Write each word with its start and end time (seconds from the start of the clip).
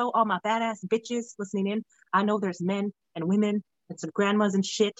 show, 0.00 0.10
all 0.10 0.24
my 0.24 0.38
badass 0.44 0.84
bitches 0.86 1.34
listening 1.38 1.68
in. 1.68 1.84
I 2.12 2.22
know 2.22 2.38
there's 2.38 2.60
men 2.60 2.92
and 3.14 3.24
women 3.24 3.62
and 3.88 4.00
some 4.00 4.10
grandmas 4.14 4.54
and 4.54 4.64
shit. 4.64 4.94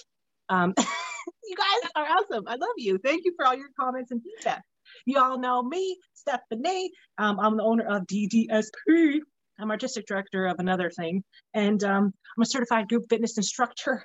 Um, 0.49 0.73
you 0.77 1.55
guys 1.55 1.91
are 1.95 2.05
awesome. 2.05 2.47
I 2.47 2.55
love 2.55 2.75
you. 2.77 2.97
Thank 2.97 3.25
you 3.25 3.33
for 3.35 3.45
all 3.45 3.55
your 3.55 3.69
comments 3.79 4.11
and 4.11 4.21
feedback. 4.23 4.63
You 5.05 5.19
all 5.19 5.39
know 5.39 5.63
me, 5.63 5.97
Stephanie. 6.13 6.91
Um, 7.17 7.39
I'm 7.39 7.57
the 7.57 7.63
owner 7.63 7.85
of 7.85 8.03
DDSP. 8.03 9.19
I'm 9.59 9.71
artistic 9.71 10.05
director 10.07 10.47
of 10.47 10.57
another 10.59 10.89
thing, 10.89 11.23
and 11.53 11.83
um, 11.83 12.13
I'm 12.35 12.41
a 12.41 12.45
certified 12.45 12.89
group 12.89 13.05
fitness 13.09 13.37
instructor, 13.37 14.03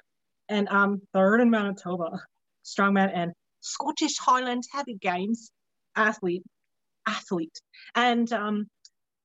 and 0.51 0.69
I'm 0.69 1.01
third 1.15 1.41
in 1.41 1.51
Manitoba, 1.51 2.21
strongman 2.65 3.11
and 3.15 3.33
Scottish 3.63 4.19
Highland 4.19 4.65
Heavy 4.71 4.99
Games 5.01 5.51
athlete, 5.97 6.45
athlete, 7.07 7.59
and 7.95 8.31
um, 8.35 8.67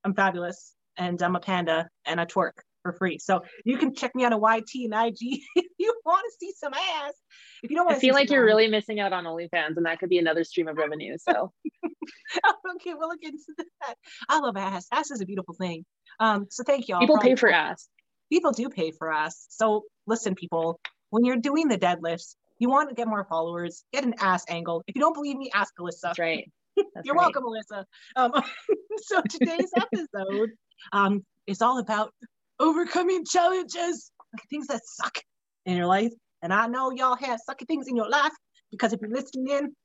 I'm 0.05 0.15
fabulous, 0.15 0.73
and 0.97 1.21
I'm 1.21 1.35
a 1.35 1.39
panda, 1.39 1.89
and 2.05 2.19
I 2.19 2.25
twerk 2.25 2.51
for 2.83 2.93
free. 2.93 3.19
So 3.19 3.41
you 3.63 3.77
can 3.77 3.93
check 3.93 4.15
me 4.15 4.25
out 4.25 4.33
on 4.33 4.41
YT 4.41 4.91
and 4.91 4.93
IG 4.93 5.17
if 5.55 5.65
you 5.77 5.93
want 6.05 6.23
to 6.25 6.37
see 6.39 6.53
some 6.57 6.73
ass. 6.73 7.13
If 7.63 7.69
you 7.69 7.77
don't 7.77 7.85
want 7.85 7.97
I 7.97 7.99
feel 7.99 8.13
like 8.13 8.29
you're 8.29 8.43
ass. 8.43 8.47
really 8.47 8.67
missing 8.67 8.99
out 8.99 9.13
on 9.13 9.25
OnlyFans, 9.25 9.77
and 9.77 9.85
that 9.85 9.99
could 9.99 10.09
be 10.09 10.17
another 10.17 10.43
stream 10.43 10.67
of 10.67 10.77
revenue. 10.77 11.17
So 11.17 11.51
okay, 11.83 12.93
we'll 12.93 13.09
look 13.09 13.23
into 13.23 13.39
that. 13.57 13.95
I 14.29 14.39
love 14.39 14.57
ass. 14.57 14.87
Ass 14.91 15.11
is 15.11 15.21
a 15.21 15.25
beautiful 15.25 15.53
thing. 15.53 15.85
Um, 16.19 16.47
so 16.49 16.63
thank 16.63 16.87
y'all. 16.87 16.99
People 16.99 17.19
pay 17.19 17.35
for 17.35 17.51
ass. 17.51 17.87
People 18.31 18.51
do 18.51 18.69
pay 18.69 18.91
for 18.91 19.11
ass. 19.11 19.45
So 19.49 19.83
listen, 20.07 20.35
people, 20.35 20.79
when 21.09 21.25
you're 21.25 21.37
doing 21.37 21.67
the 21.67 21.77
deadlifts, 21.77 22.35
you 22.59 22.69
want 22.69 22.89
to 22.89 22.95
get 22.95 23.07
more 23.07 23.25
followers, 23.29 23.83
get 23.91 24.03
an 24.03 24.13
ass 24.19 24.45
angle. 24.47 24.83
If 24.87 24.95
you 24.95 25.01
don't 25.01 25.13
believe 25.13 25.35
me, 25.35 25.49
ask 25.53 25.73
Alyssa. 25.79 26.01
That's 26.03 26.19
right. 26.19 26.51
That's 26.77 26.87
You're 27.05 27.15
right. 27.15 27.33
welcome, 27.33 27.43
Alyssa. 27.43 27.85
Um, 28.15 28.31
so 28.97 29.21
today's 29.29 29.71
episode 29.75 30.51
um, 30.93 31.23
is 31.47 31.61
all 31.61 31.79
about 31.79 32.13
overcoming 32.59 33.25
challenges, 33.25 34.11
things 34.49 34.67
that 34.67 34.81
suck 34.85 35.19
in 35.65 35.77
your 35.77 35.87
life. 35.87 36.13
And 36.41 36.53
I 36.53 36.67
know 36.67 36.91
y'all 36.91 37.15
have 37.15 37.39
sucky 37.47 37.67
things 37.67 37.87
in 37.87 37.95
your 37.95 38.09
life 38.09 38.33
because 38.71 38.93
if 38.93 39.01
you're 39.01 39.11
listening 39.11 39.49
in, 39.49 39.75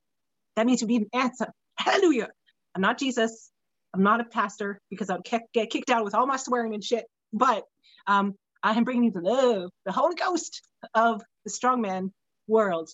that 0.57 0.67
means 0.67 0.81
you 0.81 0.89
need 0.89 1.03
an 1.03 1.21
answer. 1.21 1.49
Hallelujah. 1.79 2.29
I'm 2.75 2.83
not 2.83 2.99
Jesus. 2.99 3.51
I'm 3.95 4.03
not 4.03 4.21
a 4.21 4.25
pastor 4.25 4.81
because 4.91 5.11
I'd 5.11 5.25
get 5.53 5.71
kicked 5.71 5.91
out 5.91 6.05
with 6.05 6.15
all 6.15 6.27
my 6.27 6.37
swearing 6.37 6.75
and 6.75 6.85
shit. 6.85 7.05
But 7.33 7.65
um, 8.07 8.35
I 8.63 8.73
am 8.73 8.85
bringing 8.85 9.05
you 9.05 9.11
the 9.11 9.21
love, 9.21 9.71
the 9.85 9.93
Holy 9.93 10.15
Ghost 10.15 10.63
of 10.95 11.23
the 11.45 11.51
strongman 11.51 12.11
world, 12.47 12.91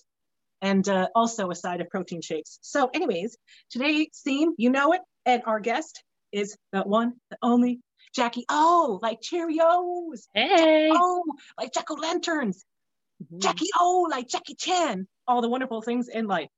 and 0.61 0.87
uh, 0.87 1.07
also 1.15 1.51
a 1.51 1.55
side 1.55 1.81
of 1.81 1.89
protein 1.89 2.21
shakes. 2.21 2.59
So, 2.61 2.89
anyways, 2.93 3.37
today's 3.69 4.21
theme, 4.23 4.53
you 4.57 4.69
know 4.69 4.93
it, 4.93 5.01
and 5.25 5.43
our 5.45 5.59
guest 5.59 6.03
is 6.31 6.57
the 6.71 6.81
one, 6.81 7.13
the 7.29 7.37
only 7.41 7.79
Jackie 8.15 8.45
O, 8.49 8.99
like 9.01 9.19
Cheerios. 9.21 10.27
Hey. 10.33 10.89
Oh, 10.91 11.23
like 11.57 11.73
Jack 11.73 11.89
O' 11.89 11.95
Lanterns. 11.95 12.63
Mm-hmm. 13.23 13.39
Jackie 13.39 13.69
O, 13.79 14.07
like 14.09 14.27
Jackie 14.27 14.55
Chan. 14.55 15.07
All 15.27 15.41
the 15.41 15.49
wonderful 15.49 15.81
things 15.81 16.07
in 16.07 16.27
life. 16.27 16.49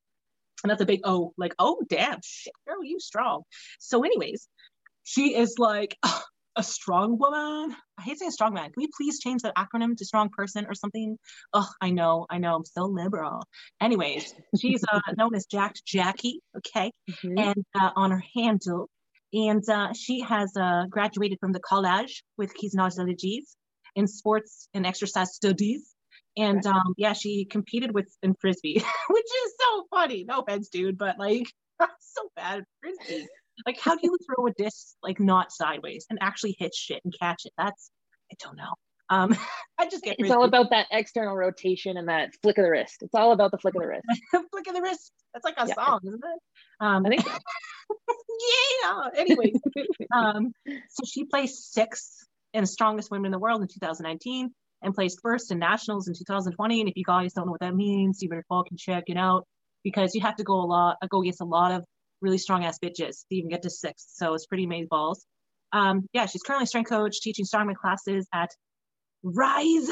And 0.63 0.71
that's 0.71 0.81
a 0.81 0.85
big 0.85 1.01
O, 1.03 1.33
like, 1.37 1.53
oh, 1.59 1.81
damn, 1.87 2.19
shit, 2.23 2.53
girl, 2.67 2.83
you 2.83 2.99
strong. 2.99 3.43
So, 3.79 4.03
anyways, 4.03 4.47
she 5.03 5.35
is 5.35 5.55
like 5.59 5.97
a 6.55 6.63
strong 6.63 7.17
woman. 7.17 7.75
I 7.97 8.01
hate 8.01 8.19
saying 8.19 8.31
strong 8.31 8.53
man. 8.53 8.65
Can 8.65 8.73
we 8.77 8.89
please 8.95 9.19
change 9.19 9.41
that 9.43 9.55
acronym 9.55 9.95
to 9.97 10.05
strong 10.05 10.29
person 10.29 10.65
or 10.67 10.73
something? 10.73 11.17
Oh, 11.53 11.67
I 11.81 11.91
know, 11.91 12.25
I 12.29 12.37
know, 12.37 12.55
I'm 12.55 12.65
so 12.65 12.85
liberal. 12.85 13.43
Anyways, 13.81 14.33
she's 14.59 14.83
uh, 14.91 14.99
known 15.17 15.35
as 15.35 15.45
Jacked 15.45 15.83
Jackie, 15.85 16.39
okay? 16.57 16.91
Mm-hmm. 17.09 17.37
And 17.37 17.65
uh, 17.79 17.91
on 17.95 18.11
her 18.11 18.23
handle, 18.35 18.89
and 19.33 19.67
uh, 19.69 19.93
she 19.93 20.21
has 20.21 20.51
uh, 20.59 20.85
graduated 20.89 21.39
from 21.39 21.51
the 21.51 21.59
college 21.59 22.23
with 22.37 22.51
his 22.59 22.73
knowledges 22.73 23.55
in 23.95 24.07
sports 24.07 24.67
and 24.73 24.85
exercise 24.85 25.33
studies. 25.33 25.93
And 26.37 26.65
um, 26.65 26.93
yeah, 26.97 27.13
she 27.13 27.45
competed 27.45 27.93
with 27.93 28.07
in 28.21 28.35
frisbee, 28.39 28.73
which 29.09 29.25
is 29.25 29.53
so 29.59 29.85
funny. 29.89 30.25
No 30.27 30.39
offense, 30.39 30.69
dude, 30.69 30.97
but 30.97 31.17
like 31.17 31.47
so 31.79 32.29
bad 32.35 32.59
at 32.59 32.65
frisbee. 32.81 33.27
Like, 33.65 33.79
how 33.79 33.95
do 33.95 34.01
you 34.03 34.17
throw 34.25 34.47
a 34.47 34.51
disc 34.51 34.95
like 35.01 35.19
not 35.19 35.51
sideways 35.51 36.05
and 36.09 36.19
actually 36.21 36.55
hit 36.59 36.73
shit 36.75 37.01
and 37.05 37.13
catch 37.19 37.43
it? 37.45 37.53
That's 37.57 37.89
I 38.31 38.35
don't 38.43 38.57
know. 38.57 38.73
Um, 39.09 39.37
I 39.77 39.87
just 39.87 40.03
get. 40.03 40.17
It's 40.19 40.31
all 40.31 40.43
about 40.43 40.71
that 40.71 40.87
external 40.91 41.35
rotation 41.35 41.97
and 41.97 42.09
that 42.09 42.31
flick 42.41 42.57
of 42.57 42.65
the 42.65 42.71
wrist. 42.71 42.97
It's 43.01 43.15
all 43.15 43.31
about 43.31 43.51
the 43.51 43.57
flick 43.57 43.75
of 43.75 43.81
the 43.81 43.87
wrist. 43.87 44.03
flick 44.51 44.67
of 44.67 44.73
the 44.73 44.81
wrist. 44.81 45.11
That's 45.33 45.45
like 45.45 45.55
a 45.57 45.67
yeah. 45.67 45.75
song, 45.75 45.99
isn't 46.05 46.23
it? 46.23 46.39
Um, 46.79 47.05
I 47.05 47.09
think. 47.09 47.25
yeah. 48.83 49.09
Anyway, 49.17 49.53
um, 50.13 50.53
so 50.67 51.03
she 51.05 51.25
placed 51.25 51.73
sixth 51.73 52.25
in 52.53 52.65
strongest 52.65 53.11
women 53.11 53.27
in 53.27 53.31
the 53.31 53.39
world 53.39 53.61
in 53.61 53.67
2019 53.67 54.51
and 54.81 54.93
placed 54.93 55.19
first 55.21 55.51
in 55.51 55.59
nationals 55.59 56.07
in 56.07 56.13
2020. 56.13 56.79
And 56.79 56.89
if 56.89 56.95
you 56.95 57.03
guys 57.03 57.33
don't 57.33 57.45
know 57.45 57.51
what 57.51 57.61
that 57.61 57.75
means, 57.75 58.21
you 58.21 58.29
better 58.29 58.45
fucking 58.49 58.77
check 58.77 59.05
it 59.07 59.17
out 59.17 59.45
because 59.83 60.15
you 60.15 60.21
have 60.21 60.35
to 60.37 60.43
go 60.43 60.61
a 60.61 60.65
lot, 60.65 60.97
go 61.09 61.21
against 61.21 61.41
a 61.41 61.45
lot 61.45 61.71
of 61.71 61.83
really 62.21 62.37
strong 62.37 62.63
ass 62.63 62.79
bitches 62.83 63.25
to 63.27 63.35
even 63.35 63.49
get 63.49 63.63
to 63.63 63.69
sixth. 63.69 64.07
So 64.13 64.33
it's 64.33 64.45
pretty 64.45 64.63
amazing 64.63 64.87
balls. 64.89 65.25
Um, 65.71 66.07
yeah, 66.13 66.25
she's 66.25 66.41
currently 66.41 66.67
strength 66.67 66.89
coach, 66.89 67.19
teaching 67.21 67.45
strongman 67.45 67.75
classes 67.75 68.27
at 68.33 68.51
Rise, 69.23 69.89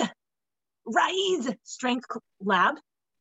Rise 0.86 1.50
Strength 1.64 2.06
Lab. 2.40 2.76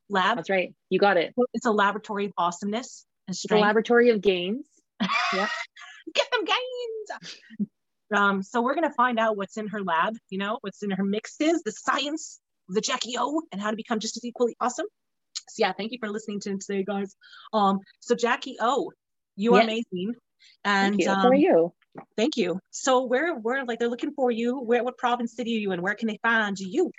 Lab. 0.09 0.37
That's 0.37 0.51
right. 0.51 0.75
You 0.91 0.99
got 0.99 1.17
it. 1.17 1.33
It's 1.55 1.67
a 1.67 1.71
laboratory 1.71 2.27
of 2.27 2.33
awesomeness 2.37 3.07
It's 3.29 3.49
laboratory 3.51 4.11
of 4.11 4.21
gains. 4.21 4.67
yeah. 5.01 5.47
Get 6.15 6.31
them 6.31 6.45
gains. 6.45 7.69
um, 8.15 8.43
so 8.43 8.63
we're 8.63 8.75
gonna 8.75 8.93
find 8.93 9.19
out 9.19 9.37
what's 9.37 9.57
in 9.57 9.69
her 9.69 9.83
lab, 9.83 10.15
you 10.31 10.39
know, 10.39 10.59
what's 10.61 10.83
in 10.83 10.91
her 10.91 11.05
mixes, 11.05 11.63
the 11.63 11.73
science 11.73 12.41
the 12.69 12.81
Jackie 12.81 13.15
O, 13.19 13.43
and 13.53 13.61
how 13.61 13.71
to 13.71 13.77
become 13.77 14.01
just 14.01 14.17
as 14.17 14.25
equally 14.25 14.57
awesome. 14.61 14.87
So 15.35 15.65
yeah, 15.65 15.73
thank 15.73 15.93
you 15.93 15.99
for 16.01 16.09
listening 16.09 16.41
to 16.41 16.57
today, 16.59 16.85
guys. 16.85 17.15
Um, 17.53 17.81
so 18.01 18.15
Jackie 18.15 18.57
O, 18.61 18.93
you 19.37 19.55
are 19.55 19.63
amazing. 19.63 20.15
And 20.65 20.95
thank 20.95 21.03
you. 21.03 21.11
Um, 21.11 21.27
are 21.27 21.35
you? 21.35 21.73
Thank 22.17 22.37
you. 22.37 22.59
So 22.71 23.05
where 23.05 23.35
where 23.35 23.65
like 23.65 23.79
they're 23.79 23.89
looking 23.89 24.13
for 24.13 24.31
you? 24.31 24.59
Where 24.61 24.83
what 24.83 24.99
province 24.99 25.37
city 25.37 25.57
are 25.57 25.61
you 25.61 25.73
in? 25.73 25.83
Where 25.83 25.95
can 25.95 26.09
they 26.09 26.19
find 26.23 26.59
you? 26.59 26.91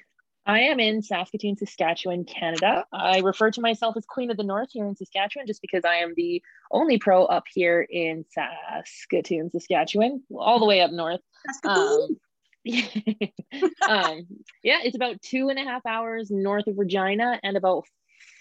I 0.46 0.62
am 0.62 0.80
in 0.80 1.02
Saskatoon, 1.02 1.56
Saskatchewan, 1.56 2.26
Canada. 2.26 2.86
I 2.92 3.20
refer 3.20 3.50
to 3.52 3.62
myself 3.62 3.96
as 3.96 4.06
Queen 4.06 4.30
of 4.30 4.36
the 4.36 4.44
North 4.44 4.70
here 4.72 4.86
in 4.86 4.96
Saskatchewan 4.96 5.48
just 5.48 5.62
because 5.62 5.86
I 5.86 5.96
am 5.96 6.14
the 6.18 6.44
only 6.70 6.98
pro 6.98 7.24
up 7.26 7.46
here 7.54 7.81
in 7.90 8.26
Saskatoon, 8.30 9.52
Saskatchewan, 9.52 10.24
all 10.36 10.59
the 10.59 10.66
way 10.66 10.81
up 10.81 10.92
north. 10.92 11.22
Um, 11.64 12.18
um, 13.88 14.28
yeah, 14.64 14.80
it's 14.84 14.98
about 14.98 15.22
two 15.22 15.48
and 15.48 15.58
a 15.58 15.64
half 15.64 15.86
hours 15.86 16.30
north 16.30 16.68
of 16.68 16.78
Regina 16.78 17.40
and 17.42 17.56
about 17.56 17.86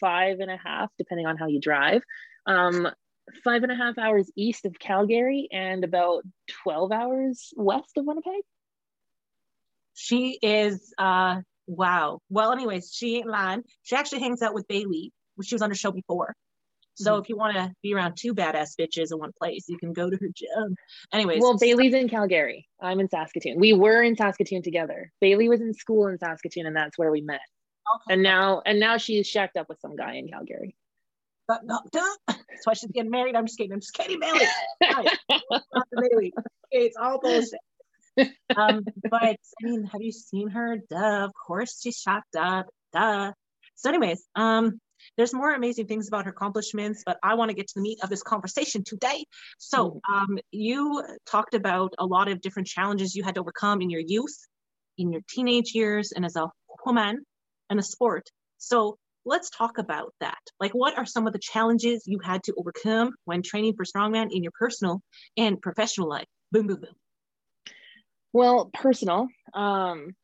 five 0.00 0.40
and 0.40 0.50
a 0.50 0.56
half, 0.56 0.90
depending 0.98 1.26
on 1.26 1.36
how 1.36 1.46
you 1.46 1.60
drive. 1.60 2.02
Um, 2.46 2.88
five 3.44 3.62
and 3.62 3.70
a 3.70 3.76
half 3.76 3.96
hours 3.98 4.28
east 4.36 4.64
of 4.64 4.76
Calgary 4.76 5.48
and 5.52 5.84
about 5.84 6.24
12 6.64 6.90
hours 6.90 7.54
west 7.56 7.96
of 7.96 8.04
Winnipeg. 8.06 8.42
She 9.94 10.38
is 10.42 10.92
uh 10.98 11.42
wow. 11.76 12.20
Well, 12.28 12.52
anyways, 12.52 12.92
she 12.92 13.16
ain't 13.16 13.26
lying. 13.26 13.62
She 13.82 13.96
actually 13.96 14.20
hangs 14.20 14.42
out 14.42 14.54
with 14.54 14.68
Bailey, 14.68 15.12
which 15.36 15.48
she 15.48 15.54
was 15.54 15.62
on 15.62 15.70
the 15.70 15.76
show 15.76 15.92
before. 15.92 16.34
So 16.94 17.12
mm-hmm. 17.12 17.22
if 17.22 17.28
you 17.28 17.36
want 17.36 17.56
to 17.56 17.72
be 17.82 17.94
around 17.94 18.16
two 18.16 18.34
badass 18.34 18.76
bitches 18.78 19.12
in 19.12 19.18
one 19.18 19.32
place, 19.38 19.64
you 19.68 19.78
can 19.78 19.92
go 19.92 20.10
to 20.10 20.16
her 20.16 20.28
gym. 20.34 20.76
Anyways. 21.12 21.40
Well, 21.40 21.56
Bailey's 21.56 21.94
in 21.94 22.08
Calgary. 22.08 22.68
I'm 22.80 23.00
in 23.00 23.08
Saskatoon. 23.08 23.58
We 23.58 23.72
were 23.72 24.02
in 24.02 24.16
Saskatoon 24.16 24.62
together. 24.62 25.10
Bailey 25.20 25.48
was 25.48 25.60
in 25.60 25.72
school 25.74 26.08
in 26.08 26.18
Saskatoon, 26.18 26.66
and 26.66 26.76
that's 26.76 26.98
where 26.98 27.10
we 27.10 27.22
met. 27.22 27.40
Okay. 27.94 28.14
And 28.14 28.22
now 28.22 28.62
and 28.64 28.78
now 28.78 28.96
she's 28.96 29.26
shacked 29.26 29.56
up 29.56 29.68
with 29.68 29.80
some 29.80 29.96
guy 29.96 30.14
in 30.14 30.28
Calgary. 30.28 30.76
But 31.48 31.64
no, 31.64 31.80
that's 31.92 32.66
why 32.66 32.74
she's 32.74 32.90
getting 32.90 33.10
married. 33.10 33.34
I'm 33.34 33.46
just 33.46 33.58
kidding. 33.58 33.72
I'm 33.72 33.80
just 33.80 33.94
kidding, 33.94 34.20
Bailey. 34.20 34.46
Bailey. 35.92 36.32
It's 36.70 36.96
all 36.96 37.18
bullshit. 37.20 37.58
Um, 38.18 38.84
but 39.10 39.22
I 39.22 39.36
mean, 39.62 39.84
have 39.84 40.02
you 40.02 40.12
seen 40.12 40.48
her? 40.48 40.78
Duh, 40.90 41.24
of 41.24 41.32
course 41.34 41.80
she's 41.80 41.98
shocked 41.98 42.36
up. 42.36 42.66
Duh. 42.92 43.32
So, 43.76 43.88
anyways, 43.88 44.24
um, 44.34 44.80
there's 45.16 45.34
more 45.34 45.52
amazing 45.52 45.86
things 45.86 46.08
about 46.08 46.24
her 46.26 46.30
accomplishments, 46.30 47.02
but 47.04 47.18
I 47.22 47.34
want 47.34 47.50
to 47.50 47.54
get 47.54 47.68
to 47.68 47.74
the 47.76 47.80
meat 47.80 47.98
of 48.02 48.10
this 48.10 48.22
conversation 48.22 48.84
today. 48.84 49.24
So, 49.58 49.90
mm-hmm. 49.90 50.14
um, 50.14 50.38
you 50.50 51.02
talked 51.26 51.54
about 51.54 51.94
a 51.98 52.06
lot 52.06 52.28
of 52.28 52.40
different 52.40 52.68
challenges 52.68 53.14
you 53.14 53.24
had 53.24 53.34
to 53.36 53.40
overcome 53.40 53.80
in 53.80 53.90
your 53.90 54.02
youth, 54.04 54.36
in 54.98 55.12
your 55.12 55.22
teenage 55.28 55.74
years, 55.74 56.12
and 56.12 56.24
as 56.24 56.36
a 56.36 56.48
woman 56.84 57.24
and 57.70 57.78
a 57.78 57.82
sport. 57.82 58.28
So, 58.58 58.96
let's 59.24 59.50
talk 59.50 59.78
about 59.78 60.12
that. 60.20 60.40
Like, 60.60 60.72
what 60.72 60.98
are 60.98 61.06
some 61.06 61.26
of 61.26 61.32
the 61.32 61.38
challenges 61.38 62.04
you 62.06 62.18
had 62.22 62.42
to 62.44 62.54
overcome 62.56 63.12
when 63.24 63.42
training 63.42 63.74
for 63.76 63.84
strongman 63.84 64.28
in 64.32 64.42
your 64.42 64.52
personal 64.58 65.00
and 65.36 65.60
professional 65.60 66.08
life? 66.08 66.26
Boom, 66.50 66.66
boom, 66.66 66.80
boom. 66.80 66.94
Well, 68.32 68.70
personal. 68.72 69.28
Um, 69.54 70.14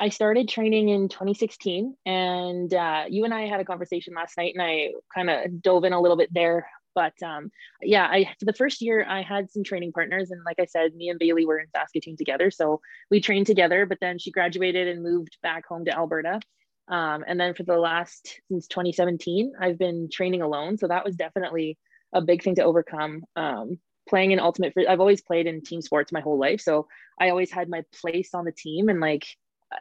I 0.00 0.10
started 0.10 0.48
training 0.48 0.88
in 0.90 1.08
2016, 1.08 1.96
and 2.06 2.72
uh, 2.72 3.04
you 3.08 3.24
and 3.24 3.34
I 3.34 3.42
had 3.46 3.60
a 3.60 3.64
conversation 3.64 4.14
last 4.14 4.36
night, 4.38 4.54
and 4.54 4.62
I 4.62 4.92
kind 5.14 5.28
of 5.28 5.60
dove 5.62 5.84
in 5.84 5.92
a 5.92 6.00
little 6.00 6.16
bit 6.16 6.32
there 6.32 6.68
But 6.94 7.14
um, 7.22 7.50
yeah, 7.82 8.06
I 8.06 8.24
for 8.38 8.44
the 8.44 8.52
first 8.52 8.80
year 8.82 9.04
I 9.08 9.22
had 9.22 9.50
some 9.50 9.64
training 9.64 9.92
partners, 9.92 10.30
and 10.30 10.40
like 10.44 10.58
I 10.60 10.66
said, 10.66 10.94
me 10.94 11.08
and 11.10 11.18
Bailey 11.18 11.46
were 11.46 11.58
in 11.60 11.68
Saskatoon 11.74 12.16
together, 12.16 12.50
so 12.50 12.80
we 13.10 13.20
trained 13.20 13.46
together. 13.46 13.86
But 13.86 13.98
then 14.00 14.18
she 14.18 14.30
graduated 14.32 14.88
and 14.88 15.02
moved 15.02 15.36
back 15.42 15.66
home 15.66 15.84
to 15.86 15.96
Alberta. 15.96 16.40
Um, 16.88 17.24
and 17.26 17.38
then 17.38 17.54
for 17.54 17.64
the 17.64 17.76
last 17.76 18.40
since 18.50 18.66
2017, 18.68 19.52
I've 19.60 19.78
been 19.78 20.08
training 20.10 20.42
alone. 20.42 20.78
So 20.78 20.88
that 20.88 21.04
was 21.04 21.16
definitely 21.16 21.78
a 22.12 22.20
big 22.22 22.42
thing 22.42 22.56
to 22.56 22.64
overcome. 22.64 23.24
Um, 23.36 23.78
playing 24.08 24.32
in 24.32 24.40
ultimate, 24.40 24.74
I've 24.88 25.00
always 25.00 25.20
played 25.20 25.46
in 25.46 25.62
team 25.62 25.82
sports 25.82 26.12
my 26.12 26.20
whole 26.20 26.38
life, 26.38 26.60
so 26.60 26.88
I 27.20 27.30
always 27.30 27.50
had 27.50 27.68
my 27.68 27.82
place 28.00 28.34
on 28.34 28.44
the 28.44 28.52
team, 28.52 28.88
and 28.88 29.00
like 29.00 29.26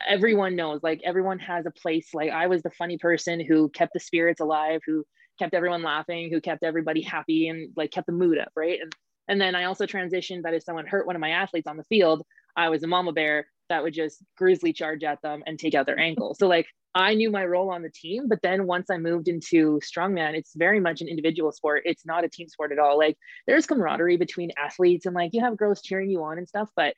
everyone 0.07 0.55
knows 0.55 0.81
like 0.83 1.01
everyone 1.03 1.39
has 1.39 1.65
a 1.65 1.71
place. 1.71 2.13
Like 2.13 2.31
i 2.31 2.47
was 2.47 2.61
the 2.61 2.71
funny 2.71 2.97
person 2.97 3.39
who 3.39 3.69
kept 3.69 3.93
the 3.93 3.99
spirits 3.99 4.41
alive 4.41 4.81
who 4.85 5.05
kept 5.39 5.53
everyone 5.53 5.83
laughing 5.83 6.29
who 6.31 6.41
kept 6.41 6.63
everybody 6.63 7.01
happy 7.01 7.47
and 7.47 7.71
like 7.77 7.91
kept 7.91 8.07
the 8.07 8.13
mood 8.13 8.37
up 8.37 8.51
right? 8.55 8.79
And 8.81 8.93
and 9.29 9.41
then 9.41 9.55
i 9.55 9.65
also 9.65 9.85
transitioned 9.85 10.43
that 10.43 10.53
if 10.53 10.63
someone 10.63 10.87
hurt 10.87 11.05
one 11.05 11.15
of 11.15 11.19
my 11.19 11.29
athletes 11.29 11.67
on 11.67 11.77
the 11.77 11.83
field 11.85 12.25
i 12.55 12.69
was 12.69 12.83
a 12.83 12.87
mama 12.87 13.11
bear 13.13 13.47
that 13.69 13.83
would 13.83 13.93
just 13.93 14.23
grizzly 14.37 14.73
charge 14.73 15.03
at 15.03 15.21
them 15.21 15.43
and 15.45 15.59
take 15.59 15.75
out 15.75 15.85
their 15.85 15.99
ankle. 15.99 16.35
So 16.35 16.47
like 16.47 16.67
i 16.95 17.13
knew 17.13 17.29
my 17.29 17.45
role 17.45 17.69
on 17.69 17.81
the 17.81 17.91
team 17.91 18.27
but 18.27 18.41
then 18.41 18.65
once 18.65 18.89
i 18.89 18.97
moved 18.97 19.27
into 19.27 19.79
strongman 19.83 20.33
it's 20.35 20.55
very 20.55 20.79
much 20.79 21.01
an 21.01 21.07
individual 21.07 21.51
sport. 21.51 21.83
It's 21.85 22.05
not 22.05 22.23
a 22.23 22.29
team 22.29 22.47
sport 22.47 22.71
at 22.71 22.79
all. 22.79 22.97
Like 22.97 23.17
there's 23.45 23.67
camaraderie 23.67 24.17
between 24.17 24.51
athletes 24.57 25.05
and 25.05 25.13
like 25.13 25.31
you 25.33 25.41
have 25.41 25.57
girls 25.57 25.81
cheering 25.81 26.09
you 26.09 26.23
on 26.23 26.37
and 26.37 26.47
stuff 26.47 26.69
but 26.75 26.95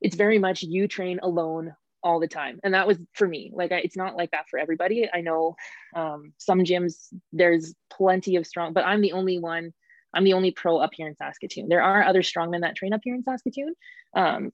it's 0.00 0.16
very 0.16 0.38
much 0.38 0.62
you 0.62 0.86
train 0.86 1.18
alone 1.22 1.74
all 2.02 2.18
the 2.18 2.28
time. 2.28 2.58
And 2.64 2.74
that 2.74 2.86
was 2.88 2.98
for 3.14 3.28
me. 3.28 3.52
Like 3.54 3.70
I, 3.70 3.76
it's 3.76 3.96
not 3.96 4.16
like 4.16 4.32
that 4.32 4.48
for 4.50 4.58
everybody. 4.58 5.08
I 5.12 5.20
know 5.20 5.54
um, 5.94 6.32
some 6.38 6.60
gyms 6.60 7.12
there's 7.32 7.74
plenty 7.90 8.36
of 8.36 8.46
strong 8.46 8.72
but 8.72 8.86
i'm 8.86 9.00
the 9.02 9.12
only 9.12 9.38
one 9.38 9.72
i'm 10.14 10.24
the 10.24 10.32
only 10.32 10.50
pro 10.50 10.78
up 10.78 10.90
here 10.94 11.06
in 11.06 11.16
saskatoon. 11.16 11.68
There 11.68 11.82
are 11.82 12.02
other 12.02 12.22
strongmen 12.22 12.60
that 12.62 12.76
train 12.76 12.92
up 12.92 13.00
here 13.02 13.14
in 13.14 13.22
saskatoon 13.22 13.74
um, 14.14 14.52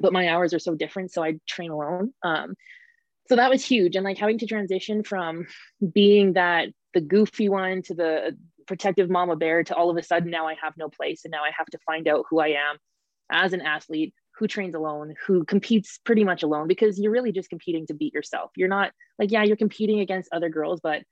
but 0.00 0.12
my 0.12 0.28
hours 0.28 0.54
are 0.54 0.58
so 0.58 0.74
different 0.74 1.12
so 1.12 1.22
i 1.22 1.34
train 1.46 1.70
alone 1.70 2.12
um, 2.22 2.54
so 3.28 3.36
that 3.36 3.50
was 3.50 3.64
huge 3.64 3.96
and 3.96 4.04
like 4.04 4.18
having 4.18 4.38
to 4.38 4.46
transition 4.46 5.02
from 5.02 5.46
being 5.92 6.34
that 6.34 6.68
the 6.94 7.00
goofy 7.00 7.48
one 7.48 7.82
to 7.82 7.94
the 7.94 8.36
protective 8.66 9.10
mama 9.10 9.36
bear 9.36 9.64
to 9.64 9.74
all 9.74 9.90
of 9.90 9.96
a 9.96 10.02
sudden 10.02 10.30
now 10.30 10.46
i 10.46 10.56
have 10.62 10.74
no 10.76 10.88
place 10.88 11.24
and 11.24 11.32
now 11.32 11.42
i 11.42 11.50
have 11.56 11.66
to 11.66 11.78
find 11.86 12.08
out 12.08 12.24
who 12.28 12.40
i 12.40 12.48
am 12.48 12.76
as 13.30 13.52
an 13.52 13.60
athlete 13.60 14.14
who 14.40 14.48
trains 14.48 14.74
alone, 14.74 15.14
who 15.26 15.44
competes 15.44 16.00
pretty 16.02 16.24
much 16.24 16.42
alone 16.42 16.66
because 16.66 16.98
you're 16.98 17.12
really 17.12 17.30
just 17.30 17.50
competing 17.50 17.86
to 17.86 17.92
beat 17.92 18.14
yourself. 18.14 18.50
You're 18.56 18.70
not 18.70 18.90
like, 19.18 19.30
yeah, 19.30 19.42
you're 19.42 19.54
competing 19.54 20.00
against 20.00 20.30
other 20.32 20.48
girls, 20.48 20.80
but 20.82 21.02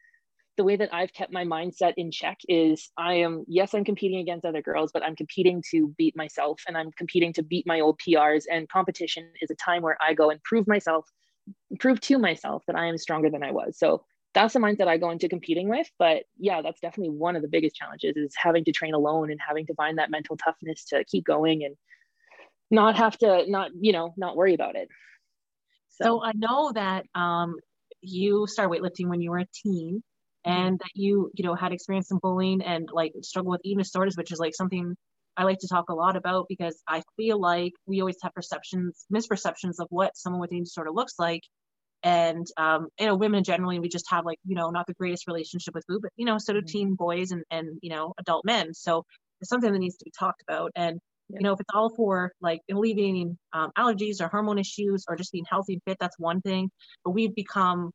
the 0.59 0.65
way 0.65 0.77
that 0.77 0.93
I've 0.93 1.13
kept 1.15 1.33
my 1.33 1.45
mindset 1.45 1.95
in 1.97 2.11
check 2.11 2.37
is 2.49 2.91
I 2.99 3.15
am, 3.15 3.45
yes, 3.49 3.73
I'm 3.73 3.85
competing 3.85 4.19
against 4.19 4.45
other 4.45 4.61
girls, 4.61 4.91
but 4.93 5.03
I'm 5.03 5.17
competing 5.17 5.63
to 5.71 5.95
beat 5.97 6.15
myself 6.17 6.61
and 6.69 6.77
I'm 6.77 6.91
competing 6.93 7.33
to 7.35 7.43
beat 7.43 7.67
my 7.67 7.81
old 7.81 7.99
PRs. 8.07 8.43
And 8.51 8.69
competition 8.69 9.31
is 9.41 9.51
a 9.51 9.55
time 9.55 9.83
where 9.83 9.97
I 10.07 10.13
go 10.13 10.31
and 10.31 10.43
prove 10.43 10.69
myself, 10.69 11.09
prove 11.81 12.01
to 12.03 12.19
myself 12.19 12.65
that 12.67 12.77
I 12.77 12.87
am 12.87 12.99
stronger 12.99 13.31
than 13.31 13.43
I 13.43 13.53
was. 13.53 13.79
So 13.79 14.05
that's 14.35 14.53
the 14.53 14.61
mindset 14.61 14.89
I 14.89 14.99
go 14.99 15.11
into 15.11 15.29
competing 15.29 15.69
with. 15.69 15.89
But 15.99 16.25
yeah, 16.37 16.61
that's 16.61 16.81
definitely 16.81 17.15
one 17.17 17.37
of 17.37 17.43
the 17.43 17.49
biggest 17.49 17.77
challenges 17.77 18.17
is 18.17 18.35
having 18.37 18.65
to 18.65 18.73
train 18.73 18.93
alone 18.93 19.31
and 19.31 19.41
having 19.41 19.67
to 19.69 19.75
find 19.75 19.97
that 19.97 20.11
mental 20.11 20.37
toughness 20.37 20.85
to 20.87 21.05
keep 21.05 21.25
going 21.25 21.65
and 21.65 21.77
not 22.71 22.97
have 22.97 23.17
to 23.17 23.45
not 23.49 23.71
you 23.81 23.93
know 23.93 24.13
not 24.19 24.37
worry 24.37 24.53
about 24.53 24.77
it 24.77 24.91
so, 25.89 26.05
so 26.05 26.23
i 26.23 26.33
know 26.35 26.71
that 26.71 27.07
um, 27.15 27.57
you 28.01 28.47
started 28.47 28.71
weightlifting 28.71 29.09
when 29.09 29.21
you 29.21 29.31
were 29.31 29.39
a 29.39 29.47
teen. 29.53 30.03
And 30.45 30.79
that 30.79 30.91
you 30.95 31.31
you 31.35 31.45
know 31.45 31.55
had 31.55 31.73
experienced 31.73 32.09
some 32.09 32.19
bullying 32.23 32.63
and 32.63 32.89
like 32.93 33.13
struggle 33.23 33.51
with 33.51 33.61
eating 33.65 33.79
disorders 33.79 34.17
which 34.17 34.33
is 34.33 34.39
like 34.39 34.55
something 34.55 34.95
i 35.37 35.45
like 35.45 35.59
to 35.59 35.69
talk 35.69 35.89
a 35.89 35.95
lot 35.95 36.17
about 36.17 36.47
because 36.49 36.81
i 36.87 37.03
feel 37.17 37.41
like 37.41 37.73
we 37.87 38.01
always 38.01 38.17
have 38.23 38.33
perceptions 38.35 39.07
misperceptions 39.13 39.79
of 39.79 39.87
what 39.91 40.17
someone 40.17 40.41
with 40.41 40.53
eating 40.53 40.65
disorder 40.65 40.91
looks 40.91 41.15
like. 41.19 41.43
And 42.05 42.47
um, 42.57 42.89
you 43.01 43.07
know 43.07 43.17
women 43.17 43.43
generally 43.43 43.81
we 43.81 43.89
just 43.89 44.09
have 44.11 44.25
like 44.25 44.39
you 44.47 44.55
know 44.55 44.71
not 44.71 44.87
the 44.87 44.95
greatest 44.95 45.27
relationship 45.27 45.75
with 45.75 45.85
food 45.89 46.01
but 46.01 46.13
you 46.17 46.27
know 46.27 46.39
so 46.39 46.53
do 46.53 46.61
mm-hmm. 46.61 46.67
teen 46.67 46.95
boys 46.95 47.33
and 47.33 47.43
and 47.51 47.79
you 47.83 47.91
know 47.91 48.15
adult 48.19 48.45
men. 48.45 48.73
So 48.73 49.05
it's 49.41 49.51
something 49.51 49.73
that 49.73 49.79
needs 49.79 49.97
to 49.97 50.05
be 50.05 50.13
talked 50.17 50.43
about. 50.49 50.71
And 50.77 51.01
you 51.29 51.41
know 51.41 51.53
if 51.53 51.61
it's 51.61 51.75
all 51.75 51.91
for 51.91 52.33
like 52.41 52.61
alleviating 52.71 53.37
um, 53.53 53.73
allergies 53.77 54.21
or 54.21 54.29
hormone 54.29 54.59
issues 54.59 55.05
or 55.09 55.17
just 55.17 55.33
being 55.33 55.45
healthy 55.51 55.75
and 55.75 55.83
fit 55.85 55.97
that's 55.99 56.19
one 56.19 56.41
thing. 56.41 56.71
But 57.05 57.11
we've 57.11 57.35
become 57.35 57.91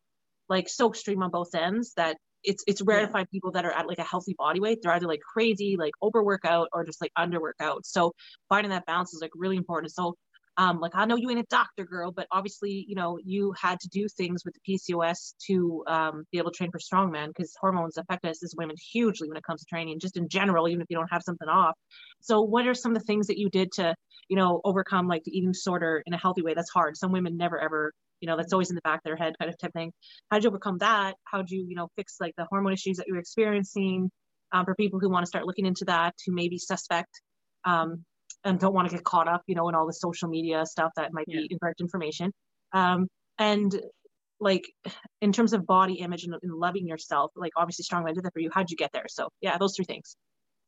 like 0.50 0.68
so 0.68 0.90
extreme 0.90 1.24
on 1.24 1.32
both 1.32 1.56
ends 1.56 1.94
that 1.96 2.18
it's 2.44 2.64
it's 2.68 2.82
rare 2.82 3.02
yeah. 3.02 3.06
to 3.06 3.12
find 3.12 3.30
people 3.30 3.52
that 3.52 3.66
are 3.66 3.72
at 3.72 3.88
like 3.88 4.00
a 4.00 4.04
healthy 4.04 4.36
body 4.38 4.60
weight 4.60 4.80
they're 4.82 4.94
either 4.94 5.08
like 5.08 5.22
crazy 5.22 5.76
like 5.78 5.94
over 6.02 6.24
workout 6.24 6.68
or 6.74 6.84
just 6.84 7.02
like 7.02 7.12
under 7.16 7.40
workout 7.42 7.86
so 7.86 8.14
finding 8.50 8.70
that 8.70 8.86
balance 8.86 9.14
is 9.14 9.22
like 9.22 9.32
really 9.36 9.58
important 9.58 9.92
so 9.92 10.16
um, 10.58 10.80
like 10.80 10.92
I 10.94 11.06
know 11.06 11.16
you 11.16 11.30
ain't 11.32 11.40
a 11.40 11.46
doctor 11.50 11.84
girl, 11.84 12.12
but 12.12 12.28
obviously, 12.32 12.86
you 12.88 12.96
know, 12.96 13.18
you 13.24 13.54
had 13.60 13.80
to 13.80 13.90
do 13.90 14.08
things 14.08 14.46
with 14.46 14.54
the 14.54 14.78
PCOS 14.78 15.34
to 15.48 15.84
um, 15.88 16.26
be 16.32 16.38
able 16.38 16.52
to 16.52 16.58
train 16.58 16.70
for 16.72 16.80
strongman 16.80 17.28
because 17.28 17.56
hormones 17.60 17.98
affect 17.98 18.24
us 18.26 18.44
as 18.44 18.54
women 18.56 18.76
hugely 18.92 19.28
when 19.28 19.38
it 19.38 19.44
comes 19.44 19.62
to 19.62 19.66
training, 19.66 20.00
just 20.00 20.16
in 20.16 20.30
general, 20.30 20.68
even 20.68 20.82
if 20.82 20.88
you 20.90 20.98
don't 20.98 21.12
have 21.12 21.24
something 21.24 21.48
off. 21.48 21.76
So, 22.22 22.42
what 22.42 22.68
are 22.68 22.76
some 22.76 22.96
of 22.96 23.00
the 23.00 23.06
things 23.06 23.28
that 23.28 23.40
you 23.40 23.50
did 23.50 23.72
to, 23.74 23.96
you 24.30 24.36
know, 24.36 24.62
overcome 24.64 25.08
like 25.08 25.24
the 25.24 25.36
eating 25.36 25.54
disorder 25.54 26.04
in 26.06 26.14
a 26.14 26.18
healthy 26.18 26.44
way? 26.44 26.54
That's 26.54 26.70
hard. 26.70 26.98
Some 26.98 27.12
women 27.12 27.36
never 27.36 27.60
ever, 27.60 27.92
you 28.24 28.28
know, 28.28 28.38
that's 28.38 28.54
always 28.54 28.70
in 28.70 28.76
the 28.76 28.82
back 28.84 29.00
of 29.00 29.04
their 29.04 29.18
head 29.18 29.34
kind 29.38 29.52
of 29.52 29.58
type 29.58 29.74
thing. 29.74 29.92
How 30.32 30.38
did 30.38 30.46
you 30.46 30.50
overcome 30.50 30.78
that? 30.78 31.16
How 31.26 31.42
do 31.42 31.54
you, 31.54 31.66
you 31.68 31.76
know, 31.76 31.90
fix 31.98 32.16
like 32.22 32.34
the 32.38 32.46
hormone 32.50 32.72
issues 32.72 32.96
that 32.98 33.06
you're 33.10 33.18
experiencing? 33.18 34.10
Um, 34.54 34.64
for 34.64 34.76
people 34.76 35.00
who 35.02 35.10
want 35.10 35.26
to 35.26 35.28
start 35.28 35.46
looking 35.46 35.66
into 35.66 35.84
that, 35.86 36.16
to 36.20 36.32
maybe 36.32 36.58
suspect 36.58 37.10
um, 37.66 38.06
and 38.46 38.60
don't 38.60 38.74
want 38.74 38.88
to 38.88 38.96
get 38.96 39.04
caught 39.04 39.28
up, 39.28 39.42
you 39.46 39.56
know, 39.56 39.68
in 39.68 39.76
all 39.76 39.86
the 39.86 39.94
social 39.94 40.30
media 40.30 40.66
stuff 40.66 40.92
that 40.96 41.12
might 41.12 41.26
yeah. 41.28 41.40
be 41.40 41.48
incorrect 41.52 41.82
information. 41.82 42.32
Um, 42.72 43.08
and 43.38 43.76
like 44.40 44.64
in 45.22 45.34
terms 45.34 45.52
of 45.52 45.66
body 45.66 45.96
image 45.96 46.24
and, 46.24 46.36
and 46.42 46.54
loving 46.54 46.88
yourself, 46.88 47.32
like 47.36 47.52
obviously 47.58 47.84
strongman 47.84 48.14
did 48.14 48.24
that 48.24 48.32
for 48.32 48.40
you. 48.40 48.50
How'd 48.54 48.72
you 48.72 48.78
get 48.78 48.92
there? 48.94 49.06
So 49.10 49.28
yeah, 49.42 49.58
those 49.58 49.76
three 49.76 49.86
things. 49.86 50.16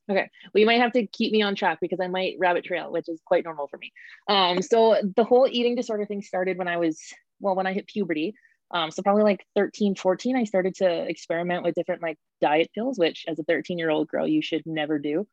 Okay. 0.09 0.29
Well, 0.53 0.59
you 0.59 0.65
might 0.67 0.81
have 0.81 0.91
to 0.93 1.07
keep 1.07 1.31
me 1.31 1.41
on 1.41 1.55
track 1.55 1.79
because 1.81 1.99
I 1.99 2.07
might 2.07 2.35
rabbit 2.39 2.63
trail, 2.63 2.91
which 2.91 3.09
is 3.09 3.19
quite 3.25 3.43
normal 3.43 3.67
for 3.67 3.77
me. 3.77 3.91
Um, 4.29 4.61
so 4.61 4.97
the 5.15 5.23
whole 5.23 5.47
eating 5.49 5.75
disorder 5.75 6.05
thing 6.05 6.21
started 6.21 6.57
when 6.57 6.67
I 6.67 6.77
was, 6.77 7.01
well, 7.39 7.55
when 7.55 7.67
I 7.67 7.73
hit 7.73 7.87
puberty. 7.87 8.35
Um, 8.71 8.89
so 8.89 9.03
probably 9.03 9.23
like 9.23 9.45
13, 9.55 9.95
14, 9.95 10.35
I 10.35 10.43
started 10.43 10.75
to 10.75 11.07
experiment 11.07 11.63
with 11.63 11.75
different 11.75 12.01
like 12.01 12.17
diet 12.41 12.69
pills, 12.73 12.97
which 12.97 13.25
as 13.27 13.37
a 13.39 13.43
13 13.43 13.77
year 13.77 13.89
old 13.89 14.07
girl, 14.07 14.27
you 14.27 14.41
should 14.41 14.63
never 14.65 14.97
do. 14.97 15.27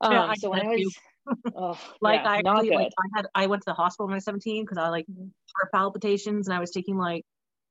Um, 0.00 0.12
yeah, 0.12 0.34
so 0.36 0.50
when 0.50 0.60
I 0.60 0.64
was, 0.64 0.96
oh, 1.56 1.78
like 2.00 2.22
yeah, 2.22 2.30
I 2.30 2.36
actually 2.38 2.70
like 2.70 2.92
I 2.98 3.16
had 3.16 3.26
I 3.34 3.46
went 3.46 3.62
to 3.62 3.70
the 3.70 3.74
hospital 3.74 4.06
when 4.06 4.14
I 4.14 4.16
was 4.16 4.24
17 4.24 4.64
because 4.64 4.78
I 4.78 4.88
like 4.88 5.06
mm-hmm. 5.06 5.28
heart 5.56 5.72
palpitations 5.72 6.48
and 6.48 6.56
I 6.56 6.60
was 6.60 6.70
taking 6.70 6.98
like 6.98 7.24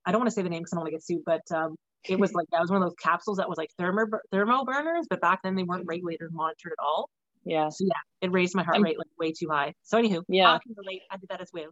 I 0.06 0.12
don't 0.12 0.22
want 0.22 0.30
to 0.30 0.36
say 0.36 0.42
the 0.42 0.50
name 0.50 0.62
because 0.62 0.74
I 0.74 0.76
don't 0.78 0.84
want 0.84 0.92
to 0.92 0.98
get 0.98 1.04
sued, 1.04 1.24
but 1.26 1.42
um, 1.56 1.76
it 2.08 2.20
was 2.20 2.34
like 2.34 2.48
that 2.52 2.62
was 2.62 2.70
one 2.70 2.82
of 2.82 2.88
those 2.88 2.96
capsules 3.02 3.38
that 3.38 3.50
was 3.50 3.58
like 3.58 3.70
thermo 3.78 4.06
thermo 4.32 4.64
burners, 4.64 5.08
but 5.10 5.22
back 5.22 5.42
then 5.44 5.56
they 5.56 5.64
weren't 5.64 5.86
regulated 5.86 6.22
or 6.22 6.30
monitored 6.32 6.74
at 6.74 6.84
all. 6.84 7.10
Yeah. 7.44 7.70
So 7.70 7.86
yeah, 7.86 8.28
it 8.28 8.32
raised 8.32 8.56
my 8.56 8.64
heart 8.64 8.82
rate 8.82 8.98
like 8.98 9.08
way 9.20 9.32
too 9.32 9.48
high. 9.50 9.74
So 9.84 10.02
anywho, 10.02 10.24
yeah, 10.28 10.54
I 10.54 10.60
can 10.60 10.76
relate. 10.76 11.02
I 11.12 11.18
did 11.18 11.30
that 11.30 11.42
as 11.42 11.52
well. 11.54 11.70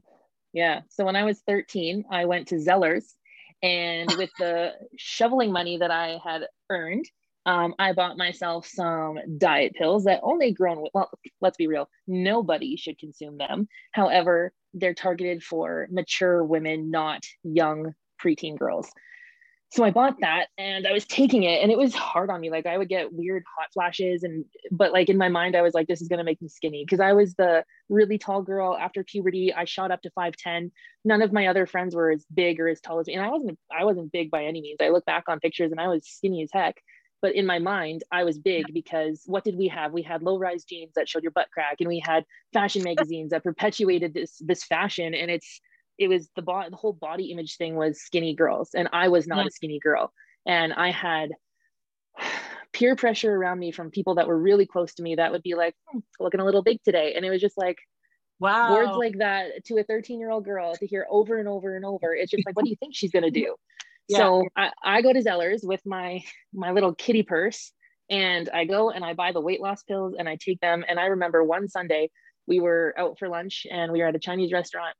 Yeah. 0.53 0.81
So 0.89 1.03
when 1.03 1.15
I 1.15 1.23
was 1.23 1.41
13, 1.47 2.05
I 2.11 2.25
went 2.25 2.49
to 2.49 2.55
Zellers, 2.55 3.05
and 3.61 4.13
with 4.17 4.29
the 4.37 4.73
shoveling 4.97 5.51
money 5.51 5.77
that 5.77 5.91
I 5.91 6.19
had 6.23 6.43
earned, 6.69 7.05
um, 7.45 7.73
I 7.77 7.93
bought 7.93 8.17
myself 8.17 8.67
some 8.67 9.17
diet 9.37 9.73
pills 9.73 10.05
that 10.05 10.21
only 10.23 10.51
grown, 10.51 10.85
well, 10.93 11.09
let's 11.41 11.57
be 11.57 11.67
real, 11.67 11.89
nobody 12.07 12.77
should 12.77 12.97
consume 12.99 13.37
them. 13.37 13.67
However, 13.91 14.53
they're 14.73 14.93
targeted 14.93 15.43
for 15.43 15.87
mature 15.91 16.43
women, 16.43 16.89
not 16.89 17.23
young 17.43 17.93
preteen 18.23 18.57
girls. 18.57 18.89
So 19.73 19.83
I 19.83 19.89
bought 19.89 20.19
that 20.19 20.49
and 20.55 20.85
I 20.85 20.93
was 20.93 21.03
taking 21.03 21.41
it 21.41 21.63
and 21.63 21.71
it 21.71 21.77
was 21.79 21.95
hard 21.95 22.29
on 22.29 22.39
me. 22.39 22.51
Like 22.51 22.67
I 22.67 22.77
would 22.77 22.89
get 22.89 23.11
weird 23.11 23.43
hot 23.57 23.69
flashes 23.73 24.21
and 24.21 24.45
but 24.71 24.93
like 24.93 25.09
in 25.09 25.17
my 25.17 25.29
mind 25.29 25.55
I 25.55 25.63
was 25.63 25.73
like 25.73 25.87
this 25.87 25.99
is 25.99 26.07
going 26.07 26.19
to 26.19 26.23
make 26.23 26.39
me 26.43 26.47
skinny 26.47 26.85
because 26.85 26.99
I 26.99 27.13
was 27.13 27.33
the 27.33 27.65
really 27.89 28.19
tall 28.19 28.43
girl 28.43 28.77
after 28.77 29.03
puberty. 29.03 29.51
I 29.51 29.65
shot 29.65 29.89
up 29.89 30.03
to 30.03 30.11
5'10. 30.11 30.69
None 31.05 31.23
of 31.23 31.33
my 31.33 31.47
other 31.47 31.65
friends 31.65 31.95
were 31.95 32.11
as 32.11 32.23
big 32.31 32.59
or 32.59 32.67
as 32.67 32.81
tall 32.81 32.99
as 32.99 33.07
me 33.07 33.15
and 33.15 33.25
I 33.25 33.29
wasn't 33.29 33.57
I 33.75 33.83
wasn't 33.83 34.11
big 34.11 34.29
by 34.29 34.45
any 34.45 34.61
means. 34.61 34.77
I 34.79 34.89
look 34.89 35.05
back 35.05 35.23
on 35.27 35.39
pictures 35.39 35.71
and 35.71 35.81
I 35.81 35.87
was 35.87 36.07
skinny 36.07 36.43
as 36.43 36.49
heck 36.53 36.75
but 37.23 37.33
in 37.33 37.45
my 37.45 37.57
mind 37.57 38.03
i 38.11 38.25
was 38.25 38.37
big 38.37 38.65
because 38.73 39.23
what 39.27 39.45
did 39.45 39.55
we 39.55 39.69
have 39.69 39.93
we 39.93 40.01
had 40.01 40.21
low 40.21 40.37
rise 40.37 40.65
jeans 40.65 40.91
that 40.93 41.07
showed 41.07 41.23
your 41.23 41.31
butt 41.31 41.47
crack 41.53 41.77
and 41.79 41.87
we 41.87 42.03
had 42.05 42.25
fashion 42.51 42.83
magazines 42.83 43.29
that 43.29 43.43
perpetuated 43.43 44.13
this 44.13 44.41
this 44.41 44.65
fashion 44.65 45.13
and 45.13 45.31
it's 45.31 45.61
it 45.97 46.07
was 46.07 46.29
the, 46.35 46.41
bo- 46.41 46.69
the 46.69 46.75
whole 46.75 46.93
body 46.93 47.31
image 47.31 47.57
thing 47.57 47.75
was 47.75 48.01
skinny 48.01 48.35
girls 48.35 48.71
and 48.73 48.89
i 48.93 49.07
was 49.07 49.27
not 49.27 49.39
yeah. 49.39 49.47
a 49.47 49.51
skinny 49.51 49.79
girl 49.79 50.11
and 50.45 50.73
i 50.73 50.91
had 50.91 51.31
peer 52.73 52.95
pressure 52.95 53.33
around 53.33 53.59
me 53.59 53.71
from 53.71 53.91
people 53.91 54.15
that 54.15 54.27
were 54.27 54.37
really 54.37 54.65
close 54.65 54.93
to 54.95 55.03
me 55.03 55.15
that 55.15 55.31
would 55.31 55.43
be 55.43 55.55
like 55.55 55.75
hmm, 55.87 55.99
looking 56.19 56.39
a 56.39 56.45
little 56.45 56.63
big 56.63 56.79
today 56.83 57.13
and 57.15 57.25
it 57.25 57.29
was 57.29 57.41
just 57.41 57.57
like 57.57 57.77
wow 58.39 58.73
words 58.73 58.97
like 58.97 59.17
that 59.19 59.63
to 59.65 59.77
a 59.77 59.83
13 59.83 60.19
year 60.19 60.31
old 60.31 60.43
girl 60.43 60.75
to 60.75 60.87
hear 60.87 61.05
over 61.09 61.37
and 61.37 61.47
over 61.47 61.75
and 61.75 61.85
over 61.85 62.15
it's 62.15 62.31
just 62.31 62.45
like 62.45 62.55
what 62.55 62.65
do 62.65 62.71
you 62.71 62.77
think 62.77 62.95
she's 62.95 63.11
going 63.11 63.23
to 63.23 63.31
do 63.31 63.55
yeah. 64.09 64.17
So 64.17 64.47
I, 64.55 64.71
I 64.83 65.01
go 65.01 65.13
to 65.13 65.21
Zellers 65.21 65.63
with 65.63 65.81
my 65.85 66.23
my 66.53 66.71
little 66.71 66.93
kitty 66.93 67.23
purse 67.23 67.71
And 68.09 68.49
I 68.49 68.65
go 68.65 68.91
and 68.91 69.03
I 69.03 69.13
buy 69.13 69.31
the 69.31 69.41
weight 69.41 69.61
loss 69.61 69.83
pills 69.83 70.15
and 70.17 70.27
I 70.27 70.37
take 70.39 70.59
them. 70.59 70.83
And 70.87 70.99
I 70.99 71.05
remember 71.05 71.43
one 71.43 71.67
Sunday 71.69 72.09
we 72.45 72.59
were 72.59 72.93
out 72.97 73.17
for 73.17 73.29
lunch 73.29 73.65
and 73.69 73.91
we 73.91 74.01
were 74.01 74.07
at 74.07 74.15
a 74.15 74.19
Chinese 74.19 74.51
restaurant 74.51 74.95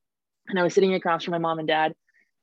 and 0.48 0.60
I 0.60 0.64
was 0.64 0.74
sitting 0.74 0.94
across 0.94 1.24
from 1.24 1.32
my 1.32 1.38
mom 1.38 1.60
and 1.60 1.68
dad 1.68 1.94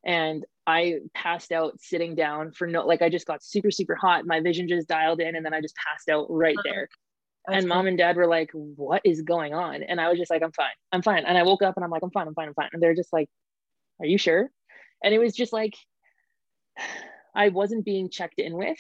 and 0.04 0.44
I 0.66 1.00
passed 1.14 1.52
out 1.52 1.80
sitting 1.80 2.14
down 2.14 2.52
for 2.52 2.66
no 2.66 2.86
like 2.86 3.02
I 3.02 3.08
just 3.08 3.26
got 3.26 3.42
super 3.42 3.70
super 3.70 3.94
hot. 3.94 4.26
My 4.26 4.40
vision 4.40 4.68
just 4.68 4.88
dialed 4.88 5.20
in 5.20 5.34
and 5.36 5.44
then 5.44 5.54
I 5.54 5.60
just 5.60 5.74
passed 5.76 6.08
out 6.08 6.26
right 6.30 6.56
there. 6.64 6.88
That's 7.46 7.60
and 7.60 7.68
mom 7.68 7.86
and 7.86 7.98
dad 7.98 8.16
were 8.16 8.26
like 8.26 8.50
what 8.52 9.02
is 9.04 9.22
going 9.22 9.54
on? 9.54 9.82
And 9.82 10.00
I 10.00 10.08
was 10.08 10.18
just 10.18 10.30
like 10.30 10.42
I'm 10.42 10.52
fine. 10.52 10.68
I'm 10.92 11.02
fine. 11.02 11.24
And 11.24 11.36
I 11.36 11.42
woke 11.42 11.62
up 11.62 11.76
and 11.76 11.84
I'm 11.84 11.90
like 11.90 12.02
I'm 12.02 12.10
fine. 12.10 12.28
I'm 12.28 12.34
fine. 12.34 12.48
I'm 12.48 12.54
fine. 12.54 12.70
And 12.72 12.82
they're 12.82 12.94
just 12.94 13.12
like 13.12 13.28
are 14.00 14.06
you 14.06 14.18
sure? 14.18 14.50
And 15.02 15.14
it 15.14 15.18
was 15.18 15.34
just 15.34 15.52
like 15.52 15.74
I 17.34 17.50
wasn't 17.50 17.84
being 17.84 18.10
checked 18.10 18.40
in 18.40 18.56
with 18.56 18.78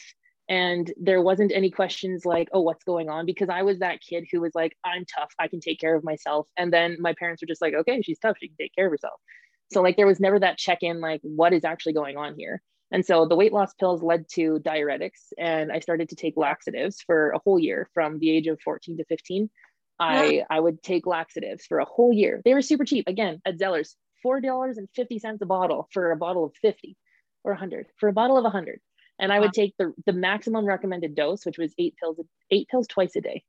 and 0.50 0.92
there 1.00 1.22
wasn't 1.22 1.52
any 1.54 1.70
questions 1.70 2.26
like 2.26 2.48
oh 2.52 2.60
what's 2.60 2.84
going 2.84 3.08
on? 3.08 3.24
because 3.24 3.48
i 3.48 3.62
was 3.62 3.78
that 3.78 4.00
kid 4.02 4.26
who 4.30 4.40
was 4.40 4.52
like 4.54 4.76
i'm 4.84 5.06
tough. 5.06 5.32
I 5.38 5.48
can 5.48 5.60
take 5.60 5.80
care 5.80 5.94
of 5.94 6.04
myself. 6.04 6.48
And 6.58 6.70
then 6.72 6.96
my 7.00 7.14
parents 7.18 7.40
were 7.40 7.46
just 7.46 7.62
like 7.62 7.72
okay 7.74 8.02
she's 8.02 8.18
tough. 8.18 8.36
She 8.38 8.48
can 8.48 8.56
take 8.58 8.74
care 8.74 8.86
of 8.86 8.92
herself. 8.92 9.18
So 9.72 9.80
like 9.80 9.96
there 9.96 10.06
was 10.06 10.20
never 10.20 10.38
that 10.40 10.58
check 10.58 10.78
in 10.82 11.00
like 11.00 11.20
what 11.22 11.52
is 11.54 11.64
actually 11.64 11.94
going 11.94 12.16
on 12.18 12.34
here? 12.36 12.60
And 12.92 13.06
so 13.06 13.24
the 13.24 13.36
weight 13.36 13.52
loss 13.52 13.72
pills 13.74 14.02
led 14.02 14.24
to 14.34 14.58
diuretics 14.60 15.32
and 15.38 15.70
i 15.72 15.78
started 15.78 16.08
to 16.10 16.16
take 16.16 16.36
laxatives 16.36 17.00
for 17.06 17.30
a 17.30 17.38
whole 17.38 17.58
year 17.58 17.88
from 17.94 18.18
the 18.18 18.30
age 18.30 18.48
of 18.48 18.60
14 18.60 18.96
to 18.98 19.04
15 19.04 19.48
i 20.00 20.42
i 20.50 20.58
would 20.58 20.82
take 20.82 21.06
laxatives 21.06 21.64
for 21.66 21.78
a 21.78 21.84
whole 21.84 22.12
year. 22.12 22.42
They 22.44 22.54
were 22.54 22.62
super 22.62 22.84
cheap. 22.84 23.06
Again 23.06 23.40
at 23.46 23.58
zellers 23.58 23.94
$4.50 24.26 25.40
a 25.40 25.46
bottle 25.46 25.88
for 25.92 26.10
a 26.10 26.16
bottle 26.16 26.44
of 26.44 26.52
50 26.60 26.96
or 27.44 27.52
100 27.52 27.86
for 27.98 28.08
a 28.08 28.12
bottle 28.12 28.36
of 28.36 28.44
100 28.44 28.80
and 29.20 29.32
I 29.32 29.40
would 29.40 29.52
take 29.52 29.74
the 29.78 29.92
the 30.06 30.12
maximum 30.12 30.64
recommended 30.64 31.14
dose, 31.14 31.44
which 31.44 31.58
was 31.58 31.72
eight 31.78 31.94
pills, 32.00 32.18
eight 32.50 32.68
pills 32.68 32.86
twice 32.86 33.14
a 33.16 33.20
day. 33.20 33.44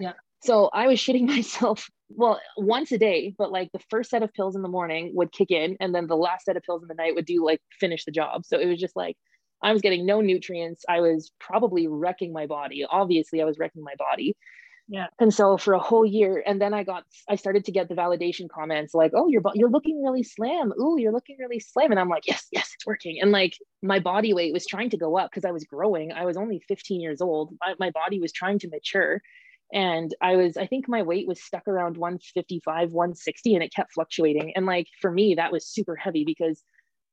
Yeah. 0.00 0.12
So 0.42 0.70
I 0.72 0.86
was 0.86 0.98
shitting 0.98 1.26
myself, 1.26 1.88
well, 2.08 2.40
once 2.56 2.92
a 2.92 2.98
day, 2.98 3.34
but 3.36 3.52
like 3.52 3.70
the 3.72 3.80
first 3.90 4.10
set 4.10 4.22
of 4.22 4.32
pills 4.32 4.56
in 4.56 4.62
the 4.62 4.68
morning 4.68 5.12
would 5.14 5.32
kick 5.32 5.50
in, 5.50 5.76
and 5.80 5.94
then 5.94 6.06
the 6.06 6.16
last 6.16 6.44
set 6.46 6.56
of 6.56 6.62
pills 6.62 6.82
in 6.82 6.88
the 6.88 6.94
night 6.94 7.14
would 7.14 7.26
do 7.26 7.44
like 7.44 7.60
finish 7.78 8.04
the 8.04 8.12
job. 8.12 8.44
So 8.46 8.58
it 8.58 8.66
was 8.66 8.80
just 8.80 8.96
like 8.96 9.16
I 9.62 9.72
was 9.72 9.82
getting 9.82 10.06
no 10.06 10.20
nutrients. 10.20 10.84
I 10.88 11.00
was 11.00 11.32
probably 11.40 11.86
wrecking 11.88 12.32
my 12.32 12.46
body. 12.46 12.84
Obviously, 12.88 13.42
I 13.42 13.44
was 13.44 13.58
wrecking 13.58 13.82
my 13.82 13.94
body. 13.98 14.36
Yeah. 14.90 15.08
And 15.20 15.32
so 15.34 15.58
for 15.58 15.74
a 15.74 15.78
whole 15.78 16.06
year, 16.06 16.42
and 16.46 16.60
then 16.62 16.72
I 16.72 16.82
got, 16.82 17.04
I 17.28 17.36
started 17.36 17.66
to 17.66 17.72
get 17.72 17.90
the 17.90 17.94
validation 17.94 18.48
comments 18.48 18.94
like, 18.94 19.12
"Oh, 19.14 19.28
you're 19.28 19.42
you're 19.54 19.68
looking 19.70 20.02
really 20.02 20.22
slim. 20.22 20.72
Ooh, 20.80 20.96
you're 20.98 21.12
looking 21.12 21.36
really 21.38 21.60
slim." 21.60 21.90
And 21.90 22.00
I'm 22.00 22.08
like, 22.08 22.26
"Yes, 22.26 22.46
yes, 22.52 22.70
it's 22.74 22.86
working." 22.86 23.18
And 23.20 23.30
like 23.30 23.52
my 23.82 23.98
body 23.98 24.32
weight 24.32 24.54
was 24.54 24.66
trying 24.66 24.88
to 24.90 24.96
go 24.96 25.18
up 25.18 25.30
because 25.30 25.44
I 25.44 25.50
was 25.50 25.64
growing. 25.64 26.12
I 26.12 26.24
was 26.24 26.38
only 26.38 26.60
15 26.68 27.02
years 27.02 27.20
old. 27.20 27.54
My, 27.60 27.74
my 27.78 27.90
body 27.90 28.18
was 28.18 28.32
trying 28.32 28.58
to 28.60 28.68
mature, 28.70 29.20
and 29.74 30.14
I 30.22 30.36
was, 30.36 30.56
I 30.56 30.66
think 30.66 30.88
my 30.88 31.02
weight 31.02 31.28
was 31.28 31.42
stuck 31.42 31.68
around 31.68 31.98
155, 31.98 32.90
160, 32.90 33.54
and 33.54 33.62
it 33.62 33.74
kept 33.74 33.92
fluctuating. 33.92 34.52
And 34.56 34.64
like 34.64 34.86
for 35.02 35.10
me, 35.10 35.34
that 35.34 35.52
was 35.52 35.66
super 35.68 35.96
heavy 35.96 36.24
because 36.24 36.62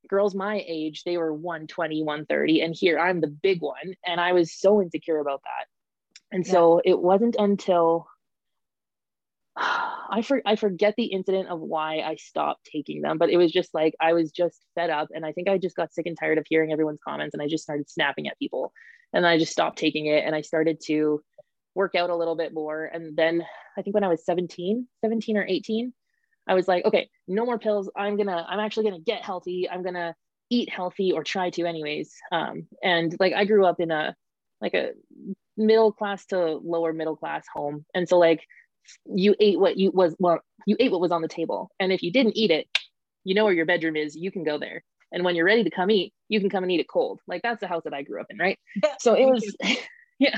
girls 0.10 0.36
my 0.36 0.64
age 0.68 1.04
they 1.04 1.18
were 1.18 1.34
120 1.34 2.04
130 2.04 2.62
and 2.62 2.76
here 2.78 3.00
i'm 3.00 3.22
the 3.22 3.28
big 3.28 3.62
one 3.62 3.96
and 4.06 4.22
i 4.22 4.34
was 4.34 4.54
so 4.54 4.82
insecure 4.82 5.20
about 5.20 5.42
that 5.44 5.66
and 6.36 6.46
yeah. 6.46 6.52
so 6.52 6.82
it 6.84 7.00
wasn't 7.00 7.38
until 7.40 8.08
I 9.56 10.22
for, 10.22 10.42
I 10.46 10.58
forget 10.58 10.94
the 10.98 11.06
incident 11.06 11.48
of 11.48 11.62
why 11.62 12.00
I 12.00 12.16
stopped 12.16 12.66
taking 12.66 13.02
them, 13.02 13.18
but 13.18 13.30
it 13.30 13.38
was 13.38 13.54
just 13.54 13.74
like 13.74 13.96
I 14.02 14.12
was 14.12 14.32
just 14.32 14.60
fed 14.76 14.90
up 14.90 15.08
and 15.14 15.26
I 15.26 15.32
think 15.32 15.48
I 15.48 15.58
just 15.58 15.78
got 15.78 15.94
sick 15.94 16.06
and 16.06 16.18
tired 16.20 16.38
of 16.38 16.46
hearing 16.48 16.74
everyone's 16.74 17.00
comments 17.08 17.34
and 17.34 17.42
I 17.42 17.48
just 17.48 17.64
started 17.64 17.90
snapping 17.90 18.28
at 18.28 18.38
people. 18.38 18.74
And 19.14 19.26
I 19.26 19.40
just 19.40 19.54
stopped 19.54 19.80
taking 19.80 20.08
it 20.08 20.26
and 20.26 20.36
I 20.36 20.42
started 20.42 20.82
to 20.88 21.24
work 21.74 21.96
out 21.96 22.10
a 22.10 22.16
little 22.16 22.36
bit 22.36 22.54
more 22.54 22.84
and 22.84 23.16
then 23.16 23.46
I 23.78 23.82
think 23.82 23.94
when 23.94 24.04
I 24.04 24.10
was 24.10 24.26
17, 24.26 24.88
17 25.02 25.38
or 25.38 25.46
18, 25.48 25.94
I 26.48 26.54
was 26.54 26.68
like, 26.68 26.84
okay, 26.84 27.10
no 27.30 27.46
more 27.46 27.60
pills. 27.60 27.90
I'm 27.96 28.18
going 28.18 28.28
to 28.28 28.46
I'm 28.46 28.60
actually 28.60 28.90
going 28.90 29.02
to 29.02 29.12
get 29.12 29.24
healthy. 29.24 29.70
I'm 29.70 29.84
going 29.84 29.96
to 29.96 30.14
eat 30.50 30.70
healthy 30.70 31.14
or 31.14 31.24
try 31.24 31.50
to 31.52 31.66
anyways. 31.66 32.14
Um 32.34 32.68
and 32.84 33.16
like 33.22 33.32
I 33.32 33.46
grew 33.46 33.66
up 33.66 33.80
in 33.80 33.92
a 33.92 34.18
like 34.62 34.74
a 34.74 34.92
middle 35.58 35.92
class 35.92 36.26
to 36.28 36.60
lower 36.64 36.94
middle 36.94 37.16
class 37.16 37.46
home. 37.54 37.86
And 37.94 38.08
so 38.08 38.18
like 38.18 38.46
you 39.06 39.36
ate 39.40 39.60
what 39.60 39.78
you 39.78 39.92
was 39.92 40.16
well 40.20 40.40
you 40.68 40.76
ate 40.80 40.92
what 40.92 41.02
was 41.02 41.12
on 41.12 41.22
the 41.22 41.28
table. 41.28 41.70
And 41.80 41.92
if 41.92 42.04
you 42.04 42.12
didn't 42.12 42.38
eat 42.38 42.52
it 42.52 42.68
you 43.24 43.34
know 43.34 43.46
where 43.46 43.54
your 43.54 43.66
bedroom 43.66 43.96
is 43.96 44.16
you 44.16 44.32
can 44.32 44.44
go 44.44 44.58
there. 44.58 44.84
And 45.12 45.24
when 45.24 45.36
you're 45.36 45.46
ready 45.46 45.64
to 45.64 45.70
come 45.70 45.92
eat 45.92 46.14
you 46.30 46.40
can 46.40 46.50
come 46.50 46.64
and 46.64 46.72
eat 46.72 46.80
it 46.80 46.88
cold. 46.88 47.20
Like 47.28 47.42
that's 47.42 47.60
the 47.60 47.68
house 47.68 47.84
that 47.86 47.94
i 47.94 48.02
grew 48.02 48.22
up 48.22 48.28
in 48.30 48.38
right? 48.38 48.60
So 49.00 49.14
it 49.14 49.26
was 49.26 49.56
yeah. 50.20 50.38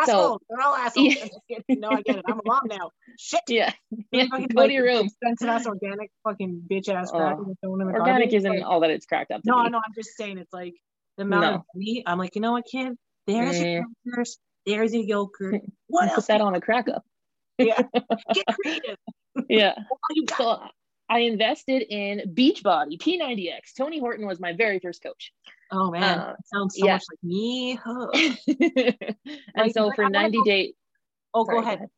Assholes 0.00 0.06
so, 0.06 0.40
they're 0.50 0.66
all 0.66 0.74
assholes. 0.74 1.16
Yeah. 1.48 1.58
no 1.68 1.88
i 1.90 2.02
get 2.02 2.16
it. 2.16 2.24
I'm 2.26 2.38
a 2.38 2.42
mom 2.44 2.62
now. 2.66 2.90
Shit. 3.18 3.40
Yeah, 3.48 3.72
yeah. 4.12 4.26
go 4.26 4.38
like, 4.54 4.68
to 4.68 4.72
your 4.72 4.84
room. 4.84 5.06
Expensive 5.06 5.48
ass 5.48 5.66
organic 5.66 6.10
fucking 6.24 6.62
bitch 6.70 6.88
ass 6.88 7.10
oh, 7.14 7.54
organic 7.64 8.32
isn't 8.32 8.50
like, 8.50 8.64
all 8.64 8.80
that 8.80 8.90
it's 8.90 9.06
cracked 9.06 9.30
up 9.30 9.40
no 9.44 9.62
no 9.68 9.78
i'm 9.78 9.94
just 9.94 10.16
saying 10.16 10.38
it's 10.38 10.52
like 10.52 10.74
the 11.16 11.22
amount 11.22 11.42
no. 11.42 11.54
of 11.54 11.62
money 11.74 12.02
i'm 12.06 12.18
like 12.18 12.34
you 12.34 12.40
know 12.40 12.52
what 12.52 12.64
kid 12.70 12.96
there's 13.28 13.60
your 13.60 13.84
crackers. 14.04 14.38
There's 14.66 14.94
your 14.94 15.04
yogurt. 15.04 15.62
What 15.86 16.08
else? 16.08 16.16
Put 16.16 16.26
that 16.26 16.40
on 16.40 16.54
a 16.54 16.60
cracker. 16.60 17.00
yeah. 17.58 17.80
Get 18.34 18.44
creative. 18.62 18.96
yeah. 19.48 19.74
so 20.36 20.60
I 21.08 21.20
invested 21.20 21.82
in 21.88 22.34
Beachbody 22.34 22.98
P90X. 22.98 23.74
Tony 23.76 23.98
Horton 23.98 24.26
was 24.26 24.38
my 24.38 24.52
very 24.52 24.78
first 24.80 25.02
coach. 25.02 25.32
Oh 25.70 25.90
man, 25.90 26.18
uh, 26.18 26.34
sounds 26.52 26.76
so 26.78 26.86
yeah. 26.86 26.94
much 26.94 27.04
like 27.10 27.22
me. 27.22 27.78
and 28.46 29.46
like, 29.56 29.72
so 29.72 29.90
for 29.92 30.08
90 30.08 30.38
days. 30.44 30.74
Oh, 31.32 31.44
Sorry, 31.44 31.56
go, 31.56 31.62
ahead. 31.62 31.78
go 31.78 31.84
ahead. 31.84 31.90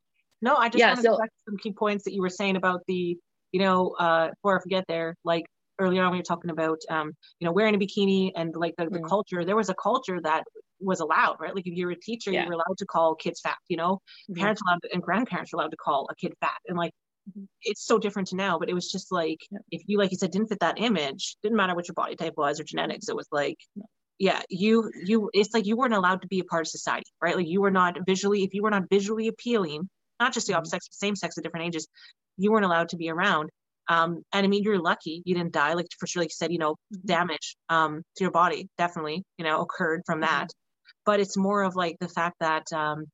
No, 0.43 0.57
I 0.57 0.69
just 0.69 0.79
yeah, 0.79 0.95
want 0.95 0.99
to 0.99 1.03
so, 1.03 1.19
some 1.49 1.57
key 1.59 1.73
points 1.73 2.05
that 2.05 2.15
you 2.15 2.23
were 2.23 2.31
saying 2.31 2.57
about 2.57 2.83
the, 2.87 3.17
you 3.53 3.61
know, 3.61 3.91
uh, 3.99 4.31
before 4.31 4.59
I 4.59 4.63
forget 4.63 4.85
there, 4.89 5.17
like 5.25 5.45
earlier 5.81 6.03
on 6.05 6.13
we 6.13 6.19
were 6.19 6.23
talking 6.23 6.51
about, 6.51 6.79
um, 6.89 7.13
you 7.41 7.47
know, 7.47 7.53
wearing 7.53 7.75
a 7.75 7.79
bikini 7.79 8.33
and 8.37 8.55
like 8.55 8.75
the, 8.77 8.85
the 8.87 9.01
mm. 9.01 9.09
culture. 9.09 9.45
There 9.45 9.57
was 9.57 9.69
a 9.69 9.75
culture 9.75 10.21
that 10.23 10.45
was 10.81 11.01
allowed, 11.01 11.37
right? 11.41 11.55
Like 11.55 11.67
if 11.67 11.75
you're 11.75 11.91
a 11.91 11.97
teacher, 11.97 12.31
yeah. 12.31 12.43
you 12.43 12.49
were 12.49 12.55
allowed 12.55 12.79
to 12.79 12.87
call 12.87 13.15
kids 13.15 13.41
fat, 13.41 13.57
you 13.69 13.77
know, 13.77 14.01
mm-hmm. 14.31 14.41
parents 14.41 14.63
allowed 14.63 14.81
to, 14.83 14.93
and 14.93 15.03
grandparents 15.03 15.53
were 15.53 15.61
allowed 15.61 15.71
to 15.71 15.77
call 15.77 16.09
a 16.11 16.15
kid 16.15 16.35
fat. 16.41 16.59
And 16.67 16.79
like, 16.79 16.93
mm-hmm. 17.29 17.45
it's 17.63 17.85
so 17.85 17.99
different 17.99 18.29
to 18.29 18.37
now, 18.37 18.59
but 18.59 18.69
it 18.69 18.75
was 18.75 18.91
just 18.91 19.13
like, 19.13 19.39
yeah. 19.51 19.59
if 19.71 19.83
you, 19.87 19.99
like 19.99 20.11
you 20.11 20.17
said, 20.17 20.31
didn't 20.31 20.49
fit 20.49 20.61
that 20.61 20.81
image, 20.81 21.37
didn't 21.43 21.57
matter 21.57 21.75
what 21.75 21.89
your 21.89 21.95
body 21.95 22.17
type 22.17 22.35
was 22.37 22.61
or 22.61 22.65
genetics, 22.65 23.09
it 23.09 23.17
was 23.17 23.29
like, 23.31 23.59
yeah, 24.19 24.43
you, 24.51 24.91
you, 25.05 25.31
it's 25.33 25.55
like 25.55 25.67
you 25.67 25.77
weren't 25.77 25.95
allowed 25.95 26.23
to 26.23 26.29
be 26.29 26.41
a 26.41 26.45
part 26.45 26.63
of 26.63 26.69
society, 26.69 27.11
right? 27.23 27.37
Like 27.37 27.49
you 27.49 27.61
were 27.61 27.71
not 27.71 27.97
visually, 28.07 28.43
if 28.43 28.53
you 28.53 28.63
were 28.63 28.71
not 28.71 28.85
visually 28.91 29.29
appealing, 29.29 29.89
not 30.21 30.35
just 30.35 30.47
the 30.47 30.55
opposite 30.55 30.77
mm-hmm. 30.77 30.85
sex, 30.85 30.99
same 30.99 31.17
sex 31.17 31.39
at 31.39 31.45
different 31.45 31.67
ages, 31.67 31.89
you 32.37 32.53
weren't 32.53 32.67
allowed 32.67 32.91
to 32.91 32.97
be 32.97 33.11
around. 33.11 33.51
Um, 33.89 34.23
and 34.33 34.45
I 34.45 34.49
mean, 34.49 34.63
you're 34.63 34.79
lucky 34.79 35.23
you 35.25 35.35
didn't 35.35 35.53
die. 35.53 35.73
Like 35.73 35.87
for 35.99 36.07
sure, 36.07 36.23
like 36.23 36.31
you 36.31 36.35
said, 36.35 36.53
you 36.53 36.59
know, 36.59 36.73
mm-hmm. 36.73 37.07
damage 37.07 37.57
um, 37.69 38.03
to 38.17 38.25
your 38.25 38.31
body 38.31 38.69
definitely, 38.79 39.25
you 39.37 39.45
know, 39.45 39.63
occurred 39.63 40.03
from 40.07 40.21
that 40.21 40.49
but 41.05 41.21
it's 41.21 41.37
more 41.37 41.63
of 41.63 41.77
like 41.77 41.97
the 42.01 42.09
fact 42.09 42.37
that 42.41 42.73
um, 42.73 43.07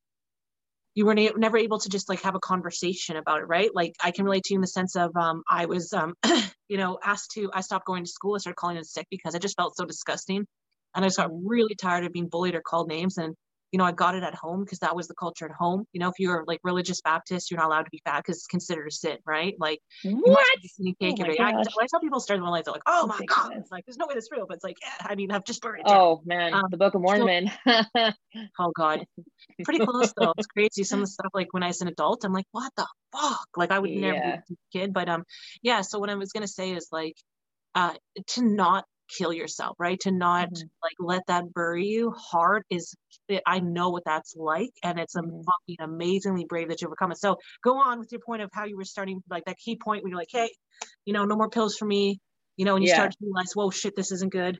you 0.97 1.05
were 1.05 1.14
never 1.14 1.59
able 1.59 1.78
to 1.78 1.90
just 1.90 2.09
like 2.09 2.23
have 2.23 2.35
a 2.35 2.40
conversation 2.40 3.16
about 3.16 3.40
it, 3.40 3.45
right? 3.49 3.71
Like 3.75 3.95
I 4.02 4.12
can 4.12 4.25
relate 4.25 4.45
to 4.45 4.55
you 4.55 4.59
in 4.59 4.62
the 4.62 4.66
sense 4.66 4.97
of 4.97 5.14
um, 5.14 5.43
I 5.49 5.66
was, 5.66 5.93
um, 5.93 6.14
you 6.69 6.78
know, 6.78 6.99
asked 7.05 7.33
to, 7.33 7.50
I 7.52 7.61
stopped 7.61 7.87
going 7.87 8.05
to 8.05 8.11
school. 8.11 8.35
I 8.35 8.38
started 8.38 8.57
calling 8.57 8.78
it 8.78 8.87
sick 8.87 9.07
because 9.11 9.35
I 9.35 9.38
just 9.38 9.57
felt 9.57 9.76
so 9.76 9.85
disgusting. 9.85 10.47
And 10.95 11.05
I 11.05 11.09
just 11.09 11.19
got 11.19 11.31
really 11.31 11.75
tired 11.75 12.07
of 12.07 12.12
being 12.12 12.28
bullied 12.28 12.55
or 12.55 12.62
called 12.62 12.88
names. 12.88 13.19
And 13.19 13.35
you 13.76 13.78
know, 13.78 13.85
I 13.85 13.92
got 13.92 14.14
it 14.14 14.23
at 14.23 14.35
home 14.35 14.61
because 14.64 14.78
that 14.78 14.97
was 14.97 15.06
the 15.06 15.14
culture 15.14 15.45
at 15.45 15.50
home. 15.50 15.85
You 15.92 16.00
know, 16.00 16.09
if 16.09 16.14
you're 16.18 16.45
like 16.47 16.61
religious 16.64 17.02
Baptist, 17.02 17.50
you're 17.50 17.61
not 17.61 17.66
allowed 17.66 17.83
to 17.83 17.90
be 17.90 18.00
fat 18.06 18.21
because 18.21 18.38
it's 18.38 18.47
considered 18.47 18.87
a 18.87 18.90
sin, 18.90 19.18
right? 19.26 19.54
Like, 19.59 19.80
what? 20.02 20.38
Oh 20.38 21.45
I, 21.45 21.52
when 21.52 21.66
I 21.83 21.87
tell 21.90 22.00
people 22.00 22.18
start 22.18 22.40
their 22.40 22.49
life, 22.49 22.64
they're 22.64 22.73
like, 22.73 22.80
oh 22.87 23.06
my 23.06 23.21
God. 23.26 23.52
It's 23.54 23.71
like, 23.71 23.85
there's 23.85 23.99
no 23.99 24.06
way 24.06 24.14
that's 24.14 24.33
real. 24.33 24.47
But 24.49 24.54
it's 24.54 24.64
like, 24.64 24.76
yeah, 24.80 25.06
I 25.11 25.14
mean, 25.14 25.30
I've 25.30 25.45
just 25.45 25.61
burned 25.61 25.80
it 25.80 25.88
down. 25.88 25.99
Oh, 25.99 26.23
man. 26.25 26.54
Um, 26.54 26.62
the 26.71 26.78
Book 26.78 26.95
of 26.95 27.02
Mormon. 27.02 27.50
oh, 27.66 28.73
God. 28.75 29.04
Pretty 29.62 29.85
close, 29.85 30.14
though. 30.18 30.33
It's 30.38 30.47
crazy. 30.47 30.83
Some 30.83 31.00
of 31.00 31.04
the 31.04 31.12
stuff, 31.12 31.33
like 31.35 31.52
when 31.52 31.62
I 31.62 31.66
was 31.66 31.83
an 31.83 31.88
adult, 31.88 32.25
I'm 32.25 32.33
like, 32.33 32.47
what 32.52 32.73
the 32.78 32.87
fuck? 33.12 33.49
Like, 33.59 33.73
I 33.73 33.78
would 33.78 33.90
yeah. 33.90 34.00
never 34.00 34.42
be 34.49 34.54
a 34.54 34.78
kid. 34.78 34.95
But 34.95 35.11
um, 35.11 35.25
yeah, 35.61 35.83
so 35.83 35.99
what 35.99 36.09
I 36.09 36.14
was 36.14 36.33
going 36.33 36.45
to 36.45 36.49
say 36.49 36.73
is 36.73 36.88
like, 36.90 37.16
uh, 37.75 37.92
to 38.28 38.42
not 38.42 38.87
kill 39.08 39.32
yourself, 39.32 39.76
right? 39.78 39.98
To 40.00 40.10
not 40.10 40.48
mm-hmm. 40.48 40.66
like 40.82 40.94
let 40.98 41.26
that 41.26 41.52
bury 41.52 41.86
you 41.86 42.12
hard 42.12 42.64
is 42.70 42.94
I 43.46 43.60
know 43.60 43.90
what 43.90 44.04
that's 44.04 44.34
like. 44.36 44.70
And 44.82 44.98
it's 44.98 45.16
a 45.16 45.20
mm-hmm. 45.20 45.40
fucking 45.40 45.76
amazingly 45.80 46.44
brave 46.44 46.68
that 46.68 46.80
you 46.80 46.88
overcome 46.88 47.12
it. 47.12 47.18
So 47.18 47.36
go 47.62 47.78
on 47.78 47.98
with 47.98 48.12
your 48.12 48.20
point 48.20 48.42
of 48.42 48.50
how 48.52 48.64
you 48.64 48.76
were 48.76 48.84
starting, 48.84 49.22
like 49.30 49.44
that 49.46 49.58
key 49.58 49.76
point 49.76 50.02
when 50.02 50.10
you're 50.10 50.18
like, 50.18 50.30
hey, 50.30 50.50
you 51.04 51.12
know, 51.12 51.25
no 51.25 51.36
more 51.36 51.50
pills 51.50 51.76
for 51.76 51.86
me, 51.86 52.20
you 52.56 52.64
know, 52.64 52.76
and 52.76 52.84
you 52.84 52.90
yeah. 52.90 52.96
start 52.96 53.12
to 53.12 53.18
realize, 53.20 53.52
whoa, 53.54 53.70
shit, 53.70 53.96
this 53.96 54.12
isn't 54.12 54.32
good. 54.32 54.58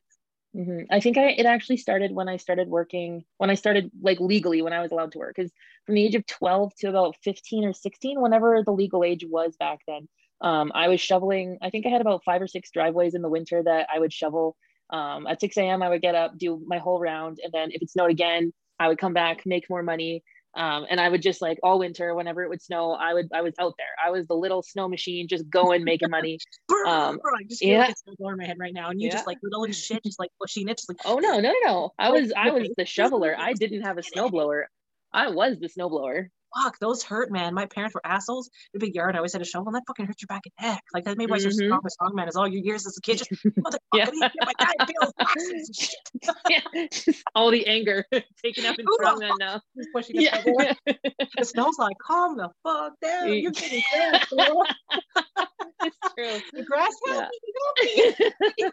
Mm-hmm. 0.55 0.85
I 0.91 0.99
think 1.01 1.17
I 1.17 1.29
it 1.29 1.45
actually 1.45 1.77
started 1.77 2.11
when 2.11 2.29
I 2.29 2.37
started 2.37 2.67
working 2.67 3.25
when 3.37 3.49
I 3.49 3.55
started 3.55 3.91
like 4.01 4.19
legally 4.19 4.61
when 4.61 4.73
I 4.73 4.81
was 4.81 4.91
allowed 4.91 5.11
to 5.11 5.19
work 5.19 5.35
because 5.35 5.51
from 5.85 5.95
the 5.95 6.03
age 6.03 6.15
of 6.15 6.25
12 6.25 6.73
to 6.79 6.87
about 6.87 7.15
15 7.23 7.65
or 7.65 7.73
16 7.73 8.19
whenever 8.19 8.63
the 8.65 8.71
legal 8.71 9.03
age 9.03 9.25
was 9.27 9.55
back 9.59 9.81
then 9.87 10.07
um, 10.41 10.71
I 10.75 10.87
was 10.87 11.01
shoveling, 11.01 11.57
I 11.61 11.69
think 11.69 11.85
I 11.85 11.89
had 11.89 12.01
about 12.01 12.23
five 12.23 12.41
or 12.41 12.47
six 12.47 12.71
driveways 12.71 13.15
in 13.15 13.21
the 13.21 13.29
winter 13.29 13.63
that 13.63 13.87
I 13.93 13.99
would 13.99 14.13
shovel. 14.13 14.55
Um, 14.89 15.27
at 15.27 15.41
6 15.41 15.57
a.m., 15.57 15.83
I 15.83 15.89
would 15.89 16.01
get 16.01 16.15
up, 16.15 16.37
do 16.37 16.61
my 16.65 16.77
whole 16.77 16.99
round. 16.99 17.39
And 17.43 17.51
then 17.51 17.71
if 17.71 17.81
it 17.81 17.89
snowed 17.89 18.11
again, 18.11 18.53
I 18.79 18.87
would 18.87 18.99
come 18.99 19.13
back, 19.13 19.45
make 19.45 19.69
more 19.69 19.83
money. 19.83 20.23
Um, 20.55 20.87
and 20.89 20.99
I 20.99 21.07
would 21.07 21.21
just 21.21 21.41
like 21.41 21.59
all 21.61 21.79
winter, 21.79 22.15
whenever 22.15 22.41
it 22.41 22.49
would 22.49 22.61
snow, 22.61 22.91
I 22.93 23.13
would 23.13 23.27
I 23.31 23.41
was 23.41 23.53
out 23.59 23.75
there. 23.77 23.87
I 24.03 24.09
was 24.09 24.25
the 24.25 24.33
little 24.33 24.63
snow 24.63 24.87
machine, 24.87 25.27
just 25.27 25.47
going 25.49 25.83
making 25.83 26.09
money. 26.09 26.39
Um, 26.87 27.19
I 27.25 27.43
just 27.43 27.59
feel 27.59 27.71
yeah. 27.71 27.79
like 27.79 27.89
it's 27.89 28.03
in 28.07 28.37
my 28.37 28.45
head 28.45 28.57
right 28.59 28.73
now, 28.73 28.89
and 28.89 29.01
you 29.01 29.07
yeah. 29.07 29.13
just 29.13 29.27
like 29.27 29.39
little 29.43 29.69
shit, 29.73 30.01
just 30.05 30.19
like 30.19 30.29
pushing 30.39 30.69
it, 30.69 30.77
just 30.77 30.87
like. 30.87 30.99
Oh 31.03 31.19
no 31.19 31.41
no 31.41 31.53
no! 31.65 31.91
I 31.99 32.09
was 32.11 32.31
I 32.35 32.49
was 32.51 32.69
the 32.77 32.85
shoveler. 32.85 33.35
I 33.37 33.51
didn't 33.53 33.81
have 33.81 33.97
a 33.97 34.01
snowblower. 34.01 34.63
I 35.11 35.29
was 35.29 35.57
the 35.59 35.67
snowblower 35.67 36.29
fuck, 36.55 36.79
those 36.79 37.03
hurt, 37.03 37.31
man. 37.31 37.53
My 37.53 37.65
parents 37.65 37.93
were 37.93 38.05
assholes. 38.05 38.49
The 38.73 38.79
big 38.79 38.95
yard, 38.95 39.15
I 39.15 39.19
always 39.19 39.33
had 39.33 39.41
a 39.41 39.45
shovel, 39.45 39.67
and 39.67 39.75
that 39.75 39.83
fucking 39.87 40.05
hurt 40.05 40.21
your 40.21 40.27
back 40.27 40.43
and 40.45 40.69
neck. 40.69 40.83
Like 40.93 41.05
that 41.05 41.17
made 41.17 41.29
why 41.29 41.37
mm-hmm. 41.37 41.51
strong, 41.51 41.81
strong 41.87 42.15
man. 42.15 42.27
Is 42.27 42.35
all 42.35 42.47
your 42.47 42.61
years 42.61 42.85
as 42.85 42.97
a 42.97 43.01
kid 43.01 43.17
just 43.17 43.31
motherfucker, 43.45 43.77
yeah. 43.93 44.09
my 44.11 44.53
guy 44.59 44.85
feels 44.85 45.77
shit. 45.77 46.29
yeah, 46.49 46.87
all 47.35 47.51
the 47.51 47.65
anger 47.67 48.05
taken 48.43 48.65
up 48.65 48.77
in 48.77 48.85
strong 48.93 49.19
man 49.19 49.31
now. 49.39 49.61
Pushing 49.93 50.21
yeah. 50.21 50.41
the 50.45 51.45
snow's 51.45 51.77
like, 51.77 51.97
calm 51.99 52.37
the 52.37 52.49
fuck 52.63 52.93
down. 53.01 53.33
You're 53.33 53.51
getting 53.51 53.83
cramped, 53.91 54.33
it's 55.83 55.97
true. 56.17 56.59
The 56.59 56.63
grass 56.63 56.93
yeah. 57.07 57.27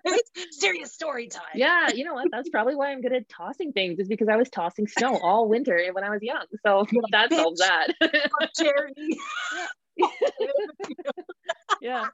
it's 0.04 0.58
serious 0.58 0.92
story 0.92 1.28
time. 1.28 1.42
Yeah, 1.54 1.90
you 1.94 2.04
know 2.04 2.14
what? 2.14 2.28
That's 2.30 2.48
probably 2.48 2.74
why 2.74 2.92
I'm 2.92 3.02
good 3.02 3.12
at 3.12 3.28
tossing 3.28 3.72
things, 3.72 3.98
is 3.98 4.08
because 4.08 4.28
I 4.28 4.36
was 4.36 4.48
tossing 4.48 4.86
snow 4.86 5.18
all 5.18 5.48
winter 5.48 5.80
when 5.92 6.04
I 6.04 6.10
was 6.10 6.22
young. 6.22 6.44
So 6.64 6.86
that 7.10 7.32
solves 7.32 7.60
that. 7.64 7.88
Charity. 8.56 9.18
yeah. 11.80 12.06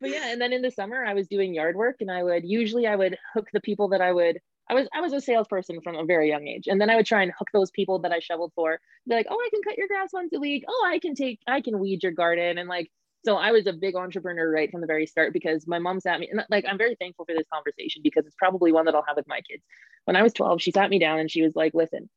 But 0.00 0.10
yeah, 0.10 0.28
and 0.28 0.40
then 0.40 0.52
in 0.52 0.62
the 0.62 0.70
summer 0.70 1.04
I 1.04 1.14
was 1.14 1.26
doing 1.28 1.54
yard 1.54 1.76
work 1.76 1.96
and 2.00 2.10
I 2.10 2.22
would 2.22 2.44
usually 2.44 2.86
I 2.86 2.96
would 2.96 3.18
hook 3.32 3.48
the 3.52 3.60
people 3.60 3.88
that 3.88 4.00
I 4.00 4.12
would 4.12 4.38
I 4.68 4.74
was 4.74 4.88
I 4.94 5.00
was 5.00 5.12
a 5.12 5.20
salesperson 5.20 5.80
from 5.82 5.96
a 5.96 6.04
very 6.04 6.28
young 6.28 6.46
age. 6.46 6.68
And 6.68 6.80
then 6.80 6.90
I 6.90 6.96
would 6.96 7.06
try 7.06 7.22
and 7.22 7.32
hook 7.36 7.48
those 7.52 7.70
people 7.70 7.98
that 8.00 8.12
I 8.12 8.20
shoveled 8.20 8.52
for. 8.54 8.80
Be 9.08 9.14
like, 9.14 9.26
oh, 9.28 9.38
I 9.38 9.48
can 9.50 9.62
cut 9.62 9.76
your 9.76 9.88
grass 9.88 10.10
once 10.12 10.32
a 10.34 10.40
week. 10.40 10.64
Oh, 10.68 10.88
I 10.88 10.98
can 10.98 11.14
take 11.14 11.40
I 11.46 11.60
can 11.60 11.78
weed 11.78 12.02
your 12.02 12.12
garden. 12.12 12.58
And 12.58 12.68
like 12.68 12.90
so 13.24 13.36
I 13.36 13.52
was 13.52 13.66
a 13.66 13.72
big 13.72 13.96
entrepreneur 13.96 14.50
right 14.50 14.70
from 14.70 14.82
the 14.82 14.86
very 14.86 15.06
start 15.06 15.32
because 15.32 15.66
my 15.66 15.78
mom 15.78 16.00
sat 16.00 16.20
me 16.20 16.28
and 16.30 16.44
like 16.50 16.64
I'm 16.68 16.78
very 16.78 16.94
thankful 16.96 17.24
for 17.24 17.34
this 17.34 17.46
conversation 17.52 18.02
because 18.02 18.26
it's 18.26 18.36
probably 18.38 18.72
one 18.72 18.84
that 18.86 18.94
I'll 18.94 19.04
have 19.06 19.16
with 19.16 19.28
my 19.28 19.40
kids. 19.40 19.62
When 20.04 20.16
I 20.16 20.22
was 20.22 20.34
12, 20.34 20.60
she 20.60 20.70
sat 20.70 20.90
me 20.90 20.98
down 20.98 21.18
and 21.18 21.30
she 21.30 21.42
was 21.42 21.56
like, 21.56 21.72
listen, 21.74 22.10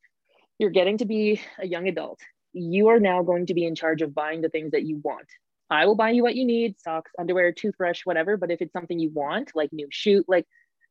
you're 0.60 0.70
getting 0.70 0.98
to 0.98 1.06
be 1.06 1.41
a 1.60 1.67
young 1.67 1.88
adult 1.88 2.20
you 2.58 2.90
are 2.90 3.00
now 3.00 3.24
going 3.24 3.46
to 3.48 3.54
be 3.54 3.66
in 3.66 3.76
charge 3.76 4.02
of 4.02 4.14
buying 4.14 4.42
the 4.42 4.50
things 4.50 4.72
that 4.72 4.86
you 4.86 5.00
want. 5.04 5.28
I 5.70 5.86
will 5.86 5.96
buy 5.96 6.12
you 6.12 6.24
what 6.24 6.36
you 6.36 6.46
need, 6.46 6.80
socks, 6.80 7.12
underwear, 7.20 7.52
toothbrush, 7.52 8.02
whatever. 8.06 8.38
But 8.38 8.52
if 8.52 8.62
it's 8.62 8.74
something 8.74 9.00
you 9.00 9.12
want, 9.14 9.52
like 9.54 9.72
new 9.74 9.88
shoe, 9.92 10.24
like 10.28 10.46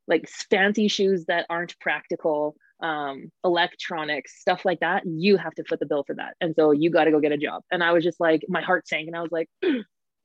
like 0.07 0.29
fancy 0.49 0.87
shoes 0.87 1.25
that 1.25 1.45
aren't 1.49 1.77
practical, 1.79 2.55
um, 2.81 3.29
electronics, 3.43 4.39
stuff 4.39 4.63
like 4.63 4.79
that, 4.79 5.03
you 5.05 5.35
have 5.37 5.53
to 5.55 5.63
foot 5.65 5.79
the 5.79 5.85
bill 5.85 6.03
for 6.05 6.15
that. 6.15 6.35
And 6.39 6.55
so 6.55 6.71
you 6.71 6.89
got 6.89 7.05
to 7.05 7.11
go 7.11 7.19
get 7.19 7.33
a 7.33 7.37
job. 7.37 7.63
And 7.71 7.83
I 7.83 7.91
was 7.91 8.03
just 8.03 8.19
like, 8.19 8.43
my 8.47 8.61
heart 8.61 8.87
sank, 8.87 9.07
and 9.07 9.15
I 9.17 9.21
was 9.21 9.31
like, 9.31 9.49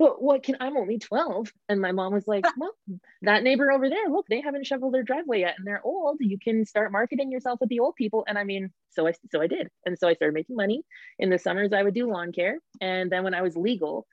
but 0.02 0.20
what 0.20 0.42
can 0.42 0.56
I'm 0.58 0.76
only 0.76 0.98
12. 0.98 1.52
And 1.68 1.80
my 1.80 1.92
mom 1.92 2.12
was 2.12 2.26
like, 2.26 2.44
well, 2.58 2.74
that 3.22 3.44
neighbor 3.44 3.70
over 3.70 3.88
there, 3.88 4.08
look, 4.10 4.26
they 4.28 4.40
haven't 4.40 4.66
shoveled 4.66 4.94
their 4.94 5.04
driveway 5.04 5.40
yet 5.40 5.54
and 5.56 5.66
they're 5.66 5.80
old. 5.84 6.16
You 6.20 6.38
can 6.42 6.66
start 6.66 6.90
marketing 6.90 7.30
yourself 7.30 7.60
with 7.60 7.68
the 7.68 7.78
old 7.78 7.94
people. 7.94 8.24
And 8.26 8.36
I 8.36 8.44
mean, 8.44 8.72
so 8.90 9.06
I 9.06 9.12
so 9.30 9.40
I 9.40 9.46
did. 9.46 9.68
And 9.86 9.96
so 9.96 10.08
I 10.08 10.14
started 10.14 10.34
making 10.34 10.56
money. 10.56 10.82
In 11.20 11.30
the 11.30 11.38
summers, 11.38 11.72
I 11.72 11.82
would 11.84 11.94
do 11.94 12.10
lawn 12.10 12.32
care. 12.32 12.58
And 12.80 13.12
then 13.12 13.22
when 13.22 13.34
I 13.34 13.42
was 13.42 13.56
legal, 13.56 14.06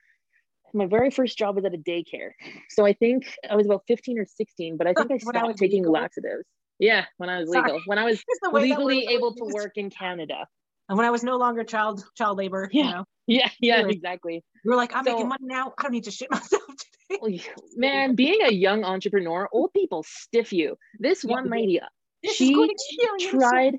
my 0.72 0.86
very 0.86 1.10
first 1.10 1.36
job 1.36 1.56
was 1.56 1.64
at 1.64 1.74
a 1.74 1.78
daycare. 1.78 2.30
So 2.68 2.86
I 2.86 2.92
think 2.92 3.26
I 3.48 3.56
was 3.56 3.66
about 3.66 3.82
15 3.88 4.20
or 4.20 4.26
16, 4.26 4.76
but 4.76 4.86
I 4.86 4.94
think 4.94 5.10
I 5.10 5.18
stopped 5.18 5.58
taking 5.58 5.82
legal. 5.82 5.92
laxatives. 5.94 6.44
Yeah, 6.78 7.04
when 7.18 7.28
I 7.28 7.40
was 7.40 7.48
legal. 7.48 7.68
Sorry. 7.68 7.82
When 7.86 7.98
I 7.98 8.04
was 8.04 8.22
legally 8.52 9.06
able 9.08 9.34
to 9.34 9.44
work 9.44 9.72
in 9.74 9.90
Canada. 9.90 10.46
And 10.90 10.96
when 10.96 11.06
I 11.06 11.10
was 11.10 11.22
no 11.22 11.36
longer 11.36 11.62
child 11.62 12.04
child 12.16 12.36
labor, 12.36 12.68
yeah. 12.72 12.84
you 12.84 12.90
know. 12.90 13.04
Yeah, 13.26 13.48
yeah, 13.60 13.86
exactly. 13.86 14.42
You're 14.64 14.74
like, 14.74 14.90
I'm 14.92 15.04
so, 15.04 15.12
making 15.12 15.28
money 15.28 15.44
now. 15.44 15.72
I 15.78 15.84
don't 15.84 15.92
need 15.92 16.02
to 16.04 16.10
shit 16.10 16.28
myself 16.32 16.64
today. 17.08 17.44
Man, 17.76 18.16
being 18.16 18.40
a 18.42 18.50
young 18.52 18.82
entrepreneur, 18.82 19.48
old 19.52 19.72
people 19.72 20.02
stiff 20.04 20.52
you. 20.52 20.76
This 20.98 21.22
one 21.22 21.48
lady, 21.48 21.78
this 22.24 22.34
she 22.34 22.56
tried. 23.30 23.76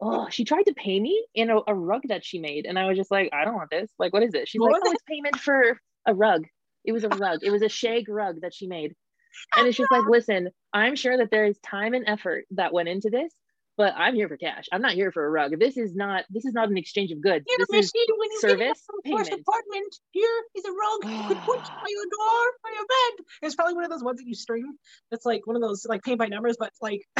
Oh, 0.00 0.28
she 0.30 0.44
tried 0.44 0.62
to 0.62 0.72
pay 0.72 0.98
me 0.98 1.22
in 1.34 1.50
a, 1.50 1.58
a, 1.66 1.74
rug 1.74 2.04
that 2.08 2.24
she 2.24 2.38
made, 2.38 2.64
and 2.64 2.78
I 2.78 2.86
was 2.86 2.96
just 2.96 3.10
like, 3.10 3.28
I 3.34 3.44
don't 3.44 3.56
want 3.56 3.68
this. 3.68 3.90
Like, 3.98 4.14
what 4.14 4.22
is 4.22 4.32
it? 4.32 4.48
She's 4.48 4.58
what 4.58 4.72
like, 4.72 4.80
oh, 4.86 4.92
it's 4.92 5.02
payment 5.02 5.36
for 5.36 5.78
a 6.06 6.14
rug. 6.14 6.46
It 6.86 6.92
was 6.92 7.04
a 7.04 7.10
rug. 7.10 7.40
It 7.42 7.50
was 7.50 7.60
a 7.60 7.68
shag 7.68 8.08
rug 8.08 8.40
that 8.40 8.54
she 8.54 8.68
made, 8.68 8.94
and 9.54 9.66
it's 9.66 9.76
just 9.76 9.90
like, 9.90 10.06
listen, 10.08 10.48
I'm 10.72 10.96
sure 10.96 11.18
that 11.18 11.30
there 11.30 11.44
is 11.44 11.58
time 11.58 11.92
and 11.92 12.08
effort 12.08 12.46
that 12.52 12.72
went 12.72 12.88
into 12.88 13.10
this, 13.10 13.34
but 13.76 13.94
I'm 13.96 14.14
here 14.14 14.28
for 14.28 14.36
cash. 14.36 14.64
I'm 14.72 14.82
not 14.82 14.92
here 14.92 15.10
for 15.10 15.24
a 15.24 15.30
rug. 15.30 15.58
This 15.58 15.76
is 15.76 15.94
not 15.94 16.24
this 16.30 16.44
is 16.44 16.52
not 16.52 16.68
an 16.68 16.76
exchange 16.76 17.10
of 17.10 17.20
goods. 17.20 17.44
Here, 17.48 17.56
this 17.58 17.84
is 17.84 17.92
when 17.94 18.30
you 18.30 18.40
service 18.40 18.82
first 19.10 19.32
apartment. 19.32 19.94
Here 20.12 20.42
is 20.54 20.64
a 20.64 20.70
rug. 20.70 21.12
you 21.12 21.28
could 21.28 21.38
put 21.38 21.58
by 21.82 21.88
your 21.88 22.04
door, 22.04 22.42
by 22.62 22.70
your 22.74 22.86
bed. 22.86 23.24
It's 23.42 23.54
probably 23.54 23.74
one 23.74 23.84
of 23.84 23.90
those 23.90 24.02
ones 24.02 24.18
that 24.18 24.26
you 24.26 24.34
string. 24.34 24.74
It's 25.10 25.26
like 25.26 25.46
one 25.46 25.56
of 25.56 25.62
those 25.62 25.86
like 25.88 26.02
paint 26.02 26.18
by 26.18 26.26
numbers, 26.26 26.56
but 26.58 26.70
like 26.80 27.00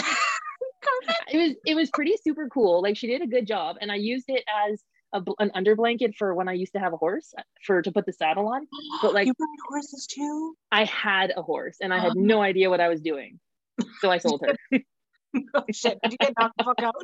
it 1.33 1.38
was 1.38 1.57
it 1.67 1.75
was 1.75 1.90
pretty 1.90 2.14
super 2.23 2.49
cool. 2.49 2.83
Like 2.83 2.97
she 2.97 3.07
did 3.07 3.23
a 3.23 3.27
good 3.27 3.47
job, 3.47 3.77
and 3.81 3.90
I 3.90 3.97
used 3.97 4.27
it 4.29 4.45
as 4.71 4.83
a, 5.12 5.23
an 5.38 5.51
under 5.55 5.75
blanket 5.77 6.14
for 6.17 6.35
when 6.35 6.49
I 6.49 6.53
used 6.53 6.73
to 6.75 6.81
have 6.81 6.93
a 6.93 6.97
horse 6.97 7.33
for 7.64 7.83
to 7.83 7.93
put 7.93 8.07
the 8.07 8.12
saddle 8.12 8.49
on. 8.49 8.67
But 9.03 9.14
like 9.14 9.27
you 9.27 9.35
ride 9.38 9.69
horses 9.69 10.07
too. 10.07 10.55
I 10.71 10.85
had 10.85 11.33
a 11.37 11.43
horse, 11.43 11.79
and 11.81 11.93
I 11.93 11.99
had 11.99 12.12
um, 12.12 12.27
no 12.27 12.43
idea 12.43 12.71
what 12.71 12.81
I 12.81 12.88
was 12.88 13.01
doing, 13.01 13.40
so 14.01 14.11
I 14.11 14.19
sold 14.19 14.45
her. 14.47 14.79
oh 15.55 15.64
shit! 15.73 15.99
Did 16.03 16.12
you 16.12 16.18
get 16.18 16.35
knocked 16.38 16.59
the 16.59 16.64
fuck 16.64 16.83
out? 16.83 16.94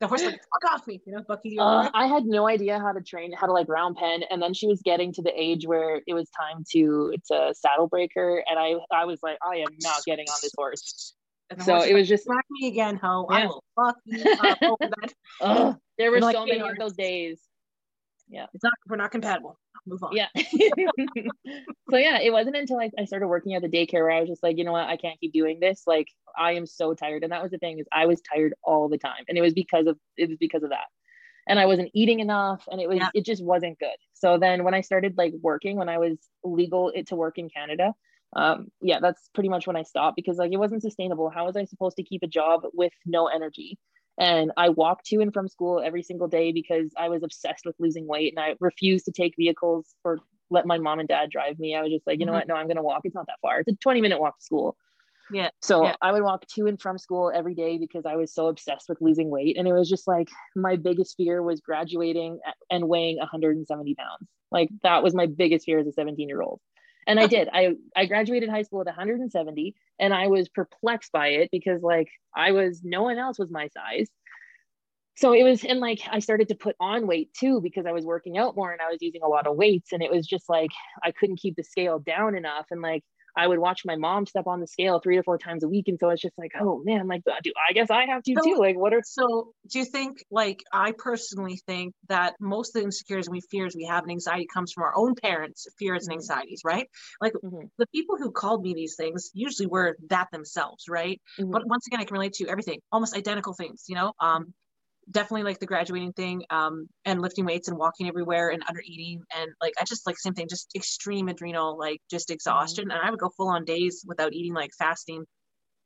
The 0.00 0.06
horse 0.06 0.24
like 0.24 0.34
fuck 0.34 0.72
off 0.72 0.86
me, 0.86 1.00
you 1.06 1.12
know, 1.12 1.22
Bucky. 1.26 1.58
Uh, 1.58 1.90
I 1.92 2.06
had 2.06 2.24
no 2.24 2.48
idea 2.48 2.78
how 2.78 2.92
to 2.92 3.00
train, 3.00 3.32
how 3.32 3.46
to 3.46 3.52
like 3.52 3.68
round 3.68 3.96
pen, 3.96 4.22
and 4.30 4.40
then 4.40 4.54
she 4.54 4.66
was 4.66 4.80
getting 4.82 5.12
to 5.14 5.22
the 5.22 5.32
age 5.34 5.66
where 5.66 6.00
it 6.06 6.14
was 6.14 6.28
time 6.30 6.64
to 6.72 7.14
to 7.30 7.54
saddle 7.54 7.88
break 7.88 8.12
her, 8.14 8.42
and 8.48 8.58
I 8.58 8.74
I 8.90 9.04
was 9.04 9.20
like, 9.22 9.38
I 9.42 9.56
am 9.56 9.76
not 9.82 10.04
getting 10.04 10.26
on 10.28 10.36
this 10.42 10.52
horse. 10.56 11.14
So 11.60 11.82
it 11.82 11.94
was 11.94 12.08
just 12.08 12.24
smack 12.24 12.44
me 12.50 12.68
again, 12.68 12.96
ho! 12.96 13.26
Yeah. 13.30 13.36
I 13.36 13.46
will 13.46 13.64
fuck 13.76 13.96
you 14.04 14.24
up 14.40 14.58
over 14.62 14.90
that. 15.40 15.78
there 15.96 16.10
were 16.10 16.20
so 16.20 16.26
like, 16.26 16.48
many 16.48 16.60
of 16.60 16.76
those 16.78 16.94
days. 16.94 17.40
Yeah, 18.28 18.46
it's 18.52 18.64
not. 18.64 18.72
We're 18.88 18.96
not 18.96 19.10
compatible 19.10 19.58
move 19.86 20.02
on. 20.02 20.12
Yeah. 20.14 20.28
so 21.90 21.96
yeah, 21.96 22.20
it 22.20 22.32
wasn't 22.32 22.56
until 22.56 22.78
I, 22.78 22.90
I 22.98 23.04
started 23.04 23.28
working 23.28 23.54
at 23.54 23.62
the 23.62 23.68
daycare 23.68 24.02
where 24.02 24.10
I 24.10 24.20
was 24.20 24.28
just 24.28 24.42
like, 24.42 24.58
you 24.58 24.64
know 24.64 24.72
what, 24.72 24.88
I 24.88 24.96
can't 24.96 25.18
keep 25.20 25.32
doing 25.32 25.60
this. 25.60 25.82
Like 25.86 26.08
I 26.36 26.52
am 26.52 26.66
so 26.66 26.94
tired. 26.94 27.22
And 27.22 27.32
that 27.32 27.42
was 27.42 27.52
the 27.52 27.58
thing 27.58 27.78
is 27.78 27.86
I 27.92 28.06
was 28.06 28.20
tired 28.20 28.54
all 28.62 28.88
the 28.88 28.98
time. 28.98 29.24
And 29.28 29.38
it 29.38 29.42
was 29.42 29.54
because 29.54 29.86
of 29.86 29.98
it 30.16 30.28
was 30.28 30.38
because 30.38 30.62
of 30.62 30.70
that. 30.70 30.86
And 31.48 31.60
I 31.60 31.66
wasn't 31.66 31.90
eating 31.94 32.20
enough 32.20 32.64
and 32.70 32.80
it 32.80 32.88
was 32.88 32.98
yeah. 32.98 33.08
it 33.14 33.24
just 33.24 33.44
wasn't 33.44 33.78
good. 33.78 33.96
So 34.14 34.38
then 34.38 34.64
when 34.64 34.74
I 34.74 34.80
started 34.80 35.14
like 35.16 35.32
working, 35.40 35.76
when 35.76 35.88
I 35.88 35.98
was 35.98 36.18
legal 36.42 36.90
it 36.94 37.08
to 37.08 37.16
work 37.16 37.38
in 37.38 37.48
Canada, 37.48 37.92
um 38.34 38.68
yeah, 38.80 38.98
that's 39.00 39.30
pretty 39.34 39.48
much 39.48 39.66
when 39.66 39.76
I 39.76 39.82
stopped 39.82 40.16
because 40.16 40.38
like 40.38 40.52
it 40.52 40.58
wasn't 40.58 40.82
sustainable. 40.82 41.30
How 41.30 41.46
was 41.46 41.56
I 41.56 41.64
supposed 41.64 41.96
to 41.96 42.02
keep 42.02 42.22
a 42.22 42.28
job 42.28 42.62
with 42.72 42.92
no 43.04 43.26
energy? 43.26 43.78
And 44.18 44.52
I 44.56 44.70
walked 44.70 45.06
to 45.06 45.20
and 45.20 45.32
from 45.32 45.48
school 45.48 45.80
every 45.84 46.02
single 46.02 46.28
day 46.28 46.52
because 46.52 46.90
I 46.96 47.08
was 47.08 47.22
obsessed 47.22 47.66
with 47.66 47.76
losing 47.78 48.06
weight 48.06 48.32
and 48.34 48.44
I 48.44 48.56
refused 48.60 49.04
to 49.06 49.12
take 49.12 49.34
vehicles 49.36 49.94
or 50.04 50.18
let 50.50 50.66
my 50.66 50.78
mom 50.78 51.00
and 51.00 51.08
dad 51.08 51.30
drive 51.30 51.58
me. 51.58 51.74
I 51.74 51.82
was 51.82 51.90
just 51.90 52.06
like, 52.06 52.18
you 52.18 52.26
know 52.26 52.32
mm-hmm. 52.32 52.38
what? 52.38 52.48
No, 52.48 52.54
I'm 52.54 52.66
going 52.66 52.76
to 52.76 52.82
walk. 52.82 53.02
It's 53.04 53.14
not 53.14 53.26
that 53.26 53.40
far. 53.42 53.60
It's 53.60 53.68
a 53.68 53.76
20 53.76 54.00
minute 54.00 54.20
walk 54.20 54.38
to 54.38 54.44
school. 54.44 54.76
Yeah. 55.30 55.50
So 55.60 55.84
yeah. 55.84 55.96
I 56.00 56.12
would 56.12 56.22
walk 56.22 56.46
to 56.54 56.66
and 56.66 56.80
from 56.80 56.98
school 56.98 57.32
every 57.34 57.54
day 57.54 57.78
because 57.78 58.06
I 58.06 58.16
was 58.16 58.32
so 58.32 58.46
obsessed 58.46 58.88
with 58.88 59.00
losing 59.00 59.28
weight. 59.28 59.56
And 59.58 59.66
it 59.66 59.72
was 59.72 59.88
just 59.88 60.06
like 60.06 60.28
my 60.54 60.76
biggest 60.76 61.16
fear 61.16 61.42
was 61.42 61.60
graduating 61.60 62.38
and 62.70 62.88
weighing 62.88 63.18
170 63.18 63.94
pounds. 63.96 64.28
Like 64.52 64.68
that 64.82 65.02
was 65.02 65.14
my 65.14 65.26
biggest 65.26 65.66
fear 65.66 65.80
as 65.80 65.86
a 65.86 65.92
17 65.92 66.28
year 66.28 66.42
old 66.42 66.60
and 67.06 67.20
i 67.20 67.26
did. 67.36 67.48
I 67.52 67.74
i 67.94 68.06
graduated 68.06 68.48
high 68.48 68.62
school 68.62 68.80
at 68.80 68.86
170 68.86 69.74
and 69.98 70.14
i 70.14 70.26
was 70.26 70.48
perplexed 70.48 71.12
by 71.12 71.28
it 71.28 71.48
because 71.50 71.82
like 71.82 72.08
i 72.34 72.52
was 72.52 72.82
no 72.84 73.02
one 73.02 73.18
else 73.18 73.38
was 73.38 73.50
my 73.50 73.68
size. 73.68 74.08
So 75.16 75.32
it 75.32 75.44
was 75.44 75.64
and 75.64 75.80
like 75.80 76.00
i 76.10 76.18
started 76.18 76.48
to 76.48 76.54
put 76.54 76.76
on 76.78 77.06
weight 77.06 77.32
too 77.32 77.60
because 77.62 77.86
i 77.86 77.92
was 77.92 78.04
working 78.04 78.36
out 78.36 78.56
more 78.56 78.72
and 78.72 78.82
i 78.82 78.90
was 78.90 79.00
using 79.00 79.22
a 79.22 79.28
lot 79.28 79.46
of 79.46 79.56
weights 79.56 79.92
and 79.92 80.02
it 80.02 80.10
was 80.10 80.26
just 80.26 80.48
like 80.48 80.70
i 81.02 81.10
couldn't 81.10 81.40
keep 81.40 81.56
the 81.56 81.64
scale 81.64 81.98
down 81.98 82.36
enough. 82.36 82.66
And 82.70 82.82
like 82.82 83.02
I 83.36 83.46
would 83.46 83.58
watch 83.58 83.82
my 83.84 83.96
mom 83.96 84.26
step 84.26 84.46
on 84.46 84.60
the 84.60 84.66
scale 84.66 84.98
three 84.98 85.16
or 85.16 85.22
four 85.22 85.38
times 85.38 85.62
a 85.62 85.68
week. 85.68 85.88
And 85.88 85.98
so 86.00 86.08
it's 86.10 86.22
just 86.22 86.38
like, 86.38 86.52
oh 86.58 86.82
man, 86.84 87.06
like, 87.06 87.22
do 87.42 87.52
I 87.68 87.72
guess 87.72 87.90
I 87.90 88.06
have 88.06 88.22
to 88.22 88.34
so, 88.34 88.42
too. 88.42 88.58
Like, 88.58 88.76
what 88.76 88.94
are 88.94 89.02
so? 89.04 89.52
Do 89.70 89.78
you 89.78 89.84
think, 89.84 90.24
like, 90.30 90.62
I 90.72 90.92
personally 90.92 91.60
think 91.66 91.94
that 92.08 92.34
most 92.40 92.74
of 92.74 92.80
the 92.80 92.86
insecurities 92.86 93.26
and 93.26 93.32
we 93.32 93.40
fears 93.50 93.74
we 93.76 93.84
have 93.84 94.04
and 94.04 94.10
anxiety 94.10 94.46
comes 94.52 94.72
from 94.72 94.84
our 94.84 94.96
own 94.96 95.14
parents' 95.14 95.66
fears 95.78 96.06
and 96.06 96.16
mm-hmm. 96.16 96.20
anxieties, 96.20 96.62
right? 96.64 96.88
Like, 97.20 97.34
mm-hmm. 97.34 97.66
the 97.78 97.86
people 97.88 98.16
who 98.16 98.30
called 98.30 98.62
me 98.62 98.74
these 98.74 98.96
things 98.96 99.30
usually 99.34 99.66
were 99.66 99.96
that 100.08 100.28
themselves, 100.32 100.84
right? 100.88 101.20
Mm-hmm. 101.38 101.50
But 101.50 101.66
once 101.66 101.86
again, 101.86 102.00
I 102.00 102.04
can 102.04 102.14
relate 102.14 102.34
to 102.34 102.48
everything, 102.48 102.80
almost 102.90 103.16
identical 103.16 103.52
things, 103.52 103.84
you 103.88 103.94
know. 103.94 104.12
Um, 104.20 104.54
definitely 105.10 105.44
like 105.44 105.60
the 105.60 105.66
graduating 105.66 106.12
thing 106.12 106.42
um 106.50 106.88
and 107.04 107.22
lifting 107.22 107.44
weights 107.44 107.68
and 107.68 107.78
walking 107.78 108.08
everywhere 108.08 108.50
and 108.50 108.62
under 108.68 108.80
eating 108.84 109.22
and 109.36 109.50
like 109.60 109.72
i 109.80 109.84
just 109.84 110.04
like 110.06 110.18
same 110.18 110.34
thing 110.34 110.48
just 110.48 110.68
extreme 110.74 111.28
adrenal 111.28 111.78
like 111.78 112.00
just 112.10 112.30
exhaustion 112.30 112.86
mm-hmm. 112.86 112.90
and 112.90 113.06
i 113.06 113.10
would 113.10 113.20
go 113.20 113.30
full 113.36 113.48
on 113.48 113.64
days 113.64 114.04
without 114.06 114.32
eating 114.32 114.52
like 114.52 114.70
fasting 114.76 115.24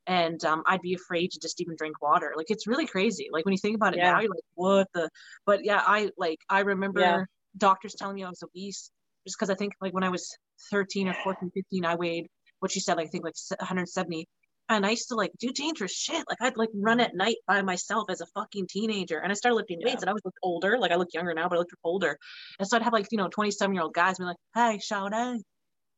and 0.06 0.44
um, 0.44 0.62
I'd 0.66 0.80
be 0.80 0.94
afraid 0.94 1.30
to 1.32 1.38
just 1.38 1.60
even 1.60 1.76
drink 1.76 2.02
water. 2.02 2.32
Like 2.36 2.50
it's 2.50 2.66
really 2.66 2.86
crazy. 2.86 3.28
Like 3.32 3.44
when 3.44 3.52
you 3.52 3.58
think 3.58 3.76
about 3.76 3.94
it 3.94 3.98
Yeah. 3.98 4.12
now, 4.12 4.20
you're 4.20 4.30
like, 4.30 4.42
what 4.54 4.88
the? 4.92 5.08
But 5.46 5.64
yeah, 5.64 5.82
I 5.86 6.10
like 6.16 6.38
I 6.48 6.60
remember 6.60 7.00
Yeah. 7.00 7.24
doctors 7.56 7.94
telling 7.94 8.16
me 8.16 8.24
I 8.24 8.28
was 8.28 8.42
obese 8.42 8.90
just 9.26 9.38
because 9.38 9.50
I 9.50 9.54
think 9.54 9.74
like 9.80 9.92
when 9.92 10.02
I 10.02 10.08
was 10.08 10.36
13 10.70 11.08
or 11.08 11.14
14, 11.22 11.50
15, 11.54 11.84
I 11.84 11.94
weighed 11.94 12.26
what 12.60 12.72
she 12.72 12.80
said, 12.80 12.96
like 12.96 13.06
I 13.06 13.10
think 13.10 13.24
like 13.24 13.34
170. 13.58 14.26
And 14.70 14.86
I 14.86 14.90
used 14.90 15.08
to 15.08 15.16
like 15.16 15.32
do 15.38 15.50
dangerous 15.52 15.92
shit. 15.92 16.24
Like 16.28 16.38
I'd 16.40 16.56
like 16.56 16.68
run 16.72 17.00
at 17.00 17.14
night 17.14 17.36
by 17.46 17.60
myself 17.60 18.08
as 18.08 18.20
a 18.20 18.26
fucking 18.26 18.68
teenager. 18.68 19.18
And 19.18 19.30
I 19.32 19.34
started 19.34 19.56
lifting 19.56 19.80
weights 19.82 20.02
and 20.02 20.08
I 20.08 20.12
was 20.12 20.22
looked 20.24 20.38
older. 20.44 20.78
Like 20.78 20.92
I 20.92 20.94
look 20.94 21.12
younger 21.12 21.34
now, 21.34 21.48
but 21.48 21.56
I 21.56 21.58
looked 21.58 21.74
older. 21.82 22.16
And 22.60 22.68
so 22.68 22.76
I'd 22.76 22.82
have 22.82 22.92
like, 22.92 23.08
you 23.10 23.18
know, 23.18 23.28
27 23.28 23.74
year 23.74 23.82
old 23.82 23.94
guys 23.94 24.18
be 24.18 24.24
like, 24.24 24.36
hey, 24.54 24.78
shout 24.78 25.12
out. 25.12 25.38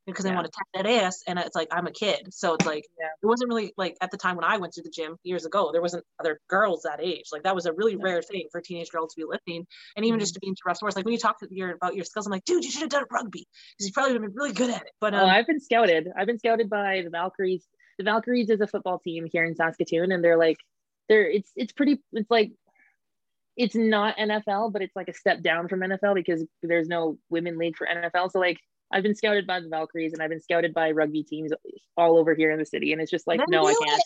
Because 0.07 0.25
they 0.25 0.31
Yeah. 0.31 0.37
want 0.37 0.47
to 0.47 0.53
tap 0.57 0.67
that 0.85 0.91
ass. 0.91 1.21
And 1.29 1.39
it's 1.39 1.55
like, 1.55 1.69
I'm 1.71 1.87
a 1.87 1.93
kid. 1.93 2.29
So 2.33 2.55
it's 2.55 2.65
like, 2.67 2.85
Yeah. 2.99 3.09
it 3.23 3.27
wasn't 3.27 3.51
really 3.51 3.75
like 3.77 3.95
at 4.01 4.11
the 4.11 4.17
time 4.17 4.37
when 4.37 4.45
I 4.45 4.57
went 4.57 4.73
to 4.73 4.83
the 4.83 4.91
gym 4.91 5.17
years 5.23 5.45
ago, 5.45 5.71
there 5.71 5.83
wasn't 5.83 6.05
other 6.19 6.41
girls 6.49 6.83
that 6.83 6.99
age. 7.01 7.27
Like 7.31 7.43
that 7.43 7.55
was 7.55 7.67
a 7.67 7.73
really 7.75 7.93
Yeah. 7.93 7.99
rare 8.05 8.23
thing 8.23 8.49
for 8.51 8.59
a 8.59 8.63
teenage 8.63 8.91
girl 8.91 9.07
to 9.07 9.15
be 9.17 9.25
lifting. 9.25 9.67
And 9.97 10.07
even 10.07 10.17
Mhm. 10.19 10.23
just 10.23 10.35
to 10.35 10.41
be 10.41 10.49
into 10.49 10.63
rough 10.67 10.79
sports. 10.79 10.97
Like 10.97 11.05
when 11.05 11.13
you 11.13 11.21
talk 11.21 11.39
to 11.41 11.47
your, 11.55 11.73
about 11.73 11.95
your 11.95 12.05
skills, 12.07 12.27
I'm 12.27 12.33
like, 12.33 12.45
dude, 12.47 12.65
you 12.65 12.71
should 12.71 12.81
have 12.81 12.91
done 12.91 13.05
rugby. 13.13 13.47
Because 13.77 13.87
you 13.87 13.93
probably 13.93 14.15
would 14.15 14.23
have 14.23 14.31
been 14.33 14.37
really 14.37 14.55
good 14.55 14.71
at 14.71 14.83
it. 14.83 14.93
But 14.99 15.13
Oh, 15.15 15.19
um, 15.19 15.29
I've 15.29 15.47
been 15.47 15.61
scouted. 15.61 16.09
I've 16.17 16.27
been 16.27 16.39
scouted 16.39 16.71
by 16.71 17.03
the 17.05 17.11
Valkyries. 17.11 17.65
The 17.99 18.05
Valkyries 18.05 18.51
is 18.51 18.61
a 18.61 18.67
football 18.67 18.99
team 18.99 19.27
here 19.31 19.45
in 19.45 19.55
Saskatoon, 19.55 20.13
and 20.13 20.23
they're 20.23 20.39
like, 20.39 20.59
they're 21.09 21.29
it's 21.29 21.51
it's 21.57 21.73
pretty. 21.73 22.01
It's 22.13 22.31
like, 22.31 22.53
it's 23.57 23.75
not 23.75 24.17
NFL, 24.17 24.73
but 24.73 24.83
it's 24.83 24.97
like 24.97 25.09
a 25.09 25.15
step 25.15 25.43
down 25.43 25.69
from 25.69 25.81
NFL 25.81 26.15
because 26.15 26.45
there's 26.63 26.89
no 26.89 27.19
women 27.31 27.59
league 27.59 27.77
for 27.77 27.87
NFL. 27.87 28.31
So 28.33 28.39
like, 28.39 28.59
I've 28.91 29.03
been 29.03 29.15
scouted 29.15 29.47
by 29.47 29.61
the 29.61 29.69
Valkyries, 29.69 30.13
and 30.13 30.23
I've 30.23 30.31
been 30.31 30.41
scouted 30.41 30.75
by 30.75 30.91
rugby 30.93 31.23
teams 31.23 31.53
all 31.97 32.17
over 32.19 32.35
here 32.35 32.51
in 32.51 32.59
the 32.59 32.67
city, 32.67 32.93
and 32.93 33.01
it's 33.01 33.11
just 33.11 33.27
like, 33.27 33.41
no, 33.49 33.67
I 33.67 33.75
can't. 33.75 34.03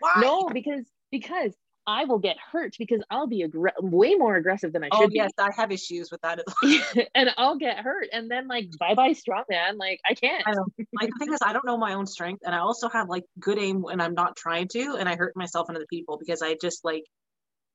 why? 0.00 0.14
No, 0.20 0.48
because 0.48 0.84
because 1.10 1.54
I 1.86 2.04
will 2.04 2.18
get 2.18 2.36
hurt 2.38 2.74
because 2.78 3.02
I'll 3.10 3.26
be 3.26 3.44
aggr- 3.46 3.72
way 3.80 4.14
more 4.14 4.36
aggressive 4.36 4.72
than 4.72 4.82
I 4.82 4.88
should. 4.88 4.92
Be. 4.92 4.96
Oh 4.96 5.02
should 5.04 5.14
yes, 5.14 5.32
I 5.38 5.50
have 5.56 5.72
issues 5.72 6.10
with 6.10 6.20
that. 6.22 6.40
be, 6.60 6.80
and 7.14 7.30
I'll 7.36 7.56
get 7.58 7.78
hurt, 7.78 8.08
and 8.12 8.30
then 8.30 8.48
like 8.48 8.76
bye 8.78 8.94
bye 8.94 9.12
strong 9.12 9.44
man. 9.48 9.78
Like 9.78 10.00
I 10.08 10.14
can't. 10.14 10.46
I 10.46 10.52
like 11.00 11.10
the 11.10 11.18
thing 11.18 11.32
is, 11.32 11.40
I 11.42 11.52
don't 11.52 11.66
know 11.66 11.76
my 11.78 11.94
own 11.94 12.06
strength, 12.06 12.42
and 12.44 12.54
I 12.54 12.58
also 12.58 12.88
have 12.88 13.08
like 13.08 13.24
good 13.38 13.58
aim 13.58 13.82
when 13.82 14.00
I'm 14.00 14.14
not 14.14 14.36
trying 14.36 14.68
to, 14.68 14.96
and 14.98 15.08
I 15.08 15.16
hurt 15.16 15.36
myself 15.36 15.68
and 15.68 15.76
other 15.76 15.86
people 15.88 16.18
because 16.18 16.42
I 16.42 16.56
just 16.60 16.84
like, 16.84 17.04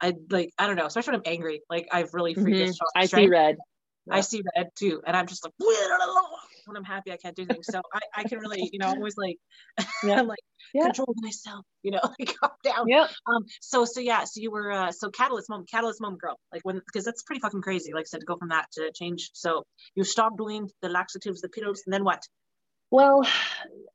I 0.02 0.14
like 0.30 0.52
I 0.58 0.68
don't 0.68 0.76
know, 0.76 0.86
especially 0.86 1.12
when 1.12 1.22
I'm 1.26 1.34
angry. 1.34 1.62
Like 1.70 1.88
I've 1.92 2.14
really 2.14 2.34
Mhm. 2.36 2.74
strong 2.74 2.90
I 2.96 3.06
see 3.06 3.28
red. 3.28 3.58
I 4.10 4.22
see 4.22 4.42
red 4.56 4.70
too, 4.76 5.02
and 5.06 5.16
I'm 5.16 5.28
just 5.28 5.46
like 5.46 5.54
when 6.66 6.78
I'm 6.78 6.84
happy, 6.84 7.12
I 7.12 7.18
can't 7.18 7.36
do 7.36 7.46
things. 7.46 7.68
So 7.70 7.82
I, 7.94 8.00
I 8.16 8.24
can 8.24 8.40
really, 8.40 8.70
you 8.72 8.80
know, 8.80 8.88
I'm 8.88 8.98
always 8.98 9.18
like, 9.18 9.38
Yeah. 10.04 10.20
I'm 10.20 10.28
like 10.28 10.40
Yeah. 10.74 10.84
control 10.84 11.14
myself, 11.18 11.66
you 11.84 11.92
know, 11.92 12.00
like 12.20 12.36
calm 12.40 12.52
down. 12.64 12.88
Yep. 12.88 13.10
Um. 13.28 13.46
So 13.62 13.86
so 13.86 14.00
yeah. 14.00 14.24
So 14.24 14.42
you 14.42 14.52
were 14.52 14.72
uh. 14.72 14.92
So 14.92 15.10
catalyst 15.10 15.50
moment, 15.50 15.70
catalyst 15.70 16.02
moment, 16.02 16.22
girl. 16.22 16.38
Like 16.52 16.62
when 16.64 16.82
because 16.86 17.06
that's 17.06 17.24
pretty 17.24 17.40
fucking 17.40 17.62
crazy. 17.62 17.94
Like 17.94 18.02
I 18.04 18.06
said, 18.06 18.20
to 18.22 18.26
go 18.26 18.38
from 18.38 18.50
that 18.50 18.68
to 18.74 18.92
change. 18.94 19.30
So 19.34 19.64
you 19.96 20.04
stopped 20.04 20.38
doing 20.38 20.70
the 20.82 20.90
laxatives, 20.90 21.42
the 21.42 21.50
pills, 21.50 21.84
and 21.86 21.94
then 21.94 22.04
what? 22.04 22.22
Well, 22.92 23.26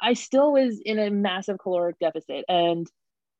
I 0.00 0.14
still 0.14 0.52
was 0.52 0.80
in 0.84 0.98
a 0.98 1.10
massive 1.10 1.58
caloric 1.58 1.98
deficit. 1.98 2.46
And 2.48 2.86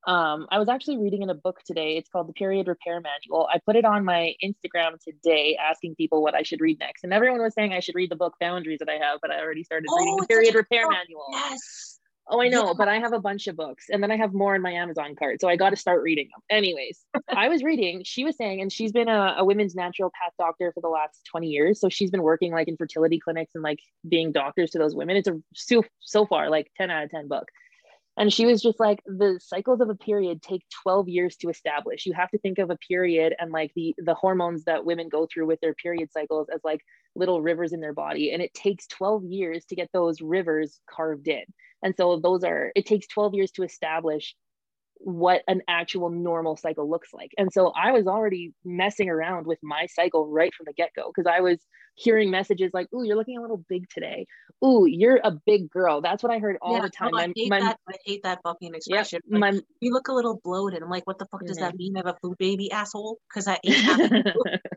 um, 0.07 0.47
I 0.51 0.59
was 0.59 0.69
actually 0.69 0.99
reading 0.99 1.23
in 1.23 1.31
a 1.31 1.35
book 1.35 1.61
today. 1.67 1.97
It's 1.97 2.09
called 2.11 2.29
The 2.29 2.35
Period 2.35 2.69
Repair 2.69 3.01
Manual. 3.01 3.49
I 3.53 3.59
put 3.65 3.75
it 3.75 3.85
on 3.87 4.05
my 4.05 4.35
Instagram 4.45 4.99
today 5.03 5.57
asking 5.57 5.95
people 5.97 6.23
what 6.23 6.35
I 6.35 6.43
should 6.43 6.61
read 6.61 6.79
next. 6.79 7.05
And 7.05 7.13
everyone 7.13 7.41
was 7.43 7.55
saying 7.55 7.73
I 7.73 7.81
should 7.81 7.95
read 7.95 8.11
the 8.11 8.17
book 8.17 8.35
Boundaries 8.39 8.79
that 8.81 8.89
I 8.91 8.99
have, 9.05 9.19
but 9.23 9.31
I 9.31 9.41
already 9.41 9.65
started 9.65 9.89
Oh, 9.91 9.97
reading 9.97 10.17
The 10.19 10.23
it's 10.23 10.25
such 10.25 10.25
a 10.25 10.29
Period 10.29 10.55
Repair 10.55 10.83
book. 10.87 10.93
Manual. 10.93 11.27
Yes. 11.33 11.99
Oh, 12.29 12.41
I 12.41 12.49
know, 12.49 12.67
Yeah. 12.69 12.73
but 12.77 12.89
I 12.89 12.99
have 12.99 13.13
a 13.13 13.21
bunch 13.21 13.47
of 13.47 13.57
books 13.57 13.87
and 13.89 14.03
then 14.03 14.11
I 14.11 14.17
have 14.17 14.35
more 14.35 14.55
in 14.57 14.63
my 14.63 14.73
Amazon 14.73 15.15
cart. 15.15 15.41
So 15.41 15.49
I 15.49 15.57
got 15.57 15.71
to 15.71 15.77
start 15.77 16.03
reading 16.03 16.29
them. 16.33 16.43
Anyways, 16.51 17.05
I 17.29 17.49
was 17.49 17.63
reading, 17.63 18.03
she 18.05 18.25
was 18.25 18.37
saying, 18.37 18.61
and 18.61 18.73
she's 18.73 18.91
been 18.93 19.09
a, 19.09 19.37
a 19.39 19.45
women's 19.45 19.75
naturopath 19.75 20.35
doctor 20.39 20.73
for 20.73 20.81
the 20.81 20.89
last 20.89 21.21
20 21.31 21.47
years. 21.47 21.81
So 21.81 21.89
she's 21.89 22.11
been 22.11 22.23
working 22.23 22.53
like 22.53 22.67
in 22.69 22.77
fertility 22.77 23.19
clinics 23.21 23.53
and 23.55 23.63
like 23.63 23.79
being 24.09 24.33
doctors 24.33 24.71
to 24.73 24.79
those 24.79 24.95
women. 24.95 25.17
It's 25.17 25.29
a 25.29 25.41
so, 25.55 25.85
so 26.01 26.27
far 26.27 26.51
like 26.51 26.71
10 26.77 26.91
out 26.91 27.05
of 27.05 27.11
10 27.11 27.29
book. 27.29 27.49
And 28.19 28.33
she 28.33 28.47
was 28.47 28.63
just 28.63 28.81
like, 28.81 29.03
the 29.05 29.39
cycles 29.43 29.81
of 29.81 29.91
a 29.91 29.95
period 29.95 30.43
take 30.43 30.63
12 30.83 31.09
years 31.09 31.37
to 31.37 31.49
establish. 31.51 32.07
You 32.07 32.15
have 32.15 32.31
to 32.31 32.39
think 32.39 32.59
of 32.59 32.71
a 32.71 32.79
period 32.89 33.35
and 33.39 33.53
like 33.53 33.73
the 33.75 33.95
the 33.99 34.15
hormones 34.15 34.65
that 34.65 34.85
women 34.85 35.09
go 35.09 35.27
through 35.33 35.47
with 35.47 35.61
their 35.61 35.75
period 35.75 36.11
cycles 36.13 36.49
as 36.53 36.61
like 36.65 36.81
little 37.15 37.43
rivers 37.43 37.73
in 37.73 37.81
their 37.81 37.93
body. 37.95 38.33
And 38.33 38.43
it 38.43 38.55
takes 38.55 38.87
12 38.87 39.25
years 39.25 39.65
to 39.67 39.77
get 39.77 39.91
those 39.93 40.21
rivers 40.21 40.81
carved 40.89 41.29
in. 41.29 41.45
And 41.83 41.95
so 41.97 42.19
those 42.19 42.43
are, 42.45 42.73
it 42.75 42.87
takes 42.87 43.07
12 43.09 43.35
years 43.35 43.51
to 43.53 43.63
establish 43.63 44.35
what 44.99 45.43
an 45.47 45.63
actual 45.69 46.11
normal 46.11 46.57
cycle 46.57 46.89
looks 46.89 47.13
like. 47.13 47.31
And 47.39 47.53
so 47.53 47.69
I 47.77 47.93
was 47.93 48.07
already 48.07 48.53
messing 48.65 49.09
around 49.09 49.47
with 49.47 49.59
my 49.63 49.87
cycle 49.87 50.27
right 50.29 50.53
from 50.55 50.65
the 50.67 50.73
get 50.73 50.91
go 50.97 51.13
because 51.15 51.31
I 51.31 51.41
was 51.41 51.59
hearing 51.95 52.31
messages 52.31 52.71
like, 52.75 52.89
Ooh, 52.95 53.03
you're 53.05 53.17
looking 53.17 53.39
a 53.39 53.41
little 53.41 53.65
big 53.69 53.89
today. 53.89 54.27
Ooh, 54.65 54.87
you're 54.87 55.21
a 55.23 55.31
big 55.31 55.71
girl. 55.71 56.01
That's 56.01 56.23
what 56.23 56.33
I 56.33 56.39
heard 56.39 56.57
all 56.61 56.75
Yeah, 56.75 56.83
the 56.83 56.91
time. 56.91 57.11
no, 57.13 57.19
I 57.19 57.33
hate 57.35 57.51
my- 57.51 57.61
that. 57.61 57.79
I 57.89 57.95
hate 58.05 58.23
that 58.25 58.41
fucking 58.43 58.71
yeah, 58.71 58.77
expression. 58.77 59.21
Like, 59.31 59.41
my, 59.55 59.61
you 59.81 59.93
look 59.93 60.09
a 60.09 60.13
little 60.13 60.41
bloated. 60.43 60.83
I'm 60.83 60.91
like, 60.91 61.07
what 61.07 61.19
the 61.19 61.27
fuck 61.27 61.45
does 61.47 61.59
that 61.59 61.75
Mhm. 61.75 61.79
mean? 61.79 61.97
I 61.97 62.01
have 62.01 62.07
a 62.15 62.17
food 62.23 62.37
baby 62.39 62.71
asshole 62.71 63.19
because 63.29 63.49
I 63.49 63.59
ate 63.65 63.77
half 63.79 63.99
the 63.99 64.09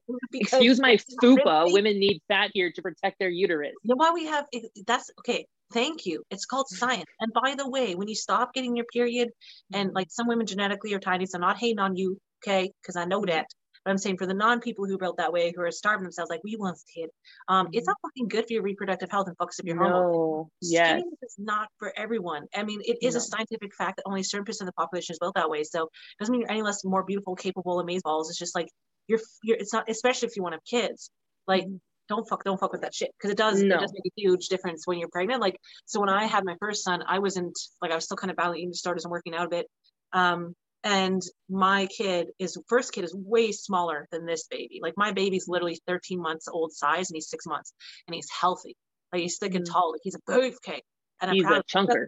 food 0.07 0.19
because 0.31 0.53
excuse 0.53 0.79
my 0.79 0.97
fupa. 1.21 1.71
Women 1.71 1.99
need 1.99 2.21
fat 2.27 2.51
here 2.53 2.71
to 2.71 2.81
protect 2.81 3.19
their 3.19 3.29
uterus. 3.29 3.73
You 3.83 3.89
know 3.89 3.95
why 3.95 4.11
we 4.11 4.25
have 4.25 4.45
that's 4.85 5.11
okay. 5.19 5.45
Thank 5.71 6.05
you. 6.05 6.23
It's 6.29 6.45
called 6.45 6.67
Mm-hmm. 6.71 6.79
science. 6.79 7.05
And 7.19 7.31
by 7.33 7.55
the 7.55 7.69
way, 7.69 7.95
when 7.95 8.07
you 8.07 8.15
stop 8.15 8.53
getting 8.53 8.75
your 8.75 8.85
period, 8.91 9.29
and 9.73 9.93
like 9.93 10.07
some 10.09 10.27
women 10.27 10.45
genetically 10.47 10.93
are 10.93 10.99
tiny, 10.99 11.25
so 11.25 11.37
I'm 11.37 11.41
not 11.41 11.57
hating 11.57 11.79
on 11.79 11.95
you, 11.95 12.17
okay? 12.43 12.71
Because 12.81 12.95
I 12.95 13.01
Mm-hmm. 13.01 13.09
know 13.09 13.25
that. 13.25 13.45
But 13.85 13.91
I'm 13.91 13.97
saying 13.97 14.17
for 14.17 14.25
the 14.25 14.33
non-people 14.33 14.85
who 14.87 14.97
built 14.97 15.17
that 15.17 15.31
way, 15.31 15.53
who 15.55 15.61
are 15.61 15.71
starving 15.71 16.03
themselves, 16.03 16.29
like 16.29 16.41
we 16.43 16.57
once 16.57 16.83
did, 16.95 17.09
um, 17.47 17.69
it's 17.71 17.85
Mhm. 17.85 17.91
not 17.91 17.97
fucking 18.01 18.27
good 18.27 18.45
for 18.45 18.53
your 18.53 18.61
reproductive 18.63 19.09
health 19.09 19.27
and 19.27 19.37
fucks 19.37 19.59
up 19.59 19.65
your 19.65 19.77
hormones. 19.77 20.17
No, 20.17 20.49
yes. 20.61 20.87
Skinny 20.87 21.03
is 21.21 21.35
not 21.37 21.69
for 21.77 21.93
everyone. 21.97 22.45
I 22.53 22.63
mean, 22.63 22.81
it 22.83 22.97
is 23.01 23.15
a 23.15 23.21
scientific 23.21 23.73
fact 23.75 23.97
that 23.97 24.03
only 24.05 24.21
a 24.21 24.23
certain 24.23 24.43
percent 24.45 24.67
of 24.67 24.73
the 24.75 24.81
population 24.81 25.13
is 25.13 25.19
built 25.19 25.35
that 25.35 25.49
way. 25.49 25.63
So 25.63 25.83
it 25.83 25.89
doesn't 26.19 26.31
mean 26.33 26.41
you're 26.41 26.51
any 26.51 26.61
less 26.61 26.83
more 26.83 27.03
beautiful, 27.03 27.35
capable, 27.35 27.79
amazing 27.79 28.01
balls. 28.03 28.29
It's 28.29 28.37
just 28.39 28.53
like 28.53 28.67
you're, 29.07 29.21
you're. 29.43 29.57
It's 29.57 29.71
not, 29.71 29.89
especially 29.89 30.27
if 30.27 30.35
you 30.35 30.43
want 30.43 30.53
to 30.53 30.77
have 30.77 30.81
kids. 30.89 31.09
Like, 31.47 31.65
Mhm. 31.65 31.79
Don't 32.09 32.27
fuck, 32.27 32.43
don't 32.43 32.59
fuck 32.59 32.71
with 32.73 32.81
that 32.81 32.93
shit 32.93 33.11
because 33.17 33.31
it 33.31 33.37
does. 33.37 33.61
It 33.61 33.67
No. 33.67 33.79
does 33.79 33.93
make 33.93 34.05
a 34.05 34.11
huge 34.21 34.47
difference 34.49 34.85
when 34.85 34.97
you're 34.99 35.09
pregnant. 35.09 35.39
Like, 35.41 35.57
so 35.85 35.99
when 36.01 36.09
I 36.09 36.25
had 36.25 36.43
my 36.43 36.55
first 36.59 36.83
son, 36.83 37.03
I 37.07 37.19
wasn't 37.19 37.57
like 37.81 37.91
I 37.91 37.95
was 37.95 38.03
still 38.05 38.17
kind 38.17 38.31
of 38.31 38.37
battling 38.37 38.59
eating 38.59 38.71
disorders 38.71 39.05
and 39.05 39.11
working 39.11 39.33
out 39.35 39.45
a 39.45 39.49
bit. 39.49 39.67
Um, 40.11 40.53
and 40.83 41.21
my 41.49 41.85
kid 41.87 42.27
is 42.39 42.57
first 42.67 42.93
kid 42.93 43.03
is 43.03 43.13
way 43.15 43.51
smaller 43.51 44.07
than 44.11 44.25
this 44.25 44.47
baby. 44.49 44.79
Like 44.81 44.93
my 44.97 45.11
baby's 45.11 45.47
literally 45.47 45.79
13 45.87 46.19
months 46.21 46.47
old 46.47 46.73
size 46.73 47.09
and 47.09 47.15
he's 47.15 47.29
six 47.29 47.45
months 47.45 47.73
and 48.07 48.15
he's 48.15 48.27
healthy. 48.29 48.75
Like 49.13 49.21
he's 49.21 49.37
thick 49.37 49.55
and 49.55 49.65
Mhm. 49.65 49.71
tall. 49.71 49.91
Like 49.91 50.01
he's 50.03 50.15
a 50.15 50.21
beefcake. 50.31 50.81
And 51.21 51.29
I'm 51.31 51.35
He's 51.35 51.43
a 51.43 51.47
proud 51.47 51.57
of 51.59 51.65
chunker. 51.67 52.07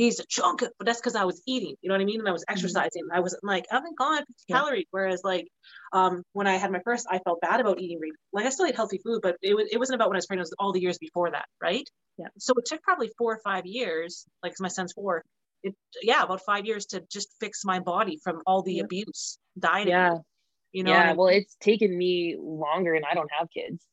He's 0.00 0.18
a 0.18 0.26
chunker, 0.26 0.68
but 0.78 0.86
that's 0.86 0.98
because 1.00 1.14
I 1.14 1.24
was 1.24 1.42
eating. 1.46 1.74
You 1.82 1.88
know 1.88 1.94
what 1.94 2.00
I 2.00 2.06
mean? 2.06 2.20
And 2.20 2.28
I 2.28 2.32
was 2.32 2.44
exercising. 2.48 3.02
I 3.12 3.20
wasn't 3.20 3.44
like 3.44 3.66
I 3.70 3.74
haven't 3.74 3.98
gone 3.98 4.18
50 4.18 4.32
Yeah. 4.48 4.56
calories. 4.56 4.86
Whereas 4.92 5.20
like 5.24 5.46
um 5.92 6.22
when 6.32 6.46
I 6.46 6.56
had 6.56 6.70
my 6.72 6.80
first, 6.88 7.06
I 7.10 7.18
felt 7.18 7.40
bad 7.42 7.60
about 7.60 7.78
eating. 7.80 8.00
Like 8.32 8.46
I 8.46 8.50
still 8.50 8.64
ate 8.66 8.76
healthy 8.76 8.98
food, 9.04 9.20
but 9.22 9.36
it 9.42 9.54
was 9.54 9.68
it 9.70 9.78
wasn't 9.78 9.96
about 9.96 10.08
when 10.08 10.16
I 10.16 10.22
was 10.22 10.26
pregnant. 10.26 10.46
It 10.46 10.52
was 10.52 10.56
all 10.58 10.72
the 10.72 10.80
years 10.80 10.96
before 10.98 11.30
that, 11.32 11.44
right? 11.62 11.86
Yeah. 12.16 12.28
So 12.38 12.54
it 12.56 12.64
took 12.64 12.82
probably 12.82 13.10
four 13.18 13.34
or 13.34 13.40
five 13.44 13.66
years. 13.66 14.24
Like 14.42 14.54
my 14.58 14.68
son's 14.68 14.92
four. 14.94 15.22
It 15.62 15.74
yeah, 16.02 16.22
about 16.22 16.40
five 16.46 16.64
years 16.64 16.86
to 16.92 17.02
just 17.12 17.28
fix 17.38 17.62
my 17.66 17.78
body 17.80 18.18
from 18.24 18.40
all 18.46 18.62
the 18.62 18.76
Yeah. 18.76 18.84
abuse, 18.84 19.38
diet 19.58 19.88
Yeah. 19.88 20.12
abuse. 20.12 20.24
You 20.72 20.84
know? 20.84 20.92
yeah. 20.92 21.02
I 21.02 21.06
mean? 21.08 21.16
Well, 21.18 21.28
it's 21.28 21.56
taken 21.60 21.90
me 22.04 22.36
longer 22.40 22.94
and 22.94 23.04
I 23.04 23.12
don't 23.12 23.30
have 23.38 23.48
kids. 23.50 23.84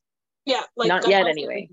yeah. 0.45 0.63
Like 0.77 0.87
Not 0.87 1.07
yet, 1.09 1.27
anyway. 1.27 1.67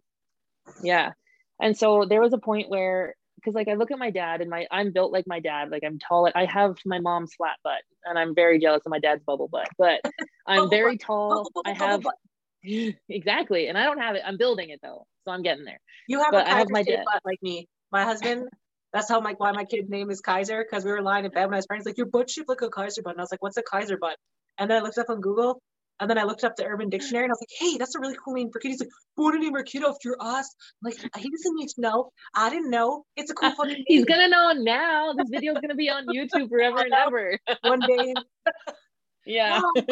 Yeah. 0.83 1.13
And 1.61 1.77
so 1.79 2.05
there 2.09 2.21
was 2.21 2.33
a 2.33 2.39
point 2.39 2.69
where, 2.69 3.15
because 3.45 3.55
like 3.55 3.69
I 3.69 3.75
look 3.75 3.91
at 3.91 3.99
my 3.99 4.11
dad 4.11 4.41
and 4.41 4.51
my, 4.51 4.67
I'm 4.71 4.93
built 4.93 5.13
like 5.13 5.27
my 5.27 5.41
dad. 5.41 5.71
Like 5.71 5.83
I'm 5.85 5.99
tall. 5.99 6.31
I 6.35 6.47
have 6.47 6.77
my 6.87 7.01
mom's 7.01 7.35
flat 7.35 7.57
butt 7.63 7.83
and 8.05 8.19
I'm 8.19 8.35
very 8.35 8.59
jealous 8.59 8.83
of 8.87 8.91
my 8.91 8.99
dad's 8.99 9.23
bubble 9.25 9.49
butt, 9.49 9.69
but 9.79 10.01
I'm 10.47 10.71
very 10.71 10.97
tall. 10.99 11.47
I 11.65 11.73
have, 11.73 12.05
exactly. 13.09 13.69
And 13.69 13.77
I 13.77 13.85
don't 13.85 13.99
have 13.99 14.17
it. 14.17 14.23
I'm 14.25 14.37
building 14.37 14.71
it 14.71 14.81
though. 14.83 15.07
So 15.25 15.33
I'm 15.33 15.43
getting 15.43 15.65
there. 15.65 15.81
You 16.09 16.21
have 16.21 16.33
But 16.33 16.47
a 16.47 16.51
I 16.51 16.59
have 16.59 16.71
my 16.71 16.83
dad. 16.83 17.05
butt 17.05 17.23
like 17.25 17.43
me. 17.43 17.69
My 17.93 18.05
husband, 18.05 18.49
that's 18.93 19.09
how 19.09 19.21
my 19.21 19.35
why 19.37 19.53
my 19.53 19.65
kid's 19.65 19.89
name 19.91 20.11
is 20.11 20.21
Kaiser, 20.21 20.65
because 20.65 20.85
we 20.85 20.91
were 20.91 21.03
lying 21.03 21.25
in 21.25 21.31
bed 21.31 21.45
when 21.47 21.55
I 21.55 21.57
was 21.57 21.67
pregnant. 21.67 21.87
He's 21.87 21.93
like, 21.93 21.99
Your 21.99 22.07
butt 22.07 22.31
shaped 22.31 22.49
like 22.49 22.63
a 22.63 22.71
Kaiser 22.71 23.03
butt. 23.03 23.13
And 23.15 23.21
I 23.21 23.23
was 23.23 23.31
like, 23.33 23.43
What's 23.43 23.57
a 23.57 23.63
Kaiser 23.63 23.97
butt? 23.97 24.17
And 24.59 24.71
then 24.71 24.79
I 24.79 24.85
looked 24.85 24.99
up 24.99 25.11
on 25.11 25.21
Google 25.21 25.61
and 26.01 26.11
then 26.11 26.19
I 26.19 26.25
looked 26.25 26.45
up 26.45 26.57
the 26.57 26.65
urban 26.67 26.89
dictionary 26.91 27.25
and 27.25 27.31
I 27.31 27.35
was 27.35 27.41
like, 27.41 27.71
Hey, 27.71 27.79
that's 27.79 27.95
a 27.95 28.01
really 28.01 28.17
cool 28.25 28.35
name 28.35 28.51
for 28.53 28.59
kid. 28.61 28.69
He's 28.69 28.81
like, 28.81 28.89
Want 29.17 29.35
to 29.35 29.41
name 29.41 29.55
our 29.55 29.63
kid 29.63 29.83
after 29.85 30.09
your 30.09 30.17
ass? 30.21 30.49
I'm 30.85 30.91
like, 30.91 30.97
he 31.17 31.31
doesn't 31.31 31.57
need 31.57 31.69
to 31.69 31.81
know. 31.81 32.11
I 32.35 32.51
didn't 32.51 32.71
know. 32.71 33.05
It's 33.17 33.31
a 33.31 33.35
cool 33.35 33.53
fucking 33.53 33.85
He's 33.87 34.05
name. 34.05 34.07
gonna 34.07 34.29
know 34.29 34.53
now. 34.53 35.13
This 35.17 35.29
video 35.31 35.53
is 35.53 35.59
gonna 35.61 35.75
be 35.75 35.91
on 35.91 36.07
YouTube 36.07 36.49
forever 36.51 36.79
and 36.81 36.93
ever. 36.93 37.39
one 37.63 37.81
day. 37.81 38.15
Yeah. 39.27 39.61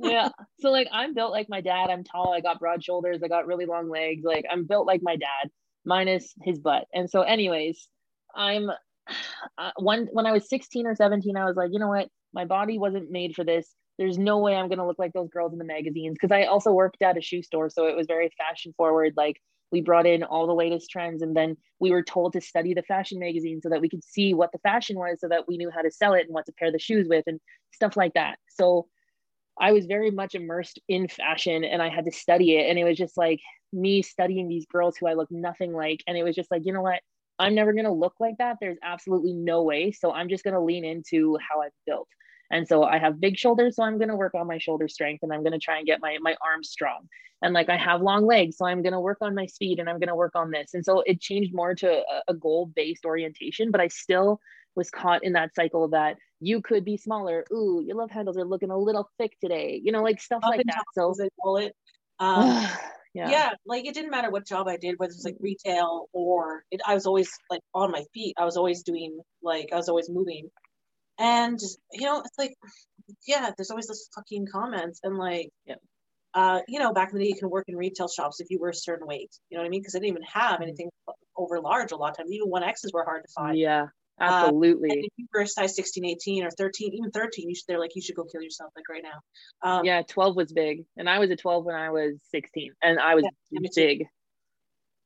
Yeah. 0.00 0.28
So 0.60 0.70
like 0.70 0.88
I'm 0.92 1.14
built 1.14 1.32
like 1.32 1.48
my 1.48 1.60
dad. 1.60 1.90
I'm 1.90 2.04
tall. 2.04 2.32
I 2.34 2.40
got 2.40 2.58
broad 2.60 2.82
shoulders. 2.82 3.20
I 3.22 3.28
got 3.28 3.46
really 3.46 3.66
long 3.66 3.88
legs. 3.88 4.22
Like 4.24 4.44
I'm 4.50 4.64
built 4.66 4.86
like 4.86 5.00
my 5.02 5.16
dad, 5.16 5.50
minus 5.84 6.32
his 6.42 6.58
butt. 6.58 6.84
And 6.92 7.10
so, 7.10 7.22
anyways, 7.22 7.88
I'm 8.34 8.70
uh, 9.58 9.70
one 9.78 10.08
when 10.12 10.26
I 10.26 10.32
was 10.32 10.48
16 10.48 10.86
or 10.86 10.94
17, 10.94 11.36
I 11.36 11.44
was 11.44 11.56
like, 11.56 11.70
you 11.72 11.78
know 11.78 11.88
what, 11.88 12.08
my 12.32 12.44
body 12.44 12.78
wasn't 12.78 13.10
made 13.10 13.34
for 13.34 13.44
this. 13.44 13.68
There's 13.98 14.18
no 14.18 14.38
way 14.38 14.54
I'm 14.54 14.68
gonna 14.68 14.86
look 14.86 14.98
like 14.98 15.12
those 15.12 15.30
girls 15.30 15.52
in 15.52 15.58
the 15.58 15.64
magazines 15.64 16.16
because 16.20 16.32
I 16.32 16.44
also 16.44 16.72
worked 16.72 17.02
at 17.02 17.16
a 17.16 17.22
shoe 17.22 17.42
store, 17.42 17.70
so 17.70 17.86
it 17.86 17.96
was 17.96 18.06
very 18.06 18.30
fashion 18.36 18.74
forward. 18.76 19.14
Like 19.16 19.40
we 19.72 19.80
brought 19.80 20.06
in 20.06 20.22
all 20.22 20.46
the 20.46 20.54
latest 20.54 20.90
trends, 20.90 21.22
and 21.22 21.36
then 21.36 21.56
we 21.80 21.90
were 21.90 22.02
told 22.02 22.32
to 22.34 22.40
study 22.40 22.74
the 22.74 22.82
fashion 22.82 23.18
magazine 23.18 23.60
so 23.62 23.68
that 23.70 23.80
we 23.80 23.88
could 23.88 24.04
see 24.04 24.34
what 24.34 24.52
the 24.52 24.58
fashion 24.58 24.96
was, 24.98 25.20
so 25.20 25.28
that 25.28 25.48
we 25.48 25.56
knew 25.56 25.70
how 25.70 25.82
to 25.82 25.90
sell 25.90 26.14
it 26.14 26.26
and 26.26 26.34
what 26.34 26.46
to 26.46 26.52
pair 26.52 26.70
the 26.70 26.78
shoes 26.78 27.06
with 27.08 27.24
and 27.26 27.40
stuff 27.72 27.96
like 27.96 28.14
that. 28.14 28.38
So 28.48 28.86
I 29.58 29.72
was 29.72 29.86
very 29.86 30.10
much 30.10 30.34
immersed 30.34 30.80
in 30.88 31.08
fashion 31.08 31.64
and 31.64 31.82
I 31.82 31.88
had 31.88 32.04
to 32.04 32.12
study 32.12 32.56
it. 32.56 32.68
And 32.68 32.78
it 32.78 32.84
was 32.84 32.96
just 32.96 33.16
like 33.16 33.40
me 33.72 34.02
studying 34.02 34.48
these 34.48 34.66
girls 34.66 34.96
who 34.96 35.06
I 35.06 35.14
look 35.14 35.30
nothing 35.30 35.72
like. 35.72 36.02
And 36.06 36.16
it 36.16 36.24
was 36.24 36.36
just 36.36 36.50
like, 36.50 36.62
you 36.64 36.72
know 36.72 36.82
what? 36.82 37.00
I'm 37.38 37.54
never 37.54 37.72
going 37.72 37.86
to 37.86 37.92
look 37.92 38.14
like 38.20 38.36
that. 38.38 38.56
There's 38.60 38.78
absolutely 38.82 39.32
no 39.32 39.62
way. 39.62 39.92
So 39.92 40.12
I'm 40.12 40.28
just 40.28 40.44
going 40.44 40.54
to 40.54 40.60
lean 40.60 40.84
into 40.84 41.38
how 41.38 41.62
I've 41.62 41.72
built. 41.86 42.08
And 42.50 42.66
so 42.66 42.84
I 42.84 42.98
have 42.98 43.20
big 43.20 43.36
shoulders, 43.36 43.76
so 43.76 43.82
I'm 43.82 43.98
going 43.98 44.08
to 44.08 44.16
work 44.16 44.34
on 44.34 44.46
my 44.46 44.58
shoulder 44.58 44.88
strength 44.88 45.22
and 45.22 45.32
I'm 45.32 45.42
going 45.42 45.52
to 45.52 45.58
try 45.58 45.78
and 45.78 45.86
get 45.86 46.00
my 46.00 46.18
my 46.20 46.36
arms 46.44 46.70
strong. 46.70 47.08
And 47.42 47.52
like 47.52 47.68
I 47.68 47.76
have 47.76 48.00
long 48.00 48.26
legs, 48.26 48.56
so 48.56 48.66
I'm 48.66 48.82
going 48.82 48.92
to 48.92 49.00
work 49.00 49.18
on 49.20 49.34
my 49.34 49.46
speed 49.46 49.78
and 49.78 49.88
I'm 49.88 49.98
going 49.98 50.08
to 50.08 50.14
work 50.14 50.34
on 50.34 50.50
this. 50.50 50.74
And 50.74 50.84
so 50.84 51.02
it 51.06 51.20
changed 51.20 51.54
more 51.54 51.74
to 51.74 51.88
a, 51.90 52.22
a 52.28 52.34
goal-based 52.34 53.04
orientation, 53.04 53.70
but 53.70 53.80
I 53.80 53.88
still 53.88 54.40
was 54.74 54.90
caught 54.90 55.24
in 55.24 55.32
that 55.32 55.54
cycle 55.54 55.88
that 55.88 56.16
you 56.40 56.60
could 56.60 56.84
be 56.84 56.96
smaller. 56.96 57.44
Ooh, 57.52 57.82
your 57.84 57.96
love 57.96 58.10
handles 58.10 58.36
are 58.36 58.44
looking 58.44 58.70
a 58.70 58.78
little 58.78 59.10
thick 59.18 59.36
today. 59.40 59.80
You 59.82 59.92
know, 59.92 60.02
like 60.02 60.20
stuff 60.20 60.42
Up 60.44 60.50
like 60.50 60.66
that. 60.66 60.84
So 60.94 61.14
they 61.18 61.28
call 61.42 61.56
it. 61.58 61.74
Um, 62.18 62.66
yeah. 63.14 63.30
yeah, 63.30 63.50
like 63.66 63.86
it 63.86 63.94
didn't 63.94 64.10
matter 64.10 64.30
what 64.30 64.46
job 64.46 64.68
I 64.68 64.76
did, 64.76 64.98
whether 64.98 65.10
it 65.10 65.16
was 65.16 65.24
like 65.24 65.36
retail 65.40 66.06
or 66.12 66.64
it, 66.70 66.80
I 66.86 66.94
was 66.94 67.06
always 67.06 67.30
like 67.50 67.62
on 67.74 67.90
my 67.90 68.04
feet. 68.14 68.34
I 68.38 68.44
was 68.44 68.56
always 68.56 68.82
doing 68.82 69.18
like 69.42 69.70
I 69.72 69.76
was 69.76 69.88
always 69.88 70.08
moving, 70.08 70.50
and 71.18 71.58
you 71.92 72.06
know 72.06 72.20
it's 72.20 72.38
like 72.38 72.54
yeah, 73.26 73.50
there's 73.56 73.70
always 73.70 73.86
those 73.86 74.08
fucking 74.14 74.46
comments 74.46 75.00
and 75.02 75.16
like 75.16 75.50
yeah. 75.66 75.76
Uh, 76.34 76.60
you 76.68 76.78
know, 76.78 76.92
back 76.92 77.10
in 77.12 77.18
the 77.18 77.24
day, 77.24 77.30
you 77.30 77.34
can 77.34 77.48
work 77.48 77.64
in 77.66 77.74
retail 77.74 78.08
shops 78.08 78.40
if 78.40 78.50
you 78.50 78.58
were 78.60 78.68
a 78.68 78.74
certain 78.74 79.06
weight. 79.06 79.30
You 79.48 79.56
know 79.56 79.62
what 79.62 79.68
I 79.68 79.70
mean? 79.70 79.80
Because 79.80 79.94
they 79.94 80.00
didn't 80.00 80.10
even 80.10 80.22
have 80.34 80.56
mm-hmm. 80.56 80.64
anything 80.64 80.90
over 81.34 81.62
large 81.62 81.92
a 81.92 81.96
lot 81.96 82.10
of 82.10 82.18
times. 82.18 82.30
Even 82.30 82.50
one 82.50 82.62
X's 82.62 82.92
were 82.92 83.04
hard 83.04 83.22
to 83.22 83.32
find. 83.32 83.56
Yeah. 83.56 83.86
Absolutely. 84.20 84.90
Uh, 84.90 84.94
if 84.96 85.12
you 85.16 85.26
were 85.32 85.42
a 85.42 85.46
size 85.46 85.76
16, 85.76 86.04
18 86.04 86.44
or 86.44 86.50
13, 86.50 86.94
even 86.94 87.10
13, 87.10 87.48
you 87.48 87.54
should, 87.54 87.64
they're 87.68 87.78
like, 87.78 87.94
you 87.94 88.02
should 88.02 88.16
go 88.16 88.24
kill 88.24 88.42
yourself 88.42 88.70
like 88.76 88.88
right 88.88 89.02
now. 89.02 89.68
Um, 89.78 89.84
yeah, 89.84 90.02
12 90.02 90.36
was 90.36 90.52
big. 90.52 90.84
And 90.96 91.08
I 91.08 91.18
was 91.18 91.30
a 91.30 91.36
12 91.36 91.64
when 91.64 91.74
I 91.74 91.90
was 91.90 92.14
16 92.30 92.72
and 92.82 92.98
I 92.98 93.14
was 93.14 93.24
yeah, 93.50 93.60
big. 93.74 94.06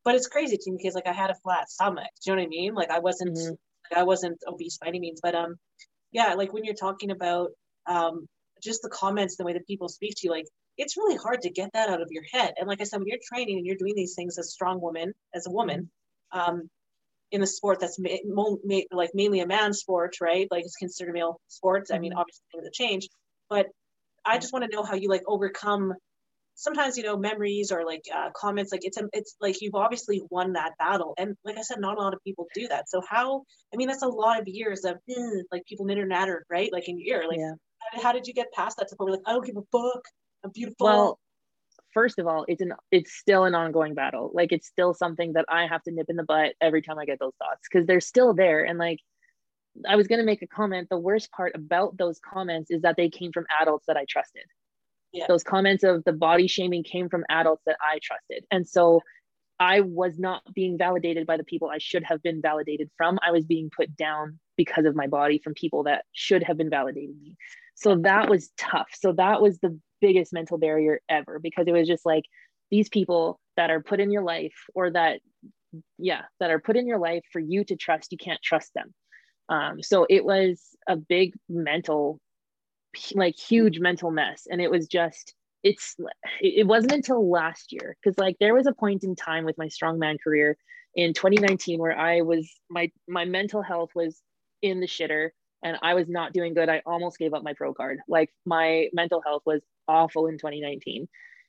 But 0.05 0.15
it's 0.15 0.29
crazy 0.29 0.57
to 0.57 0.71
me 0.71 0.79
because 0.79 0.95
like 0.95 1.07
I 1.07 1.13
had 1.13 1.31
a 1.31 1.35
flat 1.35 1.71
stomach. 1.71 2.09
Do 2.25 2.31
you 2.31 2.37
know 2.37 2.43
what 2.43 2.47
I 2.47 2.49
mean? 2.49 2.75
Like 2.75 2.91
I 2.91 3.01
wasn't, 3.01 3.37
mm-hmm. 3.37 3.51
like, 3.91 4.01
I 4.01 4.05
wasn't 4.05 4.39
obese 4.49 4.79
by 4.79 4.89
any 4.89 5.01
means, 5.01 5.21
but 5.23 5.35
um, 5.35 5.57
yeah, 6.13 6.35
like 6.35 6.53
when 6.53 6.65
you're 6.65 6.75
talking 6.75 7.11
about 7.11 7.51
um, 7.87 8.27
just 8.63 8.83
the 8.83 8.91
comments, 8.91 9.37
the 9.37 9.45
way 9.45 9.53
that 9.53 9.67
people 9.67 9.89
speak 9.89 10.15
to 10.17 10.27
you, 10.27 10.31
like 10.31 10.47
it's 10.77 10.97
really 10.97 11.17
hard 11.17 11.43
to 11.43 11.51
get 11.51 11.71
that 11.75 11.89
out 11.91 12.01
of 12.01 12.09
your 12.11 12.25
head. 12.33 12.55
And 12.57 12.69
like 12.69 12.81
I 12.81 12.85
said, 12.85 12.99
when 12.99 13.09
you're 13.09 13.19
training 13.23 13.59
and 13.59 13.67
you're 13.67 13.77
doing 13.77 13.95
these 13.95 14.15
things 14.15 14.39
as 14.39 14.47
a 14.47 14.51
strong 14.51 14.81
woman, 14.81 15.13
as 15.35 15.47
a 15.47 15.51
woman, 15.51 15.91
um, 16.33 16.69
in 17.33 17.43
a 17.43 17.47
sport 17.47 17.79
that's 17.81 17.99
ma- 17.99 18.57
ma- 18.65 18.81
like 18.91 19.11
mainly 19.15 19.41
a 19.41 19.47
man 19.47 19.73
sport, 19.73 20.17
right? 20.21 20.49
Like 20.51 20.65
it's 20.65 20.77
considered 20.77 21.13
male 21.13 21.41
sports. 21.49 21.91
I 21.91 21.99
mean, 21.99 22.13
mm-hmm. 22.13 22.19
obviously 22.19 22.43
things 22.53 22.65
have 22.65 22.73
changed, 22.73 23.11
but 23.49 23.67
I 24.25 24.39
just 24.39 24.53
want 24.53 24.65
to 24.65 24.75
know 24.75 24.83
how 24.83 24.95
you 24.95 25.09
like 25.09 25.23
overcome 25.27 25.95
sometimes 26.61 26.99
you 26.99 27.03
know 27.03 27.17
memories 27.17 27.73
or 27.73 27.85
like 27.87 28.05
uh, 28.15 28.29
comments 28.37 28.71
like 28.71 28.85
it's 28.85 28.99
a, 28.99 29.09
it's 29.13 29.35
like 29.41 29.61
you've 29.63 29.75
obviously 29.75 30.23
won 30.31 30.53
that 30.53 30.73
battle 30.79 31.15
and 31.17 31.35
like 31.45 31.57
i 31.57 31.63
said 31.63 31.81
not 31.81 31.97
a 31.97 32.01
lot 32.01 32.13
of 32.13 32.23
people 32.23 32.47
do 32.55 32.69
that 32.69 32.89
so 32.89 33.01
how 33.09 33.43
i 33.73 33.77
mean 33.77 33.89
that's 33.89 34.03
a 34.03 34.09
lot 34.09 34.39
of 34.39 34.47
years 34.47 34.85
of 34.85 34.97
mm, 35.11 35.41
like 35.51 35.65
people 35.65 35.87
nitter 35.87 36.07
natter 36.07 36.45
right 36.51 36.71
like 36.73 36.89
in 36.89 36.99
your 36.99 37.23
ear 37.23 37.29
like 37.29 37.39
yeah. 37.39 37.53
how, 37.95 38.03
how, 38.03 38.13
did 38.13 38.27
you 38.27 38.35
get 38.35 38.53
past 38.53 38.77
that 38.77 38.89
to 38.89 38.97
point 38.97 39.13
like 39.13 39.21
i 39.27 39.33
don't 39.33 39.47
give 39.47 39.57
a 39.57 39.63
fuck 39.73 40.03
i'm 40.45 40.51
beautiful 40.51 40.87
well 40.87 41.19
first 41.93 42.21
of 42.21 42.27
all, 42.29 42.45
it's 42.47 42.63
an 42.63 42.73
it's 42.93 43.13
still 43.13 43.45
an 43.45 43.55
ongoing 43.57 43.95
battle. 43.95 44.31
Like 44.33 44.53
it's 44.53 44.69
still 44.69 44.95
something 44.95 45.33
that 45.33 45.47
I 45.49 45.67
have 45.67 45.83
to 45.85 45.91
nip 45.91 46.07
in 46.09 46.15
the 46.15 46.23
butt 46.23 46.55
every 46.61 46.83
time 46.83 47.01
I 47.01 47.05
get 47.05 47.19
those 47.19 47.35
thoughts 47.39 47.67
because 47.69 47.85
they're 47.85 48.01
still 48.01 48.33
there. 48.33 48.65
And 48.65 48.79
like 48.79 49.01
I 49.89 49.97
was 49.97 50.07
gonna 50.07 50.23
make 50.23 50.43
a 50.43 50.47
comment. 50.47 50.89
The 50.89 50.99
worst 50.99 51.33
part 51.33 51.57
about 51.57 51.97
those 51.97 52.21
comments 52.21 52.71
is 52.71 52.83
that 52.83 52.97
they 52.97 53.09
came 53.09 53.33
from 53.33 53.47
adults 53.61 53.87
that 53.87 53.97
I 53.97 54.05
trusted. 54.09 54.45
Yeah. 55.13 55.27
Those 55.29 55.43
comments 55.43 55.83
of 55.83 56.05
the 56.05 56.13
body 56.13 56.47
shaming 56.47 56.85
came 56.85 57.09
from 57.09 57.25
adults 57.29 57.63
that 57.67 57.77
I 57.81 57.99
trusted. 58.03 58.45
And 58.51 58.67
so 58.69 59.01
I 59.59 59.81
was 59.81 60.19
not 60.19 60.43
being 60.55 60.79
validated 60.79 61.27
by 61.27 61.37
the 61.37 61.45
people 61.45 61.69
I 61.69 61.79
should 61.79 62.05
have 62.05 62.23
been 62.23 62.41
validated 62.41 62.91
from. 62.97 63.19
I 63.27 63.33
was 63.33 63.45
being 63.45 63.71
put 63.77 63.95
down 63.97 64.39
because 64.57 64.85
of 64.85 64.95
my 64.95 65.07
body 65.07 65.41
from 65.43 65.55
people 65.55 65.85
that 65.85 66.05
should 66.13 66.43
have 66.45 66.57
been 66.57 66.71
validating 66.71 67.21
me. 67.21 67.37
So 67.75 67.97
that 67.97 68.29
was 68.29 68.51
tough. 68.57 68.89
So 68.95 69.13
that 69.13 69.43
was 69.43 69.59
the 69.59 69.79
biggest 70.01 70.33
mental 70.33 70.59
barrier 70.59 71.01
ever 71.09 71.39
because 71.39 71.67
it 71.67 71.73
was 71.73 71.87
just 71.87 72.07
like 72.07 72.25
these 72.71 72.89
people 72.89 73.39
that 73.57 73.71
are 73.71 73.83
put 73.83 74.01
in 74.01 74.11
your 74.11 74.23
life 74.23 74.55
or 74.75 74.91
that 74.91 75.21
yeah 75.99 76.23
that 76.41 76.51
are 76.51 76.59
put 76.59 76.77
in 76.77 76.87
your 76.87 76.99
life 76.99 77.23
for 77.33 77.39
you 77.39 77.65
to 77.65 77.77
trust 77.77 78.11
you 78.11 78.19
can't 78.19 78.43
trust 78.43 78.73
them 78.75 78.93
um, 79.49 79.83
so 79.83 80.07
it 80.09 80.25
was 80.25 80.61
a 80.89 80.97
big 80.97 81.35
mental 81.49 82.21
like 83.15 83.39
huge 83.39 83.79
mental 83.79 84.11
mess 84.11 84.47
and 84.51 84.61
it 84.61 84.71
was 84.71 84.87
just 84.87 85.35
it's 85.63 85.97
it 86.41 86.67
wasn't 86.67 86.93
until 86.93 87.31
last 87.31 87.73
year 87.73 87.97
because 88.03 88.19
like 88.19 88.37
there 88.41 88.55
was 88.55 88.67
a 88.67 88.73
point 88.73 89.05
in 89.05 89.15
time 89.15 89.45
with 89.45 89.59
my 89.59 89.67
strongman 89.67 90.17
career 90.23 90.57
in 90.95 91.13
2019 91.15 91.79
where 91.79 91.97
i 91.97 92.23
was 92.23 92.51
my 92.69 92.91
my 93.07 93.25
mental 93.25 93.63
health 93.63 93.91
was 93.95 94.21
in 94.63 94.81
the 94.81 94.87
shitter 94.87 95.31
and 95.63 95.77
I 95.83 95.95
was 95.95 96.09
not 96.09 96.33
doing 96.33 96.55
good. 96.55 96.69
I 96.69 96.83
almost 96.87 97.19
gave 97.19 97.35
up 97.35 97.43
my 97.43 97.53
pro 97.53 97.75
card. 97.75 98.01
Like 98.09 98.31
my 98.47 98.89
mental 98.93 99.23
health 99.25 99.43
was 99.45 99.61
awful 99.89 100.27
in 100.27 100.39
2019. 100.39 101.09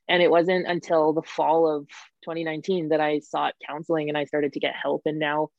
And 0.10 0.22
it 0.22 0.30
wasn't 0.30 0.68
until 0.68 1.14
the 1.14 1.22
fall 1.22 1.68
of 1.68 1.88
2019 2.24 2.90
that 2.90 3.00
I 3.00 3.20
sought 3.20 3.54
counseling 3.66 4.10
and 4.10 4.18
I 4.18 4.26
started 4.26 4.54
to 4.54 4.60
get 4.60 4.76
help. 4.76 5.04
And 5.06 5.20
now, 5.20 5.50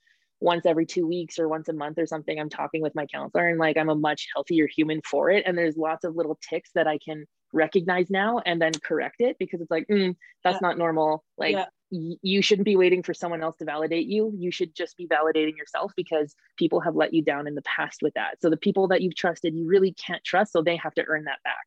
once 0.42 0.66
every 0.66 0.86
two 0.86 1.06
weeks 1.06 1.38
or 1.38 1.48
once 1.48 1.68
a 1.68 1.72
month 1.72 1.98
or 1.98 2.06
something, 2.06 2.38
I'm 2.38 2.50
talking 2.50 2.82
with 2.82 2.94
my 2.94 3.06
counselor 3.06 3.48
and 3.48 3.58
like 3.58 3.76
I'm 3.76 3.88
a 3.88 3.94
much 3.94 4.28
healthier 4.34 4.66
human 4.66 5.00
for 5.08 5.30
it. 5.30 5.44
And 5.46 5.56
there's 5.56 5.76
lots 5.76 6.04
of 6.04 6.16
little 6.16 6.38
ticks 6.48 6.70
that 6.74 6.86
I 6.86 6.98
can 6.98 7.26
recognize 7.52 8.10
now 8.10 8.40
and 8.44 8.60
then 8.60 8.72
correct 8.82 9.16
it 9.20 9.36
because 9.38 9.60
it's 9.60 9.70
like, 9.70 9.86
mm, 9.88 10.16
that's 10.42 10.56
yeah. 10.56 10.68
not 10.68 10.78
normal. 10.78 11.24
Like, 11.38 11.52
yeah 11.52 11.66
you 11.92 12.40
shouldn't 12.40 12.64
be 12.64 12.76
waiting 12.76 13.02
for 13.02 13.12
someone 13.12 13.42
else 13.42 13.56
to 13.58 13.66
validate 13.66 14.06
you. 14.06 14.32
You 14.34 14.50
should 14.50 14.74
just 14.74 14.96
be 14.96 15.06
validating 15.06 15.58
yourself 15.58 15.92
because 15.94 16.34
people 16.56 16.80
have 16.80 16.96
let 16.96 17.12
you 17.12 17.22
down 17.22 17.46
in 17.46 17.54
the 17.54 17.62
past 17.62 18.00
with 18.00 18.14
that. 18.14 18.40
So 18.40 18.48
the 18.48 18.56
people 18.56 18.88
that 18.88 19.02
you've 19.02 19.14
trusted, 19.14 19.54
you 19.54 19.66
really 19.66 19.92
can't 19.92 20.24
trust. 20.24 20.52
So 20.52 20.62
they 20.62 20.76
have 20.76 20.94
to 20.94 21.04
earn 21.06 21.24
that 21.24 21.42
back. 21.44 21.66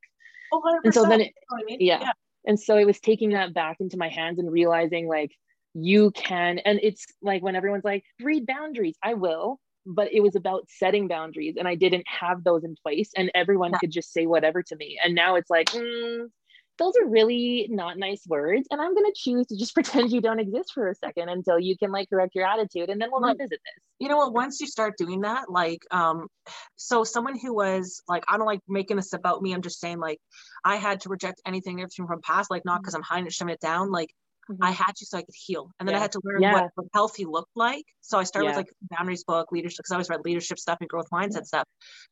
Oh, 0.51 0.79
and 0.83 0.93
so 0.93 1.03
then, 1.03 1.21
it, 1.21 1.33
I 1.51 1.63
mean? 1.65 1.77
yeah. 1.79 1.99
yeah. 2.01 2.11
And 2.47 2.59
so 2.59 2.75
it 2.75 2.85
was 2.85 2.99
taking 2.99 3.31
that 3.31 3.53
back 3.53 3.77
into 3.79 3.97
my 3.97 4.09
hands 4.09 4.39
and 4.39 4.51
realizing 4.51 5.07
like 5.07 5.31
you 5.75 6.11
can, 6.11 6.59
and 6.59 6.79
it's 6.81 7.05
like 7.21 7.43
when 7.43 7.55
everyone's 7.55 7.83
like, 7.83 8.03
read 8.21 8.45
boundaries, 8.45 8.97
I 9.03 9.13
will. 9.13 9.59
But 9.88 10.11
it 10.11 10.21
was 10.21 10.35
about 10.35 10.67
setting 10.67 11.07
boundaries, 11.07 11.57
and 11.59 11.67
I 11.67 11.75
didn't 11.75 12.05
have 12.07 12.43
those 12.43 12.63
in 12.63 12.75
place, 12.81 13.11
and 13.15 13.29
everyone 13.35 13.71
yeah. 13.71 13.77
could 13.77 13.91
just 13.91 14.11
say 14.11 14.25
whatever 14.25 14.63
to 14.63 14.75
me. 14.75 14.97
And 15.03 15.13
now 15.13 15.35
it's 15.35 15.49
like, 15.49 15.67
mm, 15.67 16.25
those 16.77 16.93
are 17.01 17.07
really 17.07 17.67
not 17.69 17.97
nice 17.97 18.23
words 18.27 18.67
and 18.71 18.81
i'm 18.81 18.93
going 18.93 19.05
to 19.05 19.13
choose 19.15 19.47
to 19.47 19.57
just 19.57 19.73
pretend 19.73 20.11
you 20.11 20.21
don't 20.21 20.39
exist 20.39 20.71
for 20.73 20.89
a 20.89 20.95
second 20.95 21.29
until 21.29 21.59
you 21.59 21.77
can 21.77 21.91
like 21.91 22.09
correct 22.09 22.35
your 22.35 22.45
attitude 22.45 22.89
and 22.89 23.01
then 23.01 23.09
we'll 23.11 23.21
revisit 23.21 23.49
this 23.49 23.83
you 23.99 24.07
know 24.07 24.17
what 24.17 24.33
once 24.33 24.59
you 24.59 24.67
start 24.67 24.97
doing 24.97 25.21
that 25.21 25.49
like 25.49 25.79
um 25.91 26.27
so 26.75 27.03
someone 27.03 27.38
who 27.38 27.53
was 27.53 28.01
like 28.07 28.23
i 28.27 28.38
don't 28.38 28.45
like 28.45 28.61
making 28.67 28.97
this 28.97 29.13
about 29.13 29.41
me 29.41 29.53
i'm 29.53 29.61
just 29.61 29.79
saying 29.79 29.99
like 29.99 30.19
i 30.63 30.75
had 30.75 30.99
to 31.01 31.09
reject 31.09 31.41
anything 31.45 31.85
from 31.95 32.21
past 32.21 32.51
like 32.51 32.65
not 32.65 32.81
because 32.81 32.93
mm-hmm. 32.93 33.13
i'm 33.13 33.23
hiding 33.23 33.49
it 33.49 33.59
down 33.59 33.91
like 33.91 34.09
Mm-hmm. 34.49 34.63
I 34.63 34.71
had 34.71 34.95
to 34.97 35.05
so 35.05 35.17
I 35.17 35.21
could 35.21 35.36
heal. 35.36 35.71
And 35.79 35.88
then 35.88 35.93
yeah. 35.93 35.99
I 35.99 36.01
had 36.01 36.12
to 36.13 36.21
learn 36.23 36.41
yeah. 36.41 36.67
what, 36.75 36.88
healthy 36.93 37.25
looked 37.25 37.55
like. 37.55 37.86
So 38.01 38.19
I 38.19 38.23
started 38.23 38.49
yeah. 38.49 38.58
with 38.58 38.67
like 38.67 38.73
boundaries 38.97 39.23
book, 39.23 39.51
leadership, 39.51 39.79
because 39.79 39.91
I 39.91 39.95
always 39.95 40.10
read 40.10 40.21
leadership 40.23 40.60
stuff 40.60 40.77
and 40.79 40.89
growth 40.89 41.08
mindset 41.12 41.45
stuff. 41.45 41.65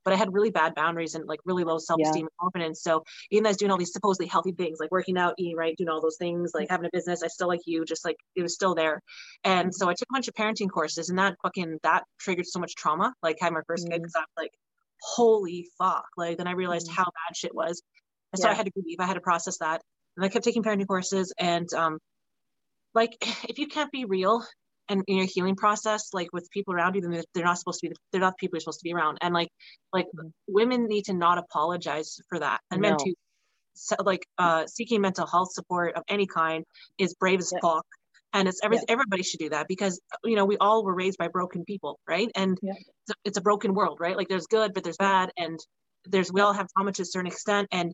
But 0.03 0.13
I 0.13 0.17
had 0.17 0.33
really 0.33 0.49
bad 0.49 0.73
boundaries 0.75 1.15
and 1.15 1.25
like 1.27 1.39
really 1.45 1.63
low 1.63 1.77
self-esteem 1.77 2.23
and 2.23 2.29
confidence. 2.39 2.81
So 2.81 3.03
even 3.31 3.43
though 3.43 3.49
I 3.49 3.51
was 3.51 3.57
doing 3.57 3.71
all 3.71 3.77
these 3.77 3.93
supposedly 3.93 4.27
healthy 4.27 4.51
things, 4.51 4.79
like 4.79 4.91
working 4.91 5.17
out, 5.17 5.35
eating 5.37 5.55
right, 5.55 5.75
doing 5.77 5.89
all 5.89 6.01
those 6.01 6.17
things, 6.17 6.51
like 6.53 6.69
having 6.69 6.85
a 6.85 6.89
business, 6.91 7.23
I 7.23 7.27
still 7.27 7.47
like 7.47 7.61
you, 7.65 7.85
just 7.85 8.03
like 8.05 8.17
it 8.35 8.41
was 8.41 8.53
still 8.53 8.75
there. 8.75 9.01
And 9.43 9.73
so 9.73 9.89
I 9.89 9.93
took 9.93 10.07
a 10.09 10.13
bunch 10.13 10.27
of 10.27 10.33
parenting 10.33 10.69
courses 10.69 11.09
and 11.09 11.19
that 11.19 11.35
fucking 11.43 11.79
that 11.83 12.03
triggered 12.19 12.47
so 12.47 12.59
much 12.59 12.75
trauma. 12.75 13.13
Like 13.21 13.37
having 13.39 13.55
my 13.55 13.61
1st 13.61 13.83
mm-hmm. 13.83 13.91
kid 13.91 14.01
because 14.01 14.15
I 14.15 14.19
was 14.19 14.27
like, 14.37 14.51
holy 15.01 15.67
fuck. 15.77 16.05
Like 16.17 16.37
then 16.37 16.47
I 16.47 16.53
realized 16.53 16.87
mm-hmm. 16.87 16.95
how 16.95 17.03
bad 17.03 17.35
shit 17.35 17.53
was. 17.53 17.81
And 18.31 18.41
so 18.41 18.49
I 18.49 18.53
had 18.53 18.65
to 18.65 18.71
grieve, 18.71 18.97
I 18.99 19.05
had 19.05 19.13
to 19.13 19.21
process 19.21 19.59
that. 19.59 19.81
And 20.17 20.25
I 20.25 20.29
kept 20.29 20.45
taking 20.45 20.63
parenting 20.63 20.87
courses 20.87 21.33
and 21.37 21.71
um 21.73 21.99
like 22.93 23.17
if 23.49 23.59
you 23.59 23.67
can't 23.67 23.91
be 23.91 24.05
real 24.05 24.43
and 24.89 25.03
in 25.07 25.17
your 25.17 25.25
healing 25.25 25.55
process 25.55 26.13
like 26.13 26.31
with 26.33 26.49
people 26.51 26.73
around 26.73 26.95
you 26.95 27.01
then 27.01 27.23
they're 27.33 27.45
not 27.45 27.57
supposed 27.57 27.79
to 27.79 27.89
be 27.89 27.95
they're 28.11 28.21
not 28.21 28.33
the 28.33 28.37
people 28.45 28.57
you're 28.57 28.61
supposed 28.61 28.79
to 28.79 28.83
be 28.83 28.93
around 28.93 29.17
and 29.21 29.33
like 29.33 29.49
like 29.91 30.07
mm-hmm. 30.07 30.27
women 30.47 30.87
need 30.87 31.05
to 31.05 31.13
not 31.13 31.37
apologize 31.37 32.19
for 32.27 32.39
that 32.39 32.59
and 32.71 32.81
no. 32.81 32.89
men 32.89 32.97
too 32.97 33.13
so 33.73 33.95
like 34.03 34.25
uh 34.37 34.65
seeking 34.67 35.01
mental 35.01 35.25
health 35.25 35.51
support 35.51 35.95
of 35.95 36.03
any 36.09 36.27
kind 36.27 36.63
is 36.97 37.13
brave 37.15 37.39
as 37.39 37.51
yeah. 37.53 37.59
fuck 37.61 37.85
and 38.33 38.47
it's 38.47 38.59
every, 38.63 38.77
yeah. 38.77 38.83
everybody 38.89 39.23
should 39.23 39.39
do 39.39 39.49
that 39.49 39.67
because 39.67 40.01
you 40.23 40.35
know 40.35 40.45
we 40.45 40.57
all 40.57 40.83
were 40.83 40.93
raised 40.93 41.17
by 41.17 41.27
broken 41.27 41.63
people 41.65 41.99
right 42.07 42.29
and 42.35 42.57
yeah. 42.61 42.73
it's, 42.73 43.09
a, 43.09 43.13
it's, 43.25 43.37
a, 43.37 43.41
broken 43.41 43.73
world 43.73 43.99
right 43.99 44.17
like 44.17 44.27
there's 44.27 44.47
good 44.47 44.73
but 44.73 44.83
there's 44.83 44.97
bad 44.97 45.31
and 45.37 45.59
there's 46.05 46.31
we 46.31 46.41
all 46.41 46.53
have 46.53 46.67
trauma 46.75 46.91
to 46.91 47.03
a 47.03 47.05
certain 47.05 47.27
extent 47.27 47.67
and 47.71 47.93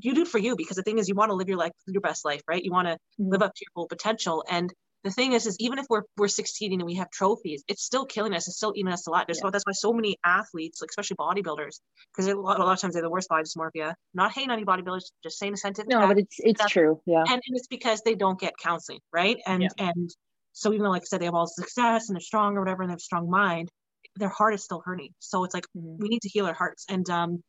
you 0.00 0.14
do 0.14 0.22
it 0.22 0.28
for 0.28 0.38
you 0.38 0.56
because 0.56 0.76
the 0.76 0.82
thing 0.82 0.98
is 0.98 1.08
you 1.08 1.14
want 1.14 1.30
to 1.30 1.34
live 1.34 1.48
your 1.48 1.58
life 1.58 1.72
your 1.86 2.00
best 2.00 2.24
life 2.24 2.42
right 2.48 2.64
you 2.64 2.70
want 2.70 2.86
to 2.86 2.94
mm-hmm. 2.94 3.30
live 3.30 3.42
up 3.42 3.54
to 3.54 3.64
your 3.64 3.70
full 3.74 3.88
potential 3.88 4.44
and 4.50 4.72
the 5.04 5.10
thing 5.10 5.34
is, 5.34 5.46
is 5.46 5.56
even 5.60 5.78
if 5.78 5.84
we're 5.90 6.02
we're 6.16 6.28
succeeding 6.28 6.80
and 6.80 6.86
we 6.86 6.94
have 6.94 7.10
trophies, 7.10 7.62
it's 7.68 7.84
still 7.84 8.06
killing 8.06 8.32
us. 8.32 8.48
It's 8.48 8.56
still 8.56 8.72
eating 8.74 8.90
us 8.90 9.06
a 9.06 9.10
lot. 9.10 9.26
Yeah. 9.28 9.50
that's 9.50 9.64
why 9.66 9.72
so 9.72 9.92
many 9.92 10.16
athletes, 10.24 10.80
like 10.80 10.88
especially 10.88 11.16
bodybuilders, 11.16 11.80
because 12.10 12.26
a 12.26 12.34
lot, 12.34 12.58
a 12.58 12.64
lot 12.64 12.72
of 12.72 12.80
times 12.80 12.94
they're 12.94 13.02
the 13.02 13.10
worst 13.10 13.28
body 13.28 13.44
dysmorphia. 13.44 13.92
Not 14.14 14.32
hating 14.32 14.50
any 14.50 14.64
bodybuilders, 14.64 15.02
just 15.22 15.38
saying 15.38 15.52
a 15.52 15.56
sentence 15.58 15.86
No, 15.90 16.06
but 16.08 16.18
it's 16.18 16.36
it's 16.38 16.64
true. 16.70 17.02
Yeah. 17.04 17.18
And, 17.18 17.32
and, 17.32 17.42
it's 17.48 17.66
because 17.66 18.00
they 18.00 18.14
don't 18.14 18.40
get 18.40 18.54
counseling, 18.56 19.00
right? 19.12 19.36
And 19.46 19.62
yeah. 19.62 19.88
and 19.90 20.10
so 20.54 20.72
even 20.72 20.84
though, 20.84 20.90
like 20.90 21.02
I 21.02 21.04
said, 21.04 21.20
they 21.20 21.26
have 21.26 21.34
all 21.34 21.46
success 21.46 22.08
and 22.08 22.16
they're 22.16 22.22
strong 22.22 22.56
or 22.56 22.60
whatever, 22.60 22.82
and 22.82 22.88
they 22.88 22.94
have 22.94 22.98
a 22.98 23.00
strong 23.00 23.28
mind, 23.28 23.68
their 24.16 24.30
heart 24.30 24.54
is 24.54 24.64
still 24.64 24.82
hurting. 24.82 25.10
So 25.18 25.44
it's 25.44 25.52
like 25.52 25.66
mm-hmm. 25.76 25.96
we 25.98 26.08
need 26.08 26.22
to 26.22 26.30
heal 26.30 26.46
our 26.46 26.54
hearts. 26.54 26.86
And 26.88 27.08
um, 27.10 27.42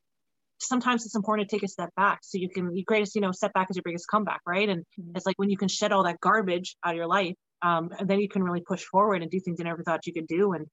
sometimes 0.59 1.05
it's 1.05 1.15
important 1.15 1.49
to 1.49 1.55
take 1.55 1.63
a 1.63 1.67
step 1.67 1.89
back 1.95 2.19
so 2.23 2.37
you 2.37 2.49
can 2.49 2.75
your 2.75 2.83
greatest 2.85 3.15
you 3.15 3.21
know 3.21 3.31
setback 3.31 3.67
is 3.69 3.75
your 3.75 3.83
biggest 3.83 4.07
comeback 4.09 4.41
right 4.45 4.69
and 4.69 4.81
mm-hmm. 4.99 5.11
it's 5.15 5.25
like 5.25 5.37
when 5.37 5.49
you 5.49 5.57
can 5.57 5.67
shed 5.67 5.91
all 5.91 6.03
that 6.03 6.19
garbage 6.21 6.75
out 6.83 6.91
of 6.91 6.97
your 6.97 7.07
life 7.07 7.35
um, 7.61 7.89
and 7.99 8.09
then 8.09 8.19
you 8.19 8.29
can 8.29 8.43
really 8.43 8.61
push 8.61 8.83
forward 8.83 9.21
and 9.21 9.31
do 9.31 9.39
things 9.39 9.59
you 9.59 9.65
never 9.65 9.83
thought 9.83 10.05
you 10.05 10.13
could 10.13 10.27
do 10.27 10.53
and 10.53 10.65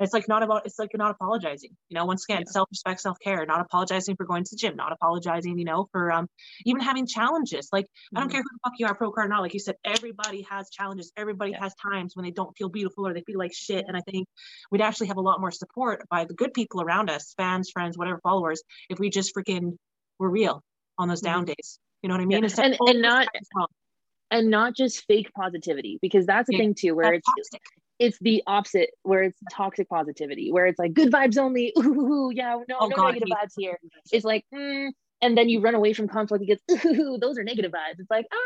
it's 0.00 0.12
like 0.12 0.28
not 0.28 0.42
about 0.42 0.64
it's 0.64 0.78
like 0.78 0.90
you're 0.92 0.98
not 0.98 1.10
apologizing 1.10 1.70
you 1.88 1.94
know 1.94 2.04
once 2.04 2.24
again 2.24 2.42
yeah. 2.46 2.50
self-respect 2.50 3.00
self-care 3.00 3.44
not 3.46 3.60
apologizing 3.60 4.16
for 4.16 4.24
going 4.24 4.44
to 4.44 4.50
the 4.52 4.56
gym 4.56 4.76
not 4.76 4.92
apologizing 4.92 5.58
you 5.58 5.64
know 5.64 5.88
for 5.92 6.10
um 6.10 6.28
even 6.64 6.80
having 6.80 7.06
challenges 7.06 7.68
like 7.72 7.84
mm-hmm. 7.84 8.18
i 8.18 8.20
don't 8.20 8.28
mm-hmm. 8.28 8.34
care 8.34 8.42
who 8.42 8.48
the 8.52 8.58
fuck 8.64 8.72
you 8.78 8.86
are 8.86 8.94
pro 8.94 9.10
card 9.10 9.26
or 9.26 9.28
not 9.28 9.42
like 9.42 9.54
you 9.54 9.60
said 9.60 9.74
everybody 9.84 10.46
has 10.48 10.70
challenges 10.70 11.12
everybody 11.16 11.52
yeah. 11.52 11.60
has 11.60 11.74
times 11.74 12.14
when 12.14 12.24
they 12.24 12.30
don't 12.30 12.56
feel 12.56 12.68
beautiful 12.68 13.06
or 13.06 13.14
they 13.14 13.22
feel 13.22 13.38
like 13.38 13.52
shit 13.52 13.84
and 13.88 13.96
i 13.96 14.00
think 14.10 14.26
we'd 14.70 14.82
actually 14.82 15.08
have 15.08 15.16
a 15.16 15.22
lot 15.22 15.40
more 15.40 15.50
support 15.50 16.04
by 16.10 16.24
the 16.24 16.34
good 16.34 16.52
people 16.54 16.80
around 16.80 17.10
us 17.10 17.34
fans 17.36 17.70
friends 17.70 17.98
whatever 17.98 18.18
followers 18.22 18.62
if 18.88 18.98
we 18.98 19.10
just 19.10 19.34
freaking 19.34 19.76
were 20.18 20.30
real 20.30 20.62
on 20.98 21.08
those 21.08 21.20
down 21.20 21.40
mm-hmm. 21.40 21.52
days 21.58 21.78
you 22.02 22.08
know 22.08 22.14
what 22.14 22.22
i 22.22 22.26
mean 22.26 22.42
yeah. 22.42 22.64
and, 22.64 22.76
and 22.80 23.02
not 23.02 23.28
and 24.30 24.50
not 24.50 24.76
just 24.76 25.04
fake 25.06 25.30
positivity 25.34 25.98
because 26.02 26.26
that's 26.26 26.48
a 26.48 26.52
yeah, 26.52 26.58
thing 26.58 26.74
too 26.74 26.94
where 26.94 27.14
it's 27.14 27.26
toxic. 27.26 27.62
It's 27.98 28.18
the 28.20 28.42
opposite 28.46 28.90
where 29.02 29.22
it's 29.22 29.40
toxic 29.52 29.88
positivity 29.88 30.52
where 30.52 30.66
it's 30.66 30.78
like 30.78 30.94
good 30.94 31.12
vibes 31.12 31.36
only 31.36 31.72
ooh 31.78 32.30
yeah 32.32 32.58
no 32.68 32.76
oh, 32.80 32.86
no 32.86 32.96
God, 32.96 33.14
negative 33.14 33.28
vibes 33.28 33.52
here. 33.56 33.78
It's 34.12 34.24
like 34.24 34.44
mm, 34.54 34.90
and 35.20 35.36
then 35.36 35.48
you 35.48 35.60
run 35.60 35.74
away 35.74 35.92
from 35.92 36.08
conflict 36.08 36.44
because 36.46 36.84
ooh 36.86 37.18
those 37.20 37.38
are 37.38 37.44
negative 37.44 37.72
vibes. 37.72 37.98
It's 37.98 38.10
like 38.10 38.26
ah. 38.32 38.36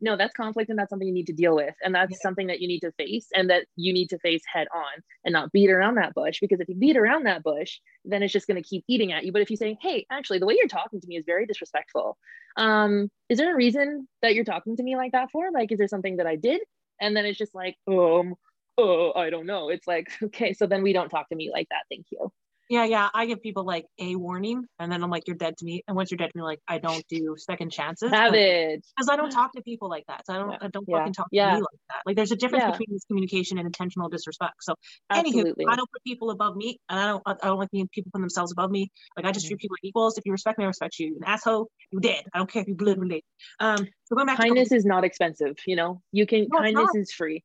No 0.00 0.16
that's 0.16 0.32
conflict 0.32 0.70
and 0.70 0.78
that's 0.78 0.88
something 0.90 1.06
you 1.06 1.14
need 1.14 1.26
to 1.26 1.32
deal 1.34 1.54
with 1.54 1.74
and 1.84 1.94
that's 1.94 2.12
yeah. 2.12 2.18
something 2.22 2.46
that 2.46 2.60
you 2.60 2.68
need 2.68 2.80
to 2.80 2.92
face 2.92 3.28
and 3.34 3.50
that 3.50 3.66
you 3.76 3.92
need 3.92 4.08
to 4.08 4.18
face 4.18 4.42
head 4.50 4.66
on 4.74 5.02
and 5.24 5.32
not 5.32 5.52
beat 5.52 5.70
around 5.70 5.96
that 5.96 6.14
bush 6.14 6.38
because 6.40 6.60
if 6.60 6.68
you 6.68 6.74
beat 6.74 6.96
around 6.96 7.24
that 7.26 7.42
bush 7.42 7.78
then 8.04 8.22
it's 8.22 8.32
just 8.32 8.46
going 8.46 8.60
to 8.60 8.66
keep 8.66 8.84
eating 8.88 9.12
at 9.12 9.24
you. 9.24 9.32
But 9.32 9.42
if 9.42 9.50
you 9.50 9.56
say 9.56 9.76
hey 9.80 10.06
actually 10.10 10.38
the 10.38 10.46
way 10.46 10.56
you're 10.58 10.66
talking 10.66 11.00
to 11.00 11.06
me 11.06 11.16
is 11.16 11.24
very 11.26 11.46
disrespectful 11.46 12.16
um 12.56 13.10
is 13.28 13.38
there 13.38 13.52
a 13.52 13.56
reason 13.56 14.08
that 14.22 14.34
you're 14.34 14.44
talking 14.44 14.76
to 14.76 14.82
me 14.82 14.96
like 14.96 15.12
that 15.12 15.30
for? 15.30 15.50
Like 15.52 15.70
is 15.70 15.78
there 15.78 15.88
something 15.88 16.16
that 16.16 16.26
i 16.26 16.36
did? 16.36 16.62
And 17.00 17.14
then 17.16 17.26
it's 17.26 17.38
just 17.38 17.54
like 17.54 17.76
um 17.86 18.34
oh 18.78 19.12
i 19.14 19.30
don't 19.30 19.46
know 19.46 19.68
it's 19.68 19.86
like 19.86 20.08
okay 20.22 20.52
so 20.52 20.66
then 20.66 20.82
we 20.82 20.92
don't 20.92 21.08
talk 21.08 21.28
to 21.28 21.36
me 21.36 21.50
like 21.52 21.68
that 21.70 21.82
thank 21.90 22.06
you 22.10 22.30
yeah, 22.72 22.84
yeah. 22.84 23.10
I 23.12 23.26
give 23.26 23.42
people 23.42 23.64
like 23.64 23.84
a 24.00 24.16
warning, 24.16 24.64
and 24.78 24.90
then 24.90 25.02
I'm 25.02 25.10
like, 25.10 25.26
"You're 25.26 25.36
dead 25.36 25.58
to 25.58 25.64
me." 25.64 25.84
And 25.86 25.94
once 25.94 26.10
you're 26.10 26.16
dead 26.16 26.30
to 26.30 26.38
me, 26.38 26.42
like, 26.42 26.60
I 26.66 26.78
don't 26.78 27.06
do 27.06 27.36
second 27.36 27.70
chances. 27.70 28.10
Savage. 28.10 28.80
Because 28.96 29.10
I 29.10 29.16
don't 29.16 29.30
talk 29.30 29.52
to 29.52 29.62
people 29.62 29.90
like 29.90 30.04
that. 30.08 30.24
So 30.26 30.32
I 30.32 30.38
don't. 30.38 30.50
Yeah. 30.50 30.58
I 30.62 30.68
don't 30.68 30.84
yeah. 30.88 30.98
fucking 30.98 31.12
talk 31.12 31.28
yeah. 31.30 31.50
to 31.50 31.56
me 31.56 31.60
like 31.60 31.80
that. 31.90 32.02
Like, 32.06 32.16
there's 32.16 32.32
a 32.32 32.36
difference 32.36 32.64
yeah. 32.64 32.70
between 32.70 32.88
miscommunication 32.98 33.58
and 33.58 33.66
intentional 33.66 34.08
disrespect. 34.08 34.54
So, 34.62 34.74
Absolutely. 35.10 35.66
anywho, 35.66 35.70
I 35.70 35.76
don't 35.76 35.90
put 35.92 36.02
people 36.02 36.30
above 36.30 36.56
me, 36.56 36.78
and 36.88 36.98
I 36.98 37.06
don't. 37.08 37.22
I 37.26 37.46
don't 37.48 37.58
like 37.58 37.70
being 37.72 37.88
people 37.92 38.10
put 38.10 38.20
themselves 38.20 38.52
above 38.52 38.70
me. 38.70 38.90
Like, 39.18 39.26
I 39.26 39.32
just 39.32 39.44
mm-hmm. 39.44 39.50
treat 39.50 39.60
people 39.60 39.74
like 39.74 39.84
equals. 39.84 40.16
If 40.16 40.24
you 40.24 40.32
respect 40.32 40.56
me, 40.56 40.64
I 40.64 40.68
respect 40.68 40.98
you. 40.98 41.16
An 41.16 41.24
asshole, 41.26 41.68
you 41.90 42.00
dead. 42.00 42.24
I 42.32 42.38
don't 42.38 42.50
care 42.50 42.62
if 42.62 42.68
you 42.68 42.74
blood 42.74 42.96
related. 42.96 43.24
Um. 43.60 43.86
So 44.04 44.16
going 44.16 44.26
back. 44.26 44.38
Kindness 44.38 44.72
is 44.72 44.86
not 44.86 45.04
expensive. 45.04 45.56
You 45.66 45.76
know, 45.76 46.00
you 46.10 46.26
can. 46.26 46.46
No, 46.50 46.60
kindness 46.60 46.94
is 46.94 47.12
free. 47.12 47.42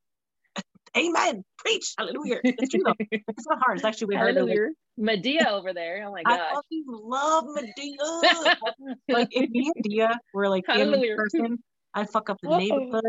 Amen. 0.96 1.44
Preach. 1.58 1.94
Hallelujah. 1.98 2.40
It's 2.44 2.70
true 2.70 2.82
though. 2.86 2.94
It's 3.12 3.48
not 3.48 3.60
hard. 3.60 3.78
It's 3.78 3.86
actually 3.86 4.08
we 4.08 4.16
heard 4.16 4.36
way 4.36 4.42
harder. 4.42 4.72
Madea 5.00 5.48
over 5.48 5.74
there. 5.74 6.04
Oh 6.08 6.12
my 6.12 6.24
god. 6.24 6.40
I 6.40 6.54
fucking 6.56 6.86
love 6.88 7.46
Madea. 7.46 8.56
like 9.10 9.30
if 9.32 9.50
me 9.50 9.72
and 9.74 9.84
Dia 9.84 10.20
were 10.34 10.50
like 10.50 10.64
in 10.70 11.16
person, 11.16 11.58
I'd 11.94 12.10
fuck 12.10 12.30
up 12.30 12.38
the 12.42 12.50
Uh-oh. 12.50 12.58
neighborhood. 12.58 13.04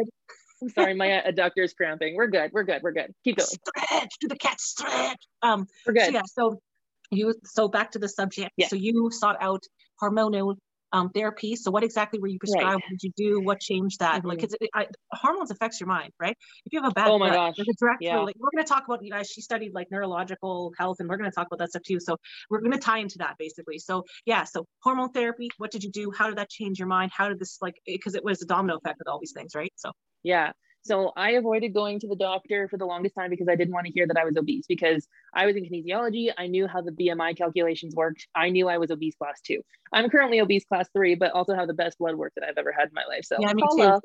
I'm 0.61 0.71
sorry, 0.71 0.95
my 0.95 1.23
adductor's 1.25 1.73
cramping. 1.73 2.17
We're 2.17 2.27
good. 2.27 2.51
We're 2.53 2.65
good. 2.65 2.83
We're 2.83 2.93
good. 2.93 3.13
Keep 3.25 3.37
going. 3.37 3.49
Stretch. 3.49 4.11
Do 4.21 4.29
the 4.29 4.37
cat 4.37 4.61
stretch. 4.61 5.23
Um. 5.43 5.67
We're 5.87 5.95
good. 5.95 6.07
So 6.07 6.11
yeah. 6.13 6.23
So 6.27 6.61
you. 7.11 7.35
So 7.45 7.69
back 7.69 7.93
to 7.93 7.99
the 7.99 8.09
subject. 8.09 8.53
Yeah. 8.57 8.69
So 8.69 8.77
you 8.77 9.11
sought 9.13 9.37
out 9.41 9.63
hormonal 10.03 10.57
um, 10.93 11.11
therapy. 11.11 11.57
So 11.57 11.71
what 11.71 11.85
exactly 11.85 12.19
were 12.19 12.29
you 12.29 12.39
prescribed? 12.39 12.67
Right. 12.67 12.75
What 12.75 12.91
did 12.91 13.03
you 13.03 13.13
do? 13.17 13.41
What 13.41 13.61
changed 13.61 14.01
that? 14.01 14.17
Mm-hmm. 14.17 14.29
Like, 14.29 14.41
cause 14.41 14.55
it, 14.61 14.71
I, 14.75 14.87
hormones 15.13 15.51
affects 15.51 15.81
your 15.81 15.89
mind, 15.89 16.13
right? 16.21 16.37
If 16.65 16.73
you 16.73 16.83
have 16.83 16.91
a 16.91 16.95
bad, 16.95 17.09
oh 17.09 17.19
my 17.19 17.31
gosh, 17.31 17.55
there's 17.57 17.69
a 17.69 17.75
direct, 17.79 18.03
yeah. 18.03 18.19
like, 18.19 18.37
we're 18.39 18.51
going 18.55 18.65
to 18.65 18.69
talk 18.69 18.85
about, 18.87 19.05
you 19.05 19.11
guys, 19.11 19.29
she 19.29 19.41
studied 19.41 19.73
like 19.75 19.89
neurological 19.91 20.73
health 20.79 20.97
and 21.01 21.09
we're 21.09 21.17
going 21.17 21.31
to 21.31 21.35
talk 21.35 21.47
about 21.47 21.59
that 21.59 21.71
stuff 21.71 21.83
too. 21.83 22.01
So 22.01 22.17
we're 22.51 22.61
going 22.61 22.73
to 22.73 22.79
tie 22.79 22.99
into 22.99 23.19
that 23.19 23.37
basically. 23.39 23.79
So 23.79 24.05
yeah. 24.27 24.45
So 24.45 24.67
hormone 24.83 25.13
therapy, 25.13 25.49
what 25.59 25.71
did 25.71 25.85
you 25.85 25.91
do? 25.91 26.11
How 26.17 26.29
did 26.29 26.39
that 26.39 26.51
change 26.51 26.79
your 26.79 26.89
mind? 26.89 27.13
How 27.15 27.29
did 27.29 27.39
this 27.39 27.59
like, 27.61 27.75
cause 28.03 28.15
it 28.15 28.25
was 28.25 28.43
a 28.43 28.47
domino 28.47 28.77
effect 28.77 28.99
with 28.99 29.09
all 29.09 29.19
these 29.21 29.33
things, 29.33 29.55
right? 29.55 29.73
So 29.77 29.93
yeah. 30.23 30.53
So 30.89 31.13
I 31.17 31.33
avoided 31.33 31.75
going 31.75 32.01
to 32.01 32.09
the 32.09 32.17
doctor 32.17 32.67
for 32.69 32.79
the 32.79 32.87
longest 32.87 33.15
time 33.15 33.31
because 33.31 33.49
I 33.49 33.55
didn't 33.55 33.75
want 33.75 33.87
to 33.87 33.93
hear 33.93 34.07
that 34.07 34.17
I 34.17 34.25
was 34.25 34.37
obese 34.37 34.67
because 34.67 35.07
I 35.35 35.47
was 35.47 35.55
in 35.55 35.65
kinesiology. 35.65 36.33
I 36.37 36.47
knew 36.47 36.67
how 36.67 36.81
the 36.81 36.91
BMI 36.91 37.37
calculations 37.37 37.95
worked. 37.95 38.27
I 38.35 38.49
knew 38.49 38.69
I 38.69 38.79
was 38.79 38.91
obese 38.91 39.15
class 39.17 39.41
two. 39.41 39.61
I'm 39.93 40.09
currently 40.11 40.41
obese 40.41 40.65
class 40.65 40.89
three, 40.93 41.15
but 41.15 41.33
also 41.33 41.55
have 41.55 41.69
the 41.69 41.75
best 41.75 41.99
blood 41.99 42.17
work 42.17 42.33
that 42.37 42.45
I've 42.49 42.59
ever 42.59 42.73
had 42.73 42.89
in 42.89 42.95
my 42.95 43.05
life. 43.09 43.25
So 43.25 43.37
yeah, 43.39 43.53
me 43.53 43.63
too. 43.71 43.83
So, 43.83 44.01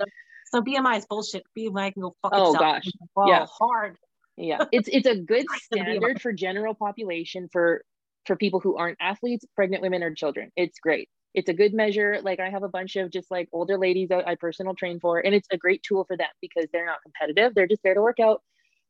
so, 0.51 0.61
BMI 0.61 0.97
is 0.97 1.05
bullshit. 1.05 1.43
BMI 1.57 1.93
can 1.93 2.03
go 2.03 2.15
fuck 2.21 2.33
oh, 2.35 2.53
itself. 2.53 2.59
gosh. 2.59 2.91
Oh, 3.15 3.27
yeah. 3.27 3.45
hard. 3.49 3.97
Yeah. 4.37 4.65
It's 4.71 4.89
it's 4.91 5.07
a 5.07 5.15
good 5.15 5.45
standard 5.63 6.21
for 6.21 6.33
general 6.33 6.75
population 6.75 7.49
for 7.51 7.83
for 8.25 8.35
people 8.35 8.59
who 8.59 8.77
aren't 8.77 8.97
athletes, 9.01 9.45
pregnant 9.55 9.81
women, 9.81 10.03
or 10.03 10.13
children. 10.13 10.51
It's 10.55 10.79
great 10.79 11.09
it's 11.33 11.49
a 11.49 11.53
good 11.53 11.73
measure. 11.73 12.19
Like 12.21 12.39
I 12.39 12.49
have 12.49 12.63
a 12.63 12.69
bunch 12.69 12.95
of 12.95 13.11
just 13.11 13.31
like 13.31 13.49
older 13.51 13.77
ladies 13.77 14.09
that 14.09 14.27
I 14.27 14.35
personal 14.35 14.75
train 14.75 14.99
for, 14.99 15.19
and 15.19 15.33
it's 15.33 15.47
a 15.51 15.57
great 15.57 15.83
tool 15.83 16.05
for 16.05 16.15
them 16.17 16.27
because 16.41 16.67
they're 16.71 16.85
not 16.85 17.01
competitive. 17.01 17.53
They're 17.55 17.67
just 17.67 17.83
there 17.83 17.93
to 17.93 18.01
work 18.01 18.19
out. 18.19 18.41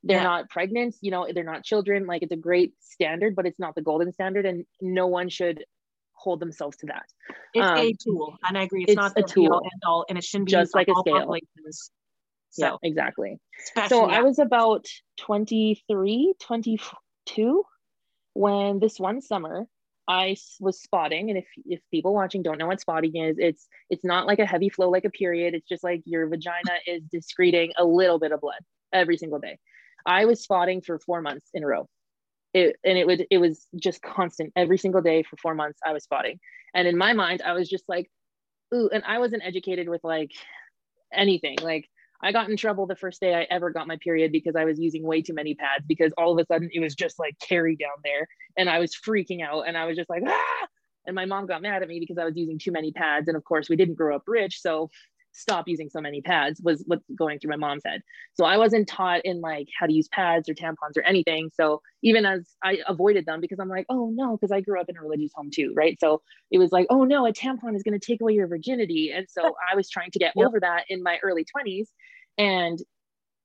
They're 0.04 0.18
yeah. 0.18 0.24
not 0.24 0.50
pregnant, 0.50 0.96
you 1.00 1.12
know, 1.12 1.28
they're 1.34 1.46
not 1.46 1.64
children. 1.64 2.06
Like 2.06 2.24
it's 2.24 2.34
a 2.34 2.38
great 2.38 2.74
standard, 2.82 3.36
but 3.36 3.46
it's 3.46 3.60
not 3.60 3.74
the 3.76 3.82
golden 3.82 4.12
standard, 4.12 4.46
and 4.46 4.66
no 4.82 5.08
one 5.08 5.30
should 5.30 5.64
hold 6.12 6.42
themselves 6.42 6.78
to 6.78 6.88
that. 6.88 7.06
It's 7.54 7.66
um, 7.66 7.78
a 7.78 7.94
tool, 7.94 8.38
and 8.48 8.58
I 8.58 8.64
agree. 8.64 8.84
It's, 8.84 8.92
it's 8.92 8.98
not 8.98 9.14
a 9.16 9.24
tool 9.24 9.54
and 9.54 9.82
all, 9.86 10.06
and 10.10 10.18
it 10.18 10.24
shouldn't 10.24 10.48
be 10.48 10.52
just 10.52 10.76
like 10.76 10.90
a 10.90 10.96
scale. 11.00 11.38
So, 12.50 12.66
yeah, 12.66 12.76
exactly. 12.84 13.40
So. 13.88 14.06
I 14.06 14.22
was 14.22 14.38
about 14.38 14.86
23, 15.18 16.36
22 16.40 17.64
when 18.34 18.80
this 18.80 19.00
one 19.00 19.22
summer 19.22 19.66
I 20.08 20.36
was 20.60 20.82
spotting, 20.82 21.30
and 21.30 21.38
if 21.38 21.46
if 21.66 21.80
people 21.90 22.14
watching 22.14 22.44
don't 22.44 22.58
know 22.58 22.68
what 22.68 22.82
spotting 22.82 23.16
is, 23.16 23.38
it's 23.40 23.68
it's 23.90 24.04
not 24.04 24.28
like 24.28 24.40
a 24.40 24.46
heavy 24.46 24.70
flow 24.70 24.90
like 24.90 25.06
a 25.06 25.10
period. 25.10 25.54
It's 25.54 25.68
just 25.68 25.84
like 25.84 26.02
your 26.06 26.28
vagina 26.28 26.78
is 26.86 27.04
discreting 27.12 27.72
a 27.78 27.86
little 27.86 28.20
bit 28.20 28.34
of 28.34 28.42
blood 28.42 28.60
every 28.92 29.18
single 29.18 29.40
day. 29.40 29.58
I 30.06 30.26
was 30.26 30.42
spotting 30.42 30.82
for 30.82 31.00
four 31.00 31.22
months 31.22 31.50
in 31.54 31.64
a 31.64 31.68
row. 31.68 31.88
It, 32.54 32.76
and 32.84 32.98
it 32.98 33.08
would 33.08 33.26
it 33.32 33.38
was 33.38 33.66
just 33.76 34.02
constant 34.02 34.52
every 34.56 34.78
single 34.78 35.02
day 35.02 35.24
for 35.24 35.38
four 35.38 35.56
months. 35.56 35.80
I 35.86 35.94
was 35.94 36.04
spotting, 36.04 36.40
and 36.74 36.88
in 36.88 36.98
my 36.98 37.14
mind, 37.14 37.42
I 37.44 37.54
was 37.54 37.70
just 37.70 37.86
like, 37.88 38.12
ooh. 38.74 38.90
And 38.94 39.04
I 39.06 39.20
wasn't 39.20 39.44
educated 39.46 39.88
with 39.88 40.04
like 40.04 40.32
anything. 41.14 41.58
Like 41.62 41.90
I 42.24 42.32
got 42.32 42.50
in 42.50 42.56
trouble 42.56 42.88
the 42.88 42.96
first 42.96 43.20
day 43.20 43.36
I 43.36 43.46
ever 43.54 43.70
got 43.70 43.88
my 43.88 43.98
period 43.98 44.32
because 44.32 44.56
I 44.56 44.64
was 44.64 44.80
using 44.80 45.04
way 45.04 45.22
too 45.22 45.34
many 45.34 45.56
pads 45.56 45.86
because 45.86 46.14
all 46.18 46.32
of 46.32 46.40
a 46.42 46.46
sudden 46.46 46.70
it 46.72 46.80
was 46.80 46.96
just 46.96 47.20
like 47.20 47.38
carry 47.40 47.76
down 47.76 47.98
there 48.04 48.28
and 48.56 48.70
I 48.70 48.80
was 48.80 48.96
freaking 48.96 49.44
out 49.44 49.68
and 49.68 49.78
I 49.78 49.86
was 49.86 49.98
just 49.98 50.10
like, 50.10 50.24
ah! 50.26 50.68
And 51.06 51.16
my 51.16 51.26
mom 51.26 51.48
got 51.48 51.62
mad 51.62 51.84
at 51.84 51.90
me 51.90 52.00
because 52.00 52.18
I 52.18 52.24
was 52.24 52.38
using 52.38 52.58
too 52.58 52.72
many 52.72 52.94
pads. 52.94 53.28
And 53.28 53.36
of 53.36 53.44
course, 53.44 53.68
we 53.68 53.76
didn't 53.76 53.96
grow 53.96 54.16
up 54.16 54.24
rich. 54.26 54.62
So 54.62 54.90
stop 55.34 55.68
using 55.68 55.90
so 55.90 56.00
many 56.00 56.22
pads 56.22 56.62
was 56.64 56.84
what's 56.88 57.04
going 57.16 57.40
through 57.40 57.50
my 57.50 57.58
mom's 57.58 57.82
head. 57.86 58.02
So 58.36 58.46
I 58.46 58.58
wasn't 58.58 58.88
taught 58.88 59.22
in 59.26 59.42
like 59.42 59.68
how 59.78 59.88
to 59.88 59.94
use 59.94 60.08
pads 60.08 60.48
or 60.48 60.54
tampons 60.54 60.96
or 60.96 61.02
anything. 61.02 61.50
So 61.54 61.82
even 62.04 62.26
as 62.26 62.48
I 62.64 62.78
avoided 62.88 63.26
them 63.26 63.42
because 63.42 63.60
I'm 63.60 63.68
like, 63.68 63.86
oh 63.90 64.12
no, 64.14 64.38
because 64.38 64.52
I 64.52 64.62
grew 64.62 64.80
up 64.80 64.90
in 64.90 64.96
a 64.96 65.02
religious 65.02 65.32
home 65.36 65.50
too, 65.54 65.74
right? 65.76 65.98
So 66.00 66.22
it 66.52 66.60
was 66.60 66.72
like, 66.72 66.86
oh 66.90 67.04
no, 67.04 67.26
a 67.26 67.34
tampon 67.34 67.76
is 67.76 67.84
going 67.84 68.00
to 68.00 68.06
take 68.06 68.22
away 68.22 68.34
your 68.34 68.48
virginity. 68.48 69.12
And 69.14 69.26
so 69.30 69.56
I 69.72 69.76
was 69.76 69.90
trying 69.90 70.12
to 70.12 70.20
get 70.20 70.34
yep. 70.36 70.46
over 70.46 70.60
that 70.60 70.86
in 70.88 71.04
my 71.04 71.18
early 71.24 71.46
20s 71.46 71.88
and 72.38 72.80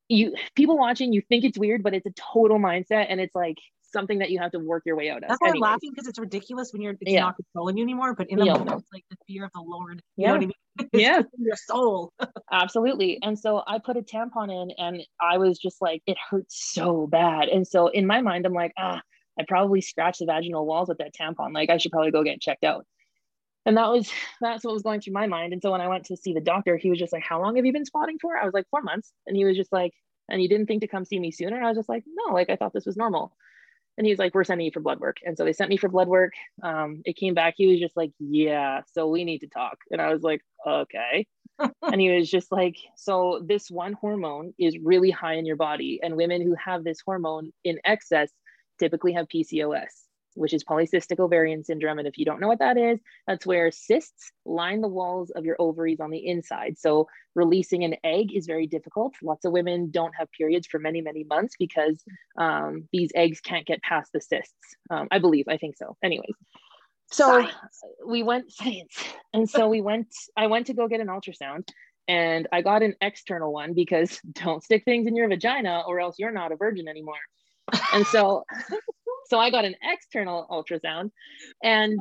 you 0.09 0.34
people 0.55 0.78
watching 0.78 1.12
you 1.12 1.20
think 1.28 1.45
it's 1.45 1.59
weird 1.59 1.82
but 1.82 1.93
it's 1.93 2.07
a 2.07 2.12
total 2.12 2.59
mindset 2.59 3.07
and 3.09 3.20
it's 3.20 3.34
like 3.34 3.57
something 3.93 4.18
that 4.18 4.30
you 4.30 4.39
have 4.39 4.53
to 4.53 4.59
work 4.59 4.82
your 4.84 4.97
way 4.97 5.09
out 5.09 5.22
of. 5.22 5.28
That's 5.28 5.41
why 5.41 5.49
I'm 5.49 5.61
laughing 5.61 5.91
because 5.95 6.07
it's 6.07 6.18
ridiculous 6.18 6.72
when 6.72 6.82
you're 6.82 6.93
it's 6.93 7.11
yeah. 7.11 7.20
not 7.20 7.36
controlling 7.36 7.78
you 7.78 7.84
anymore. 7.84 8.14
But 8.14 8.28
in 8.28 8.39
the 8.39 8.45
yeah. 8.45 8.53
moment, 8.53 8.82
it's 8.82 8.93
like 8.93 9.05
the 9.11 9.16
fear 9.26 9.47
of 9.47 9.51
the 9.55 9.62
Lord. 9.62 10.03
You 10.16 10.24
yeah. 10.24 10.26
know 10.26 10.32
what 10.34 10.43
I 10.43 10.47
mean? 10.47 10.53
yeah 10.93 11.22
your 11.39 11.57
soul 11.57 12.12
absolutely 12.53 13.18
and 13.22 13.39
so 13.39 13.62
i 13.66 13.78
put 13.78 13.97
a 13.97 14.03
tampon 14.03 14.51
in 14.51 14.70
and 14.78 15.03
i 15.20 15.36
was 15.36 15.59
just 15.59 15.80
like 15.80 16.03
it 16.07 16.16
hurts 16.30 16.72
so 16.72 17.07
bad 17.07 17.49
and 17.49 17.66
so 17.66 17.89
in 17.89 18.07
my 18.07 18.20
mind 18.20 18.47
i'm 18.47 18.53
like 18.53 18.72
ah 18.78 19.01
i 19.39 19.45
probably 19.49 19.80
scratched 19.80 20.20
the 20.20 20.26
vaginal 20.26 20.66
walls 20.66 20.89
with 20.89 20.99
that 20.99 21.12
tampon 21.14 21.53
like 21.53 21.70
i 21.70 21.78
should 21.78 21.93
probably 21.93 22.11
go 22.11 22.22
get 22.22 22.41
checked 22.41 22.64
out 22.64 22.86
and 23.69 23.77
that 23.77 23.91
was 23.91 24.11
that's 24.41 24.64
what 24.64 24.75
was 24.75 24.83
going 24.83 25.01
through 25.01 25.12
my 25.12 25.27
mind 25.27 25.53
and 25.53 25.62
so 25.62 25.71
when 25.71 25.81
i 25.81 25.89
went 25.89 26.05
to 26.07 26.16
see 26.16 26.33
the 26.33 26.41
doctor 26.41 26.77
he 26.77 26.91
was 26.91 26.99
just 26.99 27.12
like 27.12 27.23
how 27.23 27.41
long 27.41 27.57
have 27.57 27.64
you 27.64 27.73
been 27.73 27.85
spotting 27.85 28.19
for 28.21 28.37
i 28.37 28.45
was 28.45 28.55
like 28.55 28.66
four 28.71 28.83
months 28.83 29.12
and 29.27 29.37
he 29.37 29.45
was 29.45 29.57
just 29.57 29.73
like 29.73 29.93
and 30.29 30.43
you 30.43 30.49
didn't 30.49 30.66
think 30.66 30.81
to 30.81 30.89
come 30.89 31.05
see 31.05 31.21
me 31.21 31.31
sooner 31.31 31.62
i 31.62 31.69
was 31.69 31.77
just 31.77 31.89
like 31.89 32.05
no 32.07 32.35
like 32.35 32.51
i 32.51 32.57
thought 32.57 32.73
this 32.73 32.87
was 32.87 32.97
normal 32.97 33.33
and 33.99 34.07
he's 34.07 34.19
like, 34.19 34.33
we're 34.33 34.45
sending 34.45 34.64
you 34.64 34.71
for 34.71 34.79
blood 34.79 35.01
work. 35.01 35.16
And 35.25 35.37
so 35.37 35.45
they 35.45 35.53
sent 35.53 35.71
me 35.71 35.77
for 35.77 35.89
blood 35.89 36.07
work. 36.07 36.33
Um, 36.62 37.03
it 37.05 37.16
came 37.16 37.35
back. 37.35 37.55
He 37.57 37.66
was 37.66 37.81
just 37.81 37.97
like, 37.97 38.12
yeah, 38.21 38.83
so 38.93 39.09
we 39.09 39.25
need 39.25 39.41
to 39.41 39.49
talk. 39.49 39.77
And 39.91 40.01
I 40.01 40.12
was 40.12 40.23
like, 40.23 40.41
okay. 40.64 41.27
and 41.59 42.01
he 42.01 42.09
was 42.09 42.31
just 42.31 42.53
like, 42.53 42.77
so 42.95 43.43
this 43.45 43.69
one 43.69 43.95
hormone 43.95 44.55
is 44.57 44.79
really 44.79 45.11
high 45.11 45.35
in 45.35 45.47
your 45.47 45.57
body. 45.57 45.99
And 46.01 46.16
women 46.16 46.43
who 46.43 46.55
have 46.64 46.85
this 46.85 47.01
hormone 47.05 47.53
in 47.64 47.81
excess 47.85 48.31
typically 48.79 49.14
have 49.14 49.27
PCOS 49.27 50.08
which 50.39 50.55
is 50.55 50.64
polycystic 50.64 51.18
ovarian 51.18 51.64
syndrome. 51.64 51.99
And 51.99 52.09
if 52.09 52.16
you 52.16 52.24
don't 52.24 52.41
know 52.41 52.49
what 52.49 52.61
that 52.61 52.78
is, 52.78 52.99
that's 53.26 53.45
where 53.45 53.70
cysts 53.70 54.30
line 54.45 54.80
the 54.80 54.89
walls 54.89 55.30
of 55.30 55.45
your 55.45 55.57
ovaries 55.59 56.01
on 56.01 56.11
the 56.11 56.26
inside. 56.26 56.78
So 56.78 57.09
releasing 57.34 57.84
an 57.84 57.97
egg 58.05 58.34
is 58.34 58.47
very 58.47 58.66
difficult. 58.66 59.14
Lots 59.22 59.45
of 59.45 59.53
women 59.53 59.91
don't 59.91 60.14
have 60.16 60.30
periods 60.32 60.66
for 60.66 60.78
many, 60.78 61.01
many 61.01 61.24
months 61.24 61.55
because 61.59 62.03
um, 62.39 62.89
these 62.93 63.11
eggs 63.14 63.41
can't 63.41 63.66
get 63.66 63.82
past 63.82 64.12
the 64.12 64.20
cysts. 64.20 64.55
Um, 64.91 65.09
I 65.11 65.18
believe, 65.18 65.47
I 65.49 65.57
think 65.57 65.76
so. 65.76 65.97
Anyways. 66.03 66.34
So 67.11 67.41
science. 67.41 67.82
we 68.07 68.22
went 68.22 68.53
science. 68.53 68.97
And 69.32 69.49
so 69.49 69.68
we 69.68 69.80
went, 69.80 70.09
I 70.36 70.47
went 70.47 70.66
to 70.66 70.74
go 70.74 70.89
get 70.89 71.01
an 71.01 71.09
ultrasound 71.09 71.68
and 72.07 72.49
I 72.53 72.62
got 72.62 72.82
an 72.82 72.95
external 73.01 73.53
one 73.53 73.74
because 73.74 74.20
don't 74.32 74.62
stick 74.62 74.84
things 74.84 75.07
in 75.07 75.16
your 75.16 75.28
vagina 75.28 75.82
or 75.86 76.01
else 76.01 76.16
you're 76.18 76.32
not 76.32 76.53
a 76.53 76.57
virgin 76.57 76.89
anymore. 76.89 77.14
And 77.93 78.07
so 78.07 78.45
so 79.29 79.39
I 79.39 79.51
got 79.51 79.64
an 79.64 79.74
external 79.83 80.47
ultrasound 80.51 81.11
and 81.62 81.99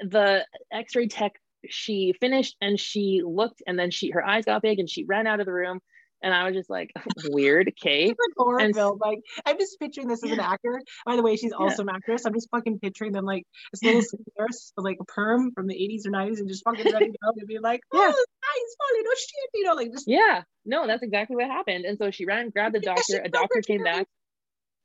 the 0.00 0.44
x-ray 0.72 1.08
tech 1.08 1.32
she 1.68 2.14
finished 2.20 2.56
and 2.60 2.78
she 2.78 3.22
looked 3.24 3.62
and 3.66 3.78
then 3.78 3.90
she 3.90 4.10
her 4.10 4.24
eyes 4.24 4.44
got 4.44 4.62
big 4.62 4.78
and 4.78 4.88
she 4.88 5.04
ran 5.04 5.26
out 5.26 5.40
of 5.40 5.46
the 5.46 5.52
room 5.52 5.80
and 6.22 6.32
I 6.34 6.44
was 6.44 6.54
just 6.54 6.70
like, 6.70 6.92
weird, 7.26 7.68
okay. 7.84 8.14
and 8.38 8.74
like, 9.00 9.20
I'm 9.44 9.58
just 9.58 9.78
picturing 9.78 10.08
this 10.08 10.24
as 10.24 10.30
an 10.30 10.40
actor. 10.40 10.80
By 11.04 11.16
the 11.16 11.22
way, 11.22 11.36
she's 11.36 11.52
also 11.52 11.84
yeah. 11.84 11.90
an 11.90 11.96
actress. 11.96 12.24
I'm 12.24 12.34
just 12.34 12.48
fucking 12.50 12.78
picturing 12.80 13.12
them 13.12 13.24
like 13.24 13.44
this 13.72 13.82
little 13.82 14.24
nurse 14.38 14.72
with 14.76 14.84
like 14.84 14.98
a 15.00 15.04
perm 15.04 15.52
from 15.52 15.66
the 15.66 15.74
80s 15.74 16.06
or 16.06 16.10
90s 16.10 16.38
and 16.38 16.48
just 16.48 16.64
fucking 16.64 16.90
running 16.90 17.14
down 17.22 17.32
and 17.36 17.46
be 17.46 17.58
like, 17.58 17.80
oh, 17.92 17.98
yeah. 17.98 18.06
eyes 18.06 18.12
falling, 18.12 19.04
oh 19.06 19.14
shit, 19.16 19.50
you 19.54 19.64
know, 19.64 19.74
like 19.74 19.92
just. 19.92 20.04
Yeah, 20.08 20.42
no, 20.64 20.86
that's 20.86 21.02
exactly 21.02 21.36
what 21.36 21.46
happened. 21.46 21.84
And 21.84 21.98
so 21.98 22.10
she 22.10 22.24
ran, 22.24 22.50
grabbed 22.50 22.74
the 22.74 22.80
doctor. 22.80 23.20
A 23.24 23.28
doctor 23.28 23.60
came 23.60 23.84
back 23.84 24.06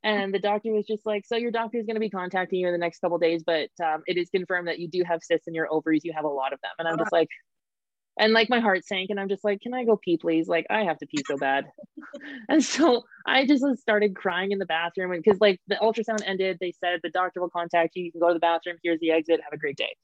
and 0.04 0.34
the 0.34 0.38
doctor 0.38 0.72
was 0.72 0.86
just 0.86 1.06
like 1.06 1.24
so 1.26 1.36
your 1.36 1.50
doctor 1.50 1.78
is 1.78 1.86
going 1.86 1.94
to 1.94 2.00
be 2.00 2.10
contacting 2.10 2.60
you 2.60 2.66
in 2.66 2.72
the 2.72 2.78
next 2.78 3.00
couple 3.00 3.18
days 3.18 3.42
but 3.44 3.68
um, 3.82 4.02
it 4.06 4.16
is 4.16 4.28
confirmed 4.30 4.68
that 4.68 4.78
you 4.78 4.88
do 4.88 5.02
have 5.06 5.20
cysts 5.22 5.46
in 5.46 5.54
your 5.54 5.72
ovaries. 5.72 6.04
You 6.04 6.12
have 6.14 6.24
a 6.24 6.28
lot 6.28 6.52
of 6.52 6.60
them. 6.62 6.72
And 6.78 6.88
i'm 6.88 6.98
just 6.98 7.12
like 7.12 7.28
and 8.18 8.32
like 8.32 8.50
my 8.50 8.60
heart 8.60 8.84
sank 8.84 9.10
and 9.10 9.18
i'm 9.18 9.28
just 9.28 9.44
like 9.44 9.60
can 9.60 9.74
i 9.74 9.84
go 9.84 9.96
pee 9.96 10.18
please? 10.18 10.48
Like 10.48 10.66
i 10.70 10.84
have 10.84 10.98
to 10.98 11.06
pee 11.06 11.22
so 11.26 11.36
bad. 11.36 11.66
And 12.48 12.62
so 12.62 13.02
i 13.26 13.46
just 13.46 13.64
started 13.78 14.14
crying 14.14 14.52
in 14.52 14.58
the 14.58 14.66
bathroom 14.66 15.12
because 15.16 15.40
like 15.40 15.60
the 15.68 15.76
ultrasound 15.76 16.22
ended 16.26 16.58
they 16.60 16.72
said 16.72 17.00
the 17.02 17.10
doctor 17.10 17.40
will 17.40 17.48
contact 17.48 17.92
you 17.94 18.04
you 18.04 18.12
can 18.12 18.20
go 18.20 18.28
to 18.28 18.34
the 18.34 18.40
bathroom 18.40 18.76
here's 18.82 19.00
the 19.00 19.10
exit 19.10 19.40
have 19.42 19.52
a 19.52 19.56
great 19.56 19.76
day 19.76 19.94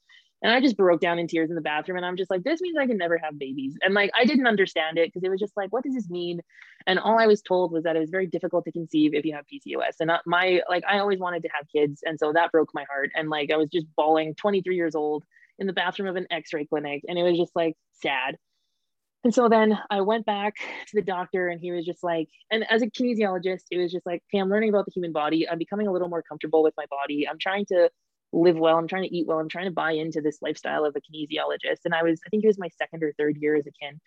and 0.41 0.53
I 0.53 0.61
just 0.61 0.77
broke 0.77 1.01
down 1.01 1.19
in 1.19 1.27
tears 1.27 1.49
in 1.49 1.55
the 1.55 1.61
bathroom. 1.61 1.97
And 1.97 2.05
I'm 2.05 2.15
just 2.15 2.31
like, 2.31 2.43
this 2.43 2.61
means 2.61 2.77
I 2.77 2.87
can 2.87 2.97
never 2.97 3.17
have 3.17 3.37
babies. 3.37 3.75
And 3.81 3.93
like, 3.93 4.09
I 4.17 4.23
didn't 4.23 4.47
understand 4.47 4.97
it 4.97 5.09
because 5.09 5.23
it 5.23 5.29
was 5.29 5.39
just 5.39 5.55
like, 5.57 5.71
what 5.73 5.83
does 5.83 5.93
this 5.93 6.09
mean? 6.09 6.39
And 6.87 6.97
all 6.97 7.19
I 7.19 7.27
was 7.27 7.41
told 7.41 7.73
was 7.73 7.83
that 7.83 7.97
it 7.97 7.99
was 7.99 8.09
very 8.09 8.25
difficult 8.25 8.63
to 8.65 8.71
conceive 8.71 9.13
if 9.13 9.25
you 9.25 9.33
have 9.33 9.45
PCOS. 9.51 9.95
And 9.99 10.09
uh, 10.09 10.19
my, 10.25 10.61
like, 10.69 10.83
I 10.87 10.99
always 10.99 11.19
wanted 11.19 11.43
to 11.43 11.49
have 11.53 11.65
kids. 11.69 12.01
And 12.05 12.17
so 12.17 12.31
that 12.33 12.51
broke 12.51 12.69
my 12.73 12.85
heart. 12.89 13.11
And 13.15 13.29
like, 13.29 13.51
I 13.51 13.57
was 13.57 13.69
just 13.69 13.87
bawling 13.97 14.33
23 14.35 14.75
years 14.75 14.95
old 14.95 15.25
in 15.57 15.67
the 15.67 15.73
bathroom 15.73 16.07
of 16.07 16.15
an 16.15 16.27
x 16.31 16.53
ray 16.53 16.65
clinic. 16.65 17.03
And 17.07 17.19
it 17.19 17.23
was 17.23 17.37
just 17.37 17.53
like 17.53 17.75
sad. 17.91 18.37
And 19.25 19.35
so 19.35 19.49
then 19.49 19.77
I 19.89 19.99
went 19.99 20.25
back 20.25 20.55
to 20.55 20.95
the 20.95 21.01
doctor 21.01 21.49
and 21.49 21.59
he 21.59 21.71
was 21.71 21.85
just 21.85 22.01
like, 22.01 22.29
and 22.49 22.65
as 22.71 22.81
a 22.81 22.87
kinesiologist, 22.87 23.63
it 23.69 23.77
was 23.77 23.91
just 23.91 24.05
like, 24.05 24.23
okay, 24.29 24.39
I'm 24.39 24.49
learning 24.49 24.69
about 24.69 24.85
the 24.85 24.93
human 24.93 25.11
body. 25.11 25.49
I'm 25.49 25.57
becoming 25.57 25.87
a 25.87 25.91
little 25.91 26.07
more 26.07 26.23
comfortable 26.23 26.63
with 26.63 26.73
my 26.77 26.85
body. 26.89 27.27
I'm 27.27 27.37
trying 27.37 27.65
to 27.65 27.89
live 28.31 28.57
well. 28.57 28.77
I'm 28.77 28.87
trying 28.87 29.03
to 29.03 29.15
eat 29.15 29.27
well. 29.27 29.39
I'm 29.39 29.49
trying 29.49 29.65
to 29.65 29.71
buy 29.71 29.91
into 29.91 30.21
this 30.21 30.39
lifestyle 30.41 30.85
of 30.85 30.95
a 30.95 31.01
kinesiologist. 31.01 31.79
And 31.85 31.93
I 31.93 32.03
was, 32.03 32.19
I 32.25 32.29
think 32.29 32.43
it 32.43 32.47
was 32.47 32.59
my 32.59 32.69
second 32.77 33.03
or 33.03 33.13
third 33.13 33.37
year 33.37 33.55
as 33.55 33.65
a 33.67 33.71
kin. 33.71 33.99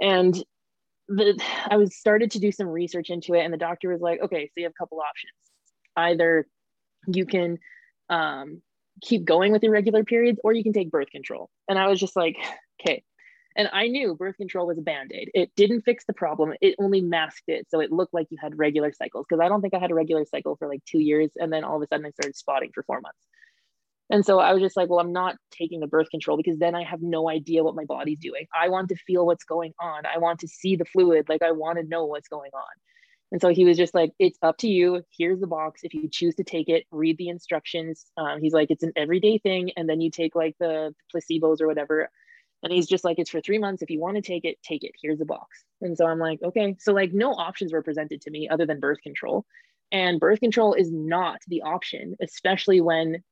And 0.00 0.42
the, 1.08 1.42
I 1.68 1.76
was 1.76 1.96
started 1.96 2.30
to 2.32 2.38
do 2.38 2.52
some 2.52 2.68
research 2.68 3.10
into 3.10 3.34
it. 3.34 3.40
And 3.40 3.52
the 3.52 3.58
doctor 3.58 3.90
was 3.90 4.00
like, 4.00 4.20
okay, 4.22 4.46
so 4.46 4.52
you 4.56 4.64
have 4.64 4.72
a 4.72 4.80
couple 4.80 5.00
options. 5.00 5.32
Either 5.96 6.46
you 7.06 7.26
can 7.26 7.58
um, 8.08 8.62
keep 9.02 9.24
going 9.24 9.52
with 9.52 9.64
irregular 9.64 10.04
periods 10.04 10.38
or 10.44 10.52
you 10.52 10.62
can 10.62 10.72
take 10.72 10.90
birth 10.90 11.10
control. 11.10 11.50
And 11.68 11.78
I 11.78 11.88
was 11.88 11.98
just 11.98 12.16
like, 12.16 12.36
okay. 12.80 13.02
And 13.56 13.68
I 13.72 13.88
knew 13.88 14.14
birth 14.14 14.36
control 14.36 14.68
was 14.68 14.78
a 14.78 14.82
band 14.82 15.10
aid. 15.12 15.30
It 15.34 15.50
didn't 15.56 15.82
fix 15.82 16.04
the 16.04 16.12
problem, 16.12 16.54
it 16.60 16.76
only 16.78 17.00
masked 17.00 17.48
it. 17.48 17.66
So 17.68 17.80
it 17.80 17.90
looked 17.90 18.14
like 18.14 18.28
you 18.30 18.38
had 18.40 18.56
regular 18.56 18.92
cycles. 18.92 19.26
Because 19.28 19.42
I 19.42 19.48
don't 19.48 19.60
think 19.60 19.74
I 19.74 19.78
had 19.78 19.90
a 19.90 19.94
regular 19.94 20.24
cycle 20.24 20.56
for 20.56 20.68
like 20.68 20.84
two 20.84 21.00
years. 21.00 21.30
And 21.36 21.52
then 21.52 21.64
all 21.64 21.76
of 21.76 21.82
a 21.82 21.88
sudden 21.88 22.06
I 22.06 22.10
started 22.10 22.36
spotting 22.36 22.70
for 22.72 22.84
four 22.84 23.00
months. 23.00 23.18
And 24.10 24.24
so 24.26 24.40
I 24.40 24.52
was 24.52 24.60
just 24.60 24.76
like, 24.76 24.90
well, 24.90 24.98
I'm 24.98 25.12
not 25.12 25.36
taking 25.52 25.78
the 25.78 25.86
birth 25.86 26.10
control 26.10 26.36
because 26.36 26.58
then 26.58 26.74
I 26.74 26.82
have 26.82 27.00
no 27.00 27.30
idea 27.30 27.62
what 27.62 27.76
my 27.76 27.84
body's 27.84 28.18
doing. 28.18 28.46
I 28.58 28.68
want 28.68 28.88
to 28.88 28.96
feel 28.96 29.24
what's 29.24 29.44
going 29.44 29.72
on. 29.80 30.04
I 30.04 30.18
want 30.18 30.40
to 30.40 30.48
see 30.48 30.74
the 30.74 30.84
fluid. 30.84 31.28
Like 31.28 31.42
I 31.42 31.52
want 31.52 31.78
to 31.78 31.84
know 31.84 32.06
what's 32.06 32.28
going 32.28 32.50
on. 32.52 32.62
And 33.32 33.40
so 33.40 33.48
he 33.50 33.64
was 33.64 33.76
just 33.76 33.94
like, 33.94 34.10
it's 34.18 34.38
up 34.42 34.56
to 34.58 34.68
you. 34.68 35.02
Here's 35.16 35.38
the 35.38 35.46
box. 35.46 35.82
If 35.84 35.94
you 35.94 36.08
choose 36.10 36.34
to 36.36 36.44
take 36.44 36.68
it, 36.68 36.84
read 36.90 37.16
the 37.18 37.28
instructions. 37.28 38.06
Um, 38.16 38.40
he's 38.40 38.52
like, 38.52 38.70
it's 38.70 38.82
an 38.82 38.92
everyday 38.96 39.38
thing. 39.38 39.70
And 39.76 39.88
then 39.88 40.00
you 40.00 40.10
take 40.10 40.34
like 40.34 40.56
the 40.58 40.92
placebos 41.14 41.60
or 41.60 41.68
whatever. 41.68 42.10
And 42.64 42.72
he's 42.72 42.88
just 42.88 43.04
like, 43.04 43.20
it's 43.20 43.30
for 43.30 43.40
three 43.40 43.58
months. 43.58 43.82
If 43.82 43.90
you 43.90 44.00
want 44.00 44.16
to 44.16 44.22
take 44.22 44.44
it, 44.44 44.58
take 44.64 44.82
it. 44.82 44.92
Here's 45.00 45.18
the 45.20 45.24
box. 45.24 45.64
And 45.80 45.96
so 45.96 46.06
I'm 46.06 46.18
like, 46.18 46.40
okay. 46.42 46.74
So 46.80 46.92
like 46.92 47.12
no 47.12 47.32
options 47.32 47.72
were 47.72 47.82
presented 47.82 48.20
to 48.22 48.30
me 48.30 48.48
other 48.48 48.66
than 48.66 48.80
birth 48.80 49.00
control. 49.02 49.46
And 49.92 50.18
birth 50.18 50.40
control 50.40 50.74
is 50.74 50.90
not 50.90 51.38
the 51.46 51.62
option, 51.62 52.16
especially 52.20 52.80
when 52.80 53.22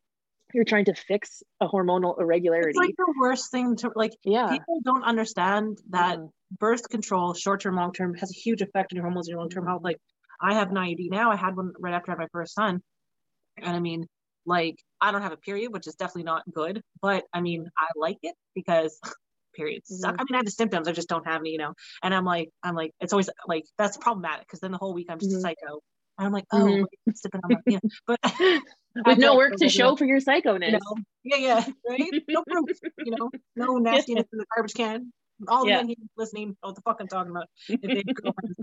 you're 0.54 0.64
trying 0.64 0.86
to 0.86 0.94
fix 0.94 1.42
a 1.60 1.68
hormonal 1.68 2.20
irregularity. 2.20 2.70
It's 2.70 2.78
like 2.78 2.96
the 2.96 3.14
worst 3.20 3.50
thing 3.50 3.76
to 3.76 3.92
like. 3.94 4.12
Yeah, 4.24 4.48
people 4.50 4.80
don't 4.84 5.04
understand 5.04 5.78
that 5.90 6.18
mm. 6.18 6.30
birth 6.58 6.88
control, 6.88 7.34
short 7.34 7.60
term, 7.60 7.76
long 7.76 7.92
term, 7.92 8.14
has 8.14 8.30
a 8.30 8.38
huge 8.38 8.62
effect 8.62 8.92
on 8.92 8.96
your 8.96 9.04
hormones 9.04 9.28
and 9.28 9.32
your 9.32 9.40
long 9.40 9.50
term 9.50 9.66
health. 9.66 9.82
Like, 9.82 9.98
I 10.40 10.54
have 10.54 10.70
an 10.70 10.76
IUD 10.76 11.10
now. 11.10 11.30
I 11.30 11.36
had 11.36 11.56
one 11.56 11.72
right 11.78 11.94
after 11.94 12.10
I 12.10 12.14
had 12.14 12.20
my 12.20 12.28
first 12.32 12.54
son, 12.54 12.80
and 13.58 13.76
I 13.76 13.80
mean, 13.80 14.06
like, 14.46 14.76
I 15.00 15.12
don't 15.12 15.22
have 15.22 15.32
a 15.32 15.36
period, 15.36 15.72
which 15.72 15.86
is 15.86 15.94
definitely 15.94 16.24
not 16.24 16.42
good. 16.52 16.82
But 17.02 17.24
I 17.32 17.40
mean, 17.40 17.66
I 17.76 17.86
like 17.96 18.18
it 18.22 18.34
because 18.54 18.98
periods 19.54 19.88
suck. 19.88 20.12
Mm-hmm. 20.12 20.20
I 20.20 20.24
mean, 20.24 20.34
I 20.34 20.36
have 20.38 20.46
the 20.46 20.50
symptoms. 20.50 20.88
I 20.88 20.92
just 20.92 21.08
don't 21.08 21.26
have 21.26 21.40
any, 21.40 21.50
you 21.50 21.58
know. 21.58 21.74
And 22.02 22.14
I'm 22.14 22.24
like, 22.24 22.50
I'm 22.62 22.74
like, 22.74 22.92
it's 23.00 23.12
always 23.12 23.28
like 23.46 23.64
that's 23.76 23.96
problematic 23.96 24.46
because 24.46 24.60
then 24.60 24.72
the 24.72 24.78
whole 24.78 24.94
week 24.94 25.08
I'm 25.10 25.18
just 25.18 25.30
mm-hmm. 25.30 25.38
a 25.38 25.42
psycho. 25.42 25.80
And 26.18 26.26
I'm 26.26 26.32
like, 26.32 26.46
oh, 26.52 26.64
mm-hmm. 26.64 27.10
sipping 27.14 27.40
on 27.44 27.50
my, 27.50 27.60
yeah. 27.66 27.78
But 28.06 28.18
with 29.06 29.18
no 29.18 29.36
work 29.36 29.56
to 29.56 29.68
show 29.68 29.96
for 29.96 30.04
your 30.04 30.20
psychoness. 30.20 30.72
You 30.72 30.72
know? 30.72 31.02
Yeah, 31.24 31.36
yeah, 31.36 31.64
right. 31.88 32.22
No 32.28 32.42
proof. 32.48 32.78
You 32.98 33.16
know, 33.16 33.30
no 33.56 33.76
nastiness 33.78 34.26
in 34.32 34.38
the 34.38 34.46
garbage 34.54 34.74
can. 34.74 35.12
All 35.46 35.64
the 35.64 35.70
yeah. 35.70 35.82
men 35.82 35.94
listening, 36.16 36.48
know 36.48 36.54
what 36.62 36.74
the 36.74 36.82
fuck 36.82 36.96
I'm 37.00 37.06
talking 37.06 37.30
about. 37.30 37.46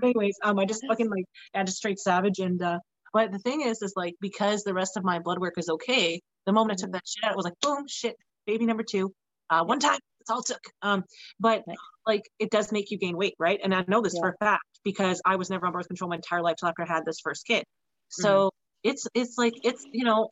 anyways, 0.03 0.38
um, 0.43 0.59
I 0.59 0.65
just 0.65 0.86
fucking 0.86 1.09
like, 1.09 1.23
I 1.53 1.63
just 1.63 1.77
straight 1.77 1.99
savage. 1.99 2.39
And 2.39 2.61
uh, 2.61 2.79
but 3.13 3.31
the 3.31 3.39
thing 3.39 3.61
is, 3.61 3.81
is 3.81 3.93
like 3.95 4.15
because 4.19 4.63
the 4.63 4.73
rest 4.73 4.97
of 4.97 5.03
my 5.05 5.19
blood 5.19 5.39
work 5.39 5.53
is 5.57 5.69
okay. 5.69 6.21
The 6.45 6.51
moment 6.51 6.71
I 6.71 6.75
took 6.75 6.88
mm-hmm. 6.88 6.93
that 6.93 7.03
shit 7.07 7.23
out, 7.23 7.31
it 7.31 7.38
was 7.38 7.45
like, 7.45 7.59
boom, 7.61 7.86
shit, 7.88 8.15
baby 8.45 8.65
number 8.65 8.83
two. 8.83 9.13
Uh, 9.49 9.63
one 9.63 9.79
time, 9.79 9.99
it's 10.19 10.29
all 10.29 10.39
it 10.39 10.47
took. 10.47 10.61
Um, 10.81 11.03
but 11.39 11.63
like 12.05 12.23
it 12.39 12.51
does 12.51 12.71
make 12.71 12.91
you 12.91 12.97
gain 12.97 13.15
weight, 13.15 13.36
right? 13.39 13.59
And 13.63 13.73
I 13.73 13.86
know 13.88 14.01
this 14.01 14.15
yeah. 14.15 14.21
for 14.21 14.29
a 14.29 14.45
fact 14.45 14.65
because 14.83 15.21
I 15.23 15.38
was 15.38 15.49
never 15.49 15.65
on 15.67 15.71
birth 15.71 15.88
control 15.88 16.09
my 16.09 16.17
entire 16.17 16.41
life 16.41 16.57
till 16.59 16.67
after 16.67 16.83
I 16.83 16.88
had 16.88 17.05
this 17.05 17.19
first 17.23 17.47
kid. 17.47 17.63
So 18.09 18.47
mm-hmm 18.47 18.64
it's 18.86 19.07
it's 19.15 19.38
like 19.38 19.53
it's 19.63 19.83
you 19.91 20.05
know 20.05 20.29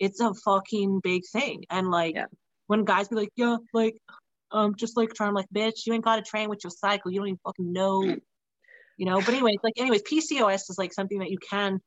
it's 0.00 0.20
a 0.20 0.32
fucking 0.34 1.00
big 1.04 1.22
thing. 1.30 1.64
And 1.70 1.90
like 1.90 2.14
yeah. 2.14 2.26
when 2.66 2.84
guys 2.84 3.08
be 3.08 3.16
like 3.16 3.30
yeah 3.36 3.58
like 3.74 3.96
um 4.50 4.74
just 4.74 4.96
like 4.96 5.12
trying 5.14 5.34
like 5.34 5.46
bitch 5.54 5.86
you 5.86 5.92
ain't 5.92 6.04
got 6.04 6.16
to 6.16 6.22
train 6.22 6.48
with 6.48 6.64
your 6.64 6.70
cycle. 6.70 7.12
You 7.12 7.20
don't 7.20 7.28
even 7.28 7.40
fucking 7.44 7.72
know. 7.72 8.16
You 8.96 9.06
know 9.06 9.20
but 9.20 9.28
anyways 9.28 9.58
like 9.62 9.74
anyways 9.76 10.02
pcos 10.02 10.70
is 10.70 10.76
like 10.78 10.92
something 10.92 11.20
that 11.20 11.30
you 11.30 11.38
can 11.38 11.78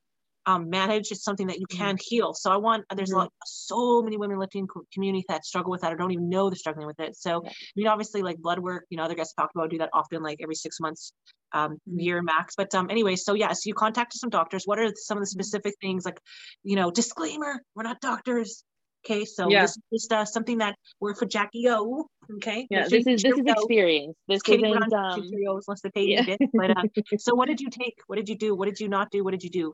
um, 0.45 0.69
manage. 0.69 1.11
It's 1.11 1.23
something 1.23 1.47
that 1.47 1.59
you 1.59 1.65
can 1.67 1.97
heal. 2.01 2.33
So 2.33 2.51
I 2.51 2.57
want, 2.57 2.85
there's 2.95 3.11
Mhm. 3.11 3.17
like 3.17 3.29
so 3.45 4.01
many 4.01 4.17
women 4.17 4.39
lifting 4.39 4.67
co- 4.67 4.85
community 4.93 5.23
that 5.29 5.45
struggle 5.45 5.71
with 5.71 5.81
that 5.81 5.93
or 5.93 5.95
don't 5.95 6.11
even 6.11 6.29
know 6.29 6.49
they're 6.49 6.55
struggling 6.55 6.87
with 6.87 6.99
it. 6.99 7.15
So, 7.15 7.41
Yeah. 7.43 7.49
I 7.49 7.53
mean, 7.75 7.87
obviously 7.87 8.21
like 8.21 8.37
blood 8.39 8.59
work, 8.59 8.85
you 8.89 8.97
know, 8.97 9.03
other 9.03 9.15
guests 9.15 9.33
talk 9.33 9.51
about 9.55 9.69
do 9.69 9.77
that 9.79 9.89
often, 9.93 10.23
like 10.23 10.39
every 10.41 10.55
six 10.55 10.79
months, 10.79 11.13
um, 11.53 11.73
Mhm. 11.89 12.01
year 12.03 12.21
max. 12.21 12.55
But 12.55 12.73
um, 12.73 12.89
anyway, 12.89 13.15
so 13.15 13.33
yeah, 13.33 13.53
so 13.53 13.61
you 13.67 13.73
contacted 13.73 14.19
some 14.19 14.29
doctors. 14.29 14.63
What 14.65 14.79
are 14.79 14.91
some 14.95 15.17
of 15.17 15.21
the 15.23 15.27
Mm-hmm. 15.27 15.41
specific 15.41 15.75
things 15.81 16.05
like, 16.05 16.19
you 16.63 16.75
know, 16.75 16.89
disclaimer, 16.91 17.61
we're 17.75 17.83
not 17.83 17.99
doctors. 18.01 18.63
Okay, 19.05 19.25
so 19.25 19.49
Yeah. 19.49 19.61
this 19.63 19.71
is 19.71 19.83
just 19.91 20.13
uh, 20.13 20.25
something 20.25 20.59
that 20.59 20.75
we're 20.99 21.15
for 21.15 21.25
Jackie 21.25 21.67
O. 21.69 22.07
Okay, 22.35 22.67
Yeah, 22.69 22.87
this 22.87 23.05
is 23.07 23.23
this 23.23 23.37
is 23.37 23.43
experience. 23.47 24.15
This 24.27 24.43
Katie 24.43 24.61
put 24.61 24.69
isn't 24.69 24.93
on 24.93 25.15
um 25.15 25.21
Cheerios 25.23 25.63
unless 25.67 25.81
they 25.81 25.89
paid 25.89 26.09
yeah. 26.27 26.37
But 26.53 26.77
uh, 26.77 26.83
so 27.17 27.33
what 27.33 27.47
did 27.47 27.59
you 27.59 27.69
take? 27.71 27.99
What 28.07 28.17
did 28.17 28.29
you 28.29 28.37
do? 28.37 28.55
What 28.55 28.65
did 28.65 28.79
you 28.79 28.87
not 28.89 29.09
do? 29.09 29.23
What 29.23 29.31
did 29.31 29.43
you 29.43 29.49
do? 29.49 29.73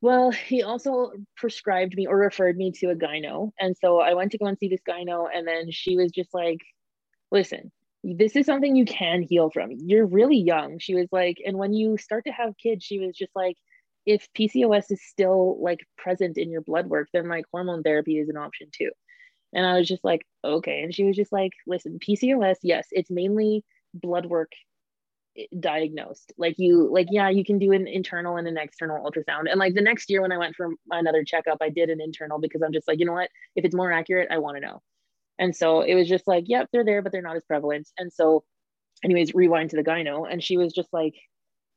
Well, 0.00 0.30
he 0.30 0.62
also 0.62 1.12
prescribed 1.36 1.94
me 1.96 2.06
or 2.06 2.16
referred 2.16 2.56
me 2.56 2.70
to 2.72 2.90
a 2.90 2.94
gyno. 2.94 3.50
And 3.58 3.76
so 3.76 3.98
I 3.98 4.14
went 4.14 4.32
to 4.32 4.38
go 4.38 4.46
and 4.46 4.58
see 4.58 4.68
this 4.68 4.82
gyno, 4.88 5.26
and 5.32 5.46
then 5.46 5.70
she 5.70 5.96
was 5.96 6.12
just 6.12 6.32
like, 6.32 6.60
listen, 7.32 7.72
this 8.04 8.36
is 8.36 8.46
something 8.46 8.76
you 8.76 8.84
can 8.84 9.22
heal 9.22 9.50
from. 9.50 9.70
You're 9.72 10.06
really 10.06 10.38
young. 10.38 10.78
She 10.78 10.94
was 10.94 11.08
like, 11.10 11.38
and 11.44 11.58
when 11.58 11.72
you 11.72 11.98
start 11.98 12.24
to 12.26 12.32
have 12.32 12.56
kids, 12.56 12.84
she 12.84 13.00
was 13.00 13.16
just 13.16 13.32
like, 13.34 13.56
if 14.06 14.28
PCOS 14.38 14.90
is 14.90 15.02
still 15.04 15.60
like 15.60 15.80
present 15.96 16.38
in 16.38 16.50
your 16.50 16.62
blood 16.62 16.86
work, 16.86 17.08
then 17.12 17.28
like 17.28 17.44
hormone 17.52 17.82
therapy 17.82 18.18
is 18.18 18.28
an 18.28 18.36
option 18.36 18.68
too. 18.72 18.90
And 19.52 19.66
I 19.66 19.78
was 19.78 19.88
just 19.88 20.04
like, 20.04 20.22
okay. 20.44 20.82
And 20.82 20.94
she 20.94 21.04
was 21.04 21.16
just 21.16 21.32
like, 21.32 21.52
listen, 21.66 21.98
PCOS, 21.98 22.56
yes, 22.62 22.86
it's 22.90 23.10
mainly 23.10 23.64
blood 23.92 24.26
work 24.26 24.52
diagnosed. 25.60 26.32
Like 26.38 26.56
you 26.58 26.88
like 26.92 27.08
yeah 27.10 27.28
you 27.28 27.44
can 27.44 27.58
do 27.58 27.72
an 27.72 27.86
internal 27.86 28.36
and 28.36 28.48
an 28.48 28.58
external 28.58 29.04
ultrasound. 29.04 29.50
And 29.50 29.58
like 29.58 29.74
the 29.74 29.82
next 29.82 30.10
year 30.10 30.22
when 30.22 30.32
i 30.32 30.38
went 30.38 30.56
for 30.56 30.70
another 30.90 31.24
checkup 31.24 31.58
i 31.60 31.68
did 31.68 31.90
an 31.90 32.00
internal 32.00 32.38
because 32.38 32.62
i'm 32.62 32.72
just 32.72 32.88
like 32.88 32.98
you 32.98 33.06
know 33.06 33.12
what? 33.12 33.30
If 33.56 33.64
it's 33.64 33.74
more 33.74 33.92
accurate 33.92 34.28
i 34.30 34.38
want 34.38 34.56
to 34.56 34.60
know. 34.60 34.82
And 35.38 35.54
so 35.54 35.82
it 35.82 35.94
was 35.94 36.08
just 36.08 36.26
like 36.26 36.44
yep 36.46 36.68
they're 36.72 36.84
there 36.84 37.02
but 37.02 37.12
they're 37.12 37.22
not 37.22 37.36
as 37.36 37.44
prevalent. 37.44 37.88
And 37.98 38.12
so 38.12 38.44
anyways 39.04 39.34
rewind 39.34 39.70
to 39.70 39.76
the 39.76 39.84
gyno. 39.84 40.30
And 40.30 40.42
she 40.42 40.56
was 40.56 40.72
just 40.72 40.92
like 40.92 41.14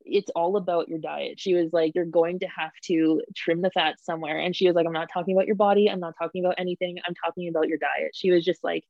it's 0.03 0.32
all 0.32 0.57
about 0.57 0.89
your 0.89 0.97
diet. 0.97 1.39
She 1.39 1.53
was 1.53 1.72
like 1.72 1.93
you're 1.93 2.05
going 2.05 2.39
to 2.39 2.47
have 2.47 2.72
to 2.86 3.22
trim 3.36 3.62
the 3.62 3.70
fat 3.70 3.95
somewhere. 4.01 4.39
And 4.39 4.55
she 4.55 4.68
was 4.68 4.76
like 4.76 4.88
i'm 4.88 4.93
not 4.93 5.09
talking 5.14 5.36
about 5.36 5.47
your 5.47 5.55
body. 5.55 5.89
I'm 5.89 5.99
not 5.99 6.16
talking 6.18 6.43
about 6.43 6.55
anything. 6.57 6.97
I'm 7.07 7.16
talking 7.16 7.47
about 7.49 7.68
your 7.68 7.78
diet. 7.78 8.12
She 8.14 8.32
was 8.32 8.43
just 8.43 8.64
like 8.64 8.84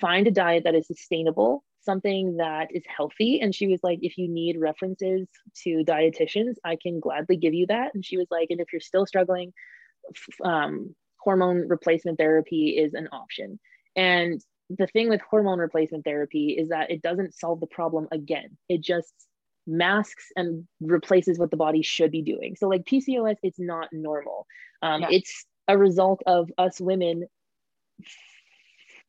find 0.00 0.26
a 0.26 0.32
diet 0.32 0.64
that 0.64 0.74
is 0.74 0.86
sustainable 0.86 1.64
something 1.88 2.36
that 2.36 2.68
is 2.70 2.82
healthy. 2.86 3.40
And 3.40 3.54
she 3.54 3.66
was 3.66 3.80
like, 3.82 4.00
if 4.02 4.18
you 4.18 4.28
need 4.28 4.60
references 4.60 5.26
to 5.62 5.84
dietitians, 5.84 6.56
I 6.62 6.76
can 6.76 7.00
gladly 7.00 7.38
give 7.38 7.54
you 7.54 7.66
that. 7.68 7.94
And 7.94 8.04
she 8.04 8.18
was 8.18 8.26
like, 8.30 8.48
and 8.50 8.60
if 8.60 8.68
you're 8.72 8.80
still 8.80 9.06
struggling, 9.06 9.54
um, 10.44 10.94
hormone 11.18 11.66
replacement 11.66 12.18
therapy 12.18 12.76
is 12.76 12.92
an 12.92 13.08
option. 13.10 13.58
And 13.96 14.38
the 14.68 14.86
thing 14.88 15.08
with 15.08 15.22
hormone 15.22 15.60
replacement 15.60 16.04
therapy 16.04 16.50
is 16.58 16.68
that 16.68 16.90
it 16.90 17.00
doesn't 17.00 17.34
solve 17.34 17.60
the 17.60 17.66
problem 17.66 18.06
again. 18.12 18.58
It 18.68 18.82
just 18.82 19.14
masks 19.66 20.26
and 20.36 20.66
replaces 20.80 21.38
what 21.38 21.50
the 21.50 21.56
body 21.56 21.82
should 21.82 22.10
be 22.10 22.22
doing. 22.22 22.54
So, 22.56 22.68
like 22.68 22.84
PCOS, 22.84 23.36
it's 23.42 23.58
not 23.58 23.88
normal. 23.92 24.46
Um, 24.82 25.02
Yeah. 25.02 25.08
It's 25.12 25.46
a 25.66 25.78
result 25.78 26.22
of 26.26 26.50
us 26.58 26.80
women 26.80 27.24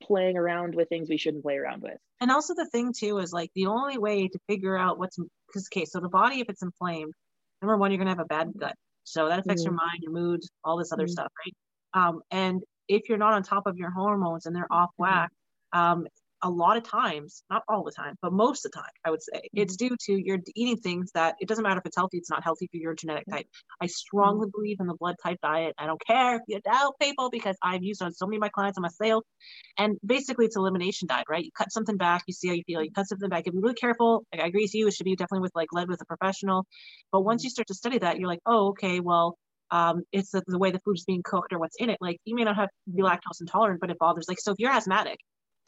playing 0.02 0.38
around 0.38 0.76
with 0.76 0.90
things 0.90 1.10
we 1.10 1.18
shouldn't 1.18 1.44
play 1.44 1.58
around 1.58 1.82
with. 1.82 1.98
And 2.22 2.32
also 2.32 2.54
the 2.54 2.68
thing 2.68 2.94
too 2.94 3.18
is 3.20 3.32
like 3.32 3.52
the 3.56 3.68
only 3.68 3.98
way 3.98 4.28
to 4.28 4.40
figure 4.48 4.78
out 4.78 5.00
what's 5.00 5.18
because 5.48 5.68
okay, 5.72 5.86
so 5.86 6.00
the 6.00 6.10
body 6.10 6.40
if 6.42 6.50
it's 6.50 6.62
inflamed, 6.62 7.14
number 7.62 7.78
one, 7.78 7.92
you're 7.92 7.98
gonna 7.98 8.10
have 8.10 8.20
a 8.20 8.26
bad 8.26 8.52
gut. 8.58 8.76
So 9.04 9.28
that 9.30 9.40
affects 9.40 9.66
your 9.66 9.74
mind, 9.74 10.00
your 10.02 10.12
mood, 10.12 10.42
all 10.64 10.78
this 10.78 10.92
other 10.92 11.08
Mhm. 11.08 11.08
stuff, 11.08 11.32
right? 11.46 11.56
Um, 11.94 12.22
and 12.32 12.62
if 12.88 13.10
you're 13.10 13.18
not 13.18 13.34
on 13.34 13.44
top 13.44 13.66
of 13.68 13.78
your 13.78 13.92
hormones 13.92 14.46
and 14.46 14.56
they're 14.56 14.72
off 14.72 14.92
Mhm. 15.08 15.20
whack, 15.20 15.32
um, 15.74 16.08
a 16.42 16.50
lot 16.50 16.78
of 16.78 16.84
times, 16.84 17.44
not 17.50 17.64
all 17.68 17.84
the 17.84 17.92
time, 17.92 18.16
but 18.22 18.32
most 18.32 18.66
of 18.66 18.72
the 18.72 18.78
time, 18.78 18.92
I 19.04 19.12
would 19.12 19.22
say, 19.22 19.38
mm-hmm. 19.38 19.62
it's 19.62 19.76
due 19.76 19.96
to 20.06 20.14
you're 20.14 20.40
eating 20.56 20.78
things 20.78 21.12
that 21.14 21.36
it 21.40 21.48
doesn't 21.48 21.64
matter 21.64 21.80
if 21.80 21.86
it's 21.86 21.98
healthy, 21.98 22.18
it's 22.18 22.30
not 22.30 22.44
healthy 22.44 22.68
for 22.72 22.78
your 22.78 22.94
genetic 22.96 23.24
mm-hmm. 23.24 23.38
type. 23.38 23.48
I 23.82 23.86
mm-hmm. 23.86 23.90
strongly 23.90 24.48
believe 24.54 24.78
in 24.80 24.88
the 24.88 24.96
blood 24.96 25.16
type 25.22 25.40
diet. 25.42 25.76
I 25.78 25.86
don't 25.86 26.02
care 26.06 26.38
if 26.38 26.42
you 26.48 26.60
doubt 26.62 26.96
people 27.02 27.30
because 27.30 27.56
I've 27.62 27.84
used 27.84 28.02
on 28.02 28.14
so 28.14 28.26
many 28.26 28.38
of 28.38 28.42
my 28.42 28.50
clients 28.50 28.78
on 28.78 28.84
my 28.84 28.90
sale. 28.90 29.24
And 29.78 29.98
basically, 30.06 30.46
it's 30.46 30.56
elimination 30.56 31.08
diet, 31.08 31.26
right? 31.30 31.44
You 31.44 31.52
cut 31.58 31.72
something 31.72 31.98
back, 31.98 32.24
you 32.28 32.34
see 32.34 32.48
how 32.48 32.54
you 32.54 32.64
feel. 32.66 32.84
You 32.84 32.92
cut 32.92 33.08
something 33.08 33.30
back. 33.30 33.42
If 33.42 33.48
You 33.48 33.54
be 33.54 33.64
really 33.64 33.76
careful. 33.76 34.24
Like, 34.34 34.42
I 34.44 34.48
agree 34.48 34.64
with 34.64 34.76
you. 34.76 34.88
It 34.88 34.94
should 34.94 35.06
be 35.06 35.16
definitely 35.16 35.42
with 35.42 35.56
like 35.56 35.70
led 35.74 35.90
with 35.90 36.02
a 36.02 36.06
professional. 36.06 36.66
But 37.12 37.22
once 37.22 37.44
you 37.44 37.50
start 37.50 37.68
to 37.68 37.74
study 37.74 37.98
that, 38.00 38.18
you're 38.18 38.28
like, 38.28 38.42
oh, 38.46 38.70
okay, 38.70 39.00
well, 39.00 39.38
um, 39.72 40.04
it's 40.12 40.32
the, 40.32 40.44
the 40.48 40.58
way 40.58 40.72
the 40.72 40.80
food 40.80 40.98
is 40.98 41.06
being 41.06 41.22
cooked 41.24 41.54
or 41.54 41.60
what's 41.60 41.76
in 41.78 41.90
it. 41.90 41.98
Like, 42.02 42.18
you 42.26 42.36
may 42.36 42.44
not 42.44 42.56
have 42.56 42.70
be 42.94 43.02
lactose 43.02 43.42
intolerant, 43.42 43.82
but 43.82 43.92
it 43.92 44.00
bothers. 44.00 44.26
Like, 44.28 44.40
so 44.40 44.52
if 44.52 44.60
you're 44.60 44.72
asthmatic, 44.72 45.20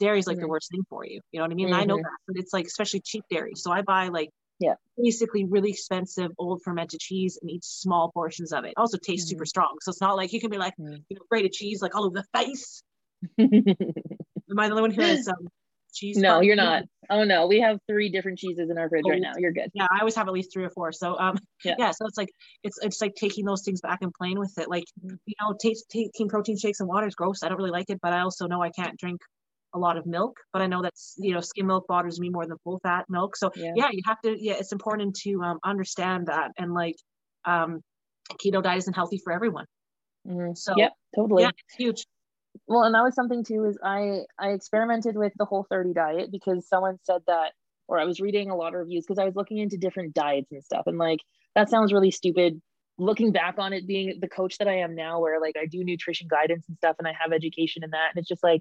dairy's 0.02 0.26
like 0.26 0.38
the 0.38 0.44
Mhm. 0.44 0.48
worst 0.48 0.70
thing 0.70 0.82
for 0.90 1.04
you. 1.06 1.20
You 1.30 1.38
know 1.38 1.44
what 1.44 1.52
I 1.52 1.54
mean? 1.54 1.68
And 1.68 1.76
I 1.76 1.84
know 1.84 1.96
Mhm. 1.96 2.02
that, 2.02 2.18
but 2.26 2.36
it's 2.36 2.52
like 2.52 2.66
especially 2.66 3.00
cheap 3.00 3.24
dairy. 3.30 3.52
So 3.54 3.70
I 3.72 3.82
buy 3.82 4.08
like 4.08 4.30
Yeah. 4.58 4.74
basically 4.96 5.44
really 5.44 5.70
expensive 5.70 6.30
old 6.38 6.62
fermented 6.62 7.00
cheese 7.00 7.38
and 7.40 7.50
eat 7.50 7.64
small 7.64 8.10
portions 8.12 8.52
of 8.52 8.64
it. 8.64 8.74
Also 8.76 8.98
tastes 8.98 9.28
super 9.30 9.46
strong. 9.46 9.76
So 9.82 9.90
it's 9.90 10.00
not 10.00 10.16
like 10.16 10.32
you 10.32 10.40
can 10.40 10.50
be 10.50 10.58
like, 10.58 10.74
Mhm. 10.78 11.04
you 11.08 11.16
know, 11.16 11.22
grated 11.30 11.52
cheese 11.52 11.80
like 11.82 11.94
all 11.94 12.04
over 12.04 12.16
the 12.22 12.38
face. 12.38 12.82
Am 13.38 14.58
I 14.58 14.66
the 14.68 14.72
only 14.72 14.82
one 14.82 14.90
who 14.90 15.02
has 15.02 15.28
um, 15.28 15.48
cheese? 15.94 16.16
no, 16.18 16.40
you're 16.40 16.56
not. 16.56 16.82
Oh 17.10 17.24
no, 17.24 17.46
we 17.46 17.60
have 17.60 17.78
three 17.88 18.08
different 18.08 18.38
cheeses 18.38 18.70
in 18.70 18.78
our 18.78 18.88
fridge 18.88 19.04
right 19.08 19.20
Oh. 19.20 19.28
now. 19.28 19.32
You're 19.38 19.52
good. 19.52 19.70
Yeah, 19.74 19.86
I 19.90 19.98
always 20.00 20.14
have 20.16 20.26
at 20.28 20.32
least 20.34 20.52
three 20.52 20.64
or 20.64 20.70
four. 20.70 20.92
So 20.92 21.18
um 21.18 21.38
Yeah. 21.64 21.74
yeah, 21.78 21.90
so 21.92 22.06
it's 22.06 22.18
like 22.18 22.30
it's 22.62 22.78
it's 22.82 23.00
like 23.00 23.14
taking 23.14 23.44
those 23.44 23.62
things 23.64 23.80
back 23.80 23.98
and 24.02 24.12
playing 24.14 24.38
with 24.38 24.52
it. 24.58 24.68
Like, 24.68 24.84
Mhm. 25.04 25.18
you 25.26 25.34
know, 25.40 25.54
taste 25.60 25.86
taking 25.90 26.28
protein 26.28 26.56
shakes 26.58 26.80
and 26.80 26.88
water 26.88 27.06
is 27.06 27.14
gross. 27.14 27.42
I 27.42 27.48
don't 27.48 27.58
really 27.58 27.70
like 27.70 27.88
it, 27.90 27.98
but 28.02 28.12
I 28.12 28.20
also 28.20 28.46
know 28.46 28.62
I 28.62 28.70
can't 28.70 28.98
drink 28.98 29.20
a 29.74 29.78
lot 29.78 29.96
of 29.96 30.06
milk, 30.06 30.36
but 30.52 30.62
I 30.62 30.66
know 30.66 30.82
that's 30.82 31.14
you 31.18 31.34
know, 31.34 31.40
skim 31.40 31.66
milk 31.66 31.86
bothers 31.88 32.20
me 32.20 32.28
more 32.30 32.46
than 32.46 32.56
full 32.64 32.78
fat 32.82 33.06
milk. 33.08 33.36
So 33.36 33.50
Yeah. 33.56 33.72
yeah, 33.76 33.88
you 33.90 34.02
have 34.06 34.20
to 34.22 34.36
yeah, 34.42 34.54
it's 34.54 34.72
important 34.72 35.14
to 35.22 35.40
um 35.42 35.58
understand 35.64 36.26
that 36.26 36.52
and 36.58 36.72
like 36.74 36.96
um 37.44 37.80
keto 38.34 38.62
diet 38.62 38.78
isn't 38.78 38.94
healthy 38.94 39.20
for 39.22 39.32
everyone. 39.32 39.66
Mhm. 40.26 40.56
So 40.56 40.74
yeah, 40.76 40.90
totally. 41.14 41.42
yeah, 41.42 41.50
it's 41.50 41.76
huge. 41.76 42.04
Well, 42.66 42.82
and 42.84 42.94
that 42.94 43.02
was 43.02 43.14
something 43.14 43.44
too. 43.44 43.64
Is 43.64 43.78
I 43.82 44.20
I 44.38 44.50
experimented 44.50 45.16
with 45.16 45.32
the 45.36 45.44
Whole 45.44 45.66
30 45.68 45.92
diet 45.94 46.30
because 46.30 46.68
someone 46.68 46.98
said 47.02 47.22
that, 47.26 47.52
or 47.88 47.98
I 47.98 48.04
was 48.04 48.20
reading 48.20 48.50
a 48.50 48.56
lot 48.56 48.74
of 48.74 48.80
reviews 48.80 49.04
because 49.06 49.18
I 49.18 49.24
was 49.24 49.34
looking 49.34 49.58
into 49.58 49.76
different 49.78 50.14
diets 50.14 50.52
and 50.52 50.62
stuff, 50.62 50.84
and 50.86 50.98
like 50.98 51.20
that 51.54 51.70
sounds 51.70 51.92
really 51.92 52.10
stupid. 52.10 52.60
Looking 52.98 53.32
back 53.32 53.54
on 53.58 53.72
it, 53.72 53.86
being 53.86 54.18
the 54.20 54.28
coach 54.28 54.58
that 54.58 54.68
I 54.68 54.78
am 54.78 54.94
now, 54.94 55.20
where 55.20 55.40
like 55.40 55.56
I 55.56 55.66
do 55.66 55.82
nutrition 55.82 56.28
guidance 56.28 56.66
and 56.68 56.76
stuff, 56.76 56.96
and 56.98 57.08
I 57.08 57.14
have 57.20 57.32
education 57.32 57.82
in 57.84 57.90
that, 57.90 58.10
and 58.14 58.20
it's 58.20 58.28
just 58.28 58.42
like 58.44 58.60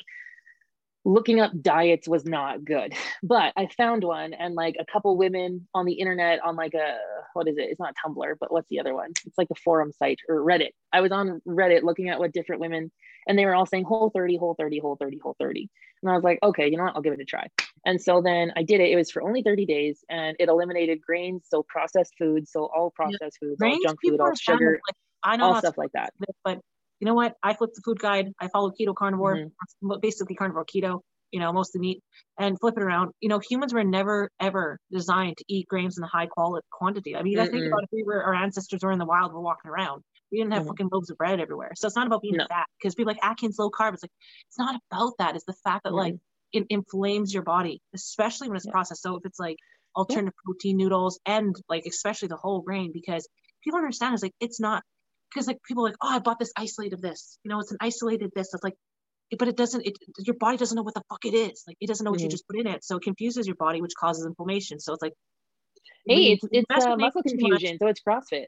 looking 1.04 1.39
up 1.39 1.52
diets 1.62 2.08
was 2.08 2.26
not 2.26 2.64
good. 2.64 2.93
But 3.24 3.54
i 3.56 3.68
found 3.78 4.04
one 4.04 4.34
and 4.34 4.56
like 4.56 4.76
a 4.80 4.86
couple 4.91 5.16
women 5.16 5.68
on 5.74 5.86
the 5.86 5.93
internet 5.93 6.39
on 6.43 6.56
like 6.56 6.74
a 6.74 6.97
what 7.34 7.47
is 7.47 7.58
it? 7.58 7.70
It's 7.70 7.80
not 7.80 7.95
tumblr 8.04 8.36
but 8.39 8.52
what's 8.52 8.68
the 8.70 8.80
other 8.80 8.93
one? 8.93 9.12
It's 9.26 9.38
like 9.38 9.47
a 9.52 9.56
forum 9.56 9.91
site 9.91 10.20
or 10.28 10.38
reddit. 10.38 10.72
I 10.91 11.02
was 11.02 11.12
on 11.12 11.41
reddit 11.47 11.84
looking 11.84 12.10
at 12.10 12.20
what 12.20 12.34
different 12.34 12.62
women 12.62 12.91
and 13.28 13.38
they 13.38 13.45
were 13.45 13.56
all 13.56 13.66
saying 13.66 13.86
whole 13.86 14.10
30 14.10 14.38
whole 14.38 14.56
30 14.56 14.80
whole 14.80 14.95
30 14.95 15.20
whole 15.22 15.36
30 15.39 15.70
and 16.02 16.12
i 16.12 16.16
was 16.16 16.24
like 16.24 16.39
okay 16.41 16.70
you 16.70 16.78
know 16.78 16.84
what? 16.84 16.95
I'll 16.95 17.02
give 17.02 17.14
it 17.14 17.20
a 17.20 17.26
try. 17.26 17.47
And 17.86 18.02
so 18.02 18.22
then 18.22 18.52
i 18.56 18.64
did 18.64 18.82
it. 18.82 18.91
It 18.91 18.95
was 18.95 19.12
for 19.12 19.22
only 19.22 19.43
30 19.43 19.66
days 19.66 20.04
and 20.10 20.36
it 20.39 20.49
eliminated 20.49 21.02
grains 21.02 21.45
so 21.47 21.64
processed 21.64 22.14
foods 22.18 22.52
so 22.52 22.70
all 22.76 22.91
processed 22.91 23.38
foods 23.39 23.62
all 23.62 23.78
junk 23.84 23.99
food 24.04 24.20
all 24.20 24.28
are 24.28 24.36
fond 24.36 24.36
of, 24.36 24.39
sugar 24.39 24.80
like, 24.88 24.95
I 25.24 25.38
know 25.38 25.54
all 25.54 25.60
stuff 25.60 25.78
like 25.78 25.91
that. 25.93 26.14
but 26.43 26.60
you 27.02 27.06
know 27.08 27.16
what? 27.16 27.34
I 27.41 27.56
flipped 27.56 27.76
the 27.76 27.82
food 27.84 27.99
guide. 27.99 28.28
I 28.39 28.47
follow 28.47 28.72
keto 28.72 28.95
carnivore, 28.95 29.38
Mm-hmm. 29.38 29.99
basically 30.02 30.36
carnivore 30.36 30.66
keto, 30.66 30.99
you 31.32 31.39
know, 31.39 31.52
mostly 31.52 31.82
meat 31.82 32.04
and 32.39 32.60
flip 32.60 32.78
it 32.78 32.84
around. 32.84 33.12
You 33.20 33.30
know, 33.30 33.39
humans 33.39 33.74
were 33.74 33.84
never 33.84 34.30
ever 34.39 34.78
designed 34.91 35.38
to 35.38 35.45
eat 35.47 35.68
grains 35.68 35.97
in 35.97 36.04
a 36.04 36.08
high 36.08 36.28
quality 36.28 36.66
quantity. 36.72 37.16
I 37.16 37.24
mean, 37.24 37.39
I 37.39 37.47
think 37.47 37.66
about 37.66 37.84
if 37.84 37.89
we 37.91 38.04
were 38.04 38.24
our 38.24 38.36
ancestors 38.36 38.82
were 38.84 38.91
in 38.91 38.99
the 38.99 39.06
wild, 39.06 39.34
we're 39.34 39.41
walking 39.41 39.72
around. 39.72 40.04
We 40.32 40.38
didn't 40.38 40.54
have 40.54 40.64
Mhm. 40.64 40.68
fucking 40.68 40.89
loaves 40.91 41.10
of 41.10 41.18
bread 41.18 41.39
everywhere. 41.39 41.72
So 41.76 41.88
it's 41.88 41.95
not 41.95 42.06
about 42.08 42.22
being 42.22 42.38
No. 42.38 42.45
fat 42.47 42.68
because 42.80 42.93
people 42.93 43.12
like 43.12 43.24
Atkins 43.24 43.58
low 43.58 43.72
carb. 43.72 43.93
It's 43.95 44.04
like 44.04 44.12
it's 44.47 44.60
not 44.60 44.80
about 44.91 45.14
that. 45.18 45.36
It's 45.36 45.45
the 45.45 45.56
fact 45.64 45.84
that 45.86 45.93
like 45.93 46.16
it 46.54 46.68
inflames 46.70 47.34
your 47.34 47.43
body, 47.43 47.82
especially 47.95 48.47
when 48.47 48.58
it's 48.58 48.66
Yeah. 48.68 48.74
processed. 48.74 49.02
So 49.02 49.16
if 49.16 49.26
it's 49.26 49.39
like 49.39 49.58
alternative 49.95 50.36
protein 50.45 50.78
noodles 50.78 51.20
and 51.26 51.56
like 51.68 51.86
especially 51.88 52.28
the 52.28 52.38
whole 52.38 52.62
grain, 52.62 52.91
because 52.93 53.28
people 53.64 53.80
understand 53.80 54.14
it's 54.14 54.24
like 54.24 54.36
it's 54.39 54.60
not 54.60 54.84
because 55.34 55.48
like 55.48 55.58
people 55.64 55.86
are 55.86 55.90
like, 55.90 55.98
oh, 56.02 56.10
I 56.10 56.20
bought 56.20 56.40
this 56.40 56.52
isolate 56.56 56.94
of 56.94 57.02
this. 57.02 57.38
You 57.44 57.50
know, 57.50 57.60
it's 57.60 57.72
an 57.72 57.78
isolated 57.82 58.32
this. 58.36 58.54
It's 58.54 58.64
like, 58.64 58.76
but 59.38 59.48
it 59.48 59.56
doesn't. 59.56 59.86
It 59.86 59.98
your 60.20 60.36
body 60.36 60.58
doesn't 60.58 60.76
know 60.76 60.84
what 60.84 60.94
the 60.94 61.04
fuck 61.10 61.24
it 61.26 61.34
is. 61.34 61.64
Like 61.68 61.78
it 61.80 61.88
doesn't 61.88 62.04
know 62.04 62.12
what 62.12 62.20
you 62.22 62.28
Mhm. 62.28 62.32
just 62.32 62.48
put 62.48 62.60
in 62.60 62.68
it, 62.68 62.84
so 62.84 62.98
it 62.98 63.04
confuses 63.04 63.48
your 63.48 63.56
body, 63.56 63.82
which 63.82 63.94
causes 63.98 64.26
inflammation. 64.26 64.80
So 64.80 64.94
it's 64.94 65.02
like, 65.02 65.14
hey 66.08 66.34
it's 66.34 66.46
it's 66.52 66.86
uh, 66.86 66.96
muscle 66.98 67.22
confusion 67.24 67.78
so 67.80 67.88
it's 67.88 68.02
crossfit 68.02 68.46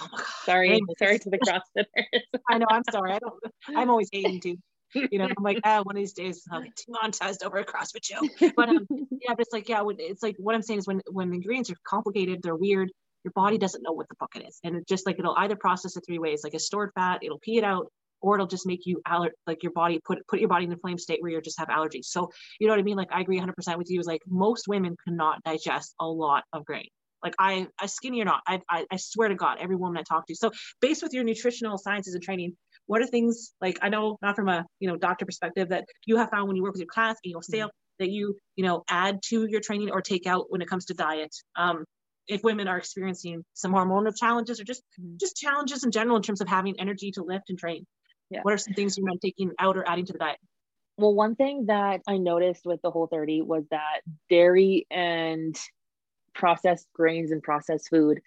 Oh 0.00 0.08
my 0.10 0.18
god. 0.18 0.26
sorry 0.44 0.80
sorry 0.98 1.18
to 1.20 1.30
the 1.30 1.38
crossfitters 1.46 2.22
I 2.50 2.58
know. 2.58 2.66
I'm 2.68 2.82
sorry. 2.90 3.12
I 3.12 3.18
don't. 3.18 3.34
I'm 3.68 3.88
always 3.90 4.08
hating 4.12 4.40
too. 4.40 4.56
You 4.94 5.18
know, 5.18 5.28
I'm 5.36 5.44
like, 5.44 5.60
ah, 5.64 5.82
one 5.84 5.96
of 5.96 6.00
these 6.00 6.12
days 6.12 6.42
I'll 6.50 6.60
get 6.62 6.72
demonetized 6.86 7.44
over 7.44 7.58
a 7.58 7.64
CrossFit 7.64 8.04
show. 8.04 8.28
But 8.56 8.68
um, 8.68 8.86
yeah, 9.10 9.30
but 9.30 9.40
it's 9.40 9.52
like, 9.52 9.68
yeah, 9.68 9.82
when, 9.82 9.96
it's 9.98 10.22
like 10.22 10.36
what 10.38 10.54
I'm 10.54 10.62
saying 10.62 10.80
is 10.80 10.86
when 10.86 11.00
when 11.10 11.30
the 11.30 11.36
ingredients 11.36 11.70
are 11.70 11.76
complicated, 11.86 12.40
they're 12.42 12.56
weird. 12.56 12.90
Your 13.24 13.32
body 13.32 13.58
doesn't 13.58 13.82
know 13.82 13.92
what 13.92 14.08
the 14.08 14.16
fuck 14.18 14.34
it 14.36 14.46
is. 14.46 14.58
And 14.64 14.76
it 14.76 14.88
just 14.88 15.06
like 15.06 15.18
it'll 15.18 15.36
either 15.36 15.56
process 15.56 15.96
it 15.96 16.04
three 16.06 16.18
ways, 16.18 16.42
like 16.44 16.54
a 16.54 16.58
stored 16.58 16.90
fat, 16.94 17.20
it'll 17.22 17.38
pee 17.38 17.58
it 17.58 17.64
out, 17.64 17.86
or 18.20 18.36
it'll 18.36 18.46
just 18.46 18.66
make 18.66 18.86
you 18.86 19.00
aller 19.10 19.30
like 19.46 19.62
your 19.62 19.72
body 19.72 20.00
put 20.04 20.26
put 20.28 20.40
your 20.40 20.48
body 20.48 20.64
in 20.64 20.72
a 20.72 20.76
flame 20.76 20.98
state 20.98 21.20
where 21.20 21.30
you 21.30 21.40
just 21.40 21.58
have 21.58 21.68
allergies. 21.68 22.06
So 22.06 22.30
you 22.58 22.66
know 22.66 22.72
what 22.72 22.80
I 22.80 22.84
mean? 22.84 22.96
Like 22.96 23.12
I 23.12 23.20
agree 23.20 23.40
100% 23.40 23.78
with 23.78 23.90
you. 23.90 24.00
Is 24.00 24.06
like 24.06 24.22
most 24.26 24.66
women 24.68 24.96
cannot 25.06 25.42
digest 25.44 25.94
a 26.00 26.06
lot 26.06 26.44
of 26.52 26.64
grain. 26.64 26.88
Like 27.22 27.34
I, 27.38 27.68
I 27.78 27.86
skinny 27.86 28.20
or 28.20 28.24
not, 28.24 28.40
I, 28.48 28.60
I, 28.68 28.84
I 28.90 28.96
swear 28.96 29.28
to 29.28 29.36
God, 29.36 29.58
every 29.60 29.76
woman 29.76 29.96
I 29.96 30.02
talk 30.02 30.26
to. 30.26 30.34
So 30.34 30.50
based 30.80 31.04
with 31.04 31.12
your 31.12 31.22
nutritional 31.22 31.78
sciences 31.78 32.14
and 32.14 32.22
training, 32.22 32.56
what 32.86 33.00
are 33.00 33.06
things 33.06 33.52
like 33.60 33.78
I 33.80 33.88
know 33.88 34.18
not 34.22 34.34
from 34.36 34.48
a 34.48 34.66
you 34.80 34.88
know 34.88 34.96
doctor 34.96 35.24
perspective 35.24 35.68
that 35.68 35.84
you 36.06 36.16
have 36.16 36.30
found 36.30 36.48
when 36.48 36.56
you 36.56 36.62
work 36.62 36.72
with 36.72 36.80
your 36.80 36.88
class 36.88 37.16
and 37.22 37.30
you'll 37.30 37.42
sale 37.42 37.70
that 37.98 38.10
you 38.10 38.36
you 38.56 38.64
know 38.64 38.82
add 38.88 39.20
to 39.26 39.46
your 39.48 39.60
training 39.60 39.90
or 39.90 40.02
take 40.02 40.26
out 40.26 40.46
when 40.48 40.62
it 40.62 40.68
comes 40.68 40.86
to 40.86 40.94
diet 40.94 41.34
um, 41.56 41.84
if 42.28 42.42
women 42.44 42.68
are 42.68 42.78
experiencing 42.78 43.44
some 43.54 43.72
hormonal 43.72 44.16
challenges 44.16 44.60
or 44.60 44.64
just 44.64 44.82
mm-hmm. 45.00 45.16
just 45.18 45.36
challenges 45.36 45.84
in 45.84 45.90
general 45.90 46.16
in 46.16 46.22
terms 46.22 46.40
of 46.40 46.48
having 46.48 46.78
energy 46.78 47.10
to 47.10 47.22
lift 47.22 47.50
and 47.50 47.58
train 47.58 47.86
yeah. 48.30 48.40
what 48.42 48.54
are 48.54 48.58
some 48.58 48.74
things 48.74 48.96
you 48.96 49.04
might 49.04 49.20
taking 49.20 49.50
out 49.58 49.76
or 49.76 49.88
adding 49.88 50.06
to 50.06 50.12
the 50.12 50.18
diet 50.18 50.38
well 50.96 51.14
one 51.14 51.34
thing 51.34 51.66
that 51.66 52.00
i 52.06 52.16
noticed 52.16 52.64
with 52.64 52.80
the 52.82 52.90
whole 52.90 53.06
30 53.06 53.42
was 53.42 53.64
that 53.70 54.00
dairy 54.30 54.86
and 54.90 55.56
processed 56.34 56.86
grains 56.94 57.30
and 57.30 57.42
processed 57.42 57.88
food 57.90 58.20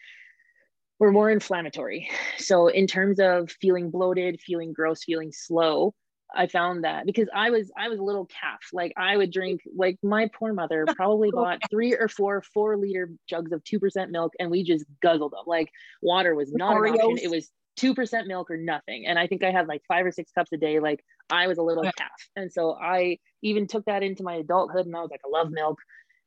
were 0.99 1.11
more 1.11 1.29
inflammatory 1.29 2.09
so 2.37 2.67
in 2.67 2.87
terms 2.87 3.19
of 3.19 3.49
feeling 3.61 3.89
bloated 3.89 4.39
feeling 4.41 4.73
gross 4.73 5.03
feeling 5.03 5.31
slow 5.31 5.93
I 6.33 6.47
found 6.47 6.83
that 6.83 7.05
because 7.05 7.27
I 7.33 7.49
was 7.49 7.71
I 7.77 7.89
was 7.89 7.99
a 7.99 8.03
little 8.03 8.25
calf. 8.25 8.61
Like 8.73 8.93
I 8.97 9.17
would 9.17 9.31
drink 9.31 9.61
like 9.75 9.97
my 10.03 10.29
poor 10.33 10.53
mother 10.53 10.85
probably 10.95 11.31
bought 11.31 11.59
three 11.69 11.93
or 11.93 12.07
four 12.07 12.41
four 12.53 12.77
liter 12.77 13.11
jugs 13.29 13.51
of 13.51 13.63
two 13.63 13.79
percent 13.79 14.11
milk 14.11 14.33
and 14.39 14.49
we 14.49 14.63
just 14.63 14.85
guzzled 15.01 15.33
them. 15.33 15.43
Like 15.45 15.69
water 16.01 16.35
was 16.35 16.51
not 16.51 16.77
an 16.77 16.95
option. 16.95 17.19
It 17.21 17.29
was 17.29 17.49
two 17.75 17.93
percent 17.93 18.27
milk 18.27 18.49
or 18.49 18.57
nothing. 18.57 19.05
And 19.05 19.19
I 19.19 19.27
think 19.27 19.43
I 19.43 19.51
had 19.51 19.67
like 19.67 19.83
five 19.87 20.05
or 20.05 20.11
six 20.11 20.31
cups 20.31 20.51
a 20.53 20.57
day. 20.57 20.79
Like 20.79 21.03
I 21.29 21.47
was 21.47 21.57
a 21.57 21.63
little 21.63 21.83
calf. 21.83 22.29
And 22.35 22.51
so 22.51 22.73
I 22.73 23.19
even 23.41 23.67
took 23.67 23.85
that 23.85 24.03
into 24.03 24.23
my 24.23 24.35
adulthood 24.35 24.85
and 24.85 24.95
I 24.95 25.01
was 25.01 25.11
like, 25.11 25.21
I 25.25 25.29
love 25.29 25.51
milk. 25.51 25.79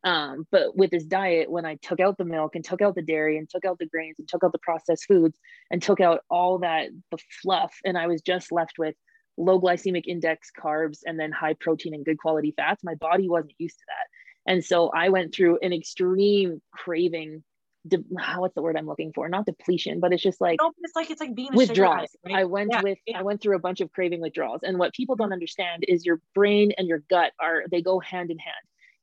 Um, 0.04 0.46
but 0.52 0.76
with 0.76 0.90
this 0.90 1.04
diet, 1.04 1.50
when 1.50 1.66
I 1.66 1.74
took 1.82 1.98
out 1.98 2.18
the 2.18 2.24
milk 2.24 2.54
and 2.54 2.64
took 2.64 2.80
out 2.80 2.94
the 2.94 3.02
dairy 3.02 3.36
and 3.36 3.48
took 3.48 3.64
out 3.64 3.78
the 3.78 3.86
grains 3.86 4.16
and 4.18 4.28
took 4.28 4.44
out 4.44 4.52
the 4.52 4.58
processed 4.58 5.06
foods 5.06 5.38
and 5.70 5.82
took 5.82 6.00
out 6.00 6.20
all 6.30 6.58
that 6.60 6.90
the 7.10 7.18
fluff, 7.42 7.74
and 7.84 7.98
I 7.98 8.06
was 8.06 8.22
just 8.22 8.52
left 8.52 8.78
with 8.78 8.94
low 9.38 9.60
glycemic 9.60 10.04
index 10.06 10.50
carbs 10.58 10.98
and 11.06 11.18
then 11.18 11.30
high 11.30 11.54
protein 11.54 11.94
and 11.94 12.04
good 12.04 12.18
quality 12.18 12.52
fats 12.56 12.82
my 12.82 12.96
body 12.96 13.28
wasn't 13.28 13.54
used 13.58 13.78
to 13.78 13.84
that. 13.86 14.52
And 14.52 14.64
so 14.64 14.90
i 14.90 15.08
went 15.08 15.34
through 15.34 15.58
an 15.62 15.72
extreme 15.72 16.60
craving 16.72 17.44
de- 17.86 17.98
what's 18.36 18.54
the 18.54 18.62
word 18.62 18.76
i'm 18.76 18.86
looking 18.86 19.12
for? 19.14 19.28
Not 19.28 19.46
depletion 19.46 20.00
but 20.00 20.12
it's 20.12 20.22
just 20.22 20.40
like 20.40 20.58
no, 20.60 20.72
it's 20.78 20.96
like 20.96 21.10
it's 21.10 21.20
like 21.20 21.34
being 21.34 21.50
withdrawals 21.54 22.10
right? 22.26 22.36
i 22.36 22.44
went 22.44 22.70
yeah, 22.72 22.82
with 22.82 22.98
yeah. 23.06 23.20
i 23.20 23.22
went 23.22 23.40
through 23.40 23.56
a 23.56 23.60
bunch 23.60 23.80
of 23.80 23.92
craving 23.92 24.20
withdrawals. 24.20 24.62
And 24.62 24.78
what 24.78 24.92
people 24.92 25.16
don't 25.16 25.32
understand 25.32 25.84
is 25.86 26.04
your 26.04 26.20
brain 26.34 26.72
and 26.76 26.88
your 26.88 27.02
gut 27.08 27.32
are 27.40 27.64
they 27.70 27.82
go 27.82 28.00
hand 28.00 28.30
in 28.30 28.38
hand. 28.38 28.54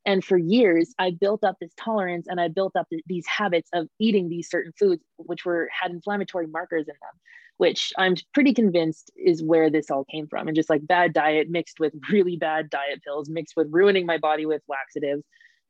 And 0.05 0.23
for 0.23 0.37
years 0.37 0.93
i 0.99 1.11
built 1.11 1.43
up 1.43 1.55
this 1.61 1.73
tolerance 1.77 2.27
and 2.27 2.39
i 2.39 2.47
built 2.49 2.75
up 2.75 2.87
th- 2.89 3.03
these 3.07 3.25
habits 3.25 3.69
of 3.73 3.87
eating 3.99 4.29
these 4.29 4.49
certain 4.49 4.73
foods 4.77 5.01
which 5.17 5.45
were 5.45 5.69
had 5.71 5.91
inflammatory 5.91 6.47
markers 6.47 6.87
in 6.87 6.95
them 7.01 7.19
which 7.57 7.93
I'm 7.97 8.15
pretty 8.33 8.53
convinced 8.53 9.11
is 9.15 9.41
where 9.41 9.69
this 9.69 9.89
all 9.89 10.05
came 10.05 10.27
from. 10.27 10.47
And 10.47 10.55
just 10.55 10.69
like 10.69 10.85
bad 10.85 11.13
diet 11.13 11.49
mixed 11.49 11.79
with 11.79 11.93
really 12.11 12.37
bad 12.37 12.69
diet 12.69 13.01
pills, 13.03 13.29
mixed 13.29 13.55
with 13.55 13.67
ruining 13.71 14.05
my 14.05 14.17
body 14.17 14.45
with 14.45 14.61
laxatives, 14.67 15.23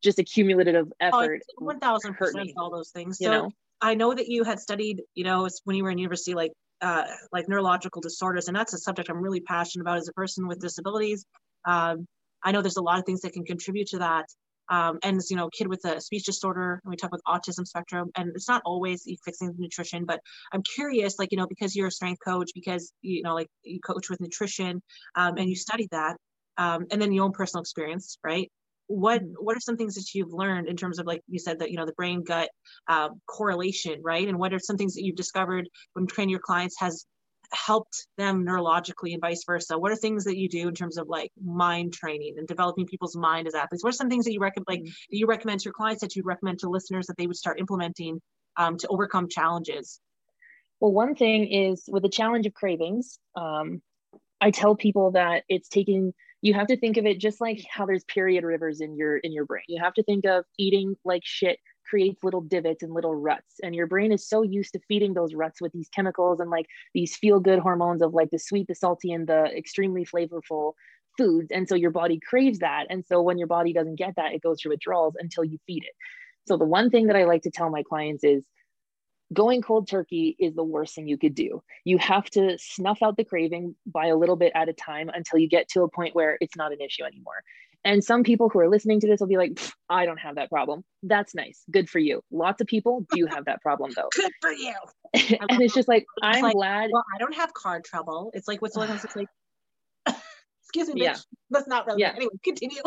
just 0.04 0.20
accumulative 0.20 0.88
oh, 1.02 1.08
effort. 1.08 1.42
Oh, 1.60 1.66
1000% 1.66 2.54
all 2.58 2.72
those 2.72 2.90
things. 2.90 3.20
So 3.20 3.32
know? 3.32 3.52
I 3.82 3.94
know 3.94 4.14
that 4.14 4.28
you 4.28 4.44
had 4.44 4.60
studied, 4.60 5.04
you 5.16 5.24
know, 5.24 5.48
when 5.64 5.76
you 5.76 5.84
were 5.84 5.92
in 5.92 5.98
university, 5.98 6.34
like 6.34 6.54
uh, 6.82 7.06
like 7.32 7.48
neurological 7.48 8.02
disorders, 8.02 8.48
and 8.48 8.56
that's 8.56 8.74
a 8.74 8.78
subject 8.78 9.10
I'm 9.10 9.22
really 9.22 9.40
passionate 9.40 9.84
about 9.84 9.98
as 9.98 10.08
a 10.08 10.14
person 10.14 10.48
with 10.48 10.60
disabilities. 10.60 11.26
Um, 11.66 12.08
I 12.44 12.52
know 12.52 12.62
there's 12.62 12.78
a 12.78 12.82
lot 12.82 13.00
of 13.00 13.06
things 13.06 13.22
that 13.22 13.34
can 13.34 13.46
contribute 13.46 13.88
to 13.88 14.00
that 14.00 14.26
um, 14.70 15.00
and 15.04 15.22
you 15.30 15.36
know 15.36 15.50
kid 15.50 15.68
with 15.68 15.84
a 15.86 16.00
speech 16.02 16.26
disorder 16.26 16.82
and 16.84 16.90
we 16.90 16.96
talk 16.96 17.12
with 17.12 17.22
autism 17.28 17.66
spectrum 17.66 18.10
and 18.18 18.30
it's 18.36 18.48
not 18.48 18.62
always 18.66 19.04
fixing 19.24 19.54
nutrition 19.58 20.06
but 20.06 20.20
i'm 20.54 20.64
curious 20.76 21.20
like 21.20 21.32
you 21.32 21.38
know 21.38 21.48
because 21.48 21.76
you're 21.76 21.88
a 21.88 21.92
strength 21.92 22.20
coach 22.26 22.52
because 22.54 22.92
you 23.02 23.22
know 23.22 23.34
like 23.34 23.48
you 23.64 23.80
coach 23.80 24.10
with 24.10 24.20
nutrition 24.22 24.82
um, 25.16 25.38
and 25.38 25.50
you 25.50 25.56
study 25.56 25.88
that 25.92 26.18
um, 26.58 26.86
and 26.92 27.02
then 27.02 27.12
your 27.12 27.26
own 27.26 27.32
personal 27.32 27.62
experience 27.62 28.18
right 28.24 28.52
what 28.88 29.22
mm-hmm. 29.22 29.34
what 29.40 29.56
are 29.56 29.62
some 29.62 29.78
things 29.78 29.96
that 29.96 30.14
you've 30.14 30.34
learned 30.34 30.68
in 30.68 30.76
terms 30.76 31.00
of 31.00 31.06
like 31.06 31.22
you 31.28 31.40
said 31.40 31.60
that 31.60 31.72
you 31.72 31.78
know 31.78 31.86
the 31.86 31.94
brain 31.94 32.24
gut 32.24 32.50
uh, 32.88 33.10
correlation 33.28 34.00
right 34.04 34.28
and 34.28 34.38
what 34.38 34.54
are 34.54 34.60
some 34.60 34.78
things 34.78 34.94
that 34.94 35.04
you've 35.04 35.16
discovered 35.16 35.68
when 35.94 36.06
training 36.08 36.30
your 36.30 36.40
clients 36.40 36.76
has 36.80 37.06
helped 37.52 38.08
them 38.18 38.46
neurologically 38.46 39.14
and 39.14 39.22
vice 39.22 39.44
versa? 39.46 39.78
What 39.78 39.92
are 39.92 39.96
things 39.96 40.24
that 40.26 40.38
you 40.38 40.50
do 40.50 40.68
in 40.68 40.74
terms 40.74 40.98
of 40.98 41.08
like 41.08 41.32
mind 41.44 41.94
training 41.94 42.36
and 42.38 42.48
developing 42.48 42.86
people's 42.86 43.16
mind 43.16 43.48
as 43.48 43.56
athletes? 43.56 43.84
What 43.84 43.94
are 43.94 43.98
some 43.98 44.10
things 44.10 44.26
that 44.26 44.34
you 44.34 44.40
recommend, 44.40 44.66
like, 44.68 44.80
mm-hmm. 44.80 44.90
that 45.12 45.18
you 45.18 45.28
recommend 45.28 45.62
to 45.62 45.66
your 45.66 45.74
clients 45.74 46.02
that 46.02 46.16
you'd 46.16 46.26
recommend 46.26 46.60
to 46.60 46.70
listeners 46.70 47.08
that 47.08 47.18
they 47.18 47.28
would 47.28 47.38
start 47.38 47.60
implementing 47.60 48.22
um, 48.58 48.78
to 48.78 48.88
overcome 48.88 49.28
challenges? 49.30 50.00
Well, 50.80 50.92
one 50.92 51.16
thing 51.16 51.48
is 51.48 51.86
with 51.88 52.04
the 52.04 52.10
challenge 52.10 52.46
of 52.46 52.54
cravings, 52.54 53.18
um, 53.36 53.82
I 54.42 54.52
tell 54.52 54.76
people 54.76 55.12
that 55.12 55.44
it's 55.48 55.70
taking 55.70 56.14
you 56.42 56.54
have 56.54 56.68
to 56.68 56.78
think 56.78 56.98
of 56.98 57.08
it 57.08 57.20
just 57.20 57.42
like 57.42 57.66
how 57.68 57.88
there's 57.88 58.04
period 58.04 58.44
rivers 58.44 58.80
in 58.80 58.96
your 58.96 59.18
in 59.18 59.32
your 59.32 59.46
brain. 59.46 59.64
You 59.68 59.82
have 59.82 59.96
to 59.96 60.04
think 60.04 60.26
of 60.26 60.46
eating 60.60 60.96
like 61.04 61.24
shit 61.26 61.58
creates 61.86 62.24
little 62.24 62.42
divots 62.42 62.84
and 62.84 62.94
little 62.94 63.16
ruts 63.16 63.56
and 63.64 63.76
your 63.76 63.88
brain 63.88 64.12
is 64.12 64.28
so 64.28 64.42
used 64.42 64.74
to 64.74 64.80
feeding 64.88 65.14
those 65.14 65.34
ruts 65.34 65.62
with 65.62 65.72
these 65.72 65.90
chemicals 65.90 66.40
and 66.40 66.50
like 66.50 66.66
these 66.94 67.16
feel 67.16 67.40
good 67.40 67.60
hormones 67.60 68.02
of 68.02 68.14
like 68.14 68.30
the 68.32 68.40
sweet 68.40 68.68
the 68.68 68.76
salty 68.76 69.12
and 69.12 69.28
the 69.28 69.46
extremely 69.56 70.06
flavorful 70.06 70.74
foods 71.18 71.50
and 71.52 71.68
so 71.68 71.76
your 71.76 71.92
body 71.92 72.20
craves 72.20 72.60
that 72.60 72.86
and 72.90 73.06
so 73.06 73.22
when 73.22 73.38
your 73.38 73.48
body 73.48 73.74
doesn't 73.74 73.96
get 73.96 74.16
that 74.16 74.34
it 74.34 74.42
goes 74.42 74.62
through 74.62 74.72
withdrawals 74.72 75.16
until 75.18 75.44
you 75.44 75.58
feed 75.66 75.84
it 75.84 75.94
so 76.48 76.58
the 76.58 76.66
one 76.66 76.90
thing 76.90 77.08
that 77.08 77.16
i 77.16 77.24
like 77.24 77.42
to 77.42 77.52
tell 77.52 77.70
my 77.70 77.84
clients 77.84 78.24
is 78.24 78.44
going 79.34 79.62
cold 79.62 79.88
turkey 79.88 80.36
is 80.40 80.54
the 80.56 80.64
worst 80.64 80.96
thing 80.96 81.08
you 81.08 81.18
could 81.18 81.36
do. 81.36 81.64
You 81.84 81.98
have 81.98 82.30
to 82.32 82.58
snuff 82.60 83.00
out 83.02 83.18
the 83.18 83.24
craving 83.24 83.76
by 83.86 84.08
a 84.08 84.16
little 84.16 84.36
bit 84.36 84.52
at 84.56 84.70
a 84.70 84.74
time 84.74 85.10
until 85.14 85.40
you 85.40 85.50
get 85.50 85.68
to 85.70 85.82
a 85.82 85.90
point 85.90 86.16
where 86.16 86.38
it's 86.42 86.56
not 86.56 86.72
an 86.72 86.82
issue 86.82 87.04
anymore. 87.04 87.44
And 87.86 88.04
some 88.04 88.24
people 88.24 88.50
who 88.50 88.60
are 88.60 88.68
listening 88.68 89.00
to 89.02 89.08
this 89.08 89.20
will 89.20 89.28
be 89.28 89.38
like, 89.38 89.60
I 89.90 90.08
don't 90.08 90.18
have 90.18 90.36
that 90.36 90.50
problem. 90.50 90.84
That's 91.04 91.36
nice. 91.36 91.64
Good 91.70 91.88
for 91.88 92.00
you. 92.00 92.22
Lots 92.32 92.60
of 92.60 92.68
people 92.68 93.06
do 93.14 93.28
have 93.28 93.46
that 93.46 93.62
problem 93.62 93.92
though. 93.96 94.10
Good 94.12 94.32
for 94.42 94.52
you. 94.52 94.74
and 95.14 95.62
it's 95.62 95.76
just 95.76 95.88
like, 95.88 96.04
I'm 96.24 96.42
like, 96.42 96.56
glad. 96.56 96.90
Well, 96.92 97.04
I 97.16 97.20
don't 97.20 97.36
have 97.36 97.54
car 97.54 97.82
trouble. 97.82 98.32
It's 98.34 98.48
like, 98.48 98.60
what's 98.62 98.74
the 98.74 98.80
one 98.82 98.90
that's 98.90 99.16
like, 99.16 99.28
excuse 100.64 100.88
me, 100.88 101.02
bitch. 101.02 101.04
Yeah. 101.04 101.16
That's 101.52 101.68
not 101.68 101.86
really, 101.86 102.02
yeah. 102.02 102.14
anyway, 102.16 102.34
continue. 102.44 102.82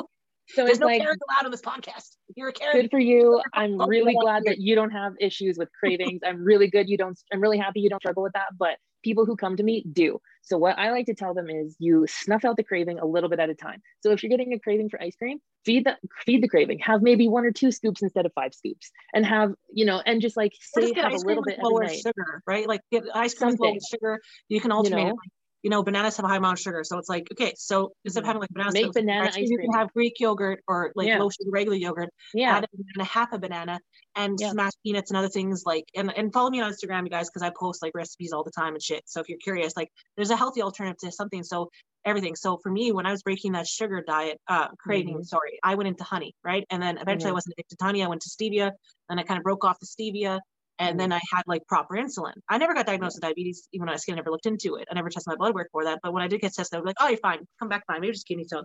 So 0.54 0.64
There's 0.64 0.78
no 0.78 0.86
like, 0.86 1.00
Karens 1.00 1.20
allowed 1.28 1.46
on 1.46 1.50
this 1.50 1.60
podcast. 1.60 2.16
You're 2.34 2.48
a 2.48 2.52
Karen. 2.52 2.80
Good 2.80 2.90
for 2.90 2.98
you. 2.98 3.42
I'm 3.52 3.78
really 3.78 4.14
glad 4.14 4.44
that 4.46 4.58
you 4.58 4.74
don't 4.74 4.90
have 4.90 5.12
issues 5.20 5.58
with 5.58 5.68
cravings. 5.78 6.20
I'm 6.24 6.42
really 6.42 6.68
good. 6.68 6.88
You 6.88 6.96
don't. 6.96 7.18
I'm 7.32 7.40
really 7.40 7.58
happy 7.58 7.80
you 7.80 7.90
don't 7.90 8.00
struggle 8.00 8.22
with 8.22 8.32
that. 8.32 8.48
But 8.58 8.78
people 9.02 9.26
who 9.26 9.36
come 9.36 9.56
to 9.56 9.62
me 9.62 9.84
do. 9.92 10.20
So 10.42 10.56
what 10.56 10.78
I 10.78 10.90
like 10.90 11.06
to 11.06 11.14
tell 11.14 11.34
them 11.34 11.50
is 11.50 11.76
you 11.78 12.06
snuff 12.08 12.44
out 12.44 12.56
the 12.56 12.64
craving 12.64 12.98
a 12.98 13.04
little 13.04 13.28
bit 13.28 13.38
at 13.38 13.50
a 13.50 13.54
time. 13.54 13.82
So 14.00 14.12
if 14.12 14.22
you're 14.22 14.30
getting 14.30 14.54
a 14.54 14.58
craving 14.58 14.88
for 14.88 15.00
ice 15.00 15.14
cream, 15.16 15.38
feed 15.64 15.84
the 15.84 15.96
feed 16.24 16.42
the 16.42 16.48
craving. 16.48 16.78
Have 16.78 17.02
maybe 17.02 17.28
one 17.28 17.44
or 17.44 17.50
two 17.50 17.70
scoops 17.70 18.00
instead 18.02 18.24
of 18.24 18.32
five 18.34 18.54
scoops, 18.54 18.90
and 19.12 19.26
have 19.26 19.52
you 19.72 19.84
know, 19.84 20.00
and 20.04 20.22
just 20.22 20.36
like 20.36 20.52
say 20.60 20.92
have 20.94 21.12
a 21.12 21.16
little 21.16 21.42
bit 21.42 21.58
lower 21.62 21.88
sugar, 21.88 22.42
right? 22.46 22.66
Like 22.66 22.80
get 22.90 23.04
ice 23.14 23.34
cream 23.34 23.50
with 23.50 23.60
lower 23.60 23.74
sugar. 23.90 24.20
You 24.48 24.60
can 24.60 24.72
alternate 24.72 24.98
you 24.98 25.04
know? 25.04 25.10
it. 25.10 25.16
Like 25.16 25.32
you 25.62 25.70
know, 25.70 25.82
bananas 25.82 26.16
have 26.16 26.24
a 26.24 26.28
high 26.28 26.36
amount 26.36 26.58
of 26.58 26.62
sugar. 26.62 26.84
So 26.84 26.98
it's 26.98 27.08
like, 27.08 27.26
okay, 27.32 27.52
so 27.56 27.92
instead 28.04 28.20
of 28.20 28.26
having 28.26 28.40
like 28.40 28.50
bananas, 28.50 28.74
make 28.74 28.92
banana 28.92 29.26
ice 29.26 29.34
cream. 29.34 29.48
You 29.50 29.58
can 29.58 29.72
have 29.72 29.92
Greek 29.92 30.20
yogurt 30.20 30.62
or 30.68 30.92
like 30.94 31.08
yeah. 31.08 31.18
low 31.18 31.30
sugar 31.30 31.50
regular 31.50 31.76
yogurt. 31.76 32.10
Yeah. 32.32 32.56
Add 32.56 32.64
a 32.64 32.68
banana, 32.76 33.04
half 33.04 33.32
a 33.32 33.38
banana, 33.38 33.80
and 34.14 34.38
yeah. 34.40 34.50
smash 34.50 34.72
peanuts 34.84 35.10
and 35.10 35.18
other 35.18 35.28
things 35.28 35.64
like. 35.66 35.84
And 35.96 36.16
and 36.16 36.32
follow 36.32 36.50
me 36.50 36.60
on 36.60 36.72
Instagram, 36.72 37.04
you 37.04 37.10
guys, 37.10 37.28
because 37.28 37.42
I 37.42 37.50
post 37.58 37.82
like 37.82 37.92
recipes 37.94 38.32
all 38.32 38.44
the 38.44 38.52
time 38.52 38.74
and 38.74 38.82
shit. 38.82 39.02
So 39.06 39.20
if 39.20 39.28
you're 39.28 39.38
curious, 39.38 39.76
like, 39.76 39.88
there's 40.16 40.30
a 40.30 40.36
healthy 40.36 40.62
alternative 40.62 40.98
to 41.00 41.12
something. 41.12 41.42
So 41.42 41.70
everything. 42.04 42.36
So 42.36 42.58
for 42.62 42.70
me, 42.70 42.92
when 42.92 43.06
I 43.06 43.10
was 43.10 43.22
breaking 43.22 43.52
that 43.52 43.66
sugar 43.66 44.02
diet, 44.06 44.38
uh, 44.48 44.68
craving, 44.78 45.14
mm-hmm. 45.14 45.22
sorry, 45.24 45.58
I 45.62 45.74
went 45.74 45.88
into 45.88 46.04
honey, 46.04 46.34
right? 46.44 46.64
And 46.70 46.82
then 46.82 46.98
eventually 46.98 47.28
mm-hmm. 47.28 47.30
I 47.30 47.34
wasn't 47.34 47.54
addicted 47.58 47.78
to 47.78 47.84
honey. 47.84 48.04
I 48.04 48.08
went 48.08 48.22
to 48.22 48.30
stevia, 48.30 48.70
and 49.08 49.18
I 49.18 49.24
kind 49.24 49.38
of 49.38 49.44
broke 49.44 49.64
off 49.64 49.78
the 49.80 49.86
stevia 49.86 50.40
and 50.78 50.98
then 50.98 51.12
I 51.12 51.20
had 51.32 51.42
like 51.46 51.66
proper 51.66 51.94
insulin. 51.96 52.34
I 52.48 52.58
never 52.58 52.74
got 52.74 52.86
diagnosed 52.86 53.16
with 53.16 53.22
diabetes, 53.22 53.68
even 53.72 53.86
when 53.86 53.94
I 53.94 53.96
skin, 53.96 54.16
never 54.16 54.30
looked 54.30 54.46
into 54.46 54.76
it. 54.76 54.86
I 54.90 54.94
never 54.94 55.10
tested 55.10 55.30
my 55.30 55.36
blood 55.36 55.54
work 55.54 55.68
for 55.72 55.84
that. 55.84 55.98
But 56.02 56.12
when 56.12 56.22
I 56.22 56.28
did 56.28 56.40
get 56.40 56.54
tested, 56.54 56.76
I 56.76 56.80
was 56.80 56.86
like, 56.86 56.96
oh, 57.00 57.08
you're 57.08 57.18
fine. 57.18 57.46
Come 57.58 57.68
back 57.68 57.84
fine. 57.86 58.00
Maybe 58.00 58.12
just 58.12 58.26
kidney 58.26 58.44
stone. 58.44 58.64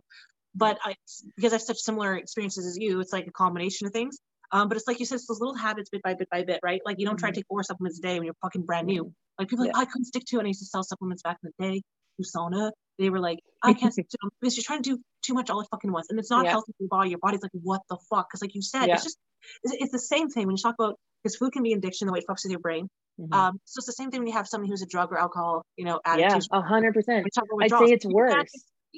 But 0.56 0.78
I, 0.84 0.96
because 1.36 1.54
I 1.54 1.56
have 1.56 1.64
such 1.64 1.80
similar 1.80 2.16
experiences 2.16 2.68
as 2.68 2.78
you, 2.78 3.00
it's 3.00 3.12
like 3.12 3.26
a 3.26 3.32
combination 3.32 3.88
of 3.88 3.94
things. 3.94 4.20
Um, 4.52 4.68
but 4.68 4.78
it's 4.78 4.88
like 4.88 5.00
you 5.00 5.06
said, 5.08 5.16
it's 5.16 5.28
those 5.28 5.40
little 5.40 5.56
habits 5.56 5.90
bit 5.90 6.04
by 6.04 6.14
bit 6.14 6.30
by 6.30 6.44
bit, 6.44 6.60
right? 6.64 6.80
Like 6.86 6.98
you 7.00 7.08
don't 7.08 7.18
try 7.18 7.30
to 7.30 7.32
mm-hmm. 7.32 7.40
take 7.40 7.48
four 7.48 7.64
supplements 7.64 7.98
a 7.98 8.04
day 8.04 8.20
when 8.20 8.26
you're 8.26 8.36
fucking 8.44 8.64
brand 8.64 8.86
new. 8.86 9.12
Like 9.40 9.50
people 9.50 9.66
yeah. 9.66 9.72
like, 9.72 9.78
oh, 9.78 9.82
I 9.82 9.86
couldn't 9.86 10.06
stick 10.06 10.26
to 10.28 10.36
it. 10.36 10.40
And 10.40 10.46
I 10.46 10.50
used 10.50 10.60
to 10.60 10.68
sell 10.68 10.84
supplements 10.84 11.24
back 11.24 11.38
in 11.44 11.52
the 11.58 11.66
day, 11.66 11.82
USANA. 12.22 12.72
They 13.00 13.10
were 13.10 13.20
like, 13.20 13.40
I 13.64 13.74
can't 13.74 13.92
stick 13.92 14.10
to 14.10 14.18
them 14.22 14.30
because 14.40 14.56
you're 14.56 14.64
trying 14.64 14.84
to 14.84 14.92
do 14.92 15.00
too 15.24 15.34
much 15.34 15.50
all 15.50 15.60
at 15.62 15.68
fucking 15.72 15.92
once. 15.92 16.08
And 16.12 16.20
it's 16.20 16.30
not 16.30 16.46
yeah. 16.46 16.52
healthy 16.52 16.74
for 16.78 16.84
your 16.84 16.90
body. 16.90 17.10
Your 17.10 17.20
body's 17.20 17.42
like, 17.42 17.52
what 17.54 17.82
the 17.90 17.98
fuck? 18.12 18.30
Because 18.30 18.42
like 18.42 18.54
you 18.54 18.62
said, 18.62 18.86
yeah. 18.86 18.94
it's 18.94 19.04
just 19.04 19.18
it's, 19.64 19.74
it's 19.80 19.92
the 19.92 20.00
same 20.00 20.30
thing 20.30 20.48
when 20.48 20.56
you 20.56 20.62
talk 20.62 20.76
about 20.80 20.96
because 21.24 21.36
food 21.38 21.54
can 21.54 21.64
be 21.64 21.74
addiction 21.74 22.08
the 22.08 22.14
way 22.14 22.20
it 22.20 22.26
fucks 22.30 22.44
with 22.44 22.52
your 22.52 22.60
brain. 22.60 22.88
Mhm. 23.20 23.34
Um, 23.34 23.60
so 23.66 23.78
it's 23.80 23.86
the 23.86 23.94
same 23.94 24.10
thing 24.12 24.22
when 24.22 24.28
you 24.28 24.34
have 24.34 24.48
somebody 24.48 24.70
who's 24.72 24.82
a 24.82 24.88
drug 24.88 25.12
or 25.12 25.18
alcohol, 25.20 25.64
you 25.78 25.86
know, 25.86 26.00
addict. 26.06 26.32
yeah, 26.32 26.40
a 26.60 26.62
hundred 26.62 26.94
percent. 26.94 27.24
we 27.24 27.30
talk 27.30 27.46
about 27.46 27.64
I'd 27.82 27.88
say 27.88 27.94
it's 27.94 28.06
You 28.06 28.12
worse. 28.14 28.50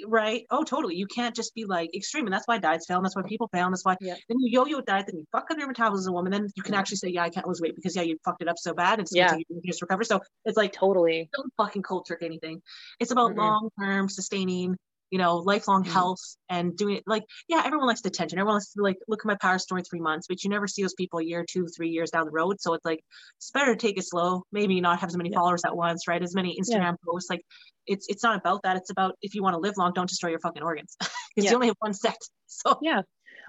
right? 0.07 0.45
Oh, 0.49 0.63
totally. 0.63 0.95
You 0.95 1.05
can't 1.07 1.35
just 1.35 1.53
be 1.53 1.65
like 1.65 1.93
extreme, 1.95 2.25
and 2.25 2.33
that's 2.33 2.47
why 2.47 2.57
diets 2.57 2.85
fail, 2.85 2.97
and 2.97 3.05
that's 3.05 3.15
why 3.15 3.21
people 3.27 3.47
fail, 3.53 3.65
and 3.65 3.73
that's 3.73 3.85
why 3.85 3.95
Yeah. 4.01 4.15
then 4.29 4.37
you 4.39 4.49
yo-yo 4.51 4.81
diet, 4.81 5.05
then 5.07 5.17
you 5.17 5.25
fuck 5.31 5.49
up 5.51 5.57
your 5.57 5.67
metabolism 5.67 6.03
as 6.03 6.07
a 6.07 6.11
woman, 6.13 6.31
then 6.31 6.49
you 6.55 6.63
can 6.63 6.73
actually 6.73 6.97
say, 6.97 7.09
yeah, 7.09 7.23
I 7.23 7.29
can't 7.29 7.47
lose 7.47 7.61
weight 7.61 7.75
because 7.75 7.95
yeah, 7.95 8.01
you 8.03 8.17
fucked 8.25 8.41
it 8.41 8.47
up 8.47 8.57
so 8.57 8.73
bad, 8.73 8.99
and 8.99 9.01
it's 9.01 9.15
Yeah. 9.15 9.35
you 9.35 9.43
to 9.61 9.77
recover. 9.81 10.03
So 10.03 10.21
it's 10.45 10.57
like 10.57 10.73
Totally. 10.73 11.29
don't 11.35 11.51
fucking 11.57 11.83
cold 11.83 12.05
trick 12.05 12.23
anything. 12.23 12.61
It's 12.99 13.11
about 13.11 13.31
Mm-mm. 13.31 13.37
long-term 13.37 14.09
sustaining, 14.09 14.77
you 15.15 15.19
know, 15.23 15.37
lifelong 15.37 15.85
Mhm. 15.85 15.93
health 15.93 16.19
and 16.49 16.75
doing 16.75 16.97
it. 16.97 17.03
Like, 17.07 17.23
yeah, 17.47 17.61
everyone 17.65 17.87
likes 17.87 18.03
attention. 18.03 18.37
Everyone 18.37 18.55
likes 18.55 18.73
to 18.73 18.81
like 18.81 18.97
look 19.07 19.21
at 19.21 19.25
my 19.25 19.35
power 19.35 19.57
story 19.59 19.81
three 19.81 20.01
months, 20.01 20.27
but 20.27 20.43
you 20.43 20.49
never 20.49 20.67
see 20.67 20.81
those 20.81 20.93
people 20.93 21.19
a 21.19 21.23
year, 21.23 21.45
two, 21.49 21.67
three 21.67 21.87
years 21.87 22.11
down 22.11 22.25
the 22.25 22.31
road. 22.31 22.59
So 22.59 22.73
it's 22.73 22.83
like 22.83 22.99
it's 23.37 23.49
better 23.51 23.73
to 23.73 23.79
take 23.79 23.97
it 23.97 24.03
slow. 24.05 24.43
Maybe 24.51 24.81
not 24.81 24.99
have 24.99 25.07
as 25.07 25.15
many 25.15 25.29
Yeah. 25.29 25.37
followers 25.39 25.63
at 25.63 25.73
once, 25.73 26.05
right? 26.09 26.21
As 26.21 26.35
many 26.35 26.59
Instagram 26.59 26.97
posts. 27.07 27.29
Like, 27.29 27.45
it's 27.87 28.07
it's 28.09 28.23
not 28.23 28.37
about 28.37 28.63
that. 28.63 28.75
It's 28.75 28.89
about 28.89 29.15
if 29.21 29.35
you 29.35 29.41
want 29.41 29.53
to 29.53 29.59
live 29.59 29.77
long, 29.77 29.93
don't 29.93 30.09
destroy 30.09 30.31
your 30.31 30.39
fucking 30.39 30.63
organs 30.63 30.97
because 30.99 31.45
Yeah. 31.45 31.51
you 31.51 31.55
only 31.55 31.67
have 31.67 31.77
one 31.79 31.93
set. 31.93 32.17
So 32.47 32.77
Yeah. 32.81 33.03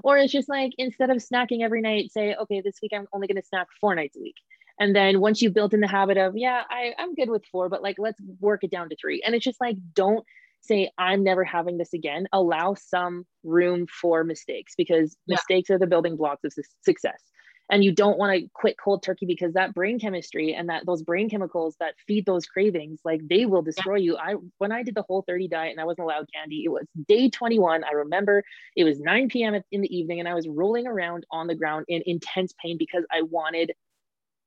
Or 0.05 0.19
it's 0.19 0.33
just 0.33 0.49
like 0.49 0.71
instead 0.79 1.11
of 1.11 1.17
snacking 1.17 1.63
every 1.63 1.81
night, 1.81 2.13
say, 2.13 2.37
okay, 2.37 2.61
this 2.61 2.77
week 2.81 2.93
I'm 2.95 3.09
only 3.13 3.27
going 3.27 3.43
to 3.43 3.47
snack 3.49 3.67
four 3.81 3.95
nights 3.97 4.17
a 4.17 4.21
week. 4.21 4.37
And 4.79 4.95
then 4.95 5.21
once 5.21 5.41
you've 5.43 5.55
built 5.55 5.73
in 5.75 5.81
the 5.81 5.89
habit 5.89 6.17
of, 6.19 6.37
yeah, 6.37 6.63
I, 6.69 6.93
I'm 6.99 7.15
good 7.15 7.31
with 7.31 7.45
four, 7.51 7.69
but 7.71 7.83
like 7.83 7.97
let's 7.99 8.21
work 8.41 8.63
it 8.63 8.71
down 8.71 8.91
to 8.91 8.97
three. 8.97 9.23
And 9.25 9.35
it's 9.35 9.45
just 9.45 9.61
like, 9.61 9.77
don't 9.95 10.25
say, 10.61 10.91
I'm 10.99 11.23
never 11.23 11.45
having 11.45 11.79
this 11.79 11.93
again. 11.93 12.27
Allow 12.33 12.75
some 12.75 13.25
room 13.45 13.87
for 13.87 14.25
mistakes 14.25 14.75
because 14.77 15.17
Yeah. 15.27 15.35
mistakes 15.37 15.71
are 15.71 15.79
the 15.79 15.87
building 15.87 16.17
blocks 16.17 16.45
of 16.45 16.53
su- 16.53 16.63
success. 16.83 17.23
And 17.69 17.83
you 17.83 17.93
don't 17.93 18.17
want 18.17 18.39
to 18.39 18.49
quit 18.55 18.77
cold 18.79 19.03
turkey 19.03 19.27
because 19.27 19.55
that 19.55 19.75
brain 19.75 19.99
chemistry 19.99 20.55
and 20.55 20.69
that 20.69 20.87
those 20.87 21.03
brain 21.03 21.29
chemicals 21.29 21.75
that 21.81 21.95
feed 22.07 22.25
those 22.25 22.47
cravings, 22.47 23.01
like 23.05 23.27
they 23.27 23.45
will 23.45 23.63
destroy 23.63 23.97
you. 23.97 24.17
I 24.17 24.35
when 24.59 24.71
I 24.71 24.85
did 24.85 24.95
the 24.95 25.03
whole 25.03 25.23
30 25.27 25.49
diet 25.49 25.73
and 25.73 25.81
I 25.81 25.85
wasn't 25.85 26.05
allowed 26.05 26.29
candy, 26.33 26.63
it 26.65 26.69
was 26.69 26.87
day 27.09 27.29
21. 27.29 27.83
I 27.83 27.91
remember 27.91 28.45
it 28.77 28.85
was 28.85 29.01
9 29.01 29.29
p.m. 29.31 29.61
in 29.73 29.81
the 29.81 29.97
evening, 29.97 30.21
and 30.21 30.29
I 30.29 30.35
was 30.35 30.47
rolling 30.47 30.87
around 30.87 31.27
on 31.33 31.49
the 31.49 31.57
ground 31.57 31.87
in 31.89 32.05
intense 32.07 32.55
pain 32.63 32.79
because 32.79 33.05
I 33.11 33.23
wanted 33.23 33.73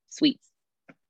sweets. 0.10 0.48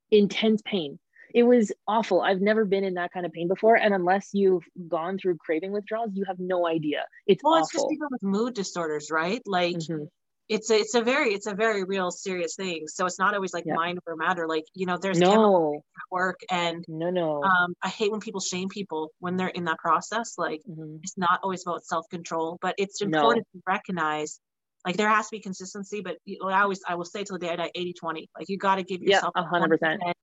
Intense 0.09 0.63
pain. 0.63 0.97
It 1.33 1.43
was 1.43 1.71
awful. 1.87 2.21
I've 2.21 2.41
never 2.41 2.65
been 2.65 2.83
in 2.83 2.95
that 2.95 3.11
kind 3.11 3.25
of 3.25 3.31
pain 3.31 3.47
before. 3.47 3.75
And 3.75 3.93
unless 3.93 4.29
you've 4.33 4.63
gone 4.87 5.17
through 5.17 5.37
craving 5.37 5.71
withdrawals, 5.71 6.11
you 6.13 6.25
have 6.27 6.39
no 6.39 6.67
idea. 6.67 7.05
It's 7.27 7.43
well, 7.43 7.55
it's 7.55 7.71
just 7.71 7.85
awful. 7.85 7.89
even 7.89 8.07
with 8.11 8.23
mood 8.23 8.53
disorders, 8.53 9.09
right? 9.11 9.41
Like 9.45 9.77
Mhm. 9.77 10.09
it's 10.49 10.71
a 10.71 10.75
it's 10.79 10.95
a 10.95 11.01
very 11.01 11.33
it's 11.33 11.47
a 11.47 11.55
very 11.55 11.83
real 11.85 12.11
serious 12.11 12.55
thing. 12.55 12.87
So 12.87 13.05
it's 13.05 13.19
not 13.19 13.35
always 13.35 13.53
like 13.53 13.65
Yeah. 13.65 13.75
mind 13.75 13.99
over 14.07 14.15
matter. 14.17 14.47
Like 14.47 14.65
you 14.75 14.85
know, 14.87 14.97
there's 14.97 15.19
No, 15.19 15.83
work 16.11 16.39
and 16.51 16.85
no, 16.87 17.09
no. 17.11 17.53
um 17.53 17.75
i 17.83 17.89
hate 17.89 18.11
when 18.11 18.19
people 18.21 18.41
shame 18.41 18.69
people 18.69 19.11
when 19.19 19.37
they're 19.37 19.49
in 19.49 19.65
that 19.65 19.79
process 19.79 20.37
like 20.37 20.61
Mhm. 20.65 21.03
it's 21.03 21.17
not 21.17 21.39
always 21.43 21.63
about 21.65 21.85
self-control 21.85 22.57
but 22.61 22.75
it's 22.77 23.01
No. 23.03 23.03
important 23.03 23.47
to 23.53 23.61
recognize 23.67 24.39
like 24.85 24.97
there 24.97 25.09
has 25.09 25.27
to 25.27 25.31
be 25.37 25.41
consistency 25.41 26.01
but 26.01 26.17
i 26.49 26.61
always 26.61 26.81
i 26.87 26.95
will 26.95 27.05
say 27.05 27.23
till 27.23 27.37
the 27.37 27.45
day 27.47 27.53
i 27.53 27.55
die 27.57 27.71
80 27.75 27.93
20 27.93 28.29
like 28.37 28.49
you 28.49 28.57
got 28.57 28.75
to 28.75 28.83
give 28.83 29.01
yourself 29.03 29.33
a 29.35 29.43
hundred 29.43 29.69
percent. 29.69 30.01
100% 30.01 30.13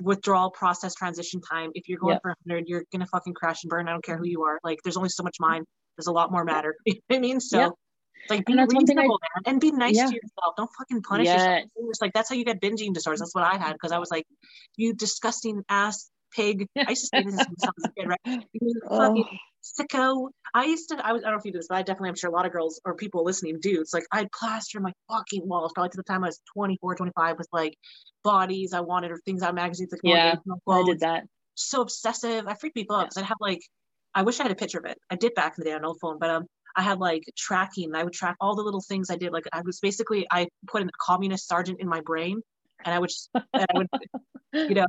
withdrawal 0.00 0.50
process 0.50 0.94
transition 0.94 1.40
time. 1.40 1.70
If 1.74 1.88
you're 1.88 1.98
going 1.98 2.14
Yeah. 2.14 2.18
for 2.22 2.30
100 2.46 2.68
you're 2.68 2.84
gonna 2.92 3.06
fucking 3.06 3.34
crash 3.34 3.62
and 3.64 3.70
burn. 3.70 3.88
I 3.88 3.92
don't 3.92 4.04
care 4.04 4.16
who 4.18 4.26
you 4.26 4.42
are. 4.44 4.58
Like 4.64 4.78
there's 4.84 4.96
only 4.96 5.08
so 5.08 5.22
much 5.22 5.36
mind 5.40 5.66
there's 5.96 6.08
a 6.08 6.12
lot 6.12 6.32
more 6.32 6.44
matter. 6.44 6.74
You 6.86 6.94
know 7.08 7.16
i 7.16 7.18
mean? 7.20 7.40
So 7.40 7.58
Yeah. 7.58 7.68
like 8.30 8.44
be 8.46 8.52
And 8.54 8.58
that's 8.60 8.74
I- 8.74 8.78
reasonable 8.78 9.20
man 9.22 9.42
and 9.52 9.60
be 9.60 9.70
nice 9.70 9.96
Yeah. 9.96 10.06
to 10.06 10.14
yourself. 10.14 10.54
Don't 10.56 10.70
fucking 10.78 11.02
punish 11.02 11.28
yourself. 11.28 11.62
It's 11.76 12.00
like 12.00 12.12
that's 12.12 12.28
how 12.28 12.34
you 12.34 12.44
get 12.44 12.60
binge 12.60 12.80
eating 12.80 12.92
disorders. 12.92 13.20
That's 13.20 13.34
what 13.34 13.44
i 13.44 13.56
had 13.56 13.72
because 13.74 13.92
i 13.92 13.98
was 13.98 14.10
like 14.10 14.26
you 14.76 14.94
disgusting 14.94 15.62
ass 15.68 16.10
pig. 16.34 16.66
I 16.76 16.90
used 16.90 17.02
to 17.02 17.06
say 17.18 17.22
this 17.22 17.36
to 17.36 17.46
myself 17.50 17.74
as 17.78 17.84
a 17.84 17.92
kid 17.96 18.08
right? 18.08 18.44
You 18.52 18.80
fucking 18.88 19.24
Oh, 19.30 19.36
sicko. 19.64 20.28
I 20.54 20.64
used 20.66 20.90
to, 20.90 21.06
I 21.06 21.12
was, 21.12 21.22
I 21.22 21.26
don't 21.26 21.34
know 21.34 21.38
if 21.38 21.44
you 21.44 21.52
do 21.52 21.58
this, 21.58 21.68
but 21.68 21.76
I 21.76 21.82
definitely, 21.82 22.10
I'm 22.10 22.14
sure 22.14 22.30
a 22.30 22.32
lot 22.32 22.46
of 22.46 22.52
girls 22.52 22.80
or 22.84 22.94
people 22.94 23.24
listening 23.24 23.58
do. 23.60 23.80
It's 23.80 23.94
like 23.94 24.04
I'd 24.12 24.30
plaster 24.30 24.78
my 24.80 24.92
fucking 25.10 25.48
walls 25.48 25.72
probably 25.74 25.90
to 25.90 25.96
the 25.96 26.02
time 26.02 26.22
I 26.22 26.28
was 26.28 26.40
24, 26.54 26.96
25 26.96 27.38
with 27.38 27.48
like 27.52 27.76
bodies 28.22 28.72
I 28.72 28.80
wanted 28.80 29.10
or 29.10 29.18
things 29.18 29.42
out 29.42 29.50
of 29.50 29.54
magazines 29.54 29.90
like 29.92 30.00
Yeah, 30.04 30.36
I 30.68 30.82
did 30.84 31.00
that. 31.00 31.24
So 31.54 31.80
obsessive. 31.80 32.46
I 32.46 32.54
freaked 32.54 32.76
people 32.76 32.96
out 32.96 33.00
Yeah. 33.00 33.04
because 33.06 33.16
I'd 33.18 33.26
have 33.26 33.38
like, 33.40 33.60
I 34.14 34.22
wish 34.22 34.38
I 34.38 34.44
had 34.44 34.52
a 34.52 34.56
picture 34.56 34.78
of 34.78 34.84
it. 34.84 34.98
I 35.10 35.16
did 35.16 35.34
back 35.34 35.54
in 35.56 35.64
the 35.64 35.70
day 35.70 35.72
on 35.72 35.80
an 35.80 35.84
old 35.86 35.98
phone, 36.00 36.18
but 36.18 36.30
um, 36.30 36.46
I 36.76 36.82
had 36.82 36.98
like 36.98 37.24
tracking. 37.36 37.94
I 37.94 38.04
would 38.04 38.12
track 38.12 38.36
all 38.40 38.54
the 38.54 38.62
little 38.62 38.80
things 38.80 39.10
I 39.10 39.16
did. 39.16 39.32
Like 39.32 39.44
I 39.52 39.62
was 39.64 39.80
basically, 39.80 40.26
I 40.30 40.48
put 40.66 40.82
a 40.82 40.88
communist 41.00 41.48
sergeant 41.48 41.80
in 41.80 41.88
my 41.88 42.00
brain, 42.00 42.40
and 42.84 42.94
I 42.94 42.98
would, 42.98 43.10
just, 43.10 43.30
and 43.34 43.66
I 43.72 43.78
would, 43.78 43.88
you 44.52 44.74
know, 44.74 44.86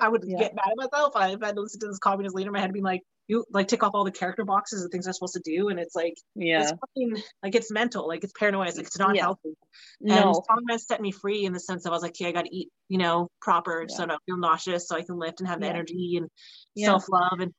I 0.00 0.08
would 0.08 0.24
Yeah. 0.26 0.38
get 0.38 0.54
mad 0.54 0.66
at 0.70 0.76
myself. 0.76 1.12
I 1.16 1.30
had 1.30 1.54
to 1.56 1.60
listen 1.60 1.80
to 1.80 1.88
this 1.88 1.98
communist 1.98 2.34
leader 2.34 2.48
in 2.48 2.52
my 2.52 2.60
head 2.60 2.72
being 2.72 2.84
like, 2.84 3.02
you 3.28 3.44
like 3.52 3.68
tick 3.68 3.82
off 3.84 3.92
all 3.94 4.04
the 4.04 4.10
character 4.10 4.44
boxes 4.44 4.82
and 4.82 4.90
things 4.90 5.06
I'm 5.06 5.12
supposed 5.12 5.34
to 5.34 5.40
do, 5.44 5.68
and 5.68 5.78
it's 5.78 5.94
like 5.94 6.14
Yeah. 6.34 6.62
it's 6.62 6.72
fucking 6.72 7.22
like 7.44 7.54
it's 7.54 7.70
mental, 7.70 8.06
like 8.08 8.24
it's 8.24 8.32
paranoia, 8.36 8.66
it's 8.66 8.76
like 8.76 8.86
it's 8.86 8.98
not 8.98 9.14
Yeah. 9.14 9.22
healthy. 9.22 9.54
And 10.00 10.08
No. 10.08 10.42
strongman 10.42 10.80
set 10.80 11.00
me 11.00 11.12
free 11.12 11.44
in 11.44 11.52
the 11.52 11.60
sense 11.60 11.86
of 11.86 11.92
I 11.92 11.94
was 11.94 12.02
like, 12.02 12.10
okay, 12.20 12.26
I 12.28 12.32
got 12.32 12.46
to 12.46 12.56
eat, 12.56 12.70
you 12.88 12.98
know, 12.98 13.28
proper, 13.40 13.86
Yeah. 13.88 13.94
so 13.94 14.02
I 14.02 14.06
don't 14.06 14.22
feel 14.26 14.36
nauseous, 14.36 14.88
so 14.88 14.96
I 14.96 15.02
can 15.02 15.16
lift 15.16 15.38
and 15.40 15.48
have 15.48 15.60
the 15.60 15.68
energy 15.68 16.16
and 16.16 16.28
Yeah. 16.74 16.86
self 16.86 17.08
love, 17.08 17.38
and 17.38 17.52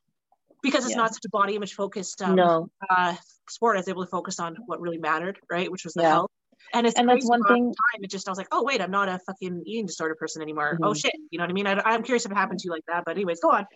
because 0.62 0.84
it's 0.84 0.94
Yeah. 0.94 0.98
not 1.02 1.14
such 1.14 1.24
a 1.24 1.30
body 1.30 1.56
image 1.56 1.72
focused 1.72 2.20
um, 2.20 2.36
No. 2.36 2.68
uh, 2.90 3.16
sport, 3.48 3.76
I 3.76 3.80
was 3.80 3.88
able 3.88 4.04
to 4.04 4.10
focus 4.10 4.38
on 4.38 4.56
what 4.66 4.78
really 4.80 4.98
mattered, 4.98 5.38
right, 5.50 5.72
which 5.72 5.84
was 5.84 5.94
the 5.94 6.02
Yeah. 6.02 6.10
health. 6.10 6.30
And 6.74 6.86
it's 6.86 6.98
And 6.98 7.08
that's 7.08 7.26
one 7.28 7.42
thing- 7.44 7.66
Time, 7.66 8.02
it 8.04 8.10
just 8.10 8.28
I 8.28 8.30
was 8.30 8.38
like, 8.38 8.48
oh 8.52 8.62
wait, 8.64 8.80
I'm 8.80 8.90
not 8.90 9.08
a 9.08 9.18
fucking 9.26 9.62
eating 9.66 9.86
disorder 9.86 10.14
person 10.14 10.42
anymore. 10.42 10.78
Oh 10.82 10.90
Mhm. 10.92 11.00
shit, 11.02 11.12
you 11.30 11.38
know 11.38 11.44
what 11.44 11.50
I 11.50 11.54
mean? 11.54 11.66
I, 11.66 11.80
I'm 11.84 12.02
curious 12.02 12.24
if 12.24 12.32
it 12.32 12.36
happened 12.36 12.60
to 12.60 12.66
you 12.66 12.72
like 12.72 12.84
that, 12.88 13.04
but 13.04 13.16
anyways, 13.16 13.40
go 13.40 13.50
on. 13.50 13.66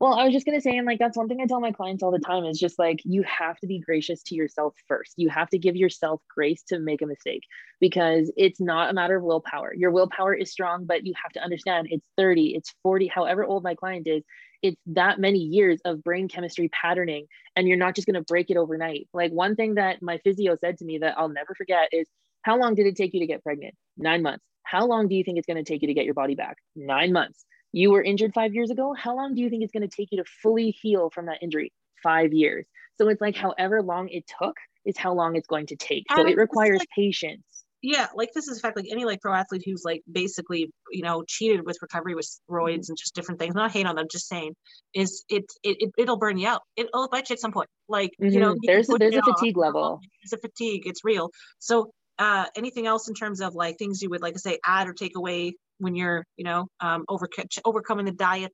Well, 0.00 0.14
I 0.14 0.24
was 0.24 0.32
just 0.34 0.44
to 0.46 0.60
say, 0.60 0.76
and 0.76 0.86
like 0.86 0.98
that's 0.98 1.16
one 1.16 1.28
thing 1.28 1.40
I 1.40 1.46
tell 1.46 1.60
my 1.60 1.70
clients 1.70 2.02
all 2.02 2.10
the 2.10 2.18
time 2.18 2.44
is 2.44 2.58
just 2.58 2.78
like 2.78 3.00
you 3.04 3.22
have 3.22 3.56
to 3.60 3.66
be 3.66 3.78
gracious 3.78 4.22
to 4.24 4.34
yourself 4.34 4.74
first. 4.88 5.14
You 5.16 5.28
have 5.30 5.48
to 5.50 5.58
give 5.58 5.76
yourself 5.76 6.20
grace 6.34 6.62
to 6.64 6.80
make 6.80 7.00
a 7.00 7.06
mistake 7.06 7.42
because 7.80 8.30
it's 8.36 8.60
not 8.60 8.90
a 8.90 8.92
matter 8.92 9.16
of 9.16 9.22
willpower. 9.22 9.72
Your 9.72 9.92
willpower 9.92 10.34
is 10.34 10.50
strong, 10.50 10.84
but 10.84 11.06
you 11.06 11.14
have 11.22 11.32
to 11.32 11.40
understand 11.40 11.88
it's 11.90 12.06
30, 12.18 12.54
it's 12.56 12.74
40, 12.82 13.06
however 13.06 13.44
old 13.44 13.62
my 13.62 13.76
client 13.76 14.06
is, 14.08 14.24
it's 14.64 14.80
that 14.86 15.20
many 15.20 15.40
years 15.40 15.78
of 15.84 16.02
brain 16.02 16.26
chemistry 16.26 16.70
patterning, 16.70 17.26
and 17.54 17.68
you're 17.68 17.76
not 17.76 17.94
just 17.94 18.06
going 18.06 18.14
to 18.14 18.22
break 18.22 18.50
it 18.50 18.56
overnight. 18.56 19.06
Like 19.12 19.30
one 19.30 19.56
thing 19.56 19.74
that 19.74 20.00
my 20.00 20.16
physio 20.24 20.56
said 20.56 20.78
to 20.78 20.86
me 20.86 20.98
that 20.98 21.18
I'll 21.18 21.28
never 21.28 21.54
forget 21.54 21.90
is 21.92 22.08
how 22.40 22.58
long 22.58 22.74
did 22.74 22.86
it 22.86 22.96
take 22.96 23.12
you 23.12 23.20
to 23.20 23.26
get 23.26 23.42
pregnant? 23.42 23.74
Nine 23.98 24.22
months. 24.22 24.42
How 24.62 24.86
long 24.86 25.06
do 25.06 25.14
you 25.14 25.22
think 25.22 25.36
it's 25.36 25.46
going 25.46 25.62
to 25.62 25.70
take 25.70 25.82
you 25.82 25.88
to 25.88 25.94
get 25.94 26.06
your 26.06 26.14
body 26.14 26.34
back? 26.34 26.56
Nine 26.74 27.12
months. 27.12 27.44
You 27.72 27.90
were 27.90 28.02
injured 28.02 28.32
five 28.32 28.54
years 28.54 28.70
ago. 28.70 28.94
How 28.94 29.14
long 29.14 29.34
do 29.34 29.42
you 29.42 29.50
think 29.50 29.62
it's 29.64 29.72
going 29.72 29.86
to 29.86 29.94
take 29.94 30.08
you 30.10 30.22
to 30.22 30.30
fully 30.42 30.70
heal 30.70 31.10
from 31.10 31.26
that 31.26 31.42
injury? 31.42 31.70
Five 32.02 32.32
years. 32.32 32.64
So 32.96 33.08
it's 33.08 33.20
like 33.20 33.36
however 33.36 33.82
long 33.82 34.08
it 34.08 34.24
took 34.40 34.56
is 34.86 34.96
how 34.96 35.12
long 35.12 35.36
it's 35.36 35.46
going 35.46 35.66
to 35.66 35.76
take. 35.76 36.04
So 36.16 36.26
it 36.26 36.38
requires 36.38 36.78
like- 36.78 36.88
patience. 36.96 37.44
Yeah, 37.84 38.06
like 38.14 38.30
this 38.34 38.48
is 38.48 38.56
in 38.56 38.60
fact 38.62 38.76
like 38.76 38.86
any 38.90 39.04
like 39.04 39.20
pro 39.20 39.34
athlete 39.34 39.62
who's 39.64 39.82
like 39.84 40.02
basically 40.10 40.70
you 40.90 41.02
know 41.02 41.22
cheated 41.28 41.66
with 41.66 41.76
recovery 41.82 42.14
with 42.14 42.26
steroids 42.26 42.88
and 42.88 42.96
just 42.96 43.14
different 43.14 43.38
things. 43.38 43.54
Not 43.54 43.72
hate 43.72 43.84
on 43.86 43.94
them, 43.94 44.06
just 44.10 44.26
saying 44.26 44.54
is 44.94 45.24
it 45.28 45.44
it, 45.62 45.76
it 45.80 45.90
it'll 45.98 46.16
burn 46.16 46.38
you 46.38 46.48
out. 46.48 46.62
It'll 46.76 47.08
bite 47.08 47.28
you 47.28 47.34
at 47.34 47.40
some 47.40 47.52
point. 47.52 47.68
Like 47.86 48.12
you 48.18 48.40
know 48.40 48.52
Mhm. 48.54 48.58
you 48.62 48.68
There's 48.68 48.88
a, 48.88 48.96
there's 48.96 49.14
a 49.14 49.18
it 49.18 49.28
off. 49.28 49.38
fatigue 49.38 49.58
level. 49.58 50.00
It's 50.22 50.32
a 50.32 50.38
fatigue. 50.38 50.86
It's 50.86 51.04
real. 51.04 51.30
So 51.58 51.90
uh, 52.18 52.46
anything 52.56 52.86
else 52.86 53.08
in 53.08 53.14
terms 53.14 53.40
of 53.42 53.54
like 53.54 53.76
things 53.76 54.00
you 54.00 54.08
would 54.08 54.22
like 54.22 54.34
to 54.34 54.40
say 54.40 54.58
add 54.64 54.88
or 54.88 54.94
take 54.94 55.16
away 55.16 55.54
when 55.78 55.94
you're 55.94 56.24
you 56.38 56.44
know 56.44 56.68
um 56.80 57.04
over 57.08 57.28
overcoming 57.66 58.06
the 58.06 58.12
diet 58.12 58.52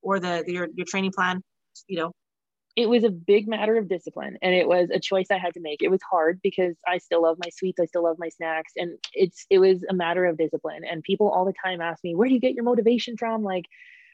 or 0.00 0.20
the 0.20 0.44
your 0.46 0.68
your 0.76 0.86
training 0.88 1.10
plan. 1.12 1.42
You 1.88 1.98
know 1.98 2.12
It 2.80 2.88
was 2.88 3.04
a 3.04 3.10
big 3.10 3.46
matter 3.46 3.76
of 3.76 3.88
discipline 3.88 4.38
and 4.42 4.54
it 4.54 4.66
was 4.66 4.88
a 4.90 4.98
choice 4.98 5.26
I 5.30 5.38
had 5.38 5.54
to 5.54 5.60
make. 5.60 5.82
It 5.82 5.90
was 5.90 6.00
hard 6.08 6.40
because 6.42 6.76
I 6.86 6.98
still 6.98 7.22
love 7.22 7.36
my 7.38 7.50
sweets, 7.50 7.78
I 7.80 7.84
still 7.86 8.04
love 8.04 8.16
my 8.18 8.30
snacks, 8.30 8.72
and 8.76 8.98
it's 9.12 9.46
it 9.50 9.58
was 9.58 9.84
a 9.88 9.94
matter 9.94 10.24
of 10.24 10.38
discipline. 10.38 10.82
And 10.90 11.02
people 11.02 11.28
all 11.30 11.44
the 11.44 11.52
time 11.64 11.80
ask 11.80 12.02
me, 12.02 12.14
"Where 12.14 12.28
do 12.28 12.34
you 12.34 12.40
get 12.40 12.54
your 12.54 12.64
motivation 12.64 13.16
from?" 13.16 13.42
Like 13.42 13.66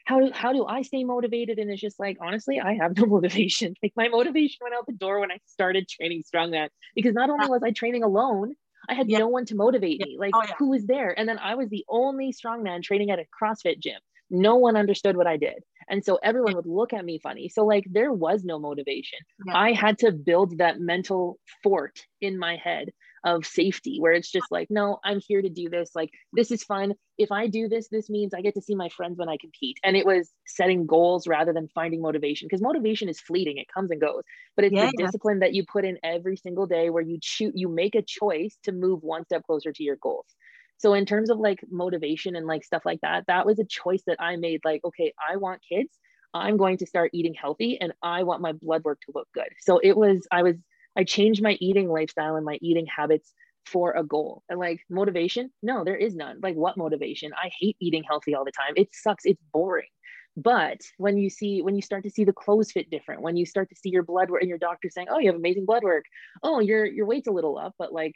how 0.05 0.21
do, 0.21 0.31
how 0.33 0.53
do 0.53 0.65
I 0.65 0.83
stay 0.83 1.03
motivated? 1.03 1.59
And 1.59 1.69
it's 1.69 1.81
just 1.81 1.99
like, 1.99 2.17
honestly, 2.21 2.61
I 2.61 2.75
have 2.75 2.95
no 2.95 3.05
motivation. 3.15 3.73
Like 3.83 3.93
my 3.97 4.07
motivation 4.07 4.59
went 4.61 4.73
out 4.75 4.85
the 4.87 4.93
door 4.93 5.19
when 5.19 5.31
I 5.31 5.39
started 5.47 5.89
training 5.89 6.23
strongman 6.23 6.69
because 6.95 7.13
not 7.13 7.29
only 7.29 7.47
was 7.47 7.61
I 7.63 7.71
training 7.71 8.03
alone, 8.03 8.55
I 8.89 8.93
had 8.93 9.07
Yeah. 9.07 9.19
no 9.19 9.27
one 9.27 9.45
to 9.47 9.55
motivate 9.55 9.99
Yeah. 9.99 10.05
me. 10.05 10.17
Like 10.17 10.33
Oh, 10.33 10.41
yeah. 10.47 10.55
who 10.59 10.69
was 10.69 10.85
there? 10.85 11.17
And 11.17 11.27
then 11.27 11.39
I 11.39 11.55
was 11.55 11.69
the 11.69 11.83
only 11.89 12.31
strongman 12.33 12.83
training 12.83 13.11
at 13.11 13.19
a 13.19 13.25
CrossFit 13.41 13.79
gym. 13.79 13.99
No 14.29 14.55
one 14.55 14.75
understood 14.75 15.17
what 15.17 15.27
I 15.27 15.37
did. 15.37 15.63
And 15.89 16.03
so 16.03 16.19
everyone 16.21 16.55
would 16.55 16.65
look 16.65 16.93
at 16.93 17.05
me 17.05 17.19
funny. 17.21 17.49
So 17.49 17.65
like 17.65 17.85
there 17.89 18.11
was 18.11 18.43
no 18.43 18.59
motivation. 18.59 19.19
Yeah. 19.45 19.57
I 19.57 19.71
had 19.71 19.99
to 19.99 20.11
build 20.11 20.57
that 20.57 20.79
mental 20.79 21.39
fort 21.63 21.99
in 22.19 22.37
my 22.37 22.57
head 22.57 22.89
of 23.23 23.45
safety 23.45 23.97
where 23.99 24.13
it's 24.13 24.31
just 24.31 24.47
like 24.51 24.67
no 24.69 24.99
i'm 25.03 25.19
here 25.19 25.41
to 25.41 25.49
do 25.49 25.69
this 25.69 25.91
like 25.95 26.09
this 26.33 26.51
is 26.51 26.63
fun 26.63 26.93
if 27.17 27.31
i 27.31 27.47
do 27.47 27.67
this 27.67 27.87
this 27.89 28.09
means 28.09 28.33
i 28.33 28.41
get 28.41 28.53
to 28.53 28.61
see 28.61 28.75
my 28.75 28.89
friends 28.89 29.17
when 29.17 29.27
i 29.27 29.37
compete 29.41 29.77
and 29.83 29.97
it 29.97 30.05
was 30.05 30.31
setting 30.45 30.85
goals 30.85 31.27
rather 31.27 31.51
than 31.51 31.67
finding 31.69 32.01
motivation 32.01 32.47
because 32.47 32.61
motivation 32.61 33.09
is 33.09 33.19
fleeting 33.19 33.57
it 33.57 33.67
comes 33.73 33.91
and 33.91 33.99
goes 33.99 34.21
but 34.55 34.65
it's 34.65 34.73
yeah, 34.73 34.85
the 34.85 34.93
yeah. 34.97 35.05
discipline 35.05 35.39
that 35.39 35.53
you 35.53 35.65
put 35.65 35.83
in 35.83 35.97
every 36.03 36.37
single 36.37 36.67
day 36.67 36.89
where 36.89 37.03
you 37.03 37.17
choose 37.21 37.51
you 37.55 37.67
make 37.67 37.95
a 37.95 38.01
choice 38.01 38.57
to 38.63 38.71
move 38.71 39.01
one 39.01 39.25
step 39.25 39.43
closer 39.43 39.71
to 39.73 39.83
your 39.83 39.97
goals 39.97 40.35
so 40.77 40.93
in 40.93 41.05
terms 41.05 41.29
of 41.29 41.39
like 41.39 41.59
motivation 41.69 42.35
and 42.35 42.47
like 42.47 42.63
stuff 42.63 42.85
like 42.85 43.01
that 43.01 43.25
that 43.27 43.45
was 43.45 43.59
a 43.59 43.65
choice 43.65 44.03
that 44.07 44.21
i 44.21 44.35
made 44.35 44.61
like 44.63 44.81
okay 44.83 45.13
i 45.29 45.35
want 45.35 45.61
kids 45.67 45.99
i'm 46.33 46.57
going 46.57 46.77
to 46.77 46.85
start 46.85 47.11
eating 47.13 47.33
healthy 47.33 47.79
and 47.79 47.93
i 48.03 48.23
want 48.23 48.41
my 48.41 48.51
blood 48.51 48.83
work 48.83 48.99
to 49.01 49.11
look 49.15 49.27
good 49.33 49.49
so 49.59 49.79
it 49.79 49.95
was 49.95 50.27
i 50.31 50.43
was 50.43 50.55
I 50.97 51.03
changed 51.03 51.43
my 51.43 51.55
eating 51.61 51.89
lifestyle 51.89 52.35
and 52.35 52.45
my 52.45 52.57
eating 52.59 52.87
habits 52.87 53.31
for 53.67 53.91
a 53.91 54.03
goal. 54.03 54.43
And 54.49 54.59
like 54.59 54.81
motivation, 54.89 55.51
no, 55.61 55.83
there 55.83 55.95
is 55.95 56.15
none. 56.15 56.39
Like 56.41 56.55
what 56.55 56.75
motivation? 56.75 57.31
I 57.33 57.51
hate 57.59 57.77
eating 57.79 58.03
healthy 58.03 58.33
all 58.33 58.43
the 58.43 58.51
time. 58.51 58.73
It 58.75 58.89
sucks. 58.93 59.23
It's 59.25 59.41
boring. 59.53 59.87
But 60.35 60.81
when 60.97 61.17
you 61.17 61.29
see, 61.29 61.61
when 61.61 61.75
you 61.75 61.81
start 61.81 62.03
to 62.03 62.09
see 62.09 62.23
the 62.23 62.33
clothes 62.33 62.71
fit 62.71 62.89
different, 62.89 63.21
when 63.21 63.37
you 63.37 63.45
start 63.45 63.69
to 63.69 63.75
see 63.75 63.89
your 63.89 64.03
blood 64.03 64.29
work 64.29 64.41
and 64.41 64.49
your 64.49 64.59
doctor 64.59 64.89
saying, 64.89 65.07
"Oh, 65.09 65.17
you 65.19 65.27
have 65.27 65.35
amazing 65.35 65.65
blood 65.65 65.83
work," 65.83 66.05
"Oh, 66.43 66.59
your 66.59 66.85
your 66.85 67.07
weight's 67.07 67.27
a 67.27 67.31
little 67.31 67.57
up," 67.57 67.73
but 67.79 67.91
like 67.91 68.13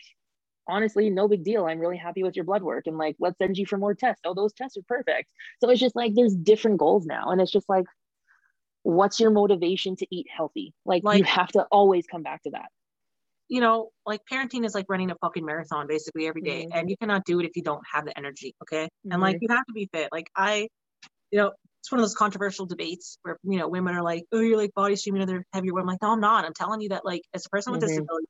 honestly, 0.68 1.09
no 1.09 1.28
big 1.28 1.43
deal. 1.43 1.66
I'm 1.66 1.80
really 1.80 1.97
happy 1.97 2.24
with 2.24 2.36
your 2.36 2.45
blood 2.45 2.64
work, 2.64 2.88
and 2.88 2.97
like 2.97 3.16
let's 3.20 3.38
send 3.38 3.57
you 3.57 3.66
for 3.66 3.78
more 3.78 3.93
tests. 3.93 4.22
Oh, 4.26 4.34
those 4.34 4.53
tests 4.53 4.78
are 4.78 4.84
perfect. 4.88 5.30
So 5.59 5.70
it's 5.70 5.80
just 5.80 5.95
like 5.95 6.14
there's 6.16 6.36
different 6.36 6.78
goals 6.78 7.05
now, 7.05 7.30
and 7.30 7.41
it's 7.41 7.51
just 7.51 7.70
like 7.70 7.86
what's 8.84 9.20
your 9.20 9.32
motivation 9.32 9.95
to 9.97 10.07
eat 10.12 10.28
healthy? 10.36 10.74
Like, 10.86 11.03
like 11.03 11.20
you 11.20 11.24
have 11.26 11.49
to 11.49 11.64
always 11.72 12.05
come 12.07 12.24
back 12.24 12.43
to 12.43 12.51
that. 12.51 12.70
You 13.47 13.59
know, 13.59 13.89
like 14.05 14.22
parenting 14.32 14.66
is 14.66 14.74
like 14.74 14.86
running 14.88 15.12
a 15.12 15.16
fucking 15.16 15.45
marathon 15.45 15.88
basically 15.88 16.28
every 16.28 16.41
day, 16.41 16.64
mm-hmm. 16.64 16.78
and 16.78 16.89
you 16.89 16.95
cannot 16.97 17.26
do 17.26 17.39
it 17.39 17.45
if 17.45 17.51
you 17.55 17.64
don't 17.64 17.84
have 17.91 18.05
the 18.05 18.18
energy. 18.18 18.55
Okay. 18.64 18.86
Mm-hmm. 18.86 19.12
And 19.12 19.22
like 19.22 19.36
mm-hmm. 19.38 19.51
you 19.51 19.55
have 19.55 19.66
to 19.66 19.74
be 19.74 19.89
fit. 19.91 20.09
Like 20.12 20.30
I, 20.36 20.70
you 21.32 21.39
know, 21.39 21.51
it's 21.82 21.91
one 21.91 21.99
of 21.99 22.03
those 22.03 22.16
controversial 22.16 22.66
debates 22.66 23.18
where 23.24 23.38
you 23.43 23.59
know 23.59 23.68
women 23.68 23.95
are 23.95 24.03
like, 24.03 24.24
"Oh, 24.32 24.39
you're 24.39 24.57
like 24.57 24.74
body 24.74 24.95
shaming 24.95 25.22
other 25.22 25.43
heavier." 25.51 25.78
I'm 25.78 25.86
like, 25.86 26.01
no, 26.01 26.14
I'm 26.14 26.22
not. 26.22 26.45
I'm 26.45 26.53
telling 26.53 26.80
you 26.80 26.89
that 26.89 27.03
like 27.03 27.24
as 27.34 27.45
a 27.45 27.49
person 27.49 27.74
with 27.74 27.82
mm-hmm. 27.82 27.89
disability 27.89 28.28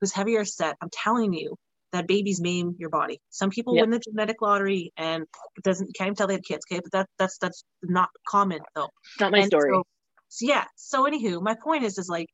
who's 0.00 0.12
heavier 0.12 0.44
set, 0.44 0.76
I'm 0.80 0.90
telling 0.90 1.32
you 1.32 1.56
that 1.96 2.06
babies 2.06 2.40
maim 2.40 2.76
your 2.78 2.90
body. 2.90 3.20
Some 3.30 3.50
people 3.50 3.74
yep. 3.74 3.82
win 3.82 3.90
the 3.90 3.98
genetic 3.98 4.40
lottery 4.40 4.92
and 4.96 5.24
it 5.56 5.64
doesn't 5.64 5.94
can't 5.96 6.08
even 6.08 6.14
tell 6.14 6.26
they 6.26 6.34
have 6.34 6.42
kids. 6.42 6.64
Okay, 6.70 6.80
but 6.82 6.92
that 6.92 7.08
that's 7.18 7.38
that's 7.38 7.64
not 7.82 8.10
common 8.28 8.60
though. 8.74 8.88
Not 9.20 9.32
my 9.32 9.38
and 9.38 9.46
story. 9.46 9.70
So, 9.72 9.82
so 10.28 10.46
yeah. 10.46 10.64
So 10.76 11.04
anywho, 11.04 11.40
my 11.42 11.56
point 11.62 11.84
is 11.84 11.98
is 11.98 12.08
like, 12.08 12.28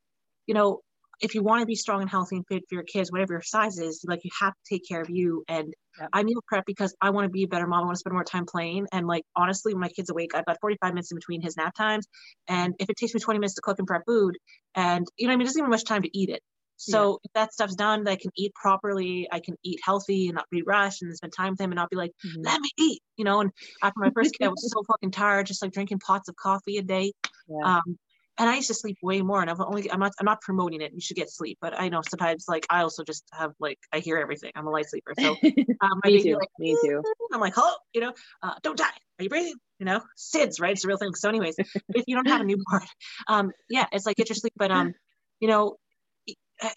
you 0.47 0.53
know, 0.53 0.81
if 1.21 1.35
you 1.35 1.43
want 1.43 1.61
to 1.61 1.65
be 1.65 1.75
strong 1.75 2.01
and 2.01 2.09
healthy 2.09 2.35
and 2.37 2.45
fit 2.47 2.63
for 2.67 2.75
your 2.75 2.83
kids, 2.83 3.11
whatever 3.11 3.33
your 3.33 3.41
size 3.41 3.77
is, 3.77 4.03
like 4.07 4.23
you 4.23 4.31
have 4.39 4.53
to 4.53 4.75
take 4.75 4.87
care 4.87 5.01
of 5.01 5.09
you. 5.09 5.43
And 5.47 5.73
yeah. 5.99 6.07
I 6.11 6.23
meal 6.23 6.43
prep 6.47 6.65
because 6.65 6.95
I 7.01 7.11
want 7.11 7.25
to 7.25 7.29
be 7.29 7.43
a 7.43 7.47
better 7.47 7.67
mom. 7.67 7.83
I 7.83 7.85
want 7.85 7.95
to 7.95 7.99
spend 7.99 8.13
more 8.13 8.23
time 8.23 8.45
playing. 8.45 8.87
And 8.91 9.07
like 9.07 9.23
honestly, 9.35 9.73
when 9.73 9.81
my 9.81 9.89
kid's 9.89 10.09
awake, 10.09 10.31
I've 10.35 10.45
got 10.45 10.57
45 10.59 10.93
minutes 10.93 11.11
in 11.11 11.15
between 11.15 11.41
his 11.41 11.55
nap 11.55 11.75
times. 11.75 12.07
And 12.47 12.73
if 12.79 12.89
it 12.89 12.97
takes 12.97 13.13
me 13.13 13.19
20 13.19 13.39
minutes 13.39 13.55
to 13.55 13.61
cook 13.61 13.79
and 13.79 13.87
prep 13.87 14.01
food, 14.05 14.37
and 14.75 15.05
you 15.17 15.27
know, 15.27 15.33
I 15.33 15.35
mean, 15.35 15.43
it 15.43 15.45
doesn't 15.45 15.59
even 15.59 15.69
much 15.69 15.85
time 15.85 16.01
to 16.01 16.17
eat 16.17 16.29
it. 16.29 16.41
So 16.83 17.11
yeah. 17.11 17.15
if 17.23 17.33
that 17.33 17.53
stuff's 17.53 17.75
done, 17.75 18.07
I 18.07 18.15
can 18.15 18.31
eat 18.35 18.53
properly, 18.53 19.27
I 19.31 19.39
can 19.39 19.55
eat 19.63 19.79
healthy 19.83 20.27
and 20.27 20.35
not 20.35 20.49
be 20.49 20.63
rushed 20.63 21.01
and 21.01 21.15
spend 21.15 21.33
time 21.33 21.51
with 21.51 21.61
him 21.61 21.71
and 21.71 21.77
not 21.77 21.89
be 21.89 21.95
like, 21.95 22.11
mm-hmm. 22.25 22.41
let 22.41 22.59
me 22.59 22.69
eat, 22.77 23.01
you 23.17 23.25
know. 23.25 23.41
And 23.41 23.51
after 23.81 23.99
my 23.99 24.11
first 24.11 24.37
kid, 24.37 24.45
I 24.45 24.49
was 24.49 24.71
so 24.71 24.83
fucking 24.83 25.11
tired, 25.11 25.47
just 25.47 25.61
like 25.61 25.71
drinking 25.71 25.99
pots 25.99 26.29
of 26.29 26.35
coffee 26.35 26.77
a 26.77 26.83
day. 26.83 27.13
Yeah. 27.47 27.77
Um, 27.77 27.97
and 28.39 28.49
I 28.49 28.55
used 28.55 28.67
to 28.67 28.73
sleep 28.73 28.97
way 29.01 29.21
more. 29.21 29.41
And 29.41 29.49
I've 29.49 29.59
only 29.59 29.91
I'm 29.91 29.99
not 29.99 30.13
I'm 30.19 30.25
not 30.25 30.41
promoting 30.41 30.81
it. 30.81 30.91
You 30.93 31.01
should 31.01 31.17
get 31.17 31.29
sleep, 31.29 31.57
but 31.61 31.79
I 31.79 31.89
know 31.89 32.01
sometimes 32.07 32.45
like 32.47 32.65
I 32.69 32.81
also 32.81 33.03
just 33.03 33.23
have 33.31 33.53
like 33.59 33.77
I 33.91 33.99
hear 33.99 34.17
everything. 34.17 34.51
I'm 34.55 34.67
a 34.67 34.71
light 34.71 34.89
sleeper, 34.89 35.13
so 35.19 35.35
um, 35.81 36.01
me 36.03 36.21
too. 36.21 36.35
Like, 36.35 36.49
me 36.59 36.77
too. 36.83 37.03
I'm 37.31 37.39
like, 37.39 37.53
hello, 37.55 37.73
you 37.93 38.01
know, 38.01 38.13
uh, 38.41 38.55
don't 38.63 38.77
die. 38.77 38.85
Are 39.19 39.23
you 39.23 39.29
breathing? 39.29 39.55
You 39.79 39.85
know, 39.85 40.01
SIDS, 40.17 40.59
right? 40.59 40.71
It's 40.71 40.83
a 40.83 40.87
real 40.87 40.97
thing. 40.97 41.13
So, 41.13 41.29
anyways, 41.29 41.55
if 41.57 42.03
you 42.07 42.15
don't 42.15 42.27
have 42.27 42.41
a 42.41 42.45
newborn, 42.45 42.83
um, 43.27 43.51
yeah, 43.69 43.85
it's 43.91 44.05
like 44.05 44.15
get 44.15 44.29
your 44.29 44.35
sleep, 44.35 44.53
but 44.55 44.71
um, 44.71 44.93
you 45.39 45.47
know, 45.47 45.77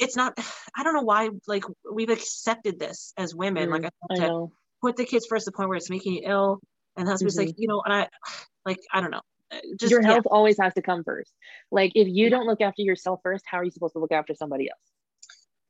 it's 0.01 0.17
not. 0.17 0.35
I 0.77 0.83
don't 0.83 0.95
know 0.95 1.03
why 1.03 1.31
like 1.47 1.65
we've 1.91 2.11
accepted 2.11 2.79
this 2.79 3.13
as 3.17 3.35
women. 3.35 3.69
Mm, 3.69 3.73
like 3.73 3.93
I, 4.11 4.15
I 4.15 4.27
to 4.27 4.53
put 4.83 4.97
the 4.97 5.05
kids 5.05 5.27
first, 5.27 5.47
the 5.47 5.53
point 5.53 5.69
where 5.69 5.77
it's 5.77 5.91
making 5.91 6.15
you 6.15 6.23
ill, 6.25 6.61
and 6.97 7.07
the 7.07 7.11
husband's 7.11 7.37
mm-hmm. 7.37 7.49
like, 7.49 7.55
you 7.59 7.69
know, 7.69 7.83
and 7.85 7.95
I, 7.95 8.09
like 8.65 8.79
I 8.93 9.01
don't 9.01 9.11
know 9.11 9.23
uh, 9.53 9.59
just, 9.79 9.91
your 9.91 10.03
health 10.03 10.25
yeah. 10.27 10.33
always 10.33 10.59
has 10.61 10.75
to 10.75 10.83
come 10.83 11.05
first. 11.05 11.33
Like 11.71 11.93
if 11.95 12.09
you 12.09 12.31
don't 12.31 12.47
look 12.47 12.61
after 12.61 12.83
yourself 12.83 13.21
first, 13.23 13.45
how 13.47 13.59
are 13.59 13.65
you 13.65 13.71
supposed 13.71 13.95
to 13.95 13.99
look 13.99 14.13
after 14.13 14.35
somebody 14.35 14.69
else? 14.69 14.81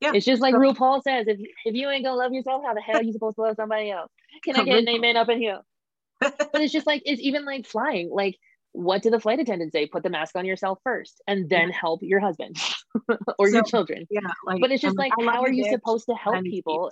Yeah. 0.00 0.12
It's 0.14 0.26
just 0.26 0.42
like 0.42 0.54
so, 0.54 0.60
RuPaul 0.60 1.02
says, 1.02 1.26
if 1.26 1.38
if 1.64 1.74
you 1.74 1.88
ain't 1.88 2.04
gonna 2.04 2.16
love 2.16 2.32
yourself, 2.32 2.62
how 2.64 2.74
the 2.74 2.80
hell 2.80 3.00
are 3.00 3.02
you 3.02 3.12
supposed 3.12 3.36
to 3.36 3.42
love 3.42 3.56
somebody 3.56 3.90
else? 3.90 4.10
Can 4.44 4.56
I 4.56 4.64
get 4.64 4.78
an 4.78 4.88
amen 4.88 5.16
up 5.16 5.28
in 5.28 5.40
here? 5.40 5.60
but 6.20 6.54
it's 6.54 6.72
just 6.72 6.86
like 6.86 7.02
it's 7.04 7.20
even 7.22 7.44
like 7.44 7.66
flying. 7.66 8.10
Like, 8.10 8.36
what 8.76 9.02
did 9.02 9.12
the 9.12 9.20
flight 9.20 9.40
attendant 9.40 9.72
say? 9.72 9.86
Put 9.86 10.02
the 10.02 10.10
mask 10.10 10.36
on 10.36 10.44
yourself 10.44 10.78
first 10.84 11.22
and 11.26 11.48
then 11.48 11.70
help 11.70 12.00
your 12.02 12.20
husband 12.20 12.56
or 13.38 13.48
so, 13.48 13.54
your 13.54 13.64
children. 13.64 14.06
Yeah. 14.10 14.20
Like, 14.44 14.60
but 14.60 14.70
it's 14.70 14.82
just 14.82 14.92
um, 14.92 14.96
like, 14.98 15.12
how 15.18 15.42
are 15.42 15.52
you 15.52 15.64
supposed 15.70 16.06
to 16.08 16.14
help 16.14 16.44
people 16.44 16.90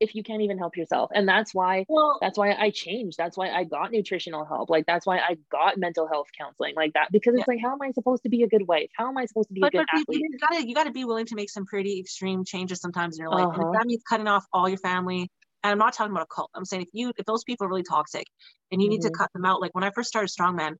if 0.00 0.14
you 0.14 0.22
can't 0.22 0.42
even 0.42 0.58
help 0.58 0.76
yourself 0.76 1.10
and 1.14 1.26
that's 1.26 1.54
why 1.54 1.84
well, 1.88 2.18
that's 2.20 2.36
why 2.36 2.52
i 2.52 2.70
changed 2.70 3.16
that's 3.16 3.36
why 3.36 3.50
i 3.50 3.64
got 3.64 3.90
nutritional 3.90 4.44
help 4.44 4.68
like 4.68 4.84
that's 4.84 5.06
why 5.06 5.16
i 5.18 5.38
got 5.50 5.78
mental 5.78 6.06
health 6.06 6.26
counseling 6.38 6.74
like 6.76 6.92
that 6.92 7.08
because 7.10 7.34
it's 7.34 7.44
yeah. 7.48 7.54
like 7.54 7.60
how 7.62 7.72
am 7.72 7.80
i 7.80 7.90
supposed 7.92 8.22
to 8.22 8.28
be 8.28 8.42
a 8.42 8.46
good 8.46 8.68
wife 8.68 8.90
how 8.94 9.08
am 9.08 9.16
i 9.16 9.24
supposed 9.24 9.48
to 9.48 9.54
be 9.54 9.60
but, 9.60 9.68
a 9.68 9.78
good 9.78 9.86
but 9.90 10.00
athlete 10.00 10.20
you 10.20 10.38
gotta 10.38 10.68
you 10.68 10.74
gotta 10.74 10.90
be 10.90 11.06
willing 11.06 11.24
to 11.24 11.34
make 11.34 11.48
some 11.48 11.64
pretty 11.64 11.98
extreme 11.98 12.44
changes 12.44 12.78
sometimes 12.78 13.16
in 13.16 13.22
your 13.22 13.30
life 13.30 13.46
uh-huh. 13.46 13.62
and 13.62 13.74
that 13.74 13.86
means 13.86 14.02
cutting 14.06 14.28
off 14.28 14.44
all 14.52 14.68
your 14.68 14.78
family 14.78 15.30
and 15.64 15.72
i'm 15.72 15.78
not 15.78 15.94
talking 15.94 16.12
about 16.12 16.24
a 16.24 16.34
cult 16.34 16.50
i'm 16.54 16.66
saying 16.66 16.82
if 16.82 16.88
you 16.92 17.12
if 17.16 17.24
those 17.24 17.42
people 17.44 17.66
are 17.66 17.70
really 17.70 17.82
toxic 17.82 18.26
and 18.70 18.82
you 18.82 18.88
mm-hmm. 18.88 18.92
need 18.92 19.00
to 19.00 19.08
mm-hmm. 19.08 19.22
cut 19.22 19.32
them 19.32 19.46
out 19.46 19.62
like 19.62 19.74
when 19.74 19.82
i 19.82 19.90
first 19.94 20.08
started 20.08 20.28
strongman 20.28 20.74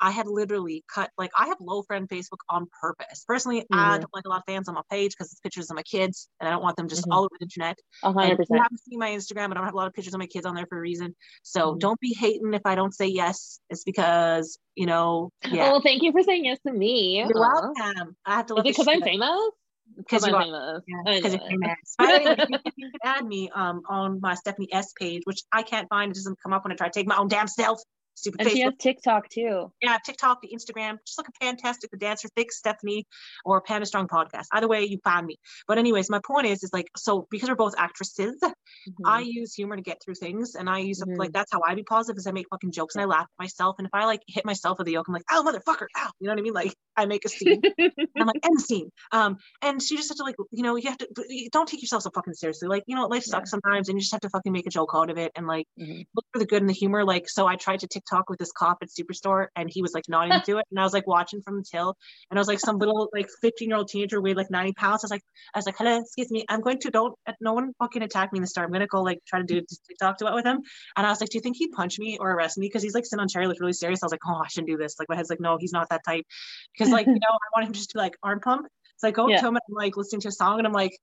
I 0.00 0.10
had 0.10 0.26
literally 0.26 0.84
cut 0.92 1.10
like 1.16 1.30
I 1.38 1.46
have 1.46 1.58
low 1.60 1.82
friend 1.82 2.08
Facebook 2.08 2.38
on 2.48 2.66
purpose. 2.80 3.24
Personally, 3.26 3.60
mm-hmm. 3.60 3.78
I 3.78 3.98
don't 3.98 4.12
like 4.14 4.24
a 4.26 4.28
lot 4.28 4.38
of 4.38 4.44
fans 4.46 4.68
on 4.68 4.74
my 4.74 4.82
page 4.90 5.12
because 5.12 5.32
it's 5.32 5.40
pictures 5.40 5.70
of 5.70 5.76
my 5.76 5.82
kids, 5.82 6.28
and 6.40 6.48
I 6.48 6.52
don't 6.52 6.62
want 6.62 6.76
them 6.76 6.88
just 6.88 7.02
mm-hmm. 7.02 7.12
all 7.12 7.20
over 7.20 7.34
the 7.38 7.44
internet. 7.44 7.78
hundred 8.02 8.36
percent. 8.36 8.56
You 8.56 8.62
haven't 8.62 8.80
seen 8.80 8.98
my 8.98 9.10
Instagram, 9.10 9.50
I 9.50 9.54
don't 9.54 9.64
have 9.64 9.74
a 9.74 9.76
lot 9.76 9.86
of 9.86 9.94
pictures 9.94 10.14
of 10.14 10.20
my 10.20 10.26
kids 10.26 10.46
on 10.46 10.54
there 10.54 10.66
for 10.66 10.78
a 10.78 10.80
reason. 10.80 11.14
So 11.42 11.70
mm-hmm. 11.70 11.78
don't 11.78 12.00
be 12.00 12.14
hating 12.18 12.52
if 12.54 12.62
I 12.64 12.74
don't 12.74 12.94
say 12.94 13.06
yes. 13.06 13.60
It's 13.70 13.84
because 13.84 14.58
you 14.74 14.86
know. 14.86 15.30
Yeah. 15.50 15.70
Well, 15.70 15.80
thank 15.80 16.02
you 16.02 16.12
for 16.12 16.22
saying 16.22 16.44
yes 16.44 16.58
to 16.66 16.72
me. 16.72 17.18
You're 17.18 17.26
uh-huh. 17.26 17.72
welcome. 17.76 18.16
I 18.24 18.36
have 18.36 18.46
to. 18.46 18.54
Is 18.54 18.60
it 18.60 18.64
because 18.64 18.88
I'm 18.88 19.02
famous? 19.02 19.50
Because 19.96 20.26
you're 20.26 20.40
famous. 20.40 20.82
Because 21.04 21.34
yeah, 21.34 21.40
you're 21.40 21.48
famous. 21.48 22.40
You, 22.48 22.58
you 22.76 22.90
can 22.90 23.00
add 23.02 23.24
me 23.24 23.50
um 23.54 23.82
on 23.88 24.20
my 24.20 24.34
Stephanie 24.34 24.68
S 24.72 24.92
page, 24.98 25.22
which 25.24 25.42
I 25.52 25.62
can't 25.62 25.88
find. 25.88 26.10
It 26.10 26.14
doesn't 26.14 26.38
come 26.42 26.52
up 26.52 26.64
when 26.64 26.72
I 26.72 26.76
try 26.76 26.88
to 26.88 26.92
take 26.92 27.06
my 27.06 27.16
own 27.16 27.28
damn 27.28 27.48
self. 27.48 27.80
Stupid 28.16 28.40
and 28.40 28.48
Facebook. 28.48 28.52
she 28.54 28.60
has 28.62 28.72
TikTok 28.80 29.28
too. 29.28 29.72
Yeah, 29.82 29.98
TikTok, 30.04 30.40
the 30.40 30.48
Instagram. 30.48 30.96
Just 31.06 31.18
look 31.18 31.28
at 31.28 31.34
Fantastic 31.38 31.90
the 31.90 31.98
Dancer, 31.98 32.28
Thick 32.34 32.50
Stephanie, 32.50 33.06
or 33.44 33.60
Panda 33.60 33.84
Strong 33.84 34.08
podcast. 34.08 34.46
Either 34.52 34.66
way, 34.66 34.84
you 34.84 34.98
find 35.04 35.26
me. 35.26 35.36
But 35.68 35.76
anyways, 35.76 36.08
my 36.08 36.20
point 36.26 36.46
is, 36.46 36.62
is 36.62 36.72
like 36.72 36.88
so 36.96 37.28
because 37.30 37.50
we're 37.50 37.56
both 37.56 37.74
actresses, 37.76 38.36
mm-hmm. 38.42 39.06
I 39.06 39.20
use 39.20 39.52
humor 39.52 39.76
to 39.76 39.82
get 39.82 40.02
through 40.02 40.14
things, 40.14 40.54
and 40.54 40.68
I 40.68 40.78
use 40.78 41.02
mm-hmm. 41.02 41.18
like 41.20 41.32
that's 41.32 41.52
how 41.52 41.60
I 41.66 41.74
be 41.74 41.82
positive. 41.82 42.16
Is 42.18 42.26
I 42.26 42.32
make 42.32 42.46
fucking 42.50 42.72
jokes 42.72 42.94
and 42.94 43.02
I 43.02 43.06
laugh 43.06 43.24
at 43.24 43.38
myself, 43.38 43.76
and 43.78 43.86
if 43.86 43.92
I 43.92 44.06
like 44.06 44.22
hit 44.26 44.46
myself 44.46 44.78
with 44.78 44.86
the 44.86 44.94
yoke, 44.94 45.08
I'm 45.08 45.14
like, 45.14 45.24
oh 45.30 45.44
motherfucker, 45.46 45.86
ow, 45.98 46.10
you 46.18 46.26
know 46.26 46.32
what 46.32 46.38
I 46.38 46.42
mean? 46.42 46.54
Like 46.54 46.74
I 46.96 47.06
make 47.06 47.24
a 47.24 47.28
scene, 47.28 47.60
and 47.78 48.08
I'm 48.16 48.26
like 48.26 48.44
end 48.44 48.60
scene. 48.60 48.90
Um, 49.12 49.36
and 49.62 49.82
so 49.82 49.92
you 49.92 49.98
just 49.98 50.10
have 50.10 50.18
to 50.18 50.24
like, 50.24 50.36
you 50.50 50.62
know, 50.62 50.76
you 50.76 50.88
have 50.88 50.98
to 50.98 51.08
you 51.28 51.50
don't 51.50 51.68
take 51.68 51.82
yourself 51.82 52.02
so 52.02 52.10
fucking 52.14 52.34
seriously. 52.34 52.68
Like 52.68 52.84
you 52.86 52.96
know, 52.96 53.06
life 53.06 53.24
sucks 53.24 53.48
yeah. 53.48 53.58
sometimes, 53.60 53.88
and 53.88 53.96
you 53.96 54.00
just 54.00 54.12
have 54.12 54.20
to 54.22 54.30
fucking 54.30 54.52
make 54.52 54.66
a 54.66 54.70
joke 54.70 54.90
out 54.94 55.10
of 55.10 55.18
it, 55.18 55.32
and 55.36 55.46
like 55.46 55.66
mm-hmm. 55.78 56.02
look 56.14 56.24
for 56.32 56.38
the 56.38 56.46
good 56.46 56.62
and 56.62 56.68
the 56.68 56.74
humor. 56.74 57.04
Like 57.04 57.28
so, 57.28 57.46
I 57.46 57.56
tried 57.56 57.80
to 57.80 57.86
TikTok 57.86 58.30
with 58.30 58.38
this 58.38 58.52
cop 58.52 58.78
at 58.82 58.88
Superstore 58.88 59.46
and 59.56 59.70
he 59.72 59.82
was 59.82 59.92
like 59.94 60.04
nodding 60.08 60.40
to 60.44 60.58
it. 60.58 60.66
And 60.70 60.80
I 60.80 60.82
was 60.82 60.92
like 60.92 61.06
watching 61.06 61.42
from 61.42 61.58
the 61.58 61.64
till 61.64 61.96
and 62.30 62.38
I 62.38 62.40
was 62.40 62.48
like 62.48 62.60
some 62.60 62.78
little 62.78 63.08
like 63.12 63.28
15 63.42 63.68
year 63.68 63.78
old 63.78 63.88
teenager 63.88 64.20
weighed 64.20 64.36
like 64.36 64.50
90 64.50 64.72
pounds. 64.74 65.04
I 65.04 65.06
was 65.06 65.10
like, 65.10 65.22
I 65.54 65.58
was 65.58 65.66
like, 65.66 65.76
hello, 65.78 66.00
excuse 66.00 66.30
me. 66.30 66.44
I'm 66.48 66.60
going 66.60 66.78
to 66.80 66.90
don't 66.90 67.14
no 67.40 67.52
one 67.52 67.72
fucking 67.78 68.02
attack 68.02 68.32
me 68.32 68.38
in 68.38 68.42
the 68.42 68.48
store. 68.48 68.64
I'm 68.64 68.72
gonna 68.72 68.86
go 68.86 69.02
like 69.02 69.20
try 69.26 69.38
to 69.38 69.44
do 69.44 69.60
TikTok 69.88 70.18
to 70.18 70.26
it 70.26 70.34
with 70.34 70.46
him. 70.46 70.60
And 70.96 71.06
I 71.06 71.10
was 71.10 71.20
like, 71.20 71.30
do 71.30 71.38
you 71.38 71.42
think 71.42 71.56
he'd 71.56 71.72
punch 71.72 71.98
me 71.98 72.18
or 72.20 72.32
arrest 72.32 72.58
me? 72.58 72.66
Because 72.66 72.82
he's 72.82 72.94
like 72.94 73.04
sitting 73.04 73.20
on 73.20 73.28
chair 73.28 73.46
like 73.48 73.60
really 73.60 73.72
serious. 73.72 74.02
I 74.02 74.06
was 74.06 74.12
like, 74.12 74.20
oh, 74.26 74.40
I 74.44 74.48
shouldn't 74.48 74.68
do 74.68 74.76
this. 74.76 74.96
Like 74.98 75.08
my 75.08 75.16
head's 75.16 75.30
like, 75.30 75.40
no, 75.40 75.56
he's 75.58 75.72
not 75.72 75.88
that 75.90 76.02
type. 76.04 76.24
Because 76.72 76.85
like, 76.90 77.06
you 77.06 77.12
know, 77.12 77.18
I 77.30 77.48
want 77.58 77.66
him 77.66 77.72
just 77.72 77.90
to 77.90 77.98
like 77.98 78.16
arm 78.22 78.40
pump. 78.40 78.66
So 78.98 79.08
I 79.08 79.10
go 79.10 79.28
yeah. 79.28 79.40
to 79.40 79.46
him 79.46 79.54
and 79.54 79.62
I'm 79.68 79.74
like 79.74 79.96
listening 79.96 80.20
to 80.22 80.28
a 80.28 80.32
song 80.32 80.58
and 80.58 80.66
I'm 80.66 80.72
like, 80.72 80.96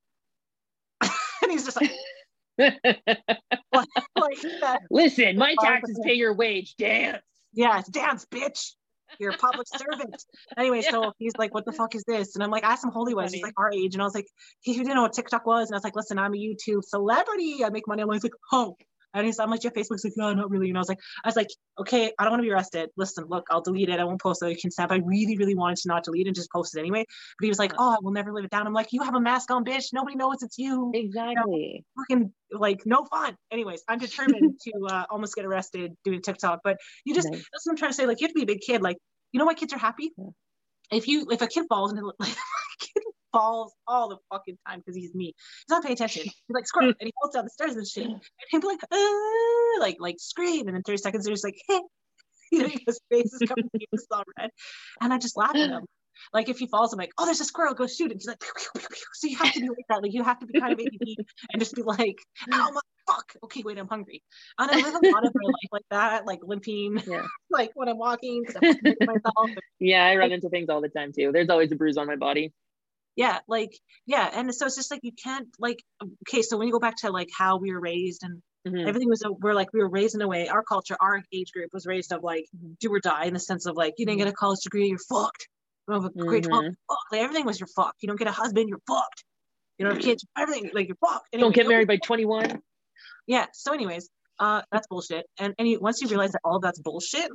and 1.01 1.51
he's 1.51 1.65
just 1.65 1.79
like 1.79 1.91
like, 2.57 3.87
like 4.15 4.79
Listen, 4.91 5.37
my 5.37 5.55
taxes 5.61 5.99
pay 6.03 6.13
your 6.13 6.33
wage. 6.33 6.75
Dance 6.77 7.21
yeah, 7.53 7.81
dance, 7.91 8.25
bitch. 8.25 8.71
You're 9.19 9.31
a 9.31 9.37
public 9.37 9.67
servant. 9.77 10.23
Anyway, 10.57 10.81
yeah. 10.83 10.91
so 10.91 11.13
he's 11.19 11.33
like, 11.37 11.53
what 11.53 11.65
the 11.65 11.71
fuck 11.71 11.95
is 11.95 12.03
this? 12.07 12.35
And 12.35 12.43
I'm 12.43 12.49
like, 12.49 12.63
ask 12.63 12.83
him 12.83 12.91
Holy 12.91 13.13
was. 13.13 13.31
He's 13.31 13.43
like 13.43 13.53
our 13.57 13.71
age. 13.71 13.93
And 13.93 14.01
I 14.01 14.05
was 14.05 14.15
like, 14.15 14.27
he 14.61 14.73
didn't 14.73 14.95
know 14.95 15.03
what 15.03 15.13
TikTok 15.13 15.45
was. 15.45 15.69
And 15.69 15.75
I 15.75 15.77
was 15.77 15.83
like, 15.83 15.95
listen, 15.95 16.17
I'm 16.17 16.33
a 16.33 16.37
YouTube 16.37 16.83
celebrity. 16.83 17.63
I 17.63 17.69
make 17.69 17.87
money. 17.87 18.01
I'm 18.01 18.09
like, 18.09 18.23
oh, 18.51 18.75
And 19.13 19.25
he's, 19.25 19.37
like, 19.37 19.45
I'm 19.45 19.51
like, 19.51 19.63
your 19.63 19.71
Facebook's 19.71 20.03
like, 20.03 20.13
no, 20.15 20.33
not 20.33 20.49
really. 20.49 20.69
And 20.69 20.77
I 20.77 20.81
was 20.81 20.89
like, 20.89 20.99
I 21.23 21.27
was 21.27 21.35
like, 21.35 21.49
okay, 21.79 22.11
I 22.17 22.23
don't 22.23 22.31
want 22.31 22.41
to 22.41 22.47
be 22.47 22.51
arrested. 22.51 22.89
Listen, 22.97 23.25
look, 23.27 23.47
I'll 23.51 23.61
delete 23.61 23.89
it. 23.89 23.99
I 23.99 24.03
won't 24.03 24.21
post 24.21 24.41
it. 24.43 24.49
You 24.49 24.57
can 24.57 24.71
snap. 24.71 24.91
I 24.91 24.97
really, 24.97 25.37
really 25.37 25.55
wanted 25.55 25.77
to 25.77 25.87
not 25.87 26.03
delete 26.03 26.27
it 26.27 26.29
and 26.29 26.35
just 26.35 26.51
post 26.51 26.75
it 26.75 26.79
anyway. 26.79 27.05
But 27.39 27.45
he 27.45 27.49
was 27.49 27.59
like, 27.59 27.73
oh, 27.77 27.91
I 27.91 27.97
will 28.01 28.11
never 28.11 28.33
live 28.33 28.45
it 28.45 28.51
down. 28.51 28.67
I'm 28.67 28.73
like, 28.73 28.87
you 28.91 29.03
have 29.03 29.15
a 29.15 29.21
mask 29.21 29.51
on, 29.51 29.63
bitch. 29.65 29.93
Nobody 29.93 30.15
knows 30.15 30.41
it's 30.41 30.57
you. 30.57 30.91
Exactly. 30.93 31.35
You 31.73 31.79
know, 31.97 32.03
fucking 32.03 32.33
like 32.51 32.81
no 32.85 33.05
fun. 33.05 33.35
Anyways, 33.51 33.83
I'm 33.87 33.99
determined 33.99 34.59
to 34.63 34.71
uh, 34.89 35.05
almost 35.09 35.35
get 35.35 35.45
arrested 35.45 35.93
doing 36.03 36.21
TikTok. 36.21 36.61
But 36.63 36.77
you 37.05 37.13
just, 37.13 37.29
nice. 37.29 37.43
that's 37.51 37.65
what 37.65 37.73
I'm 37.73 37.77
trying 37.77 37.91
to 37.91 37.95
say. 37.95 38.05
Like, 38.05 38.21
you 38.21 38.27
have 38.27 38.33
to 38.33 38.39
be 38.39 38.43
a 38.43 38.47
big 38.47 38.61
kid. 38.61 38.81
Like, 38.81 38.97
you 39.31 39.39
know 39.39 39.45
why 39.45 39.53
kids 39.53 39.73
are 39.73 39.79
happy? 39.79 40.11
Yeah. 40.17 40.29
If 40.91 41.07
you, 41.07 41.27
if 41.31 41.41
a 41.41 41.47
kid 41.47 41.65
falls 41.69 41.91
into 41.91 42.05
like, 42.19 42.35
kid 42.79 43.03
falls 43.33 43.73
all 43.87 44.07
the 44.07 44.17
fucking 44.31 44.57
time 44.65 44.79
because 44.79 44.95
he's 44.95 45.13
me. 45.13 45.25
He's 45.35 45.69
not 45.69 45.83
paying 45.83 45.93
attention. 45.93 46.23
He's 46.47 46.53
like 46.53 46.67
squirt 46.67 46.95
and 46.99 47.07
he 47.07 47.13
falls 47.21 47.33
down 47.33 47.43
the 47.43 47.49
stairs 47.49 47.75
and 47.75 47.87
shit. 47.87 48.07
And 48.07 48.61
be 48.61 48.67
like, 48.67 48.83
uh, 48.89 49.79
like, 49.79 49.97
like 49.99 50.15
scream. 50.19 50.67
And 50.67 50.77
in 50.77 50.83
30 50.83 50.97
seconds, 50.97 51.25
there's 51.25 51.43
like, 51.43 51.57
hey. 51.67 51.81
you 52.51 52.59
know, 52.59 52.69
his 52.85 52.99
face 53.09 53.33
is 53.33 53.49
coming 53.49 53.67
it's 53.73 54.05
all 54.11 54.23
red. 54.37 54.51
And 55.01 55.11
I 55.11 55.17
just 55.17 55.35
laugh 55.35 55.55
at 55.55 55.69
him. 55.69 55.85
Like 56.31 56.47
if 56.47 56.59
he 56.59 56.67
falls, 56.67 56.93
I'm 56.93 56.99
like, 56.99 57.11
oh, 57.17 57.25
there's 57.25 57.41
a 57.41 57.43
squirrel, 57.45 57.73
go 57.73 57.87
shoot 57.87 58.11
it. 58.11 58.13
He's 58.13 58.27
like, 58.27 58.39
pew, 58.39 58.51
pew, 58.55 58.81
pew, 58.87 58.97
so 59.13 59.27
you 59.27 59.35
have 59.35 59.51
to 59.51 59.59
be 59.59 59.67
like 59.67 59.85
that. 59.89 60.03
Like 60.03 60.13
you 60.13 60.23
have 60.23 60.39
to 60.39 60.45
be 60.45 60.59
kind 60.59 60.71
of 60.71 60.79
ADD 60.79 61.25
and 61.51 61.59
just 61.59 61.75
be 61.75 61.81
like, 61.81 62.15
oh 62.51 62.71
my 62.71 62.81
fuck. 63.07 63.33
Okay, 63.43 63.63
wait, 63.65 63.79
I'm 63.79 63.87
hungry. 63.87 64.21
And 64.59 64.69
I 64.69 64.75
live 64.75 64.93
a 64.93 65.07
lot 65.09 65.25
of 65.25 65.33
my 65.33 65.45
life 65.47 65.69
like 65.71 65.85
that, 65.89 66.25
like 66.27 66.39
limping, 66.43 67.01
yeah. 67.07 67.25
like 67.49 67.71
when 67.73 67.89
I'm 67.89 67.97
walking 67.97 68.45
I'm 68.61 68.75
myself. 69.01 69.49
yeah, 69.79 70.05
I 70.05 70.15
run 70.15 70.31
into 70.31 70.49
things 70.49 70.69
all 70.69 70.81
the 70.81 70.87
time 70.87 71.11
too. 71.11 71.31
There's 71.33 71.49
always 71.49 71.71
a 71.71 71.75
bruise 71.75 71.97
on 71.97 72.05
my 72.05 72.15
body 72.15 72.53
yeah 73.15 73.39
like 73.47 73.77
yeah 74.05 74.29
and 74.33 74.53
so 74.53 74.65
it's 74.65 74.75
just 74.75 74.91
like 74.91 75.01
you 75.03 75.11
can't 75.11 75.47
like 75.59 75.83
okay 76.27 76.41
so 76.41 76.57
when 76.57 76.67
you 76.67 76.73
go 76.73 76.79
back 76.79 76.95
to 76.97 77.11
like 77.11 77.29
how 77.37 77.57
we 77.57 77.71
were 77.71 77.79
raised 77.79 78.23
and 78.23 78.41
mm-hmm. 78.67 78.87
everything 78.87 79.09
was 79.09 79.23
we're 79.39 79.53
like 79.53 79.71
we 79.73 79.79
were 79.79 79.89
raised 79.89 80.15
in 80.15 80.21
a 80.21 80.27
way 80.27 80.47
our 80.47 80.63
culture 80.63 80.95
our 80.99 81.21
age 81.31 81.51
group 81.51 81.69
was 81.73 81.85
raised 81.85 82.11
of 82.11 82.23
like 82.23 82.45
mm-hmm. 82.55 82.73
do 82.79 82.91
or 82.91 82.99
die 82.99 83.25
in 83.25 83.33
the 83.33 83.39
sense 83.39 83.65
of 83.65 83.75
like 83.75 83.93
you 83.97 84.05
didn't 84.05 84.17
get 84.17 84.25
mm-hmm. 84.25 84.33
a 84.33 84.35
college 84.35 84.59
degree 84.63 84.87
you're 84.87 84.97
fucked 84.97 85.47
you 85.87 85.93
have 85.93 86.05
a 86.05 86.09
grade 86.09 86.45
mm-hmm. 86.45 86.67
like, 87.11 87.21
everything 87.21 87.45
was 87.45 87.59
your 87.59 87.67
fuck 87.75 87.95
you 88.01 88.07
don't 88.07 88.19
get 88.19 88.27
a 88.27 88.31
husband 88.31 88.67
you're 88.67 88.81
fucked 88.87 89.23
you 89.77 89.87
know 89.87 89.95
kids 89.95 90.25
everything 90.37 90.71
like 90.73 90.87
you're 90.87 90.97
fucked 90.97 91.27
anyway, 91.33 91.45
don't 91.45 91.55
get 91.55 91.67
married 91.67 91.87
by 91.87 91.97
21 91.97 92.61
yeah 93.27 93.45
so 93.53 93.73
anyways 93.73 94.09
uh 94.39 94.61
that's 94.71 94.87
bullshit 94.87 95.25
and 95.37 95.53
and 95.59 95.67
you, 95.67 95.79
once 95.79 96.01
you 96.01 96.07
realize 96.07 96.31
that 96.31 96.41
all 96.43 96.59
that's 96.59 96.79
bullshit 96.79 97.29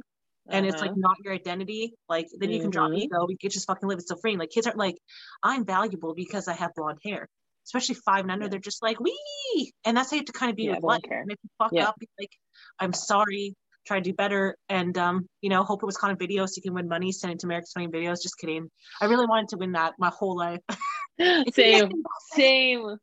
and 0.49 0.65
uh-huh. 0.65 0.73
it's 0.73 0.81
like 0.81 0.91
uh-huh. 0.91 1.01
not 1.01 1.17
your 1.25 1.35
identity, 1.35 1.95
like 2.09 2.29
then 2.39 2.51
you 2.51 2.61
can 2.61 2.71
drop 2.71 2.91
mm-hmm. 2.91 3.01
ego. 3.01 3.27
We 3.27 3.37
can 3.37 3.51
just 3.51 3.67
fucking 3.67 3.89
live 3.89 3.99
it 3.99 4.09
so 4.09 4.17
free. 4.17 4.37
Like 4.37 4.51
kids 4.51 4.67
aren't 4.67 4.79
like, 4.79 4.97
I'm 5.43 5.65
valuable 5.65 6.15
because 6.15 6.49
I 6.49 6.55
have 6.55 6.73
blonde 6.75 6.99
hair. 7.05 7.29
Especially 7.67 7.97
five 7.97 8.25
and 8.25 8.31
under, 8.31 8.47
yeah. 8.47 8.49
they're 8.49 8.61
just 8.61 8.83
like, 8.83 8.99
wee, 8.99 9.73
and 9.85 9.95
that's 9.95 10.11
how 10.11 10.15
you 10.15 10.21
have 10.21 10.27
to 10.27 10.33
kind 10.33 10.49
of 10.49 10.57
be 10.57 10.65
yeah, 10.65 10.77
with 10.77 10.83
life. 10.83 11.03
And 11.11 11.31
if 11.31 11.37
you 11.43 11.51
fuck 11.59 11.71
yeah. 11.73 11.89
up, 11.89 11.97
like, 12.19 12.31
I'm 12.79 12.95
sorry, 12.95 13.55
try 13.87 13.99
to 13.99 14.03
do 14.03 14.15
better, 14.15 14.57
and 14.71 14.97
um, 14.97 15.27
you 15.43 15.51
know, 15.51 15.65
hope 15.65 15.83
it 15.83 15.87
was 15.87 15.99
kind 15.99 16.11
of 16.11 16.19
videos 16.19 16.49
so 16.49 16.55
you 16.57 16.63
can 16.63 16.73
win 16.73 16.89
money, 16.89 17.13
send 17.13 17.35
it 17.35 17.41
to 17.41 17.47
America's 17.47 17.73
Funny 17.73 17.89
Videos. 17.89 18.23
Just 18.23 18.39
kidding. 18.39 18.71
I 19.03 19.05
really 19.05 19.27
wanted 19.27 19.49
to 19.51 19.59
win 19.59 19.73
that 19.73 19.95
my 19.99 20.09
whole 20.09 20.35
life. 20.35 20.61
same, 21.53 21.91
same. 22.33 22.97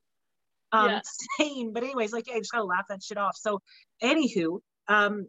Um, 0.72 0.90
yeah. 0.90 1.02
same. 1.38 1.72
But 1.74 1.84
anyways, 1.84 2.12
like, 2.12 2.28
yeah, 2.28 2.36
I 2.36 2.40
just 2.40 2.52
gotta 2.52 2.64
laugh 2.64 2.86
that 2.90 3.04
shit 3.04 3.18
off. 3.18 3.36
So, 3.36 3.62
anywho, 4.02 4.60
um, 4.88 5.28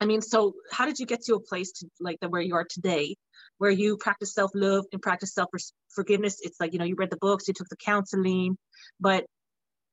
I 0.00 0.06
mean, 0.06 0.22
so 0.22 0.54
how 0.70 0.86
did 0.86 0.98
you 0.98 1.06
get 1.06 1.22
to 1.24 1.34
a 1.34 1.40
place 1.40 1.72
to 1.72 1.86
like 2.00 2.18
the 2.20 2.28
where 2.28 2.42
you 2.42 2.54
are 2.54 2.66
today, 2.68 3.16
where 3.58 3.70
you 3.70 3.96
practice 3.96 4.34
self 4.34 4.50
love 4.54 4.84
and 4.92 5.00
practice 5.00 5.34
self 5.34 5.50
forgiveness? 5.88 6.38
It's 6.42 6.60
like 6.60 6.72
you 6.72 6.78
know 6.78 6.84
you 6.84 6.96
read 6.96 7.10
the 7.10 7.16
books, 7.16 7.48
you 7.48 7.54
took 7.54 7.68
the 7.68 7.76
counseling, 7.76 8.58
but 9.00 9.24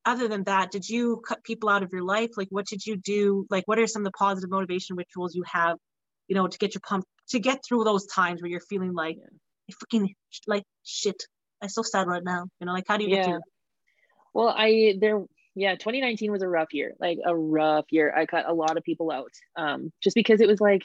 other 0.04 0.28
than 0.28 0.44
that, 0.44 0.70
did 0.70 0.88
you 0.88 1.22
cut 1.26 1.44
people 1.44 1.68
out 1.68 1.82
of 1.82 1.92
your 1.92 2.02
life? 2.02 2.30
Like, 2.36 2.48
what 2.50 2.66
did 2.66 2.84
you 2.84 2.96
do? 2.96 3.46
Like, 3.50 3.64
what 3.66 3.78
are 3.78 3.86
some 3.86 4.02
of 4.02 4.04
the 4.04 4.18
positive 4.18 4.50
motivation 4.50 4.96
rituals 4.96 5.34
you 5.34 5.44
have, 5.46 5.76
you 6.26 6.34
know, 6.34 6.48
to 6.48 6.58
get 6.58 6.74
your 6.74 6.80
pump 6.86 7.04
to 7.28 7.38
get 7.38 7.64
through 7.64 7.84
those 7.84 8.06
times 8.06 8.42
where 8.42 8.50
you're 8.50 8.60
feeling 8.60 8.94
like, 8.94 9.16
I 9.70 9.72
freaking 9.72 10.08
like 10.46 10.64
shit. 10.84 11.22
I'm 11.62 11.68
so 11.68 11.82
sad 11.82 12.06
right 12.06 12.24
now. 12.24 12.46
You 12.60 12.66
know, 12.66 12.72
like 12.72 12.84
how 12.88 12.96
do 12.96 13.04
you 13.04 13.10
yeah. 13.10 13.16
get 13.16 13.26
through? 13.26 13.40
Well, 14.34 14.48
I 14.48 14.94
there 15.00 15.22
yeah 15.54 15.74
2019 15.74 16.32
was 16.32 16.42
a 16.42 16.48
rough 16.48 16.72
year 16.72 16.94
like 17.00 17.18
a 17.24 17.36
rough 17.36 17.86
year. 17.90 18.12
I 18.14 18.26
cut 18.26 18.48
a 18.48 18.54
lot 18.54 18.76
of 18.76 18.84
people 18.84 19.10
out 19.10 19.32
um, 19.56 19.92
just 20.02 20.14
because 20.14 20.40
it 20.40 20.48
was 20.48 20.60
like 20.60 20.82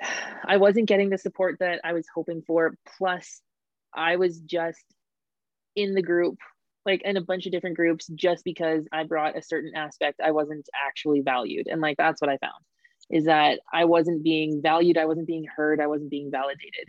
i 0.44 0.56
wasn't 0.56 0.88
getting 0.88 1.10
the 1.10 1.18
support 1.18 1.56
that 1.60 1.80
i 1.84 1.92
was 1.92 2.06
hoping 2.14 2.42
for. 2.46 2.76
Plus 2.98 3.40
i 3.94 4.16
was 4.16 4.40
just 4.40 4.84
in 5.74 5.94
the 5.94 6.02
group 6.02 6.38
like 6.84 7.02
in 7.02 7.16
a 7.16 7.20
bunch 7.20 7.46
of 7.46 7.52
different 7.52 7.76
groups 7.76 8.06
just 8.14 8.44
because 8.44 8.86
i 8.92 9.04
brought 9.04 9.36
a 9.36 9.42
certain 9.42 9.74
aspect 9.74 10.20
i 10.24 10.30
wasn't 10.30 10.68
actually 10.86 11.20
valued. 11.20 11.66
And 11.68 11.80
like 11.80 11.96
that's 11.96 12.20
what 12.20 12.30
i 12.30 12.38
found 12.38 12.62
is 13.10 13.26
that 13.26 13.60
i 13.72 13.84
wasn't 13.84 14.22
being 14.22 14.60
valued 14.62 14.98
i 14.98 15.06
wasn't 15.06 15.26
being 15.26 15.44
heard 15.44 15.80
i 15.80 15.86
wasn't 15.86 16.10
being 16.10 16.30
validated 16.30 16.88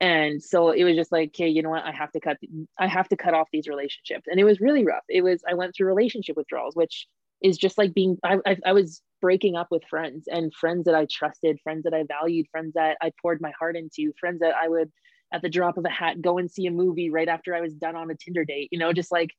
and 0.00 0.42
so 0.42 0.70
it 0.70 0.84
was 0.84 0.96
just 0.96 1.12
like 1.12 1.30
okay 1.30 1.48
you 1.48 1.62
know 1.62 1.70
what? 1.70 1.84
I 1.84 1.92
have 1.92 2.12
to 2.12 2.20
cut 2.20 2.38
i 2.78 2.86
have 2.86 3.08
to 3.08 3.16
cut 3.16 3.34
off 3.34 3.48
these 3.52 3.68
relationships. 3.68 4.26
And 4.28 4.40
it 4.40 4.44
was 4.44 4.60
really 4.60 4.84
rough. 4.84 5.04
It 5.08 5.22
was 5.22 5.42
i 5.48 5.54
went 5.54 5.74
through 5.74 5.88
relationship 5.88 6.36
withdrawals 6.36 6.76
which 6.76 7.06
is 7.42 7.56
just 7.56 7.78
like 7.78 7.94
being 7.94 8.18
I, 8.24 8.38
I, 8.46 8.56
I 8.66 8.72
was 8.72 9.02
breaking 9.20 9.56
up 9.56 9.68
with 9.70 9.82
friends 9.88 10.24
and 10.30 10.52
friends 10.54 10.84
that 10.84 10.94
i 10.94 11.06
trusted 11.10 11.58
friends 11.62 11.84
that 11.84 11.94
i 11.94 12.04
valued 12.06 12.46
friends 12.50 12.74
that 12.74 12.96
i 13.02 13.12
poured 13.20 13.40
my 13.40 13.52
heart 13.58 13.76
into 13.76 14.12
friends 14.18 14.40
that 14.40 14.54
i 14.54 14.68
would 14.68 14.90
at 15.32 15.42
the 15.42 15.48
drop 15.48 15.76
of 15.76 15.84
a 15.84 15.90
hat 15.90 16.20
go 16.20 16.38
and 16.38 16.50
see 16.50 16.66
a 16.66 16.70
movie 16.70 17.10
right 17.10 17.28
after 17.28 17.54
i 17.54 17.60
was 17.60 17.74
done 17.74 17.96
on 17.96 18.10
a 18.10 18.14
tinder 18.14 18.44
date 18.44 18.68
you 18.72 18.78
know 18.78 18.92
just 18.92 19.12
like 19.12 19.30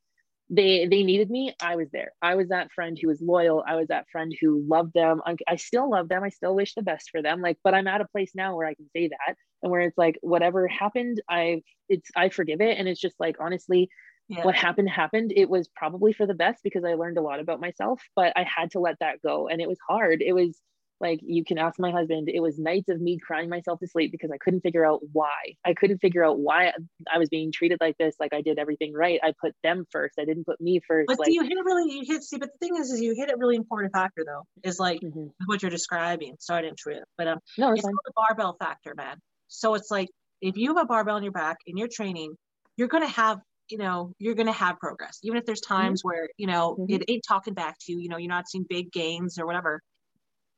they 0.52 0.86
they 0.86 1.02
needed 1.02 1.30
me 1.30 1.54
i 1.62 1.76
was 1.76 1.88
there. 1.92 2.12
I 2.20 2.34
was 2.34 2.48
that 2.48 2.70
friend 2.72 2.96
who 3.00 3.08
was 3.08 3.20
loyal. 3.20 3.64
I 3.66 3.76
was 3.76 3.88
that 3.88 4.06
friend 4.12 4.32
who 4.38 4.62
loved 4.68 4.92
them. 4.92 5.22
I 5.48 5.56
still 5.56 5.90
love 5.90 6.08
them. 6.08 6.22
I 6.22 6.28
still 6.28 6.54
wish 6.54 6.74
the 6.74 6.82
best 6.82 7.08
for 7.10 7.22
them. 7.22 7.40
Like 7.40 7.58
but 7.64 7.74
i'm 7.74 7.88
at 7.88 8.02
a 8.02 8.08
place 8.12 8.32
now 8.34 8.54
where 8.54 8.66
i 8.66 8.74
can 8.74 8.88
say 8.94 9.08
that 9.08 9.36
and 9.62 9.72
where 9.72 9.80
it's 9.80 9.96
like 9.96 10.18
whatever 10.20 10.68
happened 10.68 11.22
i 11.28 11.62
it's 11.88 12.10
i 12.14 12.28
forgive 12.28 12.60
it. 12.60 12.78
And 12.78 12.86
it's 12.86 13.00
just 13.00 13.18
like 13.18 13.36
honestly 13.40 13.88
yeah. 14.28 14.44
what 14.44 14.54
happened 14.54 14.88
happened. 14.88 15.32
It 15.34 15.48
was 15.48 15.68
probably 15.74 16.12
for 16.12 16.26
the 16.26 16.34
best 16.34 16.62
because 16.62 16.84
i 16.84 16.94
learned 16.94 17.18
a 17.18 17.22
lot 17.22 17.40
about 17.40 17.60
myself 17.60 18.00
but 18.14 18.32
i 18.36 18.44
had 18.44 18.72
to 18.72 18.80
let 18.80 18.98
that 19.00 19.22
go. 19.22 19.48
And 19.48 19.60
it 19.62 19.68
was 19.68 19.78
hard. 19.88 20.20
It 20.20 20.34
was 20.34 20.60
like 21.02 21.20
you 21.22 21.44
can 21.44 21.58
ask 21.58 21.78
my 21.78 21.90
husband 21.90 22.28
it 22.28 22.40
was 22.40 22.58
nights 22.58 22.88
of 22.88 23.00
me 23.00 23.18
crying 23.18 23.50
myself 23.50 23.78
to 23.80 23.86
sleep 23.86 24.10
because 24.12 24.30
i 24.30 24.38
couldn't 24.38 24.60
figure 24.60 24.86
out 24.86 25.00
why 25.12 25.56
i 25.66 25.74
couldn't 25.74 25.98
figure 25.98 26.24
out 26.24 26.38
why 26.38 26.72
i 27.12 27.18
was 27.18 27.28
being 27.28 27.52
treated 27.52 27.78
like 27.80 27.98
this 27.98 28.14
like 28.20 28.32
i 28.32 28.40
did 28.40 28.58
everything 28.58 28.92
right 28.94 29.20
i 29.22 29.34
put 29.40 29.54
them 29.62 29.84
first 29.90 30.14
i 30.18 30.24
didn't 30.24 30.44
put 30.44 30.60
me 30.60 30.80
first 30.86 31.08
but 31.08 31.18
like, 31.18 31.28
you 31.30 31.42
hit 31.42 31.52
it 31.52 31.64
really 31.64 31.92
you 31.92 32.02
hit 32.06 32.22
see 32.22 32.38
but 32.38 32.50
the 32.52 32.66
thing 32.66 32.76
is 32.80 32.90
is 32.90 33.00
you 33.00 33.14
hit 33.14 33.30
a 33.30 33.36
really 33.36 33.56
important 33.56 33.92
factor 33.92 34.24
though 34.24 34.44
is 34.62 34.78
like 34.78 35.00
mm-hmm. 35.00 35.26
what 35.46 35.60
you're 35.60 35.70
describing 35.70 36.36
sorry 36.38 36.62
to 36.62 36.68
interrupt 36.68 37.06
but 37.18 37.26
um 37.26 37.38
no, 37.58 37.72
it's, 37.72 37.84
it's 37.84 37.88
the 38.04 38.12
barbell 38.14 38.56
factor 38.58 38.94
man 38.96 39.16
so 39.48 39.74
it's 39.74 39.90
like 39.90 40.08
if 40.40 40.56
you 40.56 40.74
have 40.74 40.84
a 40.84 40.86
barbell 40.86 41.16
in 41.16 41.22
your 41.22 41.32
back 41.32 41.58
and 41.66 41.78
you're 41.78 41.88
training 41.88 42.34
you're 42.76 42.88
going 42.88 43.04
to 43.04 43.12
have 43.12 43.38
you 43.68 43.78
know 43.78 44.12
you're 44.18 44.34
going 44.34 44.46
to 44.46 44.52
have 44.52 44.78
progress 44.78 45.18
even 45.22 45.38
if 45.38 45.44
there's 45.44 45.60
mm-hmm. 45.60 45.74
times 45.74 46.00
mm-hmm. 46.00 46.08
where 46.08 46.28
you 46.36 46.46
know 46.46 46.76
mm-hmm. 46.78 46.94
it 46.94 47.04
ain't 47.08 47.24
talking 47.26 47.54
back 47.54 47.76
to 47.80 47.92
you 47.92 47.98
you 48.00 48.08
know 48.08 48.16
you're 48.16 48.28
not 48.28 48.48
seeing 48.48 48.64
big 48.68 48.92
gains 48.92 49.38
or 49.38 49.46
whatever 49.46 49.80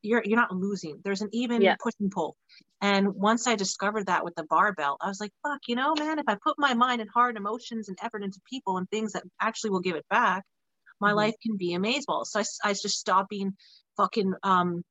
you're 0.05 0.23
you're 0.25 0.39
not 0.39 0.55
losing. 0.55 1.01
There's 1.03 1.23
an 1.23 1.31
even 1.33 1.63
yeah. 1.63 1.77
push 1.83 1.95
and 2.01 2.11
pull. 2.11 2.37
And 2.81 3.15
once 3.15 3.47
I 3.47 3.57
discovered 3.57 4.07
that 4.07 4.25
with 4.25 4.35
the 4.35 4.45
barbell, 4.45 4.99
I 5.01 5.09
was 5.09 5.21
like, 5.21 5.33
fuck, 5.43 5.61
you 5.67 5.75
know, 5.75 5.95
man, 5.99 6.19
if 6.19 6.27
I 6.29 6.37
put 6.43 6.59
my 6.59 6.75
mind 6.75 7.01
and 7.01 7.11
heart, 7.11 7.37
emotions, 7.37 7.89
and 7.89 7.99
effort 8.03 8.23
into 8.23 8.41
people 8.49 8.77
and 8.77 8.89
things 8.91 9.13
that 9.13 9.23
actually 9.41 9.71
will 9.71 9.81
give 9.81 9.97
it 9.97 10.07
back, 10.11 10.45
my 11.01 11.09
mm-hmm. 11.09 11.17
life 11.17 11.35
can 11.43 11.57
be 11.57 11.75
amazing. 11.75 12.05
So 12.25 12.41
I, 12.41 12.45
I 12.63 12.73
just 12.73 12.99
stopped 12.99 13.31
being 13.31 13.57
fucking 13.97 14.35
um 14.43 14.85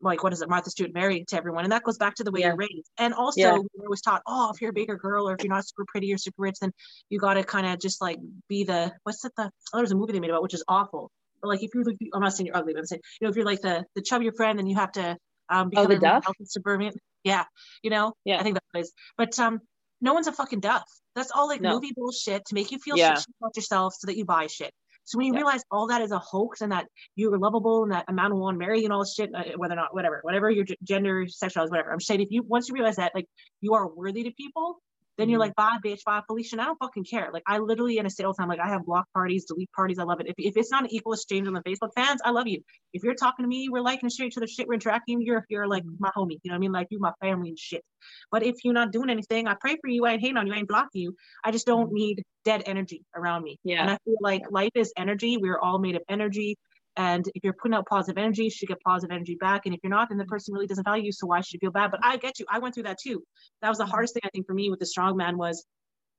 like 0.00 0.22
what 0.22 0.32
is 0.32 0.42
it, 0.42 0.50
Martha 0.50 0.70
Stewart 0.70 0.92
married 0.92 1.28
to 1.28 1.36
everyone, 1.36 1.64
and 1.64 1.72
that 1.72 1.82
goes 1.82 1.96
back 1.96 2.14
to 2.16 2.24
the 2.24 2.30
way 2.30 2.40
yeah. 2.40 2.48
you're 2.48 2.56
raised. 2.56 2.90
And 2.98 3.14
also, 3.14 3.40
yeah. 3.40 3.58
we 3.58 3.88
was 3.88 4.02
taught, 4.02 4.22
oh, 4.26 4.50
if 4.54 4.60
you're 4.60 4.70
a 4.70 4.74
bigger 4.74 4.96
girl 4.96 5.28
or 5.28 5.34
if 5.34 5.42
you're 5.42 5.52
not 5.52 5.66
super 5.66 5.86
pretty 5.88 6.12
or 6.12 6.18
super 6.18 6.42
rich, 6.42 6.56
then 6.60 6.72
you 7.08 7.18
got 7.18 7.34
to 7.34 7.42
kind 7.42 7.66
of 7.66 7.80
just 7.80 8.02
like 8.02 8.18
be 8.48 8.64
the 8.64 8.92
what's 9.04 9.24
it 9.24 9.32
the 9.36 9.50
oh, 9.72 9.78
there's 9.78 9.92
a 9.92 9.96
movie 9.96 10.12
they 10.12 10.20
made 10.20 10.30
about 10.30 10.42
which 10.42 10.54
is 10.54 10.64
awful 10.68 11.10
like 11.46 11.62
if 11.62 11.70
you're 11.74 11.84
like 11.84 11.96
I'm 12.12 12.22
not 12.22 12.34
saying 12.34 12.46
you're 12.46 12.56
ugly, 12.56 12.72
but 12.74 12.80
I'm 12.80 12.86
saying 12.86 13.02
you 13.20 13.26
know 13.26 13.30
if 13.30 13.36
you're 13.36 13.44
like 13.44 13.60
the 13.60 13.84
the 13.94 14.02
chubbier 14.02 14.34
friend, 14.36 14.58
then 14.58 14.66
you 14.66 14.76
have 14.76 14.92
to 14.92 15.16
um 15.48 15.70
become 15.70 15.86
oh, 15.86 15.88
the 15.88 15.98
duff? 15.98 16.26
suburban. 16.44 16.92
Yeah, 17.22 17.44
you 17.82 17.90
know. 17.90 18.12
Yeah, 18.24 18.38
I 18.38 18.42
think 18.42 18.56
that 18.56 18.80
is. 18.80 18.92
But 19.16 19.38
um, 19.38 19.60
no 20.00 20.12
one's 20.12 20.26
a 20.26 20.32
fucking 20.32 20.60
duff. 20.60 20.84
That's 21.14 21.30
all 21.34 21.48
like 21.48 21.60
no. 21.60 21.74
movie 21.74 21.92
bullshit 21.96 22.44
to 22.46 22.54
make 22.54 22.70
you 22.70 22.78
feel 22.78 22.96
yeah. 22.96 23.14
shit 23.14 23.26
about 23.40 23.56
yourself 23.56 23.94
so 23.98 24.06
that 24.06 24.16
you 24.16 24.24
buy 24.24 24.46
shit. 24.46 24.72
So 25.04 25.18
when 25.18 25.26
you 25.26 25.34
yeah. 25.34 25.40
realize 25.40 25.62
all 25.70 25.88
that 25.88 26.00
is 26.00 26.12
a 26.12 26.18
hoax 26.18 26.62
and 26.62 26.72
that 26.72 26.86
you're 27.14 27.38
lovable 27.38 27.84
and 27.84 27.92
that 27.92 28.06
a 28.08 28.12
man 28.12 28.32
will 28.32 28.40
want 28.40 28.58
marry 28.58 28.78
you 28.78 28.84
and 28.84 28.92
all 28.92 29.00
this 29.00 29.14
shit, 29.14 29.30
uh, 29.34 29.42
whether 29.56 29.74
or 29.74 29.76
not, 29.76 29.94
whatever, 29.94 30.20
whatever 30.22 30.50
your 30.50 30.64
gender, 30.82 31.26
sexuality, 31.28 31.70
whatever. 31.70 31.92
I'm 31.92 32.00
saying 32.00 32.22
if 32.22 32.30
you 32.30 32.42
once 32.42 32.68
you 32.68 32.74
realize 32.74 32.96
that 32.96 33.12
like 33.14 33.26
you 33.60 33.74
are 33.74 33.86
worthy 33.86 34.24
to 34.24 34.30
people, 34.32 34.78
then 35.16 35.28
you're 35.28 35.40
mm-hmm. 35.40 35.52
like, 35.56 35.56
bye, 35.56 35.78
bitch, 35.84 36.04
bye, 36.04 36.22
Felicia. 36.26 36.54
And 36.54 36.60
I 36.60 36.64
don't 36.64 36.78
fucking 36.78 37.04
care. 37.04 37.30
Like, 37.32 37.44
I 37.46 37.58
literally 37.58 37.98
in 37.98 38.06
a 38.06 38.10
sales 38.10 38.36
time, 38.36 38.48
like, 38.48 38.60
I 38.60 38.68
have 38.68 38.84
block 38.84 39.06
parties, 39.14 39.44
delete 39.44 39.70
parties. 39.72 39.98
I 39.98 40.04
love 40.04 40.20
it. 40.20 40.26
If, 40.28 40.34
if 40.38 40.56
it's 40.56 40.70
not 40.70 40.84
an 40.84 40.92
equal 40.92 41.12
exchange 41.12 41.46
on 41.46 41.54
the 41.54 41.62
Facebook 41.62 41.90
fans, 41.94 42.20
I 42.24 42.30
love 42.30 42.46
you. 42.46 42.60
If 42.92 43.02
you're 43.04 43.14
talking 43.14 43.44
to 43.44 43.48
me, 43.48 43.68
we're 43.68 43.80
liking 43.80 44.10
straight 44.10 44.28
each 44.28 44.36
other, 44.36 44.46
shit, 44.46 44.66
we're 44.66 44.74
interacting, 44.74 45.22
you're, 45.22 45.44
you're 45.48 45.68
like 45.68 45.84
mm-hmm. 45.84 45.96
my 46.00 46.10
homie. 46.16 46.38
You 46.42 46.50
know 46.50 46.54
what 46.54 46.56
I 46.56 46.58
mean? 46.58 46.72
Like, 46.72 46.88
you, 46.90 46.98
my 46.98 47.12
family 47.20 47.50
and 47.50 47.58
shit. 47.58 47.82
But 48.30 48.42
if 48.42 48.56
you're 48.64 48.74
not 48.74 48.92
doing 48.92 49.10
anything, 49.10 49.46
I 49.46 49.54
pray 49.60 49.76
for 49.80 49.88
you. 49.88 50.04
I 50.04 50.12
ain't 50.12 50.20
hating 50.20 50.36
on 50.36 50.46
you. 50.46 50.52
I 50.52 50.58
ain't 50.58 50.68
blocking 50.68 51.02
you. 51.02 51.14
I 51.44 51.50
just 51.50 51.66
don't 51.66 51.86
mm-hmm. 51.86 51.94
need 51.94 52.22
dead 52.44 52.62
energy 52.66 53.02
around 53.14 53.42
me. 53.42 53.58
Yeah. 53.64 53.82
And 53.82 53.90
I 53.90 53.98
feel 54.04 54.16
like 54.20 54.42
life 54.50 54.72
is 54.74 54.92
energy. 54.96 55.36
We're 55.36 55.58
all 55.58 55.78
made 55.78 55.96
of 55.96 56.02
energy. 56.08 56.56
And 56.96 57.26
if 57.34 57.42
you're 57.42 57.54
putting 57.54 57.74
out 57.74 57.86
positive 57.86 58.18
energy, 58.18 58.44
you 58.44 58.50
should 58.50 58.68
get 58.68 58.80
positive 58.80 59.14
energy 59.14 59.36
back. 59.40 59.62
And 59.66 59.74
if 59.74 59.80
you're 59.82 59.90
not, 59.90 60.08
then 60.08 60.18
the 60.18 60.24
person 60.24 60.54
really 60.54 60.66
doesn't 60.66 60.84
value 60.84 61.06
you. 61.06 61.12
So 61.12 61.26
why 61.26 61.40
should 61.40 61.54
you 61.54 61.58
feel 61.60 61.72
bad? 61.72 61.90
But 61.90 62.00
I 62.02 62.16
get 62.16 62.38
you. 62.38 62.46
I 62.48 62.60
went 62.60 62.74
through 62.74 62.84
that 62.84 62.98
too. 63.02 63.22
That 63.62 63.68
was 63.68 63.78
the 63.78 63.86
hardest 63.86 64.14
thing 64.14 64.22
I 64.24 64.28
think 64.30 64.46
for 64.46 64.54
me 64.54 64.70
with 64.70 64.78
the 64.78 64.86
strong 64.86 65.16
man 65.16 65.36
was 65.36 65.64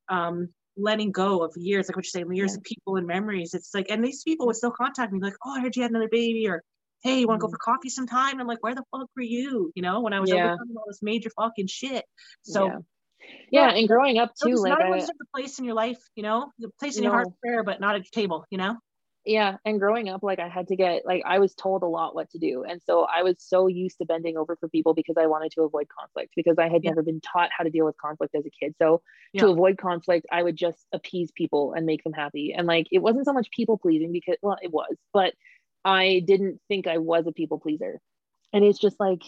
um, 0.09 0.49
letting 0.75 1.11
go 1.11 1.43
of 1.43 1.53
years, 1.55 1.87
like 1.87 1.95
what 1.95 2.05
you 2.05 2.09
say, 2.09 2.25
years 2.29 2.51
yeah. 2.51 2.57
of 2.57 2.63
people 2.63 2.97
and 2.97 3.07
memories. 3.07 3.53
It's 3.53 3.73
like, 3.73 3.87
and 3.89 4.03
these 4.03 4.23
people 4.23 4.47
would 4.47 4.57
still 4.57 4.71
contact 4.71 5.13
me, 5.13 5.19
like, 5.21 5.35
oh, 5.45 5.55
I 5.55 5.61
heard 5.61 5.75
you 5.75 5.81
had 5.81 5.91
another 5.91 6.09
baby, 6.11 6.47
or 6.49 6.61
hey, 7.03 7.19
you 7.19 7.27
want 7.27 7.39
to 7.39 7.41
go 7.41 7.47
mm-hmm. 7.47 7.53
for 7.53 7.77
coffee 7.77 7.89
sometime? 7.89 8.41
I'm 8.41 8.47
like, 8.47 8.61
where 8.61 8.75
the 8.75 8.83
fuck 8.91 9.07
were 9.15 9.21
you? 9.21 9.71
You 9.75 9.81
know, 9.81 10.01
when 10.01 10.13
I 10.13 10.19
was 10.19 10.29
yeah. 10.29 10.47
overcoming 10.47 10.75
all 10.75 10.83
this 10.87 11.01
major 11.01 11.29
fucking 11.37 11.67
shit. 11.67 12.03
So 12.43 12.65
yeah 12.65 12.77
yeah, 13.51 13.69
and 13.69 13.87
growing 13.87 14.17
up 14.17 14.33
too, 14.41 14.55
like 14.55 14.77
not 14.77 14.91
the 14.91 15.25
place 15.33 15.59
in 15.59 15.65
your 15.65 15.75
life, 15.75 15.97
you 16.15 16.23
know, 16.23 16.51
the 16.59 16.69
place 16.79 16.97
in 16.97 17.03
your 17.03 17.13
heart 17.13 17.27
prayer, 17.41 17.63
but 17.63 17.79
not 17.79 17.95
at 17.95 18.01
your 18.01 18.21
table, 18.21 18.45
you 18.49 18.57
know. 18.57 18.75
Yeah, 19.25 19.57
and 19.65 19.79
growing 19.79 20.07
up, 20.07 20.21
like 20.21 20.37
I 20.37 20.47
had 20.47 20.67
to 20.67 20.75
get 20.75 21.03
like 21.03 21.23
I 21.25 21.39
was 21.39 21.55
told 21.55 21.81
a 21.81 21.87
lot 21.87 22.13
what 22.13 22.29
to 22.31 22.37
do, 22.37 22.63
and 22.63 22.79
so 22.85 23.07
I 23.11 23.23
was 23.23 23.37
so 23.39 23.65
used 23.65 23.97
to 23.97 24.05
bending 24.05 24.37
over 24.37 24.55
for 24.55 24.69
people 24.69 24.93
because 24.93 25.15
I 25.17 25.25
wanted 25.25 25.51
to 25.53 25.63
avoid 25.63 25.87
conflict 25.89 26.33
because 26.35 26.59
I 26.59 26.69
had 26.69 26.83
yeah. 26.83 26.91
never 26.91 27.01
been 27.01 27.21
taught 27.21 27.49
how 27.55 27.63
to 27.63 27.71
deal 27.71 27.85
with 27.85 27.97
conflict 27.97 28.35
as 28.35 28.45
a 28.45 28.51
kid. 28.51 28.75
So 28.77 29.01
yeah. 29.33 29.41
to 29.41 29.47
avoid 29.49 29.79
conflict, 29.79 30.27
I 30.31 30.43
would 30.43 30.55
just 30.55 30.85
appease 30.93 31.31
people 31.31 31.73
and 31.73 31.87
make 31.87 32.03
them 32.03 32.13
happy, 32.13 32.53
and 32.55 32.67
like 32.67 32.85
it 32.91 32.99
wasn't 32.99 33.25
so 33.25 33.33
much 33.33 33.49
people 33.49 33.79
pleasing 33.79 34.11
because 34.11 34.37
well, 34.43 34.57
it 34.61 34.71
was, 34.71 34.95
but 35.11 35.33
I 35.83 36.21
didn't 36.27 36.61
think 36.67 36.85
I 36.85 36.99
was 36.99 37.25
a 37.25 37.31
people 37.31 37.59
pleaser, 37.59 37.99
and 38.53 38.63
it's 38.63 38.79
just 38.79 38.99
like 38.99 39.23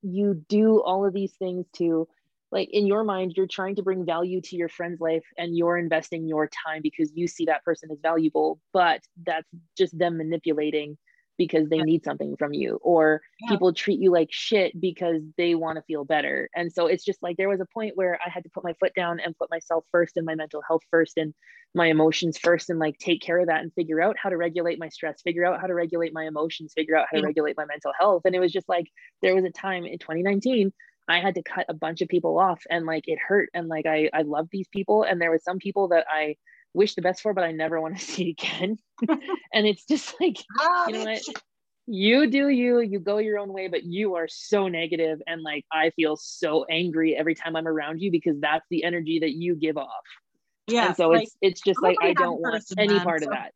you 0.00 0.42
do 0.48 0.80
all 0.80 1.06
of 1.06 1.12
these 1.12 1.32
things 1.32 1.66
to 1.76 2.08
like 2.52 2.68
in 2.70 2.86
your 2.86 3.02
mind 3.02 3.32
you're 3.36 3.46
trying 3.46 3.74
to 3.74 3.82
bring 3.82 4.04
value 4.04 4.40
to 4.40 4.56
your 4.56 4.68
friend's 4.68 5.00
life 5.00 5.24
and 5.36 5.56
you're 5.56 5.76
investing 5.78 6.28
your 6.28 6.48
time 6.66 6.80
because 6.82 7.10
you 7.14 7.26
see 7.26 7.46
that 7.46 7.64
person 7.64 7.90
as 7.90 7.98
valuable 8.00 8.60
but 8.72 9.00
that's 9.24 9.48
just 9.76 9.98
them 9.98 10.18
manipulating 10.18 10.96
because 11.38 11.68
they 11.68 11.78
need 11.78 12.04
something 12.04 12.36
from 12.36 12.52
you 12.52 12.78
or 12.82 13.20
yeah. 13.40 13.50
people 13.50 13.72
treat 13.72 13.98
you 13.98 14.12
like 14.12 14.28
shit 14.30 14.78
because 14.80 15.22
they 15.36 15.54
want 15.54 15.76
to 15.76 15.82
feel 15.82 16.04
better. 16.04 16.48
And 16.54 16.72
so 16.72 16.86
it's 16.86 17.04
just 17.04 17.22
like 17.22 17.36
there 17.36 17.48
was 17.48 17.60
a 17.60 17.66
point 17.74 17.96
where 17.96 18.18
i 18.24 18.28
had 18.28 18.44
to 18.44 18.50
put 18.50 18.64
my 18.64 18.74
foot 18.74 18.92
down 18.94 19.18
and 19.18 19.36
put 19.36 19.50
myself 19.50 19.84
first 19.90 20.16
and 20.16 20.26
my 20.26 20.34
mental 20.34 20.62
health 20.66 20.82
first 20.90 21.16
and 21.16 21.34
my 21.74 21.86
emotions 21.86 22.38
first 22.38 22.70
and 22.70 22.78
like 22.78 22.98
take 22.98 23.22
care 23.22 23.40
of 23.40 23.46
that 23.46 23.62
and 23.62 23.72
figure 23.72 24.00
out 24.00 24.16
how 24.22 24.28
to 24.28 24.36
regulate 24.36 24.78
my 24.78 24.88
stress 24.88 25.22
figure 25.22 25.44
out 25.44 25.60
how 25.60 25.66
to 25.66 25.74
regulate 25.74 26.12
my 26.12 26.26
emotions 26.26 26.74
figure 26.74 26.96
out 26.96 27.06
how 27.10 27.18
to 27.18 27.26
regulate 27.26 27.56
my 27.56 27.64
mental 27.64 27.92
health. 27.98 28.22
And 28.24 28.34
it 28.34 28.40
was 28.40 28.52
just 28.52 28.68
like 28.68 28.88
there 29.22 29.34
was 29.34 29.44
a 29.44 29.50
time 29.50 29.84
in 29.84 29.98
2019 29.98 30.72
I 31.08 31.20
had 31.20 31.34
to 31.34 31.42
cut 31.42 31.66
a 31.68 31.74
bunch 31.74 32.00
of 32.00 32.08
people 32.08 32.38
off 32.38 32.62
and 32.70 32.86
like 32.86 33.08
it 33.08 33.18
hurt 33.18 33.50
and 33.54 33.68
like 33.68 33.86
I 33.86 34.10
I 34.12 34.22
love 34.22 34.48
these 34.50 34.68
people 34.68 35.02
and 35.02 35.20
there 35.20 35.30
were 35.30 35.40
some 35.42 35.58
people 35.58 35.88
that 35.88 36.06
I 36.08 36.36
wish 36.74 36.94
the 36.94 37.02
best 37.02 37.22
for 37.22 37.34
but 37.34 37.44
I 37.44 37.52
never 37.52 37.80
want 37.80 37.98
to 37.98 38.04
see 38.04 38.30
again. 38.30 38.78
and 39.08 39.66
it's 39.66 39.84
just 39.84 40.14
like 40.20 40.36
oh, 40.60 40.86
you 40.88 40.94
know 40.94 41.04
what 41.04 41.22
you 41.86 42.28
do 42.28 42.48
you 42.48 42.80
you 42.80 43.00
go 43.00 43.18
your 43.18 43.40
own 43.40 43.52
way 43.52 43.66
but 43.66 43.82
you 43.82 44.14
are 44.14 44.28
so 44.28 44.68
negative 44.68 45.20
and 45.26 45.42
like 45.42 45.64
I 45.72 45.90
feel 45.90 46.16
so 46.16 46.64
angry 46.70 47.16
every 47.16 47.34
time 47.34 47.56
I'm 47.56 47.66
around 47.66 48.00
you 48.00 48.12
because 48.12 48.38
that's 48.38 48.64
the 48.70 48.84
energy 48.84 49.18
that 49.18 49.32
you 49.32 49.56
give 49.56 49.76
off. 49.76 49.88
Yeah. 50.68 50.86
And 50.86 50.96
so 50.96 51.08
like, 51.08 51.24
it's 51.24 51.36
it's 51.42 51.60
just 51.60 51.82
like 51.82 51.96
I 52.00 52.12
don't 52.12 52.40
want 52.40 52.62
any 52.78 53.00
part 53.00 53.22
of 53.22 53.30
that 53.30 53.52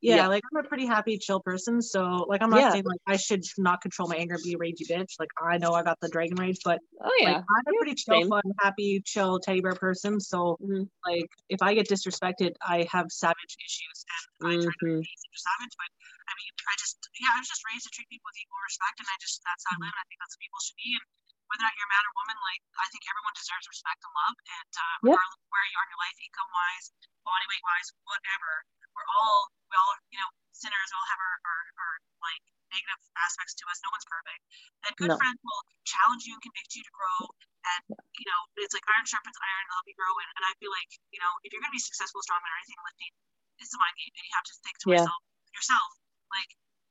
yeah, 0.00 0.16
yeah, 0.16 0.26
like 0.28 0.42
I'm 0.50 0.64
a 0.64 0.66
pretty 0.66 0.86
happy, 0.86 1.18
chill 1.18 1.40
person. 1.40 1.82
So 1.82 2.24
like 2.28 2.42
I'm 2.42 2.50
not 2.50 2.60
yeah. 2.60 2.72
saying 2.72 2.84
like 2.84 3.00
I 3.06 3.16
should 3.16 3.44
not 3.58 3.82
control 3.82 4.08
my 4.08 4.16
anger, 4.16 4.36
be 4.42 4.54
a 4.54 4.58
ragey 4.58 4.88
bitch. 4.88 5.20
Like 5.20 5.28
I 5.36 5.58
know 5.58 5.72
I 5.72 5.82
got 5.82 6.00
the 6.00 6.08
dragon 6.08 6.36
rage, 6.40 6.58
but 6.64 6.80
oh 7.00 7.12
yeah, 7.20 7.36
like, 7.36 7.44
I'm 7.44 7.74
a 7.74 7.78
pretty 7.78 7.94
chill, 7.94 8.28
fun, 8.28 8.42
happy, 8.60 9.02
chill 9.04 9.38
teddy 9.40 9.60
bear 9.60 9.74
person. 9.74 10.20
So 10.20 10.56
mm-hmm. 10.62 10.84
like 11.04 11.28
if 11.48 11.60
I 11.60 11.74
get 11.74 11.88
disrespected, 11.88 12.56
I 12.64 12.88
have 12.90 13.12
savage 13.12 13.56
issues 13.60 14.04
and 14.40 14.48
I 14.48 14.54
try 14.56 14.72
mm-hmm. 14.72 14.86
to 14.86 15.04
be 15.04 15.36
savage. 15.36 15.74
But 15.76 15.90
I 16.24 16.32
mean, 16.32 16.52
I 16.64 16.74
just 16.80 16.96
yeah, 17.20 17.36
I 17.36 17.38
was 17.40 17.48
just 17.48 17.60
raised 17.68 17.84
to 17.84 17.92
treat 17.92 18.08
people 18.08 18.24
with 18.24 18.40
equal 18.40 18.60
respect, 18.64 19.04
and 19.04 19.08
I 19.08 19.16
just 19.20 19.44
that's 19.44 19.64
how 19.68 19.76
I 19.76 19.84
live. 19.84 19.92
And 19.92 20.00
I 20.00 20.06
think 20.08 20.18
that's 20.24 20.32
what 20.32 20.40
people 20.40 20.60
should 20.64 20.80
be. 20.80 20.90
And 20.96 21.04
whether 21.50 21.66
or 21.66 21.68
not 21.68 21.74
you're 21.74 21.90
a 21.90 21.92
man 21.92 22.04
or 22.06 22.14
woman, 22.14 22.38
like 22.46 22.62
I 22.78 22.86
think 22.94 23.02
everyone 23.10 23.34
deserves 23.34 23.66
respect 23.66 23.98
and 24.06 24.14
love. 24.14 24.36
And 24.38 24.70
uh, 24.70 24.96
yep. 25.02 25.18
regardless 25.18 25.42
where 25.50 25.66
you 25.66 25.76
are 25.82 25.86
in 25.86 25.90
your 25.90 26.02
life, 26.02 26.16
income 26.22 26.50
wise, 26.54 26.86
body 27.26 27.46
weight 27.50 27.64
wise, 27.66 27.90
whatever, 28.06 28.52
we're 28.94 29.10
all 29.18 29.50
we 29.66 29.74
all 29.74 29.94
you 30.14 30.18
know 30.22 30.30
sinners. 30.54 30.88
We 30.90 30.94
all 30.94 31.10
have 31.10 31.18
our, 31.18 31.36
our, 31.42 31.62
our 31.74 31.94
like 32.22 32.42
negative 32.70 33.02
aspects 33.18 33.58
to 33.58 33.66
us. 33.66 33.82
No 33.82 33.90
one's 33.90 34.06
perfect. 34.06 34.42
And 34.86 34.92
good 34.94 35.10
no. 35.10 35.18
friends 35.18 35.42
will 35.42 35.62
challenge 35.82 36.22
you 36.30 36.38
and 36.38 36.42
convict 36.46 36.70
you 36.78 36.86
to 36.86 36.92
grow. 36.94 37.18
And 37.66 37.82
you 38.14 38.26
know, 38.30 38.40
it's 38.62 38.72
like 38.72 38.86
iron 38.86 39.06
sharpens 39.10 39.34
iron 39.34 39.64
to 39.66 39.74
help 39.74 39.86
you 39.90 39.98
grow. 39.98 40.14
And, 40.22 40.30
and 40.38 40.42
I 40.46 40.54
feel 40.62 40.70
like 40.70 40.90
you 41.10 41.18
know, 41.18 41.32
if 41.42 41.50
you're 41.50 41.62
gonna 41.62 41.74
be 41.74 41.82
successful, 41.82 42.22
strong 42.22 42.38
or 42.38 42.54
anything 42.62 42.78
lifting, 42.86 43.12
it's 43.58 43.74
the 43.74 43.80
mind 43.82 43.98
game, 43.98 44.14
and 44.14 44.22
you 44.22 44.34
have 44.38 44.46
to 44.46 44.54
think 44.62 44.78
to 44.80 44.86
yeah. 44.94 45.02
myself, 45.02 45.22
yourself, 45.50 45.90
like 46.30 46.50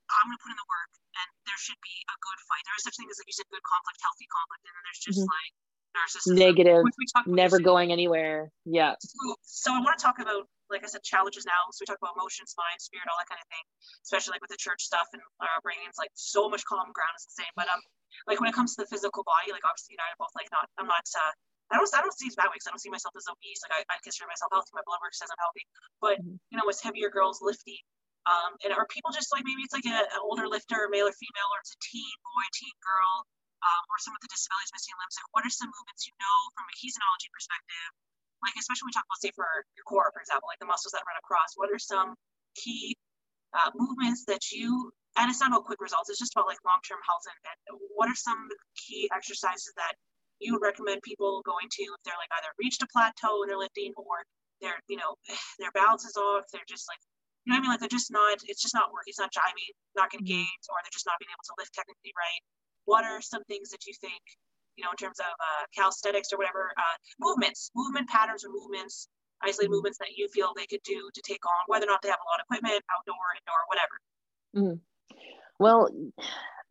I'm 0.09 0.25
gonna 0.29 0.41
put 0.41 0.51
in 0.51 0.59
the 0.59 0.69
work, 0.69 0.91
and 1.21 1.27
there 1.45 1.59
should 1.61 1.79
be 1.85 1.95
a 2.09 2.15
good 2.19 2.39
fight. 2.49 2.63
There 2.65 2.77
is 2.77 2.83
such 2.85 2.97
thing 2.97 3.09
as 3.09 3.17
like 3.21 3.29
you 3.29 3.37
said, 3.37 3.49
good 3.53 3.65
conflict, 3.65 3.99
healthy 4.01 4.27
conflict, 4.29 4.61
and 4.65 4.73
then 4.73 4.83
there's 4.85 5.03
just 5.05 5.21
mm-hmm. 5.21 5.37
like 5.37 5.53
narcissism, 5.93 6.35
negative, 6.37 6.83
never 7.25 7.57
going 7.61 7.93
anywhere. 7.93 8.49
Yeah. 8.65 8.97
So, 9.01 9.23
so 9.41 9.67
I 9.73 9.79
want 9.81 9.97
to 9.97 10.03
talk 10.03 10.17
about 10.21 10.49
like 10.69 10.85
I 10.85 10.89
said, 10.89 11.01
challenges 11.01 11.49
now. 11.49 11.67
So 11.73 11.81
we 11.81 11.89
talk 11.89 11.97
about 11.97 12.13
emotions, 12.13 12.53
mind, 12.53 12.77
spirit, 12.77 13.09
all 13.09 13.17
that 13.17 13.29
kind 13.29 13.41
of 13.41 13.49
thing, 13.49 13.65
especially 14.05 14.37
like 14.37 14.45
with 14.45 14.53
the 14.53 14.61
church 14.61 14.85
stuff 14.85 15.09
and 15.17 15.21
our 15.41 15.49
upbringing. 15.57 15.89
It's 15.89 15.97
like 15.97 16.13
so 16.13 16.45
much 16.47 16.61
common 16.69 16.93
ground 16.93 17.13
is 17.17 17.25
the 17.25 17.41
same. 17.41 17.53
But 17.57 17.67
um, 17.73 17.81
like 18.29 18.37
when 18.37 18.47
it 18.47 18.55
comes 18.55 18.77
to 18.77 18.85
the 18.85 18.89
physical 18.89 19.25
body, 19.25 19.49
like 19.49 19.65
obviously 19.65 19.97
you 19.97 19.99
and 19.99 20.05
I 20.05 20.13
are 20.13 20.21
both 20.21 20.33
like 20.37 20.49
not, 20.53 20.69
I'm 20.77 20.85
not, 20.85 21.01
uh, 21.01 21.33
I 21.73 21.77
don't, 21.77 21.89
I 21.93 22.01
don't 22.01 22.13
see 22.13 22.29
it 22.29 22.37
that 22.37 22.49
way 22.49 22.57
because 22.57 22.69
I 22.69 22.73
don't 22.73 22.81
see 22.81 22.93
myself 22.93 23.13
as 23.17 23.25
obese. 23.29 23.61
Like 23.65 23.81
I, 23.81 23.93
I 23.93 23.97
consider 24.01 24.29
myself 24.29 24.53
healthy. 24.53 24.73
My 24.77 24.85
blood 24.85 25.01
work 25.01 25.13
says 25.17 25.29
I'm 25.29 25.41
healthy. 25.41 25.65
But 26.01 26.15
mm-hmm. 26.21 26.37
you 26.53 26.55
know, 26.57 26.65
as 26.69 26.81
heavier 26.81 27.09
girls 27.09 27.41
lifting, 27.41 27.81
um, 28.27 28.57
and 28.65 28.75
are 28.75 28.87
people 28.91 29.13
just 29.15 29.31
like 29.31 29.47
maybe 29.47 29.63
it's 29.63 29.75
like 29.75 29.87
an 29.87 30.03
older 30.23 30.47
lifter, 30.49 30.89
male 30.91 31.07
or 31.07 31.15
female, 31.15 31.49
or 31.55 31.59
it's 31.63 31.71
a 31.75 31.79
teen 31.79 32.15
boy, 32.25 32.45
teen 32.51 32.75
girl, 32.83 33.23
um, 33.63 33.83
or 33.87 33.97
some 34.03 34.11
of 34.15 34.21
the 34.23 34.29
disabilities, 34.31 34.71
missing 34.75 34.95
limbs. 34.99 35.15
Like, 35.15 35.29
what 35.31 35.43
are 35.47 35.53
some 35.53 35.71
movements 35.71 36.03
you 36.07 36.15
know 36.19 36.37
from 36.57 36.67
a 36.67 36.73
kinesiology 36.75 37.29
perspective 37.31 37.91
like 38.43 38.55
especially 38.55 38.87
when 38.87 38.91
we 38.91 38.97
talk 38.97 39.07
about 39.07 39.19
say 39.19 39.31
for 39.35 39.47
your 39.75 39.85
core 39.87 40.07
for 40.15 40.23
example 40.23 40.47
like 40.47 40.59
the 40.59 40.69
muscles 40.69 40.95
that 40.95 41.03
run 41.03 41.19
across 41.19 41.55
what 41.55 41.71
are 41.71 41.79
some 41.79 42.15
key 42.55 42.95
uh, 43.55 43.71
movements 43.75 44.25
that 44.25 44.51
you 44.51 44.91
and 45.17 45.27
it's 45.29 45.41
not 45.41 45.51
about 45.51 45.67
quick 45.67 45.81
results 45.81 46.09
it's 46.09 46.19
just 46.19 46.33
about 46.35 46.47
like 46.47 46.59
long-term 46.63 46.99
health 47.03 47.23
and, 47.27 47.39
and 47.67 47.79
what 47.95 48.07
are 48.07 48.19
some 48.19 48.47
key 48.77 49.09
exercises 49.11 49.71
that 49.75 49.93
you 50.39 50.55
would 50.55 50.63
recommend 50.63 51.03
people 51.03 51.43
going 51.43 51.67
to 51.67 51.83
if 51.83 51.99
they're 52.07 52.19
like 52.19 52.31
either 52.39 52.51
reached 52.59 52.83
a 52.83 52.87
plateau 52.91 53.43
and 53.43 53.49
they're 53.51 53.59
lifting 53.59 53.91
or 53.99 54.23
they're 54.63 54.79
you 54.87 54.95
know 54.95 55.15
their 55.59 55.73
balance 55.75 56.05
is 56.05 56.15
off 56.15 56.47
they're 56.51 56.67
just 56.69 56.87
like 56.87 57.01
you 57.49 57.57
know 57.57 57.57
what 57.57 57.57
I 57.57 57.61
mean 57.65 57.71
like 57.73 57.81
they're 57.81 57.89
just 57.89 58.13
not 58.13 58.37
it's 58.45 58.61
just 58.61 58.77
not 58.77 58.93
working 58.93 59.09
it's 59.09 59.19
not 59.19 59.33
jiving 59.33 59.73
not 59.97 60.13
getting 60.13 60.29
mm-hmm. 60.29 60.45
gains 60.45 60.65
or 60.69 60.77
they're 60.85 60.93
just 60.93 61.09
not 61.09 61.17
being 61.17 61.33
able 61.33 61.45
to 61.49 61.57
lift 61.57 61.73
technically 61.73 62.13
right 62.13 62.41
what 62.85 63.01
are 63.03 63.25
some 63.25 63.41
things 63.49 63.73
that 63.73 63.89
you 63.89 63.93
think 63.97 64.21
you 64.79 64.85
know, 64.85 64.91
in 64.91 64.97
terms 64.97 65.19
of 65.19 65.25
uh, 65.27 65.63
calisthenics 65.75 66.31
or 66.31 66.37
whatever, 66.37 66.71
uh, 66.77 66.97
movements, 67.19 67.69
movement 67.75 68.07
patterns 68.07 68.45
or 68.45 68.49
movements, 68.49 69.09
isolated 69.43 69.67
mm-hmm. 69.67 69.75
movements 69.75 69.97
that 69.97 70.15
you 70.15 70.29
feel 70.29 70.53
they 70.55 70.65
could 70.67 70.83
do 70.85 71.09
to 71.13 71.21
take 71.21 71.45
on, 71.45 71.67
whether 71.67 71.85
or 71.85 71.89
not 71.89 72.01
they 72.01 72.07
have 72.07 72.23
a 72.23 72.29
lot 72.31 72.39
of 72.39 72.45
equipment, 72.45 72.81
outdoor, 72.95 73.27
indoor, 73.35 73.61
whatever. 73.67 73.95
Mm-hmm. 74.55 74.79
Well, 75.59 75.89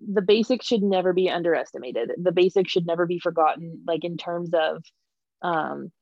the 0.00 0.22
basics 0.22 0.64
should 0.64 0.82
never 0.82 1.12
be 1.12 1.28
underestimated. 1.28 2.12
The 2.16 2.32
basics 2.32 2.70
should 2.70 2.86
never 2.86 3.04
be 3.04 3.18
forgotten. 3.18 3.82
Like 3.86 4.04
in 4.04 4.16
terms 4.16 4.52
of, 4.54 4.82
um, 5.42 5.92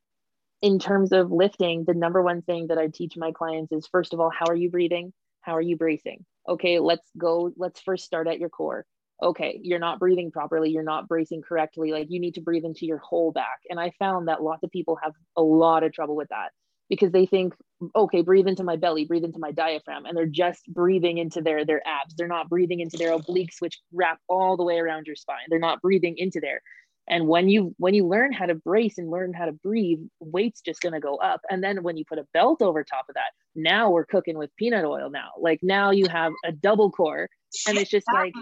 in 0.66 0.78
terms 0.78 1.12
of 1.12 1.30
lifting, 1.30 1.84
the 1.84 1.94
number 1.94 2.22
one 2.22 2.42
thing 2.42 2.66
that 2.68 2.78
I 2.78 2.88
teach 2.88 3.16
my 3.16 3.30
clients 3.32 3.72
is 3.72 3.86
first 3.86 4.12
of 4.12 4.20
all, 4.20 4.30
how 4.30 4.46
are 4.48 4.56
you 4.56 4.70
breathing? 4.70 5.12
How 5.40 5.54
are 5.54 5.60
you 5.60 5.76
bracing? 5.76 6.24
Okay, 6.48 6.80
let's 6.80 7.08
go. 7.16 7.52
Let's 7.56 7.80
first 7.80 8.04
start 8.04 8.26
at 8.26 8.40
your 8.40 8.48
core 8.48 8.84
okay, 9.22 9.58
you're 9.62 9.78
not 9.78 9.98
breathing 9.98 10.30
properly, 10.30 10.70
you're 10.70 10.82
not 10.82 11.08
bracing 11.08 11.42
correctly, 11.42 11.92
like 11.92 12.08
you 12.11 12.20
need 12.20 12.34
to 12.34 12.41
breathe 12.41 12.64
into 12.64 12.86
your 12.86 12.99
whole 12.99 13.32
back. 13.32 13.61
And 13.70 13.80
I 13.80 13.92
found 13.99 14.28
that 14.28 14.42
lots 14.42 14.62
of 14.62 14.70
people 14.70 14.99
have 15.03 15.12
a 15.36 15.42
lot 15.42 15.82
of 15.82 15.92
trouble 15.92 16.16
with 16.16 16.28
that 16.28 16.50
because 16.88 17.12
they 17.12 17.26
think, 17.26 17.54
okay, 17.95 18.22
breathe 18.22 18.46
into 18.46 18.62
my 18.62 18.76
belly, 18.76 19.04
breathe 19.04 19.24
into 19.24 19.38
my 19.38 19.53
diaphragm, 19.53 20.04
and 20.04 20.16
they're 20.16 20.26
just 20.26 20.62
breathing 20.68 21.18
into 21.18 21.41
their 21.41 21.64
their 21.64 21.82
abs. 21.86 22.14
They're 22.14 22.28
not 22.28 22.49
breathing 22.49 22.80
into 22.80 22.96
their 22.96 23.16
obliques, 23.16 23.61
which 23.61 23.80
wrap 23.92 24.18
all 24.28 24.57
the 24.57 24.64
way 24.64 24.78
around 24.78 25.07
your 25.07 25.16
spine. 25.16 25.46
They're 25.49 25.58
not 25.58 25.80
breathing 25.82 26.16
into 26.18 26.41
there. 26.41 26.61
And 27.08 27.28
when 27.28 27.49
you 27.49 27.74
when 27.78 27.95
you 27.95 28.07
learn 28.07 28.33
how 28.33 28.46
to 28.46 28.54
brace 28.54 28.99
and 28.99 29.11
learn 29.11 29.33
how 29.33 29.46
to 29.46 29.53
breathe, 29.53 30.00
weight's 30.20 30.61
just 30.61 30.80
gonna 30.80 31.00
go 31.00 31.16
up. 31.16 31.41
And 31.50 31.62
then 31.62 31.83
when 31.83 31.96
you 31.96 32.04
put 32.04 32.18
a 32.18 32.26
belt 32.33 32.62
over 32.62 32.83
top 32.83 33.07
of 33.08 33.14
that, 33.14 33.30
now 33.54 33.91
we're 33.91 34.07
cooking 34.07 34.37
with 34.37 34.54
peanut 34.57 34.84
oil. 34.84 35.11
Now, 35.11 35.30
like 35.38 35.61
now 35.62 35.91
you 35.91 36.08
have 36.08 36.33
a 36.45 36.53
double 36.53 36.91
core, 36.91 37.28
and 37.68 37.78
it's 37.78 37.91
just 37.91 38.07
like 38.12 38.33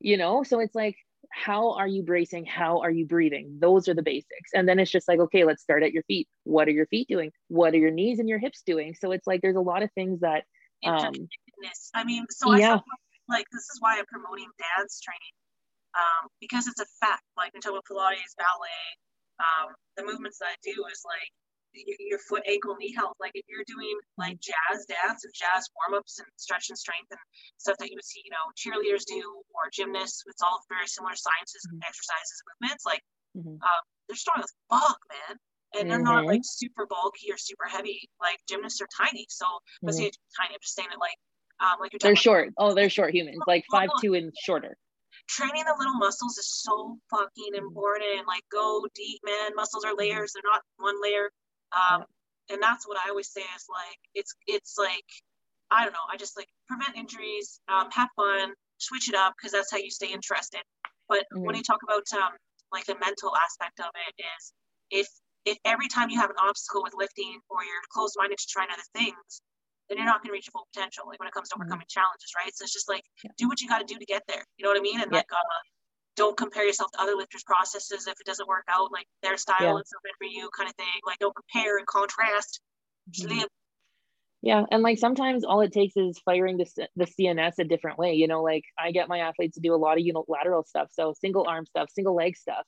you 0.00 0.16
know 0.16 0.42
so 0.42 0.58
it's 0.60 0.74
like 0.74 0.96
how 1.30 1.72
are 1.72 1.88
you 1.88 2.02
bracing? 2.02 2.44
How 2.46 2.80
are 2.80 2.90
you 2.90 3.06
breathing? 3.06 3.56
Those 3.58 3.88
are 3.88 3.94
the 3.94 4.02
basics. 4.02 4.50
And 4.54 4.68
then 4.68 4.78
it's 4.78 4.90
just 4.90 5.08
like 5.08 5.20
okay 5.20 5.44
let's 5.44 5.62
start 5.62 5.82
at 5.82 5.92
your 5.92 6.02
feet. 6.04 6.28
What 6.44 6.68
are 6.68 6.72
your 6.72 6.86
feet 6.86 7.08
doing? 7.08 7.32
What 7.48 7.74
are 7.74 7.78
your 7.78 7.90
knees 7.90 8.18
and 8.18 8.28
your 8.28 8.38
hips 8.38 8.62
doing? 8.64 8.94
So 8.94 9.12
it's 9.12 9.26
like 9.26 9.40
there's 9.40 9.56
a 9.56 9.60
lot 9.60 9.82
of 9.82 9.90
things 9.92 10.20
that 10.20 10.44
um 10.84 11.12
i 11.94 12.04
mean 12.04 12.26
so 12.30 12.54
yeah. 12.54 12.74
I 12.74 12.80
like 13.28 13.46
this 13.52 13.62
is 13.62 13.78
why 13.80 13.98
i'm 13.98 14.04
promoting 14.06 14.48
dance 14.76 15.00
training 15.00 15.34
um, 15.94 16.28
because 16.40 16.66
it's 16.66 16.80
a 16.80 16.88
fact 17.00 17.22
like 17.36 17.52
with 17.54 17.64
pilates 17.64 18.34
ballet 18.36 18.86
um, 19.40 19.74
the 19.96 20.04
movements 20.04 20.38
that 20.38 20.52
i 20.52 20.56
do 20.62 20.74
is 20.90 21.02
like 21.06 21.30
your, 21.74 21.96
your 21.98 22.18
foot, 22.18 22.42
ankle, 22.46 22.76
knee 22.78 22.94
health. 22.94 23.14
Like 23.20 23.32
if 23.34 23.44
you're 23.48 23.66
doing 23.66 23.98
like 24.16 24.38
jazz 24.40 24.86
dance 24.86 25.24
and 25.24 25.34
jazz 25.34 25.66
warm 25.74 25.98
ups 25.98 26.18
and 26.18 26.28
stretch 26.36 26.70
and 26.70 26.78
strength 26.78 27.10
and 27.10 27.20
stuff 27.58 27.76
that 27.78 27.90
you 27.90 27.96
would 27.98 28.06
see, 28.06 28.22
you 28.24 28.30
know, 28.30 28.46
cheerleaders 28.54 29.04
do 29.04 29.20
or 29.54 29.70
gymnasts, 29.72 30.22
it's 30.26 30.42
all 30.42 30.62
very 30.70 30.86
similar 30.86 31.14
sciences, 31.14 31.62
mm-hmm. 31.66 31.82
exercises, 31.82 32.38
movements. 32.46 32.84
Like 32.86 33.02
mm-hmm. 33.36 33.58
um, 33.58 33.82
they're 34.08 34.16
strong 34.16 34.42
as 34.42 34.52
fuck, 34.70 34.98
man. 35.10 35.36
And 35.74 35.90
they're 35.90 35.98
not 35.98 36.24
like 36.24 36.46
mm-hmm. 36.46 36.56
super 36.66 36.86
bulky 36.86 37.32
or 37.32 37.36
super 37.36 37.66
heavy. 37.66 38.08
Like 38.20 38.38
gymnasts 38.48 38.80
are 38.80 38.88
tiny. 38.94 39.26
So 39.28 39.44
let's 39.82 39.98
say 39.98 40.06
mm-hmm. 40.06 40.42
tiny. 40.42 40.54
I'm 40.54 40.62
just 40.62 40.76
saying 40.76 40.88
it 40.92 41.02
like 41.02 41.18
um, 41.58 41.80
like 41.80 41.92
you're 41.92 41.98
they're 42.00 42.16
short. 42.16 42.50
oh, 42.58 42.74
they're 42.74 42.90
short 42.98 43.12
humans, 43.12 43.38
like 43.46 43.64
five 43.70 43.88
two 44.00 44.14
and 44.14 44.32
shorter 44.38 44.76
training 45.28 45.64
the 45.64 45.74
little 45.78 45.94
muscles 45.94 46.38
is 46.38 46.48
so 46.48 46.98
fucking 47.10 47.54
important. 47.56 48.26
Like 48.26 48.44
go 48.50 48.86
deep, 48.94 49.20
man. 49.24 49.54
Muscles 49.54 49.84
are 49.84 49.96
layers; 49.96 50.32
they're 50.32 50.42
not 50.50 50.62
one 50.76 51.00
layer. 51.02 51.30
Um, 51.72 52.04
and 52.50 52.62
that's 52.62 52.86
what 52.86 52.98
I 53.04 53.10
always 53.10 53.32
say 53.32 53.40
is 53.40 53.66
like 53.68 53.98
it's 54.14 54.34
it's 54.46 54.76
like 54.78 55.04
I 55.70 55.84
don't 55.84 55.92
know. 55.92 56.06
I 56.12 56.16
just 56.16 56.36
like 56.36 56.48
prevent 56.68 56.96
injuries, 56.96 57.60
um, 57.68 57.90
have 57.90 58.08
fun, 58.16 58.52
switch 58.78 59.08
it 59.08 59.14
up 59.14 59.34
because 59.36 59.52
that's 59.52 59.70
how 59.70 59.78
you 59.78 59.90
stay 59.90 60.12
interested. 60.12 60.62
But 61.08 61.24
mm-hmm. 61.32 61.44
when 61.44 61.56
you 61.56 61.62
talk 61.62 61.80
about 61.82 62.04
um, 62.14 62.32
like 62.72 62.86
the 62.86 62.96
mental 63.00 63.32
aspect 63.36 63.80
of 63.80 63.90
it 64.08 64.22
is 64.22 64.52
if 64.90 65.08
if 65.44 65.58
every 65.64 65.88
time 65.88 66.10
you 66.10 66.20
have 66.20 66.30
an 66.30 66.40
obstacle 66.40 66.82
with 66.82 66.94
lifting 66.96 67.38
or 67.50 67.64
you're 67.64 67.84
closed 67.92 68.14
minded 68.16 68.38
to 68.38 68.46
trying 68.48 68.68
other 68.72 68.88
things, 68.94 69.42
then 69.88 69.98
you're 69.98 70.06
not 70.06 70.22
going 70.22 70.30
to 70.30 70.32
reach 70.32 70.46
your 70.46 70.52
full 70.52 70.68
potential. 70.72 71.04
Like 71.06 71.18
when 71.20 71.28
it 71.28 71.34
comes 71.34 71.48
to 71.50 71.54
mm-hmm. 71.54 71.68
overcoming 71.68 71.86
mm-hmm. 71.86 72.00
challenges, 72.00 72.32
right? 72.36 72.52
So 72.54 72.64
it's 72.64 72.72
just 72.72 72.88
like 72.88 73.04
yeah. 73.22 73.30
do 73.36 73.48
what 73.48 73.60
you 73.60 73.68
got 73.68 73.80
to 73.80 73.88
do 73.88 73.98
to 73.98 74.06
get 74.06 74.22
there. 74.28 74.44
You 74.56 74.64
know 74.64 74.70
what 74.70 74.78
I 74.78 74.82
mean? 74.82 75.00
And 75.00 75.10
yeah. 75.10 75.18
like 75.18 75.30
uh, 75.32 75.60
don't 76.16 76.36
compare 76.36 76.64
yourself 76.64 76.90
to 76.92 77.02
other 77.02 77.14
lifters' 77.16 77.44
processes 77.44 78.06
if 78.06 78.14
it 78.20 78.26
doesn't 78.26 78.48
work 78.48 78.64
out. 78.68 78.92
Like 78.92 79.06
their 79.22 79.36
style 79.36 79.60
yeah. 79.60 79.76
is 79.76 79.90
not 79.92 80.14
for 80.18 80.28
you, 80.28 80.48
kind 80.56 80.68
of 80.68 80.76
thing. 80.76 81.00
Like 81.06 81.18
don't 81.18 81.34
compare 81.34 81.78
and 81.78 81.86
contrast. 81.86 82.60
Mm-hmm. 83.10 83.44
Yeah, 84.44 84.64
and 84.70 84.82
like 84.82 84.98
sometimes 84.98 85.42
all 85.42 85.62
it 85.62 85.72
takes 85.72 85.96
is 85.96 86.20
firing 86.22 86.58
the, 86.58 86.66
the 86.96 87.06
CNS 87.06 87.54
a 87.58 87.64
different 87.64 87.98
way. 87.98 88.12
You 88.12 88.28
know, 88.28 88.42
like 88.42 88.64
I 88.78 88.90
get 88.90 89.08
my 89.08 89.20
athletes 89.20 89.54
to 89.54 89.60
do 89.60 89.74
a 89.74 89.76
lot 89.76 89.96
of 89.96 90.04
unilateral 90.04 90.64
stuff, 90.64 90.88
so 90.92 91.14
single 91.18 91.46
arm 91.48 91.64
stuff, 91.64 91.88
single 91.90 92.14
leg 92.14 92.36
stuff, 92.36 92.64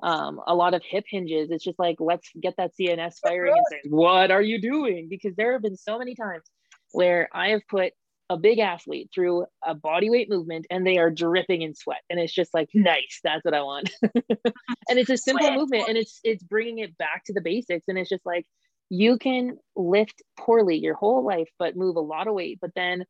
um, 0.00 0.40
a 0.46 0.54
lot 0.54 0.74
of 0.74 0.82
hip 0.84 1.04
hinges. 1.08 1.50
It's 1.50 1.64
just 1.64 1.78
like 1.78 1.96
let's 1.98 2.28
get 2.40 2.54
that 2.58 2.72
CNS 2.78 3.16
firing 3.22 3.54
and 3.56 3.64
say, 3.70 3.80
"What 3.88 4.30
are 4.30 4.42
you 4.42 4.60
doing?" 4.60 5.08
Because 5.08 5.34
there 5.36 5.52
have 5.52 5.62
been 5.62 5.76
so 5.76 5.98
many 5.98 6.14
times 6.14 6.44
where 6.92 7.28
I 7.32 7.50
have 7.50 7.62
put 7.68 7.92
a 8.30 8.36
big 8.36 8.58
athlete 8.58 9.10
through 9.14 9.46
a 9.64 9.74
body 9.74 10.10
weight 10.10 10.28
movement 10.28 10.66
and 10.70 10.86
they 10.86 10.98
are 10.98 11.10
dripping 11.10 11.62
in 11.62 11.74
sweat 11.74 12.02
and 12.10 12.20
it's 12.20 12.32
just 12.32 12.52
like 12.52 12.68
nice 12.74 13.20
that's 13.24 13.44
what 13.44 13.54
i 13.54 13.62
want 13.62 13.90
and 14.02 14.98
it's 14.98 15.08
a 15.08 15.16
simple 15.16 15.46
sweat. 15.46 15.58
movement 15.58 15.88
and 15.88 15.96
it's 15.96 16.20
it's 16.24 16.42
bringing 16.42 16.78
it 16.78 16.96
back 16.98 17.24
to 17.24 17.32
the 17.32 17.40
basics 17.40 17.86
and 17.88 17.96
it's 17.96 18.10
just 18.10 18.26
like 18.26 18.44
you 18.90 19.16
can 19.16 19.56
lift 19.76 20.22
poorly 20.38 20.76
your 20.76 20.94
whole 20.94 21.24
life 21.24 21.48
but 21.58 21.76
move 21.76 21.96
a 21.96 22.00
lot 22.00 22.28
of 22.28 22.34
weight 22.34 22.58
but 22.60 22.70
then 22.74 23.04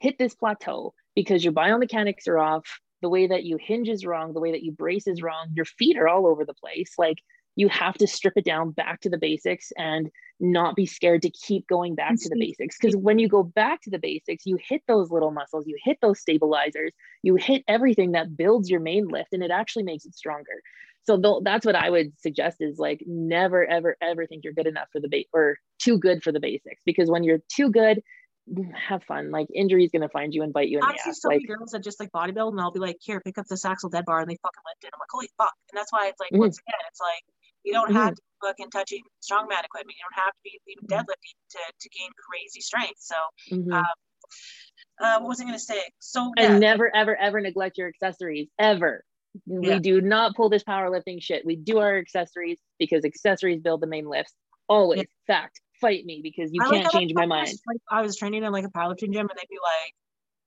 hit 0.00 0.16
this 0.18 0.34
plateau 0.34 0.94
because 1.14 1.42
your 1.42 1.52
biomechanics 1.52 2.28
are 2.28 2.38
off 2.38 2.80
the 3.02 3.08
way 3.08 3.26
that 3.26 3.44
you 3.44 3.58
hinge 3.60 3.88
is 3.88 4.06
wrong 4.06 4.32
the 4.32 4.40
way 4.40 4.52
that 4.52 4.62
you 4.62 4.72
brace 4.72 5.06
is 5.06 5.22
wrong 5.22 5.48
your 5.54 5.64
feet 5.64 5.98
are 5.98 6.08
all 6.08 6.26
over 6.26 6.44
the 6.44 6.54
place. 6.54 6.94
Like 6.98 7.18
you 7.54 7.68
have 7.68 7.98
to 7.98 8.06
strip 8.06 8.34
it 8.36 8.44
down 8.44 8.70
back 8.70 9.00
to 9.02 9.10
the 9.10 9.18
basics 9.18 9.72
and 9.76 10.10
not 10.40 10.74
be 10.74 10.86
scared 10.86 11.22
to 11.22 11.30
keep 11.30 11.68
going 11.68 11.94
back 11.94 12.16
to 12.16 12.28
the 12.28 12.34
mm-hmm. 12.34 12.40
basics. 12.40 12.78
Because 12.80 12.96
when 12.96 13.18
you 13.18 13.28
go 13.28 13.42
back 13.42 13.82
to 13.82 13.90
the 13.90 13.98
basics 13.98 14.46
you 14.46 14.56
hit 14.60 14.82
those 14.88 15.10
little 15.10 15.30
muscles 15.30 15.66
you 15.66 15.76
hit 15.82 15.98
those 16.00 16.20
stabilizers 16.20 16.92
you 17.22 17.36
hit 17.36 17.62
everything 17.68 18.12
that 18.12 18.36
builds 18.36 18.70
your 18.70 18.80
main 18.80 19.08
lift 19.08 19.32
and 19.32 19.42
it 19.42 19.50
actually 19.50 19.84
makes 19.84 20.04
it 20.04 20.14
stronger. 20.14 20.62
So 21.04 21.20
th- 21.20 21.42
that's 21.42 21.66
what 21.66 21.74
i 21.74 21.90
would 21.90 22.12
suggest 22.18 22.58
is 22.60 22.78
like 22.78 23.02
never 23.06 23.66
ever 23.66 23.96
ever 24.00 24.26
think 24.26 24.44
you're 24.44 24.52
good 24.52 24.68
enough 24.68 24.88
for 24.92 25.00
the 25.00 25.08
base 25.08 25.26
or 25.32 25.58
too 25.78 25.98
good 25.98 26.22
for 26.22 26.32
the 26.32 26.40
basics. 26.40 26.82
Because 26.86 27.10
when 27.10 27.24
you're 27.24 27.42
too 27.48 27.70
good 27.70 28.02
have 28.74 29.04
fun. 29.04 29.30
Like 29.30 29.48
injury 29.54 29.84
is 29.84 29.90
gonna 29.90 30.08
find 30.08 30.34
you 30.34 30.42
and 30.42 30.52
bite 30.52 30.68
you 30.68 30.78
in 30.78 30.84
I 30.84 30.92
the 30.92 31.10
ass. 31.10 31.20
So 31.20 31.28
like, 31.28 31.42
many 31.42 31.46
girls 31.46 31.70
that 31.72 31.82
just 31.82 32.00
like 32.00 32.10
bodybuild, 32.10 32.50
and 32.52 32.60
I'll 32.60 32.72
be 32.72 32.80
like, 32.80 32.98
"Here, 33.00 33.20
pick 33.20 33.38
up 33.38 33.46
this 33.46 33.64
axle 33.64 33.90
dead 33.90 34.04
bar," 34.04 34.20
and 34.20 34.30
they 34.30 34.36
fucking 34.42 34.62
lift 34.66 34.84
it. 34.84 34.90
I'm 34.94 35.00
like, 35.00 35.08
"Holy 35.10 35.30
fuck!" 35.38 35.54
And 35.70 35.78
that's 35.78 35.92
why 35.92 36.08
it's 36.08 36.20
like, 36.20 36.30
mm-hmm. 36.32 36.40
once 36.40 36.58
again, 36.58 36.80
it's 36.90 37.00
like 37.00 37.24
you 37.64 37.72
don't 37.72 37.88
mm-hmm. 37.88 37.96
have 37.96 38.14
to 38.14 38.22
fucking 38.42 38.70
touching 38.70 39.02
strongman 39.22 39.64
equipment. 39.64 39.96
You 39.96 40.04
don't 40.10 40.24
have 40.24 40.32
to 40.32 40.40
be 40.42 40.60
even 40.66 40.86
mm-hmm. 40.86 40.94
deadlifting 40.94 41.36
to, 41.50 41.58
to 41.80 41.88
gain 41.88 42.10
crazy 42.28 42.60
strength. 42.60 42.98
So, 42.98 43.14
mm-hmm. 43.52 43.72
um, 43.72 43.84
uh, 45.00 45.18
what 45.20 45.28
was 45.28 45.40
I 45.40 45.44
going 45.44 45.54
to 45.54 45.60
say? 45.60 45.80
So, 45.98 46.32
yeah. 46.36 46.50
and 46.50 46.60
never, 46.60 46.94
ever, 46.94 47.16
ever 47.16 47.40
neglect 47.40 47.78
your 47.78 47.88
accessories 47.88 48.48
ever. 48.58 49.04
Yeah. 49.46 49.76
We 49.76 49.78
do 49.78 50.00
not 50.00 50.36
pull 50.36 50.50
this 50.50 50.64
powerlifting 50.64 51.22
shit. 51.22 51.46
We 51.46 51.56
do 51.56 51.78
our 51.78 51.96
accessories 51.96 52.58
because 52.78 53.04
accessories 53.04 53.60
build 53.60 53.80
the 53.80 53.86
main 53.86 54.06
lifts. 54.06 54.34
Always 54.68 55.00
yeah. 55.00 55.34
fact. 55.34 55.60
Fight 55.82 56.06
me 56.06 56.20
because 56.22 56.50
you 56.52 56.62
I 56.62 56.70
can't 56.70 56.84
like 56.84 56.92
change 56.92 57.12
my 57.14 57.26
mind. 57.26 57.58
Like 57.66 57.82
I 57.90 58.02
was 58.02 58.16
training 58.16 58.44
in 58.44 58.52
like 58.52 58.64
a 58.64 58.70
powerlifting 58.70 59.12
gym 59.12 59.28
and 59.28 59.36
they'd 59.36 59.50
be 59.50 59.58
like, 59.60 59.92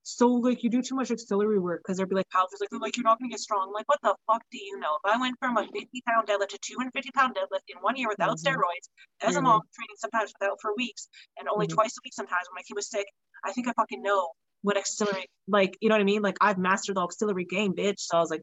so 0.02 0.28
like 0.28 0.62
you 0.64 0.70
do 0.70 0.80
too 0.82 0.94
much 0.94 1.10
auxiliary 1.10 1.58
work 1.58 1.82
because 1.84 1.98
they'd 1.98 2.08
be 2.08 2.14
like 2.14 2.30
powerlifters 2.34 2.60
like 2.60 2.70
they're 2.70 2.80
like 2.80 2.96
you're 2.96 3.04
not 3.04 3.18
gonna 3.18 3.28
get 3.28 3.40
strong. 3.40 3.68
I'm 3.68 3.74
like 3.74 3.86
what 3.86 3.98
the 4.02 4.14
fuck 4.26 4.42
do 4.50 4.58
you 4.58 4.80
know? 4.80 4.96
If 5.04 5.12
I 5.12 5.20
went 5.20 5.36
from 5.38 5.58
a 5.58 5.62
50 5.62 6.02
pound 6.08 6.26
deadlift 6.26 6.56
to 6.56 6.58
250 6.62 7.10
pound 7.12 7.36
deadlift 7.36 7.68
in 7.68 7.76
one 7.82 7.96
year 7.96 8.08
without 8.08 8.38
mm-hmm. 8.38 8.48
steroids, 8.48 8.88
as 9.20 9.36
mm-hmm. 9.36 9.38
a 9.38 9.42
mom 9.42 9.60
training 9.74 9.98
sometimes 9.98 10.32
without 10.40 10.58
for 10.62 10.72
weeks 10.76 11.08
and 11.38 11.48
only 11.48 11.66
mm-hmm. 11.66 11.74
twice 11.74 11.94
a 11.98 12.00
week 12.02 12.14
sometimes 12.14 12.48
when 12.48 12.56
my 12.56 12.62
kid 12.66 12.74
was 12.74 12.88
sick, 12.88 13.06
I 13.44 13.52
think 13.52 13.68
I 13.68 13.72
fucking 13.76 14.02
know 14.02 14.30
what 14.62 14.76
auxiliary 14.76 15.26
like 15.48 15.76
you 15.80 15.88
know 15.88 15.94
what 15.94 16.00
I 16.00 16.04
mean? 16.04 16.22
Like 16.22 16.36
I've 16.40 16.58
mastered 16.58 16.96
the 16.96 17.00
auxiliary 17.00 17.44
game, 17.44 17.74
bitch. 17.74 18.00
So 18.00 18.16
I 18.16 18.20
was 18.20 18.30
like, 18.30 18.42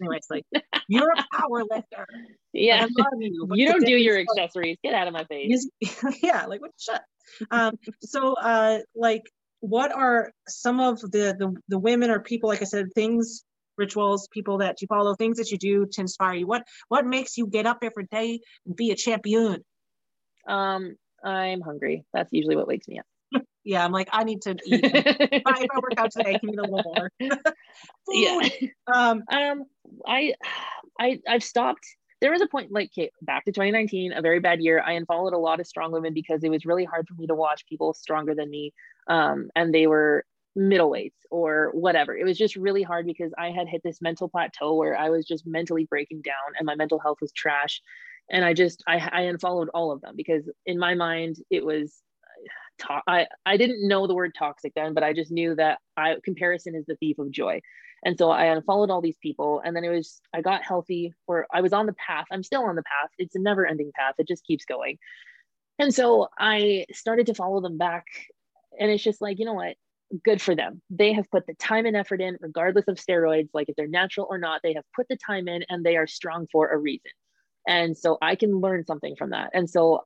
anyways, 0.00 0.26
like 0.30 0.44
you're 0.88 1.10
a 1.10 1.24
power 1.36 1.64
lifter. 1.70 2.06
Yeah, 2.52 2.86
you, 3.18 3.48
you 3.54 3.68
don't 3.68 3.84
do 3.84 3.96
your 3.96 4.18
accessories. 4.18 4.76
Get 4.82 4.94
out 4.94 5.06
of 5.06 5.14
my 5.14 5.24
face. 5.24 5.68
yeah, 6.22 6.46
like 6.46 6.60
what 6.60 6.72
shut. 6.78 7.02
Um, 7.50 7.74
so 8.02 8.34
uh, 8.34 8.80
like 8.94 9.22
what 9.60 9.92
are 9.92 10.32
some 10.46 10.80
of 10.80 11.00
the, 11.00 11.34
the 11.38 11.54
the 11.68 11.78
women 11.78 12.10
or 12.10 12.20
people 12.20 12.48
like 12.48 12.62
i 12.62 12.64
said 12.64 12.86
things 12.94 13.44
rituals 13.76 14.28
people 14.30 14.58
that 14.58 14.80
you 14.80 14.86
follow 14.86 15.14
things 15.14 15.38
that 15.38 15.50
you 15.50 15.58
do 15.58 15.86
to 15.90 16.00
inspire 16.00 16.34
you 16.34 16.46
what 16.46 16.64
what 16.88 17.04
makes 17.04 17.36
you 17.36 17.46
get 17.46 17.66
up 17.66 17.78
every 17.82 18.06
day 18.10 18.40
and 18.66 18.76
be 18.76 18.90
a 18.90 18.94
champion 18.94 19.64
um 20.46 20.94
i'm 21.24 21.60
hungry 21.60 22.04
that's 22.12 22.32
usually 22.32 22.56
what 22.56 22.68
wakes 22.68 22.86
me 22.88 22.98
up 22.98 23.06
yeah 23.64 23.84
i'm 23.84 23.92
like 23.92 24.08
i 24.12 24.24
need 24.24 24.42
to 24.42 24.52
eat. 24.64 24.80
If, 24.82 25.42
I, 25.46 25.66
work 25.74 25.94
out 25.96 26.10
today 26.10 26.34
i 26.34 26.38
can 26.38 26.50
eat 26.50 26.58
a 26.58 26.62
little 26.62 26.82
more. 26.82 27.10
Yeah. 28.10 28.48
Um 28.92 29.22
um 29.30 29.64
i 30.06 30.34
i 30.98 31.20
i've 31.28 31.44
stopped. 31.44 31.86
There 32.20 32.32
was 32.32 32.40
a 32.40 32.48
point 32.48 32.72
like 32.72 32.90
okay, 32.96 33.10
back 33.22 33.44
to 33.44 33.52
2019 33.52 34.12
a 34.12 34.22
very 34.22 34.40
bad 34.40 34.60
year. 34.60 34.82
I 34.84 34.92
unfollowed 34.92 35.34
a 35.34 35.38
lot 35.38 35.60
of 35.60 35.66
strong 35.66 35.92
women 35.92 36.14
because 36.14 36.42
it 36.42 36.50
was 36.50 36.66
really 36.66 36.84
hard 36.84 37.06
for 37.06 37.14
me 37.14 37.26
to 37.28 37.34
watch 37.34 37.66
people 37.68 37.94
stronger 37.94 38.34
than 38.34 38.50
me 38.50 38.72
um, 39.08 39.50
and 39.54 39.72
they 39.72 39.86
were 39.86 40.24
middleweights 40.56 41.12
or 41.30 41.70
whatever. 41.72 42.16
It 42.16 42.24
was 42.24 42.38
just 42.38 42.56
really 42.56 42.82
hard 42.82 43.06
because 43.06 43.32
i 43.38 43.50
had 43.50 43.68
hit 43.68 43.82
this 43.84 44.00
mental 44.00 44.28
plateau 44.28 44.74
where 44.74 44.96
i 44.96 45.10
was 45.10 45.26
just 45.26 45.46
mentally 45.46 45.84
breaking 45.84 46.22
down 46.22 46.56
and 46.58 46.66
my 46.66 46.74
mental 46.74 46.98
health 46.98 47.18
was 47.20 47.32
trash. 47.32 47.80
And 48.30 48.44
i 48.44 48.54
just 48.54 48.82
i, 48.86 48.96
I 49.12 49.20
unfollowed 49.22 49.68
all 49.74 49.92
of 49.92 50.00
them 50.00 50.14
because 50.16 50.48
in 50.66 50.78
my 50.78 50.94
mind 50.94 51.36
it 51.50 51.64
was 51.64 52.02
to- 52.80 53.02
I, 53.06 53.26
I 53.44 53.56
didn't 53.56 53.86
know 53.86 54.06
the 54.06 54.14
word 54.14 54.34
toxic 54.38 54.72
then 54.74 54.94
but 54.94 55.02
i 55.02 55.12
just 55.12 55.30
knew 55.30 55.54
that 55.56 55.78
i 55.96 56.16
comparison 56.24 56.74
is 56.74 56.86
the 56.86 56.96
thief 56.96 57.18
of 57.18 57.30
joy 57.30 57.60
and 58.04 58.16
so 58.16 58.30
I 58.30 58.46
unfollowed 58.46 58.90
all 58.90 59.00
these 59.00 59.18
people. 59.20 59.60
And 59.64 59.74
then 59.74 59.84
it 59.84 59.90
was, 59.90 60.20
I 60.32 60.40
got 60.40 60.62
healthy 60.62 61.14
or 61.26 61.46
I 61.52 61.60
was 61.60 61.72
on 61.72 61.86
the 61.86 61.94
path. 61.94 62.26
I'm 62.30 62.42
still 62.42 62.62
on 62.62 62.76
the 62.76 62.82
path. 62.82 63.10
It's 63.18 63.34
a 63.34 63.40
never 63.40 63.66
ending 63.66 63.90
path. 63.94 64.14
It 64.18 64.28
just 64.28 64.44
keeps 64.44 64.64
going. 64.64 64.98
And 65.78 65.94
so 65.94 66.28
I 66.38 66.86
started 66.92 67.26
to 67.26 67.34
follow 67.34 67.60
them 67.60 67.78
back. 67.78 68.06
And 68.78 68.90
it's 68.90 69.02
just 69.02 69.20
like, 69.20 69.38
you 69.38 69.44
know 69.44 69.54
what? 69.54 69.76
Good 70.24 70.40
for 70.40 70.54
them. 70.54 70.80
They 70.90 71.12
have 71.12 71.30
put 71.30 71.46
the 71.46 71.54
time 71.54 71.86
and 71.86 71.96
effort 71.96 72.20
in, 72.20 72.38
regardless 72.40 72.88
of 72.88 72.96
steroids, 72.96 73.50
like 73.52 73.68
if 73.68 73.76
they're 73.76 73.88
natural 73.88 74.26
or 74.30 74.38
not, 74.38 74.60
they 74.62 74.74
have 74.74 74.84
put 74.94 75.06
the 75.08 75.16
time 75.16 75.48
in 75.48 75.64
and 75.68 75.84
they 75.84 75.96
are 75.96 76.06
strong 76.06 76.46
for 76.50 76.68
a 76.68 76.78
reason. 76.78 77.10
And 77.66 77.96
so 77.96 78.16
I 78.22 78.34
can 78.34 78.60
learn 78.60 78.86
something 78.86 79.16
from 79.16 79.30
that. 79.30 79.50
And 79.52 79.68
so 79.68 80.04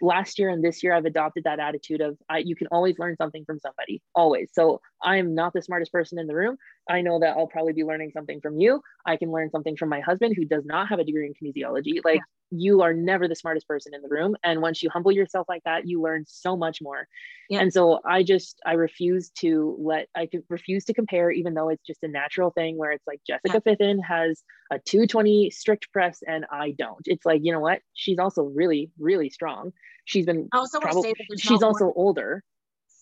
last 0.00 0.38
year 0.38 0.48
and 0.48 0.64
this 0.64 0.82
year 0.82 0.92
i've 0.94 1.04
adopted 1.04 1.44
that 1.44 1.60
attitude 1.60 2.00
of 2.00 2.16
I, 2.28 2.38
you 2.38 2.56
can 2.56 2.66
always 2.68 2.98
learn 2.98 3.16
something 3.16 3.44
from 3.44 3.60
somebody 3.60 4.02
always. 4.14 4.50
So 4.52 4.80
i'm 5.02 5.34
not 5.34 5.52
the 5.52 5.62
smartest 5.62 5.92
person 5.92 6.18
in 6.18 6.26
the 6.26 6.34
room. 6.34 6.56
I 6.88 7.02
know 7.02 7.20
that 7.20 7.36
i'll 7.36 7.46
probably 7.46 7.72
be 7.72 7.84
learning 7.84 8.10
something 8.12 8.40
from 8.40 8.58
you. 8.58 8.80
I 9.06 9.16
can 9.16 9.30
learn 9.30 9.50
something 9.50 9.76
from 9.76 9.88
my 9.88 10.00
husband 10.00 10.34
who 10.36 10.44
does 10.44 10.64
not 10.64 10.88
have 10.88 10.98
a 10.98 11.04
degree 11.04 11.26
in 11.26 11.34
kinesiology. 11.34 12.04
Like. 12.04 12.20
You 12.50 12.82
are 12.82 12.92
never 12.92 13.28
the 13.28 13.34
smartest 13.34 13.66
person 13.66 13.94
in 13.94 14.02
the 14.02 14.08
room 14.08 14.36
and 14.42 14.60
once 14.60 14.82
you 14.82 14.90
humble 14.90 15.12
yourself 15.12 15.46
like 15.48 15.62
that 15.64 15.86
you 15.86 16.02
learn 16.02 16.24
so 16.26 16.56
much 16.56 16.78
more 16.82 17.06
yeah. 17.48 17.60
and 17.60 17.72
so 17.72 18.00
i 18.04 18.22
just 18.22 18.60
i 18.66 18.72
refuse 18.72 19.30
to 19.30 19.76
let 19.80 20.08
i 20.16 20.28
refuse 20.48 20.84
to 20.84 20.92
compare 20.92 21.30
even 21.30 21.54
though 21.54 21.68
it's 21.68 21.84
just 21.86 22.02
a 22.02 22.08
natural 22.08 22.50
thing 22.50 22.76
where 22.76 22.90
it's 22.90 23.06
like 23.06 23.20
jessica 23.26 23.60
yeah. 23.64 23.72
fithin 23.72 24.00
has 24.00 24.42
a 24.72 24.78
220 24.78 25.50
strict 25.50 25.92
press 25.92 26.20
and 26.26 26.44
i 26.50 26.72
don't 26.78 27.02
it's 27.06 27.24
like 27.24 27.40
you 27.44 27.52
know 27.52 27.60
what 27.60 27.80
she's 27.94 28.18
also 28.18 28.42
really 28.42 28.90
really 28.98 29.30
strong 29.30 29.72
she's 30.04 30.26
been 30.26 30.48
also 30.52 30.80
probably, 30.80 31.14
she's 31.38 31.62
also 31.62 31.84
more- 31.84 31.94
older 31.96 32.42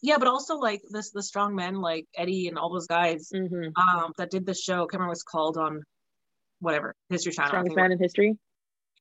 yeah, 0.00 0.18
but 0.18 0.28
also 0.28 0.58
like 0.58 0.80
this 0.90 1.10
the 1.10 1.24
strong 1.24 1.56
men 1.56 1.80
like 1.80 2.06
Eddie 2.16 2.46
and 2.46 2.56
all 2.56 2.72
those 2.72 2.86
guys 2.86 3.30
mm-hmm. 3.34 3.98
um 3.98 4.12
that 4.16 4.30
did 4.30 4.46
the 4.46 4.54
show. 4.54 4.86
cameron 4.86 4.88
can't 4.88 4.92
remember 4.92 5.08
what 5.08 5.12
it's 5.14 5.22
called 5.24 5.56
on 5.56 5.82
whatever 6.60 6.94
History 7.08 7.32
Channel. 7.32 7.50
Strongest 7.50 7.76
man 7.76 7.92
in 7.92 7.98
history. 7.98 8.38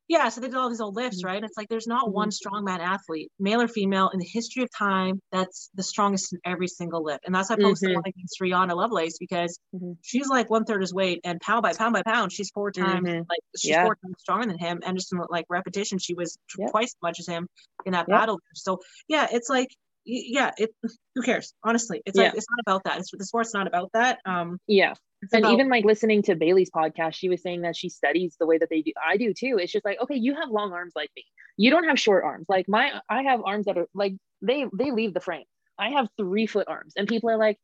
Yeah, 0.08 0.28
so 0.30 0.40
they 0.40 0.48
did 0.48 0.56
all 0.56 0.68
these 0.70 0.80
old 0.80 0.96
lifts, 0.96 1.22
right? 1.24 1.42
It's 1.44 1.56
like 1.56 1.68
there's 1.68 1.86
not 1.86 2.08
Mhm. 2.08 2.12
one 2.12 2.30
strongman 2.30 2.78
athlete, 2.80 3.30
male 3.38 3.60
or 3.60 3.68
female, 3.68 4.08
in 4.10 4.18
the 4.18 4.26
history 4.26 4.62
of 4.62 4.70
time 4.76 5.20
that's 5.32 5.70
the 5.74 5.82
strongest 5.82 6.32
in 6.32 6.40
every 6.44 6.68
single 6.68 7.02
lift. 7.04 7.24
And 7.26 7.34
that's 7.34 7.50
why 7.50 7.56
I 7.56 7.58
posted 7.62 7.90
Mhm. 7.90 7.94
one 7.94 8.04
against 8.06 8.40
Rihanna 8.40 8.74
Lovelace 8.74 9.18
because 9.18 9.58
Mhm. 9.72 9.98
she's 10.02 10.28
like 10.28 10.48
one 10.50 10.64
third 10.64 10.80
his 10.80 10.94
weight, 10.94 11.20
and 11.24 11.40
pound 11.40 11.62
by 11.62 11.74
pound 11.74 11.92
by 11.92 12.02
pound, 12.02 12.32
she's 12.32 12.50
four 12.50 12.70
times 12.72 13.10
Mhm. 13.10 13.26
like 13.28 13.40
she's 13.56 13.70
Yeah. 13.70 13.82
four 13.82 13.96
times 13.96 14.14
stronger 14.18 14.46
than 14.46 14.58
him, 14.58 14.80
and 14.84 14.96
just 14.96 15.12
in 15.12 15.20
like 15.30 15.44
repetition, 15.50 15.98
she 15.98 16.14
was 16.14 16.38
Yep. 16.56 16.70
twice 16.70 16.88
as 16.90 17.02
much 17.02 17.20
as 17.20 17.26
him 17.28 17.46
in 17.84 17.92
that 17.92 18.08
Yep. 18.08 18.10
battle. 18.10 18.40
So 18.54 18.78
yeah, 19.08 19.26
it's 19.30 19.48
like 19.50 19.68
yeah, 20.10 20.52
it 20.56 20.70
who 21.14 21.22
cares? 21.22 21.52
Honestly, 21.64 22.00
it's 22.06 22.16
Yeah. 22.16 22.24
like 22.24 22.34
it's 22.34 22.46
not 22.50 22.60
about 22.60 22.84
that. 22.84 22.98
It's 22.98 23.10
the 23.12 23.24
sport's 23.26 23.52
not 23.52 23.66
about 23.66 23.90
that. 23.92 24.20
Um, 24.24 24.58
Yeah. 24.68 24.94
It's 25.22 25.32
and 25.32 25.40
about, 25.40 25.52
even 25.54 25.68
like 25.68 25.84
listening 25.84 26.22
to 26.24 26.36
Bailey's 26.36 26.70
podcast, 26.70 27.14
she 27.14 27.28
was 27.28 27.42
saying 27.42 27.62
that 27.62 27.76
she 27.76 27.88
studies 27.88 28.36
the 28.38 28.46
way 28.46 28.58
that 28.58 28.68
they 28.70 28.82
do. 28.82 28.92
I 29.06 29.16
do 29.16 29.34
too. 29.34 29.58
It's 29.60 29.72
just 29.72 29.84
like, 29.84 30.00
okay, 30.00 30.14
you 30.16 30.34
have 30.34 30.50
long 30.50 30.72
arms 30.72 30.92
like 30.94 31.10
me. 31.16 31.24
You 31.56 31.70
don't 31.70 31.84
have 31.84 31.98
short 31.98 32.24
arms. 32.24 32.46
Like 32.48 32.68
my, 32.68 33.00
I 33.08 33.22
have 33.24 33.40
arms 33.44 33.66
that 33.66 33.76
are 33.78 33.88
like 33.94 34.14
they 34.42 34.66
they 34.72 34.90
leave 34.92 35.14
the 35.14 35.20
frame. 35.20 35.44
I 35.78 35.90
have 35.90 36.08
three 36.16 36.46
foot 36.46 36.66
arms, 36.68 36.94
and 36.96 37.08
people 37.08 37.30
are 37.30 37.36
like, 37.36 37.58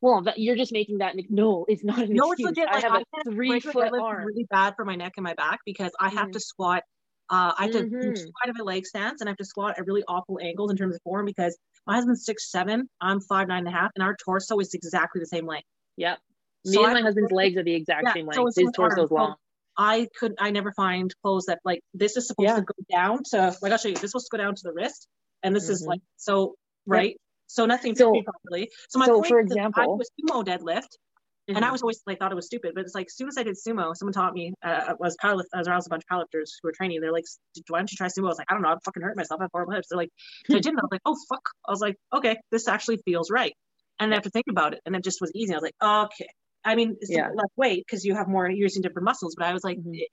well, 0.00 0.22
that, 0.22 0.38
you're 0.38 0.56
just 0.56 0.72
making 0.72 0.98
that. 0.98 1.14
No, 1.30 1.64
it's 1.68 1.84
not 1.84 1.98
an 1.98 2.12
no, 2.12 2.32
it's 2.32 2.40
excuse. 2.40 2.56
legit. 2.56 2.68
I 2.68 2.74
Like 2.74 2.82
have 2.82 2.92
I 2.92 3.00
a 3.00 3.04
can't 3.14 3.28
three 3.34 3.60
foot 3.60 3.92
arm. 3.98 4.24
really 4.26 4.46
bad 4.50 4.74
for 4.76 4.84
my 4.84 4.96
neck 4.96 5.14
and 5.16 5.24
my 5.24 5.34
back 5.34 5.60
because 5.64 5.92
I 6.00 6.10
have 6.10 6.28
Mhm. 6.28 6.32
to 6.32 6.40
squat. 6.40 6.82
Uh, 7.30 7.54
I 7.58 7.62
have 7.62 7.70
to 7.72 7.84
Mhm. 7.84 8.14
two 8.14 8.32
out 8.44 8.50
of 8.50 8.56
a 8.60 8.64
leg 8.64 8.84
stance 8.86 9.20
and 9.22 9.28
I 9.28 9.32
have 9.32 9.38
to 9.38 9.44
squat 9.46 9.78
at 9.78 9.86
really 9.86 10.04
awful 10.08 10.38
angles 10.42 10.70
in 10.70 10.76
terms 10.76 10.94
of 10.94 11.02
form 11.02 11.24
because 11.24 11.56
my 11.86 11.94
husband's 11.94 12.24
six 12.26 12.50
seven, 12.50 12.88
I'm 13.00 13.20
five 13.22 13.48
nine 13.48 13.60
and 13.66 13.68
a 13.68 13.70
half, 13.70 13.90
and 13.96 14.02
our 14.04 14.14
torso 14.22 14.58
is 14.58 14.74
exactly 14.74 15.20
the 15.20 15.26
same 15.26 15.46
length. 15.46 15.66
Yep. 15.96 16.18
Me 16.66 16.72
So 16.72 16.80
and 16.80 16.86
I 16.88 16.92
my 16.92 16.98
have 16.98 17.04
husband's 17.06 17.32
legs 17.32 17.56
are 17.56 17.62
the 17.62 17.74
exact 17.74 18.04
Yeah, 18.04 18.12
same 18.14 18.26
length. 18.26 18.42
it's 18.48 18.58
His 18.58 18.70
torso 18.74 19.04
is 19.04 19.10
long. 19.10 19.34
I 19.76 20.08
could 20.18 20.34
I 20.38 20.50
never 20.50 20.72
find 20.72 21.12
clothes 21.22 21.46
that 21.46 21.58
like 21.64 21.80
this 21.94 22.16
is 22.16 22.26
supposed 22.28 22.48
Yeah. 22.48 22.56
to 22.56 22.62
go 22.62 22.74
down 22.90 23.22
to 23.32 23.56
like 23.60 23.72
I'll 23.72 23.78
show 23.78 23.88
you. 23.88 23.94
This 23.94 24.14
was 24.14 24.24
supposed 24.24 24.30
to 24.30 24.36
go 24.38 24.42
down 24.42 24.54
to 24.54 24.62
the 24.62 24.72
wrist, 24.72 25.06
and 25.42 25.54
this 25.54 25.68
is 25.68 25.82
Mhm. 25.84 25.88
like 25.88 26.00
so 26.16 26.54
right. 26.86 27.16
So 27.46 27.66
nothing 27.66 27.94
So- 27.94 28.12
properly. 28.22 28.70
So 28.88 28.98
my 28.98 29.06
so 29.06 29.14
point 29.16 29.26
for 29.28 29.40
is, 29.40 29.50
I 29.50 29.54
example- 29.54 29.98
was 29.98 30.10
sumo 30.18 30.44
deadlift, 30.44 30.88
and 31.48 31.58
I 31.64 31.68
Mhm. 31.68 31.72
was 31.72 31.82
always 31.82 32.02
like 32.06 32.18
thought 32.18 32.32
it 32.32 32.36
was 32.36 32.46
stupid, 32.46 32.74
but 32.74 32.84
it's 32.84 32.94
like 32.94 33.06
as 33.06 33.16
soon 33.16 33.28
as 33.28 33.36
I 33.36 33.42
did 33.42 33.56
sumo, 33.56 33.94
someone 33.96 34.12
taught 34.14 34.32
me. 34.32 34.54
Uh, 34.62 34.94
was 34.98 35.16
powerlift. 35.22 35.46
I 35.52 35.58
was 35.58 35.68
around 35.68 35.82
a 35.84 35.88
bunch 35.90 36.04
of 36.08 36.16
powerlifters 36.16 36.50
who 36.62 36.68
were 36.68 36.72
training. 36.72 37.00
They're 37.00 37.12
like, 37.12 37.26
"Why 37.68 37.80
don't 37.80 37.90
you 37.92 37.96
try 37.96 38.06
sumo?" 38.06 38.24
I 38.26 38.28
was 38.28 38.38
like, 38.38 38.46
"I 38.50 38.54
don't 38.54 38.62
know. 38.62 38.68
I'm 38.70 38.80
fucking 38.80 39.02
hurt 39.02 39.16
myself. 39.16 39.40
I 39.40 39.44
have 39.44 39.50
horrible 39.52 39.74
hips." 39.74 39.88
They're 39.90 39.98
like, 39.98 40.10
so 40.46 40.54
I 40.56 40.60
did, 40.60 40.70
and 40.70 40.78
I 40.78 40.82
was 40.84 40.92
like, 40.92 41.02
"Oh 41.04 41.16
fuck." 41.28 41.46
I 41.66 41.70
was 41.72 41.80
like, 41.80 41.96
"Okay, 42.14 42.38
this 42.50 42.68
actually 42.68 42.98
feels 43.04 43.30
right." 43.30 43.54
And 44.00 44.12
I 44.12 44.16
have 44.16 44.24
to 44.24 44.30
think 44.30 44.46
about 44.48 44.72
it, 44.74 44.80
and 44.86 44.94
it 44.96 45.04
just 45.04 45.20
was 45.20 45.30
easy. 45.34 45.52
I 45.52 45.56
was 45.56 45.62
like, 45.62 45.74
"Okay." 45.82 46.28
I 46.64 46.74
mean, 46.74 46.96
it's 47.00 47.16
Yeah. 47.16 47.28
less 47.28 47.50
weight 47.56 47.84
because 47.86 48.04
you 48.04 48.14
have 48.14 48.28
more 48.28 48.48
you're 48.48 48.64
using 48.64 48.82
different 48.82 49.04
muscles, 49.04 49.34
but 49.36 49.46
I 49.46 49.52
was 49.52 49.64
like, 49.64 49.80
Mhm. 49.84 50.04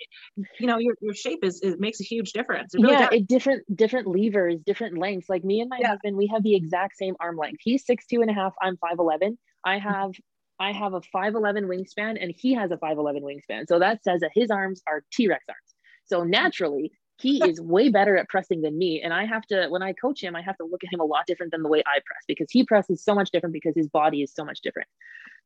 you 0.60 0.68
know, 0.68 0.78
your 0.80 0.96
your 1.02 1.14
shape 1.14 1.44
is 1.44 1.62
it 1.62 1.80
makes 1.80 2.00
a 2.02 2.04
huge 2.04 2.34
difference. 2.34 2.74
Really 2.78 2.96
yeah, 2.96 3.08
it 3.12 3.28
different 3.28 3.64
different 3.76 4.08
levers, 4.08 4.58
different 4.66 4.98
lengths. 4.98 5.30
Like 5.30 5.44
me 5.44 5.60
and 5.62 5.70
my 5.70 5.82
Yeah. 5.82 5.88
husband, 5.88 6.16
we 6.18 6.28
have 6.28 6.44
the 6.44 6.56
exact 6.56 6.98
same 6.98 7.16
arm 7.20 7.38
length. 7.38 7.60
He's 7.64 7.86
six 7.86 8.06
two 8.06 8.22
and 8.22 8.30
a 8.30 8.34
half. 8.34 8.54
I'm 8.62 8.78
five 8.78 9.00
eleven. 9.00 9.38
I 9.66 9.78
Mm-hmm. 9.90 9.94
have 9.94 10.12
I 10.60 10.72
have 10.72 10.94
a 10.94 11.02
five 11.02 11.36
eleven 11.36 11.66
wingspan, 11.66 12.18
and 12.22 12.34
he 12.36 12.54
has 12.54 12.72
a 12.72 12.78
five 12.78 12.98
eleven 12.98 13.24
wingspan. 13.24 13.68
So 13.68 13.80
that 13.80 14.04
says 14.04 14.22
that 14.22 14.32
his 14.34 14.50
arms 14.52 14.82
are 14.88 15.04
T 15.12 15.28
Rex 15.28 15.44
arms. 15.50 15.76
So 16.06 16.24
naturally, 16.24 16.92
he 17.20 17.48
is 17.48 17.60
way 17.62 17.90
better 17.90 18.18
at 18.18 18.30
pressing 18.30 18.62
than 18.62 18.78
me. 18.78 19.02
And 19.02 19.14
I 19.14 19.26
have 19.26 19.46
to 19.48 19.68
when 19.70 19.84
I 19.84 19.94
coach 19.94 20.24
him, 20.24 20.36
I 20.36 20.42
have 20.42 20.58
to 20.58 20.66
look 20.66 20.84
at 20.84 20.94
him 20.94 21.00
a 21.02 21.06
lot 21.06 21.26
different 21.28 21.52
than 21.52 21.64
the 21.64 21.70
way 21.70 21.84
I 21.86 22.00
press 22.06 22.24
because 22.28 22.48
he 22.52 22.64
presses 22.66 23.04
so 23.04 23.14
much 23.14 23.32
different 23.32 23.54
because 23.54 23.76
his 23.76 23.88
body 23.90 24.22
is 24.22 24.34
so 24.34 24.46
much 24.46 24.62
different. 24.62 24.88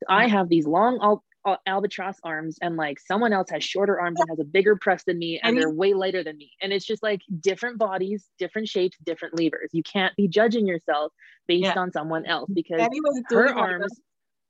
I 0.09 0.27
have 0.27 0.49
these 0.49 0.65
long 0.67 0.99
al- 1.01 1.23
al- 1.45 1.61
albatross 1.65 2.17
arms, 2.23 2.57
and 2.61 2.75
like 2.75 2.99
someone 2.99 3.33
else 3.33 3.49
has 3.51 3.63
shorter 3.63 3.99
arms 3.99 4.19
and 4.19 4.29
has 4.29 4.39
a 4.39 4.43
bigger 4.43 4.75
press 4.75 5.03
than 5.05 5.17
me, 5.17 5.39
and 5.41 5.57
they're 5.57 5.69
way 5.69 5.93
lighter 5.93 6.23
than 6.23 6.37
me. 6.37 6.51
And 6.61 6.73
it's 6.73 6.85
just 6.85 7.03
like 7.03 7.21
different 7.39 7.77
bodies, 7.77 8.29
different 8.37 8.67
shapes, 8.67 8.97
different 9.03 9.39
levers. 9.39 9.69
You 9.73 9.83
can't 9.83 10.15
be 10.15 10.27
judging 10.27 10.67
yourself 10.67 11.13
based 11.47 11.63
Yeah. 11.63 11.79
on 11.79 11.91
someone 11.91 12.25
else 12.25 12.49
because 12.53 12.87
her 13.29 13.53
arms 13.53 14.01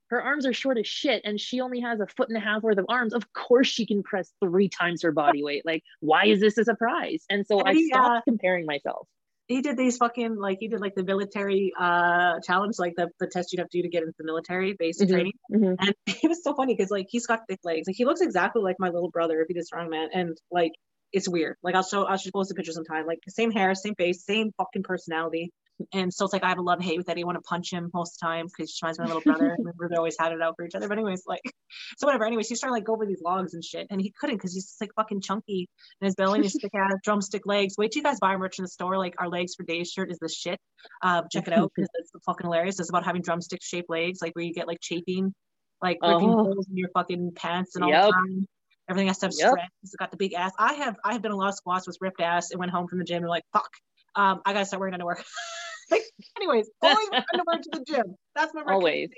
her 0.09 0.21
arms 0.21 0.45
are 0.45 0.53
short 0.53 0.77
as 0.77 0.87
shit 0.87 1.21
and 1.25 1.41
she 1.41 1.61
only 1.61 1.79
has 1.79 1.99
a 1.99 2.07
foot 2.07 2.29
and 2.29 2.37
a 2.37 2.39
half 2.41 2.61
worth 2.61 2.77
of 2.77 2.85
arms 2.89 3.13
of 3.13 3.31
course 3.33 3.67
she 3.67 3.85
can 3.85 4.03
press 4.03 4.31
three 4.43 4.69
times 4.69 5.01
her 5.01 5.11
body 5.11 5.43
weight 5.43 5.65
like 5.65 5.83
why 5.99 6.25
is 6.25 6.39
this 6.39 6.57
a 6.57 6.63
surprise 6.63 7.25
and 7.29 7.45
so 7.45 7.59
i 7.61 7.71
Eddie, 7.71 7.87
stopped 7.87 8.17
uh, 8.17 8.21
comparing 8.21 8.65
myself 8.65 9.07
he 9.47 9.61
did 9.61 9.77
these 9.77 9.97
fucking 9.97 10.35
like 10.37 10.57
he 10.59 10.67
did 10.67 10.79
like 10.81 10.95
the 10.95 11.03
military 11.03 11.71
uh 11.79 12.39
challenge, 12.41 12.75
like 12.79 12.93
the, 12.95 13.09
the 13.19 13.27
test 13.27 13.51
you'd 13.53 13.59
have 13.59 13.69
to 13.69 13.77
do 13.77 13.83
to 13.83 13.89
get 13.89 14.03
into 14.03 14.15
the 14.17 14.23
military 14.25 14.73
basic 14.77 15.07
Mhm. 15.09 15.11
training. 15.13 15.33
Mhm. 15.51 15.75
And 15.79 15.95
it 16.23 16.27
was 16.27 16.43
so 16.43 16.53
funny 16.55 16.75
because 16.75 16.91
like 16.91 17.07
he's 17.09 17.27
got 17.27 17.41
thick 17.47 17.59
legs. 17.63 17.87
Like 17.87 17.95
he 17.95 18.05
looks 18.05 18.21
exactly 18.21 18.61
like 18.63 18.77
my 18.79 18.89
little 18.89 19.09
brother 19.11 19.41
if 19.41 19.47
he 19.47 19.53
did 19.53 19.65
strongman. 19.71 20.07
And 20.13 20.37
like 20.51 20.71
it's 21.13 21.29
weird. 21.29 21.55
Like 21.63 21.75
I'll 21.75 21.83
show 21.83 22.03
I'll 22.05 22.17
just 22.17 22.33
post 22.33 22.51
a 22.51 22.55
picture 22.55 22.71
sometime. 22.71 23.05
Like 23.05 23.19
same 23.27 23.51
hair, 23.51 23.75
same 23.75 23.95
face, 23.95 24.23
same 24.25 24.51
fucking 24.57 24.83
personality. 24.83 25.51
And 25.93 26.13
so 26.13 26.23
it's 26.23 26.33
like 26.33 26.43
I 26.43 26.49
have 26.49 26.57
a 26.57 26.61
love 26.61 26.81
hate 26.81 26.97
with 26.97 27.09
Eddie. 27.09 27.23
I 27.23 27.25
want 27.25 27.37
to 27.37 27.41
punch 27.41 27.71
him 27.71 27.89
most 27.93 28.15
of 28.15 28.19
the 28.21 28.25
time 28.27 28.45
because 28.45 28.71
he 28.71 28.79
reminds 28.81 28.97
me 28.99 29.03
of 29.03 29.09
my 29.09 29.15
little 29.15 29.23
brother. 29.25 29.55
Remember 29.59 29.89
they 29.89 29.97
always 29.97 30.15
had 30.17 30.31
it 30.31 30.41
out 30.41 30.55
for 30.55 30.65
each 30.65 30.73
other. 30.75 30.87
But 30.87 30.97
anyways, 30.97 31.23
like 31.27 31.41
so 31.97 32.07
whatever. 32.07 32.25
Anyways, 32.25 32.47
he's 32.47 32.59
trying 32.61 32.69
to 32.69 32.75
like 32.75 32.85
go 32.85 32.93
over 32.93 33.05
these 33.05 33.21
logs 33.21 33.53
and 33.53 33.63
shit, 33.63 33.87
and 33.89 33.99
he 34.01 34.11
couldn't 34.17 34.37
because 34.37 34.53
he's 34.53 34.65
just 34.65 34.79
like 34.79 34.91
fucking 34.95 35.19
chunky 35.21 35.67
and 35.99 36.05
his 36.07 36.15
belly 36.15 36.37
and 36.37 36.45
his 36.45 36.57
thick 36.61 36.71
ass 36.73 36.93
drumstick 37.03 37.45
legs. 37.45 37.75
Wait 37.77 37.91
till 37.91 37.99
you 37.99 38.03
guys 38.03 38.19
buy 38.19 38.35
merch 38.37 38.57
in 38.57 38.63
the 38.63 38.69
store. 38.69 38.97
Like 38.97 39.15
our 39.19 39.27
legs 39.29 39.55
for 39.55 39.63
days 39.63 39.91
shirt 39.91 40.09
is 40.11 40.17
the 40.19 40.29
shit. 40.29 40.59
Uh, 41.01 41.23
check 41.31 41.47
it 41.47 41.53
out 41.53 41.71
because 41.75 41.89
it's 41.95 42.11
fucking 42.25 42.45
hilarious. 42.45 42.79
It's 42.79 42.89
about 42.89 43.03
having 43.05 43.21
drumstick 43.21 43.59
shaped 43.61 43.89
legs, 43.89 44.19
like 44.21 44.33
where 44.35 44.45
you 44.45 44.53
get 44.53 44.67
like 44.67 44.79
chafing, 44.81 45.33
like 45.81 45.97
ripping 46.01 46.29
Oh. 46.29 46.43
holes 46.43 46.67
in 46.69 46.77
your 46.77 46.89
fucking 46.93 47.33
pants 47.35 47.75
and 47.75 47.83
all 47.83 47.91
Yep. 47.91 48.05
the 48.05 48.11
time. 48.13 48.47
Everything 48.89 49.07
has 49.07 49.17
to 49.17 49.25
have 49.25 49.33
Yep. 49.37 49.49
strength. 49.49 49.73
It's 49.83 49.95
got 49.95 50.11
the 50.11 50.17
big 50.17 50.33
ass. 50.33 50.53
I 50.57 50.73
have 50.75 50.95
I 51.03 51.13
have 51.13 51.21
done 51.21 51.31
a 51.33 51.35
lot 51.35 51.49
of 51.49 51.55
squats 51.55 51.85
with 51.87 51.97
ripped 51.99 52.21
ass 52.21 52.51
and 52.51 52.59
went 52.59 52.71
home 52.71 52.87
from 52.87 52.99
the 52.99 53.03
gym 53.05 53.23
and 53.23 53.29
like 53.29 53.43
fuck. 53.51 53.69
Um, 54.17 54.41
I 54.45 54.53
gotta 54.53 54.65
start 54.65 54.79
wearing 54.79 54.93
underwear. 54.93 55.17
like, 55.91 56.03
anyways, 56.37 56.69
always 56.81 57.09
wear 57.11 57.25
underwear 57.33 57.61
to 57.61 57.69
the 57.73 57.83
gym. 57.87 58.15
That's 58.35 58.53
my 58.53 58.63
always 58.67 59.09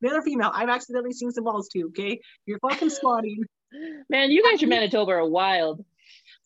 Male 0.00 0.14
or 0.14 0.22
female, 0.22 0.50
I've 0.54 0.68
accidentally 0.68 1.12
seen 1.12 1.32
some 1.32 1.44
balls 1.44 1.68
too. 1.68 1.86
Okay, 1.88 2.20
you're 2.46 2.58
fucking 2.60 2.90
squatting. 2.90 3.44
man 4.08 4.30
you 4.30 4.42
guys 4.42 4.60
from 4.60 4.70
manitoba 4.70 5.10
are 5.12 5.28
wild 5.28 5.84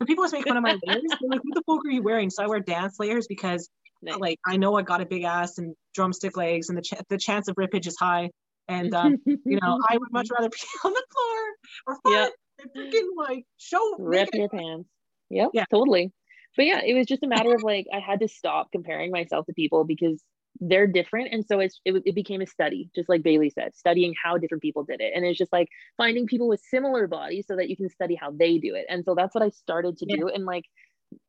So 0.00 0.06
people 0.06 0.22
always 0.22 0.32
make 0.32 0.44
fun 0.48 0.56
of 0.56 0.62
my 0.64 0.70
layers. 0.86 1.02
They're 1.08 1.30
like, 1.30 1.40
what 1.44 1.54
the 1.54 1.62
fuck 1.66 1.84
are 1.86 1.90
you 1.90 2.02
wearing? 2.02 2.30
So 2.30 2.42
I 2.42 2.46
wear 2.48 2.58
dance 2.60 2.96
layers 2.98 3.26
because 3.28 3.68
Nice. 4.04 4.18
like 4.18 4.38
I 4.44 4.56
know 4.56 4.74
I 4.76 4.82
got 4.82 5.00
a 5.00 5.06
big 5.06 5.22
ass 5.22 5.58
and 5.58 5.76
drumstick 5.94 6.36
legs 6.36 6.68
and 6.70 6.76
the 6.76 6.82
ch- 6.82 6.94
the 7.08 7.16
chance 7.18 7.46
of 7.46 7.54
rippage 7.54 7.86
is 7.86 7.96
high. 7.96 8.30
And 8.66 8.92
um, 8.94 9.16
you 9.26 9.60
know, 9.62 9.78
I 9.88 9.96
would 9.96 10.12
much 10.12 10.28
rather 10.30 10.48
be 10.48 10.56
on 10.84 10.92
the 10.92 11.04
floor 11.12 11.40
or 11.86 11.98
fart 12.02 12.32
than 12.58 12.68
freaking 12.76 13.08
like 13.16 13.44
show 13.58 13.94
rip 14.00 14.30
naked- 14.32 14.40
your 14.40 14.48
pants 14.48 14.88
yep 15.30 15.50
Yeah. 15.54 15.64
totally 15.70 16.10
but 16.56 16.66
yeah 16.66 16.80
it 16.84 16.94
was 16.94 17.06
just 17.06 17.22
a 17.22 17.28
matter 17.28 17.54
of 17.54 17.62
like 17.62 17.86
i 17.92 17.98
had 17.98 18.20
to 18.20 18.28
stop 18.28 18.70
comparing 18.72 19.10
myself 19.10 19.46
to 19.46 19.52
people 19.52 19.84
because 19.84 20.22
they're 20.60 20.86
different. 20.86 21.32
And 21.32 21.44
so 21.44 21.60
it's 21.60 21.80
it, 21.84 22.02
it 22.04 22.14
became 22.14 22.40
a 22.40 22.46
study 22.46 22.90
just 22.94 23.08
like 23.08 23.22
bailey 23.22 23.50
said 23.50 23.74
studying 23.74 24.14
how 24.22 24.38
different 24.38 24.62
people 24.62 24.84
did 24.84 25.00
it. 25.00 25.12
And 25.14 25.24
it's 25.24 25.38
just 25.38 25.52
like 25.52 25.68
finding 25.96 26.26
people 26.26 26.48
with 26.48 26.60
similar 26.60 27.06
bodies 27.06 27.46
so 27.48 27.56
that 27.56 27.68
you 27.68 27.76
can 27.76 27.88
study 27.88 28.14
how 28.14 28.30
they 28.30 28.58
do 28.58 28.74
it. 28.74 28.86
And 28.88 29.04
so 29.04 29.14
that's 29.14 29.34
what 29.34 29.42
i 29.42 29.48
started 29.50 29.98
to 29.98 30.06
do. 30.06 30.28
And 30.28 30.44
like 30.44 30.64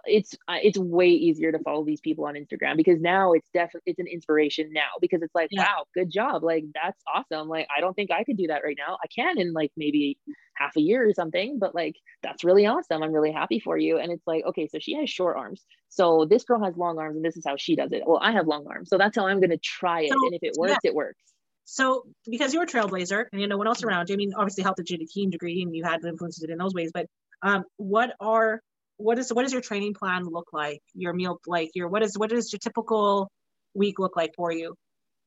it's 0.05 0.35
uh, 0.47 0.57
it's 0.61 0.77
way 0.77 1.10
easier 1.10 1.51
to 1.51 1.60
follow 1.60 1.84
these 1.84 2.01
people 2.01 2.26
on 2.26 2.35
Instagram 2.35 2.77
because 2.77 2.99
now 2.99 3.34
it's 3.34 3.47
definitely 3.53 3.81
it's 3.91 3.99
an 3.99 4.07
inspiration 4.07 4.69
now 4.72 4.89
because 5.01 5.22
it's 5.22 5.34
like 5.34 5.49
Yeah. 5.51 5.64
wow 5.64 5.85
good 5.93 6.11
job. 6.11 6.43
Like 6.43 6.65
that's 6.73 7.01
awesome. 7.14 7.47
Like 7.47 7.68
I 7.76 7.81
don't 7.81 7.93
think 7.93 8.11
I 8.11 8.23
could 8.23 8.38
do 8.38 8.47
that 8.47 8.64
right 8.64 8.77
now. 8.77 8.97
I 9.03 9.07
can 9.07 9.39
in 9.39 9.53
like 9.53 9.72
maybe 9.77 10.18
half 10.55 10.76
a 10.77 10.81
year 10.81 11.07
or 11.07 11.14
something 11.14 11.57
but 11.60 11.73
like 11.73 11.95
that's 12.22 12.43
really 12.43 12.65
awesome. 12.65 13.01
I'm 13.01 13.14
really 13.14 13.31
happy 13.31 13.60
for 13.60 13.77
you. 13.77 13.97
And 13.97 14.11
it's 14.11 14.26
like 14.27 14.43
okay 14.45 14.68
so 14.68 14.80
she 14.80 14.95
has 14.95 15.10
short 15.10 15.38
arms. 15.38 15.61
So 15.89 16.26
this 16.30 16.43
girl 16.43 16.64
has 16.64 16.76
long 16.77 16.97
arms 16.99 17.15
and 17.15 17.26
this 17.26 17.38
is 17.38 17.43
how 17.45 17.55
she 17.57 17.76
does 17.76 17.91
it. 17.91 18.03
Well 18.05 18.19
I 18.22 18.31
have 18.31 18.47
long 18.47 18.65
arms. 18.69 18.89
So 18.89 18.97
that's 18.97 19.15
how 19.15 19.27
I'm 19.27 19.39
gonna 19.39 19.57
try 19.57 20.01
it. 20.01 20.10
So, 20.10 20.26
and 20.26 20.34
if 20.34 20.43
it 20.43 20.53
works 20.57 20.80
it 20.84 20.93
works. 20.93 21.22
So 21.65 22.03
because 22.30 22.53
you're 22.53 22.64
a 22.64 22.68
trailblazer 22.68 23.26
and 23.31 23.41
you 23.41 23.47
know 23.47 23.57
what 23.57 23.68
else 23.68 23.84
around 23.84 24.10
you, 24.10 24.15
I 24.15 24.18
mean, 24.18 24.34
obviously 24.35 24.64
helped 24.64 24.81
you 24.89 24.97
to 24.97 25.03
a 25.03 25.07
keen 25.07 25.30
degree 25.30 25.61
and 25.61 25.73
you 25.73 25.84
had 25.84 26.01
the 26.01 26.10
influences 26.10 26.43
in 26.43 26.57
those 26.57 26.73
ways, 26.73 26.91
but 26.93 27.07
um, 27.41 27.64
what 27.77 28.14
are 28.19 28.61
what 29.04 29.20
is 29.20 29.34
what 29.34 29.44
does 29.44 29.52
your 29.52 29.62
training 29.62 29.94
plan 29.94 30.24
look 30.26 30.50
like? 30.54 30.82
Your 30.94 31.14
meal 31.14 31.40
like 31.46 31.72
your 31.76 31.90
what 31.90 32.04
is 32.04 32.18
what 32.18 32.30
does 32.30 32.52
your 32.52 32.60
typical 32.60 33.30
week 33.74 34.00
look 34.00 34.16
like 34.16 34.34
for 34.36 34.52
you 34.52 34.76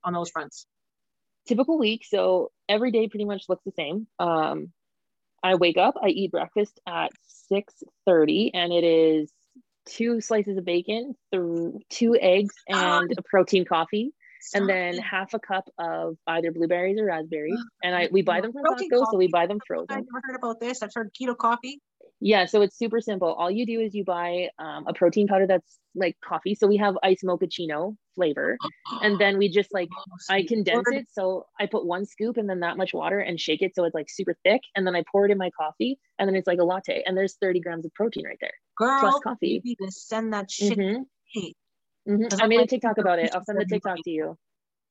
on 0.04 0.12
those 0.12 0.30
fronts? 0.30 0.66
typical 1.46 1.78
week 1.78 2.04
so 2.08 2.50
every 2.68 2.90
day 2.90 3.08
pretty 3.08 3.24
much 3.24 3.44
looks 3.48 3.64
the 3.64 3.72
same 3.72 4.06
um 4.18 4.72
i 5.42 5.54
wake 5.54 5.78
up 5.78 5.94
i 6.02 6.08
eat 6.08 6.30
breakfast 6.30 6.80
at 6.86 7.10
6.30 7.52 8.50
and 8.54 8.72
it 8.72 8.84
is 8.84 9.32
two 9.86 10.20
slices 10.20 10.58
of 10.58 10.64
bacon 10.64 11.14
th- 11.32 11.72
two 11.88 12.16
eggs 12.20 12.54
and 12.68 13.12
a 13.16 13.22
protein 13.22 13.64
coffee 13.64 14.12
and 14.54 14.68
then 14.68 14.96
half 14.98 15.34
a 15.34 15.38
cup 15.38 15.68
of 15.78 16.16
either 16.26 16.52
blueberries 16.52 16.98
or 17.00 17.06
raspberries 17.06 17.58
and 17.84 17.94
i 17.94 18.08
we 18.10 18.22
buy 18.22 18.40
them 18.40 18.52
from 18.52 18.62
Protein 18.62 18.90
costco 18.90 19.06
so 19.12 19.16
we 19.16 19.28
buy 19.28 19.46
them 19.46 19.58
frozen. 19.66 19.86
I've 19.90 20.04
never 20.04 20.22
heard 20.22 20.36
about 20.36 20.60
this. 20.60 20.82
I've 20.82 20.94
heard 20.94 21.10
keto 21.20 21.36
coffee. 21.36 21.80
Yeah 22.20 22.46
so 22.46 22.62
it's 22.62 22.76
super 22.78 23.00
simple 23.00 23.32
all 23.34 23.50
you 23.50 23.66
do 23.66 23.80
is 23.80 23.94
you 23.94 24.04
buy 24.04 24.48
um, 24.58 24.84
a 24.86 24.94
protein 24.94 25.26
powder 25.26 25.46
that's 25.46 25.78
like 25.94 26.16
coffee 26.24 26.54
so 26.54 26.66
we 26.66 26.76
have 26.76 26.94
ice 27.02 27.20
mochaccino 27.24 27.96
flavor 28.14 28.56
and 29.02 29.18
then 29.20 29.36
we 29.36 29.48
just 29.48 29.72
like 29.74 29.88
I 30.30 30.42
condense 30.48 30.88
it. 30.90 31.06
So 31.12 31.44
I 31.60 31.66
put 31.66 31.84
one 31.86 32.06
scoop 32.06 32.36
and 32.38 32.48
then 32.48 32.60
that 32.60 32.76
much 32.78 32.92
water 32.94 33.18
and 33.20 33.38
shake 33.38 33.60
it 33.62 33.72
so 33.74 33.84
it's 33.84 33.94
like 33.94 34.06
super 34.08 34.34
thick. 34.44 34.62
And 34.74 34.86
then 34.86 34.96
I 34.96 35.04
pour 35.12 35.26
it 35.26 35.30
in 35.30 35.38
my 35.38 35.50
coffee 35.50 35.98
and 36.18 36.26
then 36.26 36.34
it's 36.34 36.46
like 36.46 36.58
a 36.58 36.64
latte. 36.64 37.02
And 37.04 37.16
there's 37.16 37.36
30 37.40 37.60
grams 37.60 37.84
of 37.84 37.92
protein 37.94 38.24
right 38.24 38.38
there. 38.40 38.52
girl, 38.76 38.98
plus 39.00 39.20
coffee. 39.22 39.60
you 39.62 39.76
send 39.90 40.32
that 40.32 40.50
shit. 40.50 40.78
Mhm. 40.78 41.04
Mhm. 42.08 42.30
Cause 42.30 42.40
I 42.40 42.46
made 42.46 42.60
a 42.60 42.66
TikTok 42.66 42.98
about 42.98 43.18
it. 43.18 43.30
I'll 43.34 43.44
send 43.44 43.60
the. 43.60 43.66
TikTok 43.66 43.98
to 44.04 44.10
you. 44.10 44.38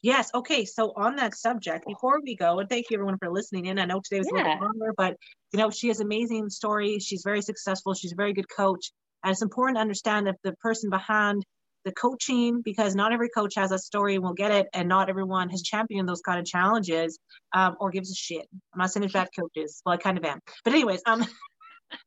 Yes. 0.06 0.30
Okay. 0.36 0.66
So 0.66 0.94
on 0.96 1.16
that 1.16 1.36
subject, 1.36 1.88
before 1.88 2.22
we 2.22 2.36
go, 2.36 2.60
and 2.60 2.70
thank 2.70 2.92
you 2.92 2.98
everyone 2.98 3.18
for 3.18 3.32
listening 3.32 3.66
in. 3.66 3.80
I 3.80 3.86
know 3.86 4.02
today 4.04 4.20
was 4.20 4.28
a 4.28 4.36
little 4.36 4.52
bit 4.52 4.62
longer, 4.62 4.94
but 4.96 5.18
you 5.52 5.58
know, 5.58 5.72
she 5.72 5.88
has 5.88 6.00
amazing 6.00 6.52
story. 6.52 7.00
She's 7.00 7.24
very 7.24 7.42
successful. 7.42 7.96
She's 7.96 8.12
a 8.12 8.16
very 8.16 8.32
good 8.32 8.46
coach. 8.56 8.92
And 9.24 9.32
it's 9.32 9.42
important 9.42 9.78
to 9.78 9.82
understand 9.82 10.28
that 10.28 10.36
the 10.44 10.54
person 10.62 10.92
behind 10.92 11.44
the 11.86 11.92
coaching, 11.92 12.62
because 12.62 12.94
not 12.94 13.14
every 13.14 13.30
coach 13.30 13.56
has 13.56 13.72
a 13.72 13.80
story 13.80 14.14
and 14.14 14.24
will 14.24 14.36
get 14.36 14.52
it, 14.52 14.68
and 14.76 14.88
not 14.88 15.10
everyone 15.10 15.50
has 15.50 15.64
championed 15.64 16.08
those 16.08 16.22
kind 16.22 16.40
of 16.40 16.46
challenges 16.46 17.18
um, 17.54 17.76
or 17.80 17.90
gives 17.90 18.12
a 18.12 18.16
shit. 18.16 18.48
I'm 18.76 18.82
not 18.82 18.92
saying 18.92 19.02
there's 19.02 19.14
bad 19.14 19.30
coaches. 19.36 19.82
Well, 19.88 19.96
I 19.96 19.98
kind 19.98 20.20
of 20.20 20.24
am. 20.24 20.38
But 20.64 20.74
anyways, 20.74 21.02
um 21.08 21.26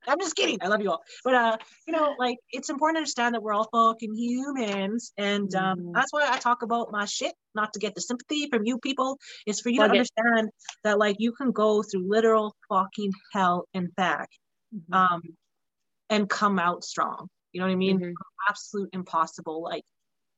I'm 0.06 0.18
just 0.20 0.36
kidding. 0.36 0.58
I 0.62 0.68
love 0.68 0.80
you 0.80 0.90
all. 0.90 1.02
But 1.24 1.34
uh, 1.34 1.56
you 1.86 1.92
know, 1.92 2.14
like 2.18 2.38
it's 2.50 2.70
important 2.70 2.96
to 2.96 3.00
understand 3.00 3.34
that 3.34 3.42
we're 3.42 3.52
all 3.52 3.68
fucking 3.72 4.14
humans. 4.14 5.12
And 5.18 5.54
um 5.54 5.78
Mhm. 5.78 5.92
that's 5.94 6.12
why 6.12 6.28
I 6.30 6.38
talk 6.38 6.62
about 6.62 6.90
my 6.92 7.04
shit, 7.04 7.34
not 7.54 7.72
to 7.74 7.78
get 7.78 7.94
the 7.94 8.00
sympathy 8.00 8.48
from 8.48 8.64
you 8.64 8.78
people. 8.78 9.18
It's 9.46 9.60
for 9.60 9.70
you 9.70 9.78
Plug 9.78 9.90
to 9.90 9.96
it. 9.98 10.10
understand 10.22 10.50
that 10.84 10.98
like 10.98 11.16
you 11.18 11.32
can 11.32 11.52
go 11.52 11.82
through 11.82 12.08
literal 12.08 12.54
fucking 12.68 13.12
hell 13.32 13.66
and 13.74 13.94
back. 13.94 14.28
Mhm. 14.74 14.94
Um 14.94 15.22
and 16.10 16.28
come 16.28 16.58
out 16.58 16.84
strong. 16.84 17.28
You 17.52 17.60
know 17.60 17.66
what 17.66 17.72
I 17.72 17.76
mean? 17.76 18.00
Mhm. 18.00 18.14
Absolute 18.48 18.90
impossible. 18.92 19.62
Like 19.62 19.84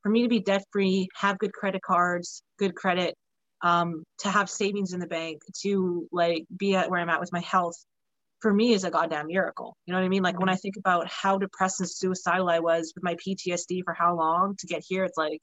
for 0.02 0.10
me 0.10 0.22
to 0.22 0.28
be 0.28 0.40
debt 0.40 0.64
free, 0.72 1.08
have 1.16 1.38
good 1.38 1.52
credit 1.52 1.82
cards, 1.82 2.42
good 2.58 2.74
credit, 2.74 3.14
um, 3.62 4.04
to 4.20 4.28
have 4.30 4.50
savings 4.50 4.92
in 4.94 5.00
the 5.00 5.06
bank, 5.06 5.42
to 5.62 6.08
like 6.12 6.44
be 6.56 6.74
at 6.76 6.90
where 6.90 7.00
I'm 7.00 7.10
at 7.10 7.20
with 7.20 7.32
my 7.32 7.40
health, 7.40 7.76
for 8.40 8.52
me 8.52 8.72
is 8.72 8.84
a 8.84 8.90
goddamn 8.90 9.28
miracle. 9.28 9.76
You 9.86 9.92
know 9.92 10.00
what 10.00 10.06
I 10.06 10.08
mean? 10.08 10.22
Like 10.22 10.38
when 10.38 10.48
mm-hmm. 10.48 10.54
I 10.54 10.56
think 10.56 10.76
about 10.76 11.08
how 11.08 11.38
depressed 11.38 11.80
and 11.80 11.90
suicidal 11.90 12.48
I 12.48 12.60
was 12.60 12.92
with 12.94 13.04
my 13.04 13.16
PTSD 13.16 13.84
for 13.84 13.94
how 13.94 14.16
long 14.16 14.56
to 14.58 14.66
get 14.66 14.82
here, 14.86 15.04
it's 15.04 15.18
like 15.18 15.40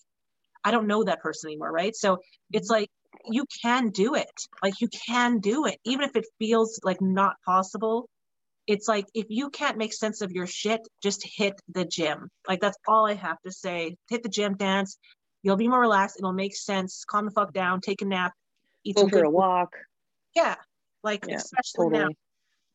I 0.63 0.71
don't 0.71 0.87
know 0.87 1.03
that 1.03 1.21
person 1.21 1.49
anymore, 1.49 1.71
right? 1.71 1.95
So 1.95 2.19
it's 2.51 2.69
like 2.69 2.89
you 3.25 3.45
can 3.63 3.89
do 3.89 4.15
it. 4.15 4.31
Like 4.63 4.81
you 4.81 4.89
can 4.89 5.39
do 5.39 5.65
it, 5.65 5.79
even 5.85 6.03
if 6.03 6.15
it 6.15 6.25
feels 6.39 6.79
like 6.83 7.01
not 7.01 7.35
possible. 7.45 8.09
It's 8.65 8.87
like 8.87 9.05
if 9.13 9.27
you 9.29 9.49
can't 9.49 9.77
make 9.77 9.93
sense 9.93 10.21
of 10.21 10.31
your 10.31 10.45
shit, 10.45 10.81
just 11.01 11.25
hit 11.25 11.53
the 11.73 11.85
gym. 11.85 12.29
Like 12.47 12.59
that's 12.59 12.77
all 12.87 13.07
I 13.07 13.13
have 13.13 13.37
to 13.45 13.51
say. 13.51 13.95
Hit 14.09 14.23
the 14.23 14.29
gym, 14.29 14.57
dance. 14.57 14.97
You'll 15.41 15.55
be 15.55 15.69
more 15.69 15.79
relaxed. 15.79 16.17
It'll 16.19 16.33
make 16.33 16.55
sense. 16.55 17.05
Calm 17.05 17.25
the 17.25 17.31
fuck 17.31 17.53
down. 17.53 17.79
Take 17.79 18.01
a 18.01 18.05
nap. 18.05 18.33
Eat 18.83 18.95
Go 18.95 19.03
some 19.03 19.09
for 19.09 19.15
good 19.17 19.25
a 19.25 19.29
walk. 19.29 19.73
Yeah, 20.35 20.55
like 21.03 21.25
Yeah, 21.27 21.37
especially 21.37 21.89
now. 21.89 22.09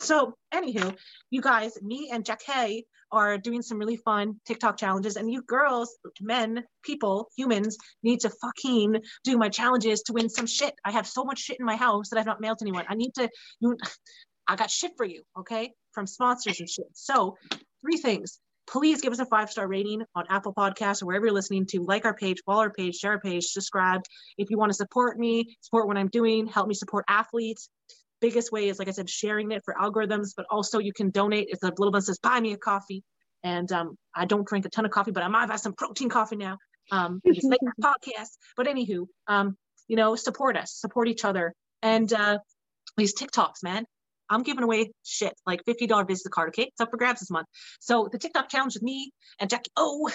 So, 0.02 0.34
anywho, 0.52 0.96
you 1.30 1.40
guys, 1.40 1.80
me 1.80 2.10
and 2.12 2.24
Jackie 2.24 2.88
are 3.12 3.38
doing 3.38 3.62
some 3.62 3.78
really 3.78 3.96
fun 3.96 4.40
TikTok 4.44 4.76
challenges, 4.76 5.14
and 5.16 5.30
you 5.30 5.42
girls, 5.42 5.96
men, 6.20 6.64
people, 6.82 7.28
humans 7.36 7.78
need 8.02 8.18
to 8.20 8.30
fucking 8.30 8.96
do 9.22 9.38
my 9.38 9.48
challenges 9.48 10.02
to 10.02 10.12
win 10.12 10.28
some 10.28 10.46
shit. 10.46 10.74
I 10.84 10.90
have 10.90 11.06
so 11.06 11.22
much 11.22 11.38
shit 11.38 11.60
in 11.60 11.64
my 11.64 11.76
house 11.76 12.08
that 12.08 12.18
I've 12.18 12.26
not 12.26 12.40
mailed 12.40 12.58
to 12.58 12.64
anyone. 12.64 12.84
I 12.88 12.96
need 12.96 13.12
to. 13.14 13.28
You, 13.60 13.76
I 14.48 14.56
got 14.56 14.72
shit 14.72 14.90
for 14.96 15.06
you, 15.06 15.22
okay, 15.38 15.70
from 15.92 16.08
sponsors 16.08 16.58
and 16.58 16.68
shit. 16.68 16.86
So, 16.94 17.36
three 17.80 17.98
things. 17.98 18.40
Please 18.68 19.02
give 19.02 19.12
us 19.12 19.20
a 19.20 19.26
five 19.26 19.50
star 19.50 19.68
rating 19.68 20.02
on 20.16 20.24
Apple 20.30 20.52
Podcasts 20.52 21.02
or 21.02 21.06
wherever 21.06 21.26
you're 21.26 21.34
listening 21.34 21.66
to. 21.66 21.80
Like 21.80 22.04
our 22.04 22.14
page, 22.14 22.42
follow 22.44 22.62
our 22.62 22.72
page, 22.72 22.96
share 22.96 23.12
our 23.12 23.20
page, 23.20 23.44
subscribe. 23.44 24.02
If 24.36 24.50
you 24.50 24.58
want 24.58 24.70
to 24.70 24.74
support 24.74 25.16
me, 25.16 25.56
support 25.60 25.86
what 25.86 25.96
I'm 25.96 26.08
doing, 26.08 26.48
help 26.48 26.66
me 26.66 26.74
support 26.74 27.04
athletes, 27.08 27.68
biggest 28.22 28.50
way 28.50 28.68
is 28.68 28.78
like 28.78 28.88
I 28.88 28.92
said, 28.92 29.10
sharing 29.10 29.50
it 29.50 29.62
for 29.64 29.74
algorithms, 29.74 30.30
but 30.34 30.46
also 30.50 30.78
you 30.78 30.94
can 30.94 31.10
donate. 31.10 31.48
It's 31.50 31.62
a 31.62 31.72
little 31.76 31.92
bit 31.92 32.02
says 32.04 32.18
buy 32.18 32.40
me 32.40 32.52
a 32.52 32.56
coffee. 32.56 33.02
And 33.44 33.70
um, 33.72 33.98
I 34.14 34.24
don't 34.24 34.46
drink 34.46 34.64
a 34.64 34.70
ton 34.70 34.86
of 34.86 34.92
coffee, 34.92 35.10
but 35.10 35.24
I 35.24 35.28
might 35.28 35.50
have 35.50 35.60
some 35.60 35.74
protein 35.74 36.08
coffee 36.08 36.36
now. 36.36 36.56
Um, 36.90 37.20
late 37.24 37.60
podcast. 37.80 38.30
But 38.56 38.66
anywho, 38.66 39.06
um, 39.26 39.56
you 39.88 39.96
know, 39.96 40.14
support 40.14 40.56
us, 40.56 40.72
support 40.72 41.08
each 41.08 41.24
other. 41.24 41.52
And 41.82 42.10
uh 42.12 42.38
these 42.96 43.14
TikToks, 43.14 43.62
man. 43.62 43.84
I'm 44.32 44.42
giving 44.42 44.64
away 44.64 44.92
shit 45.04 45.34
like 45.46 45.64
$50 45.64 46.08
Visa 46.08 46.30
card, 46.30 46.48
okay? 46.50 46.64
It's 46.64 46.80
up 46.80 46.90
for 46.90 46.96
grabs 46.96 47.20
this 47.20 47.30
month. 47.30 47.46
So 47.80 48.08
the 48.10 48.18
TikTok 48.18 48.48
challenge 48.48 48.74
with 48.74 48.82
me 48.82 49.12
and 49.38 49.50
Jackie, 49.50 49.70
oh, 49.76 50.10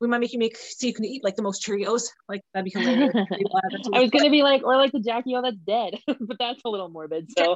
we 0.00 0.08
might 0.08 0.18
make 0.18 0.32
you 0.32 0.38
make 0.38 0.56
so 0.56 0.86
you 0.86 0.94
can 0.94 1.04
eat 1.04 1.24
like 1.24 1.36
the 1.36 1.42
most 1.42 1.64
Cheerios. 1.64 2.08
Like 2.28 2.42
that'd 2.52 2.64
be 2.64 2.78
hilarious. 2.78 3.14
I 3.94 4.00
was 4.00 4.10
gonna 4.10 4.30
be 4.30 4.42
like, 4.42 4.62
or 4.64 4.76
like 4.76 4.92
the 4.92 5.00
Jackie 5.00 5.34
O 5.34 5.42
that's 5.42 5.56
dead, 5.56 5.94
but 6.06 6.36
that's 6.38 6.60
a 6.64 6.68
little 6.68 6.88
morbid. 6.88 7.28
So 7.36 7.54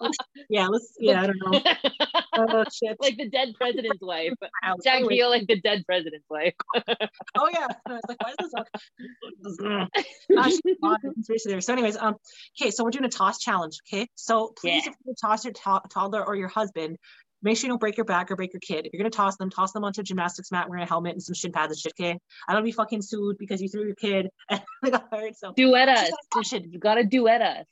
yeah, 0.48 0.68
let's 0.68 0.92
yeah, 0.98 1.22
I 1.22 1.26
don't 1.26 1.38
know. 1.38 1.60
Oh 2.36 2.64
shit. 2.72 2.96
like 3.00 3.16
the 3.16 3.28
dead 3.28 3.48
president's 3.56 4.02
wife. 4.02 4.32
House. 4.62 4.80
Jackie 4.82 5.22
O 5.22 5.28
like 5.28 5.46
the 5.46 5.60
dead 5.60 5.84
president's 5.86 6.26
wife. 6.28 6.54
oh 7.36 7.48
yeah. 7.52 7.66
I 7.86 7.92
was 7.92 8.00
like, 8.08 8.18
why 8.22 8.30
is 8.30 8.36
this 8.40 8.52
she's 10.64 10.76
hot. 10.82 11.00
Conspiracy. 11.00 11.60
So, 11.60 11.72
anyways, 11.72 11.96
um, 11.96 12.16
okay, 12.60 12.70
so 12.70 12.84
we're 12.84 12.90
doing 12.90 13.04
a 13.04 13.08
toss 13.08 13.38
challenge. 13.38 13.78
Okay, 13.88 14.08
so 14.14 14.52
please, 14.56 14.84
Yeah. 14.84 14.92
if 14.92 14.96
you 15.06 15.14
toss 15.20 15.33
your 15.42 15.54
to- 15.54 15.82
toddler 15.90 16.24
or 16.24 16.36
your 16.36 16.48
husband, 16.48 16.98
make 17.42 17.56
sure 17.56 17.66
you 17.66 17.72
don't 17.72 17.80
break 17.80 17.96
your 17.96 18.04
back 18.06 18.30
or 18.30 18.36
break 18.36 18.52
your 18.52 18.60
kid. 18.60 18.86
If 18.86 18.92
you're 18.92 19.00
gonna 19.00 19.10
toss 19.10 19.36
them, 19.38 19.50
toss 19.50 19.72
them 19.72 19.82
onto 19.82 20.02
a 20.02 20.04
gymnastics 20.04 20.52
mat 20.52 20.68
wearing 20.68 20.84
a 20.84 20.86
helmet 20.86 21.12
and 21.14 21.22
some 21.22 21.34
shin 21.34 21.50
pads 21.50 21.72
and 21.72 21.78
shit. 21.80 21.92
Okay, 21.98 22.18
I 22.46 22.52
don't 22.52 22.64
be 22.64 22.72
fucking 22.72 23.02
sued 23.02 23.36
because 23.38 23.60
you 23.60 23.68
threw 23.68 23.86
your 23.86 23.96
kid 23.96 24.28
and 24.50 24.60
they 24.82 24.90
got 24.90 25.08
hurt. 25.10 25.34
So, 25.36 25.52
Duet 25.56 25.88
us. 25.88 26.10
You 26.52 26.78
gotta 26.78 27.04
duet 27.04 27.40
us. 27.42 27.66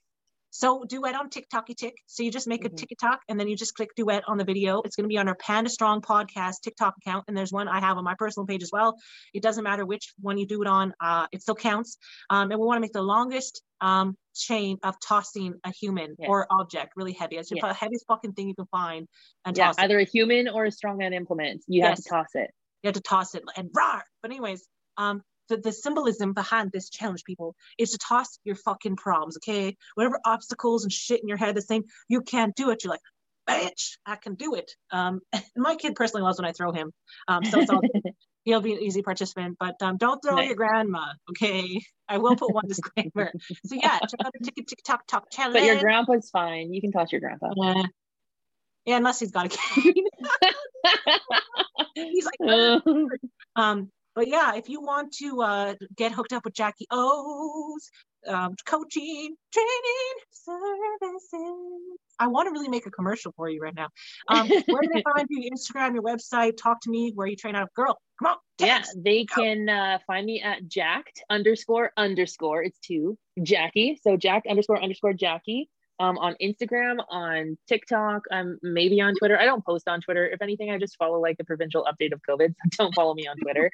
so 0.55 0.85
duet 0.85 1.15
on 1.15 1.31
TikToky 1.31 1.75
Tick. 1.75 1.95
So 2.07 2.23
you 2.23 2.31
just 2.31 2.47
make 2.47 2.67
a 2.67 2.69
Mhm. 2.69 2.77
TikTok 2.77 3.21
and 3.31 3.41
then 3.41 3.49
you 3.49 3.57
just 3.57 3.75
click 3.75 3.89
duet 3.97 4.23
on 4.29 4.37
the 4.37 4.45
video. 4.45 4.83
It's 4.83 4.97
going 4.97 5.05
to 5.05 5.09
be 5.09 5.17
on 5.17 5.27
our 5.27 5.35
Panda 5.35 5.71
Strong 5.71 6.03
podcast 6.03 6.61
TikTok 6.63 6.93
account, 6.99 7.25
and 7.27 7.35
there's 7.35 7.51
one 7.51 7.69
I 7.69 7.81
have 7.81 7.97
on 7.97 8.05
my 8.05 8.15
personal 8.19 8.45
page 8.47 8.63
as 8.63 8.69
well. 8.71 8.99
It 9.33 9.43
doesn't 9.43 9.65
matter 9.65 9.87
which 9.87 10.13
one 10.21 10.37
you 10.37 10.47
do 10.47 10.61
it 10.61 10.69
on, 10.69 10.93
uh, 11.01 11.27
it 11.33 11.41
still 11.41 11.55
counts. 11.55 11.97
Um, 12.29 12.51
and 12.51 12.61
we 12.61 12.67
want 12.67 12.77
to 12.77 12.83
make 12.83 12.93
the 12.93 13.01
longest 13.01 13.63
um, 13.81 14.15
chain 14.35 14.79
of 14.83 14.95
tossing 15.01 15.55
a 15.65 15.71
human 15.71 16.17
or 16.19 16.47
object 16.51 16.93
really 16.97 17.13
heavy. 17.13 17.37
It's 17.37 17.51
Yeah. 17.51 17.67
the 17.69 17.75
heaviest 17.75 18.07
fucking 18.07 18.33
thing 18.33 18.49
you 18.49 18.55
can 18.55 18.67
find 18.67 19.09
and 19.45 19.57
Yeah, 19.57 19.67
toss 19.69 19.79
it. 19.79 19.83
either 19.83 19.99
a 19.99 20.05
human 20.05 20.49
or 20.49 20.65
a 20.65 20.71
strong 20.71 20.99
strongman 20.99 21.15
implement. 21.15 21.63
You 21.67 21.83
have 21.83 21.97
to 21.97 22.03
toss 22.03 22.35
it. 22.35 22.51
You 22.83 22.89
have 22.89 22.95
to 22.95 23.01
toss 23.01 23.35
it 23.35 23.43
and 23.57 23.71
roar. 23.75 24.03
But 24.21 24.31
anyways, 24.31 24.67
um, 24.97 25.23
the, 25.49 25.57
the 25.57 25.73
symbolism 25.73 26.33
behind 26.33 26.71
this 26.73 26.91
challenge, 26.91 27.25
people, 27.25 27.55
is 27.79 27.91
to 27.91 27.99
toss 27.99 28.39
your 28.45 28.57
fucking 28.57 28.97
problems, 28.97 29.37
okay? 29.39 29.77
Whatever 29.95 30.21
obstacles 30.25 30.85
and 30.85 30.93
shit 30.93 31.21
in 31.21 31.29
your 31.29 31.37
head 31.37 31.57
that's 31.57 31.67
saying 31.67 31.85
you 32.09 32.23
can't 32.23 32.55
do 32.55 32.71
it, 32.71 32.85
you're 32.85 32.93
like, 32.93 33.01
bitch, 33.49 33.97
I 34.07 34.17
can 34.17 34.35
do 34.35 34.55
it. 34.55 34.71
Um, 34.91 35.21
my 35.57 35.77
kid 35.77 35.95
personally 35.95 36.23
loves 36.23 36.39
when 36.39 36.47
I 36.49 36.53
throw 36.53 36.73
him. 36.73 36.93
Um, 37.29 37.45
so 37.45 37.61
it's 37.61 37.71
all. 37.71 37.81
he'll 38.44 38.60
be 38.60 38.73
an 38.73 38.81
easy 38.81 39.02
participant, 39.02 39.56
but 39.59 39.81
um, 39.82 39.97
don't 39.97 40.20
throw 40.23 40.36
Nice. 40.36 40.48
your 40.48 40.56
grandma, 40.56 41.06
okay? 41.31 41.81
I 42.09 42.19
will 42.19 42.36
put 42.36 42.52
one 42.52 42.66
disclaimer. 42.66 43.32
So 43.64 43.74
yeah, 43.74 43.98
check 44.01 44.20
out 44.24 44.32
the 44.39 44.44
ticket 44.44 44.66
TikTok 44.66 45.06
talk 45.06 45.31
challenge. 45.31 45.55
But 45.55 45.64
your 45.64 45.78
grandpa's 45.78 46.28
fine. 46.31 46.73
You 46.73 46.81
can 46.81 46.93
toss 46.93 47.10
your 47.10 47.20
grandpa. 47.20 47.52
yeah. 47.56 47.82
yeah, 48.85 48.97
unless 48.97 49.20
he's 49.20 49.31
got 49.31 49.47
a 49.47 49.48
kid. 49.48 49.97
he's 51.94 52.27
like, 52.27 52.82
Um, 53.56 53.90
but 54.14 54.28
yeah, 54.28 54.56
if 54.56 54.69
you 54.69 54.82
want 54.82 55.12
to 55.14 55.40
uh, 55.40 55.74
get 55.97 56.12
hooked 56.12 56.35
up 56.35 56.44
with 56.44 56.55
Jackie 56.55 56.86
O's 56.90 57.90
um, 58.28 58.55
coaching, 58.66 59.35
training, 59.53 60.15
services, 60.31 61.99
I 62.19 62.27
want 62.28 62.47
to 62.47 62.53
really 62.53 62.69
make 62.69 62.86
a 62.86 62.90
commercial 62.90 63.32
for 63.36 63.49
you 63.49 63.61
right 63.61 63.74
now. 63.74 63.89
Um, 64.28 64.49
where 64.49 64.82
can 64.82 64.90
I 65.07 65.12
find 65.15 65.27
you? 65.31 65.51
Instagram, 65.51 65.94
your 65.94 66.03
website, 66.03 66.57
talk 66.57 66.81
to 66.82 66.90
me. 66.90 67.12
Where 67.15 67.27
you 67.27 67.36
train 67.36 67.55
out 67.57 67.65
of 67.65 67.74
girl? 67.74 67.99
Come 68.20 68.32
on, 68.32 68.36
yeah, 68.59 68.82
they 68.97 69.24
Go. 69.24 69.43
can 69.43 69.69
uh, 69.69 69.99
find 70.07 70.27
me 70.27 70.40
at 70.43 70.69
jacked 70.69 71.23
underscore 71.31 71.90
underscore. 71.97 72.62
It's 72.62 72.78
two 72.78 73.19
Jackie. 73.43 73.99
So 74.03 74.16
jacked 74.16 74.47
underscore 74.47 74.82
underscore 74.82 75.12
Jackie. 75.15 75.69
Um, 76.01 76.19
on 76.19 76.35
Instagram, 76.43 76.97
on 77.11 77.57
TikTok, 77.69 78.23
um, 78.32 78.59
maybe 78.62 79.01
on 79.01 79.15
Twitter. 79.15 79.39
I 79.39 79.44
don't 79.44 79.65
post 79.65 79.86
on 79.86 80.01
Twitter. 80.01 80.27
If 80.27 80.43
anything, 80.43 80.70
I 80.70 80.78
just 80.78 80.97
follow 80.97 81.20
like 81.20 81.36
the 81.39 81.44
provincial 81.44 81.85
update 81.85 82.12
of 82.12 82.20
COVID. 82.28 82.55
So 82.73 82.85
don't 82.85 82.94
follow 82.94 83.15
me 83.15 83.28
on 83.28 83.36
Twitter. 83.36 83.70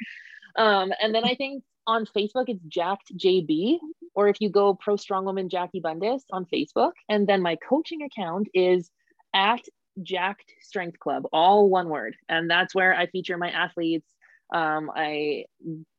um, 0.56 0.92
and 1.00 1.14
then 1.14 1.24
I 1.24 1.34
think 1.36 1.62
on 1.86 2.04
Facebook 2.04 2.44
it's 2.48 2.62
Jacked 2.68 3.16
JB, 3.16 3.78
or 4.18 4.26
if 4.26 4.40
you 4.40 4.50
go 4.50 4.74
Pro 4.74 4.96
Strong 4.96 5.26
Woman 5.26 5.48
Jackie 5.48 5.80
Bundis 5.80 6.22
on 6.32 6.44
Facebook, 6.52 6.90
and 7.08 7.24
then 7.24 7.40
my 7.40 7.54
coaching 7.54 8.02
account 8.02 8.48
is 8.52 8.90
at 9.32 9.60
Jacked 10.02 10.52
Strength 10.60 10.98
Club, 10.98 11.22
all 11.32 11.68
one 11.68 11.88
word, 11.88 12.16
and 12.28 12.50
that's 12.50 12.74
where 12.74 12.92
I 12.92 13.06
feature 13.06 13.38
my 13.38 13.50
athletes. 13.50 14.08
Um, 14.52 14.90
I 14.92 15.44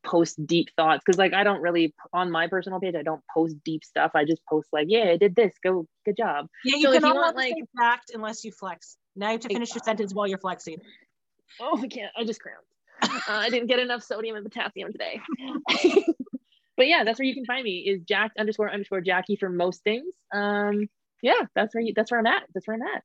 post 0.03 0.45
deep 0.45 0.67
thoughts 0.75 1.01
because, 1.05 1.17
like, 1.17 1.33
I 1.33 1.45
don't 1.45 1.61
really 1.61 1.93
on 2.11 2.29
my 2.29 2.47
personal 2.47 2.81
page. 2.81 2.95
I 2.95 3.03
don't 3.03 3.21
post 3.33 3.55
deep 3.63 3.85
stuff. 3.85 4.11
I 4.13 4.25
just 4.25 4.41
post 4.49 4.67
like, 4.73 4.87
"Yeah, 4.89 5.11
I 5.11 5.15
did 5.15 5.33
this. 5.33 5.53
Go, 5.63 5.87
good 6.03 6.17
job." 6.17 6.47
Yeah, 6.65 6.75
you 6.75 6.87
So 6.87 6.93
you 6.95 7.15
want, 7.15 7.37
like, 7.37 7.55
fact 7.77 8.11
unless 8.13 8.43
you 8.43 8.51
flex. 8.51 8.97
Now 9.15 9.27
you 9.27 9.33
have 9.33 9.41
to 9.41 9.47
finish 9.47 9.73
your 9.73 9.83
sentence 9.85 10.13
while 10.13 10.27
you're 10.27 10.39
flexing. 10.39 10.81
Oh, 11.61 11.79
I 11.81 11.87
can't. 11.87 12.11
I 12.17 12.25
just 12.25 12.41
cramped. 12.41 12.65
Uh, 13.01 13.07
I 13.29 13.49
didn't 13.49 13.67
get 13.67 13.79
enough 13.79 14.03
sodium 14.03 14.35
and 14.35 14.43
potassium 14.43 14.91
today. 14.91 15.21
but 16.79 16.87
yeah, 16.87 17.03
that's 17.03 17.19
where 17.19 17.25
you 17.25 17.33
can 17.33 17.43
find 17.43 17.61
me 17.61 17.79
is 17.79 18.03
Jack 18.07 18.31
underscore 18.39 18.71
underscore 18.71 19.01
Jackie 19.01 19.35
for 19.35 19.49
most 19.49 19.83
things. 19.83 20.13
Um, 20.33 20.87
yeah, 21.21 21.41
that's 21.53 21.75
where 21.75 21.83
you, 21.83 21.91
that's 21.93 22.09
where 22.09 22.21
I'm 22.21 22.25
at. 22.25 22.43
That's 22.53 22.65
where 22.65 22.75
I'm 22.75 22.95
at. 22.95 23.03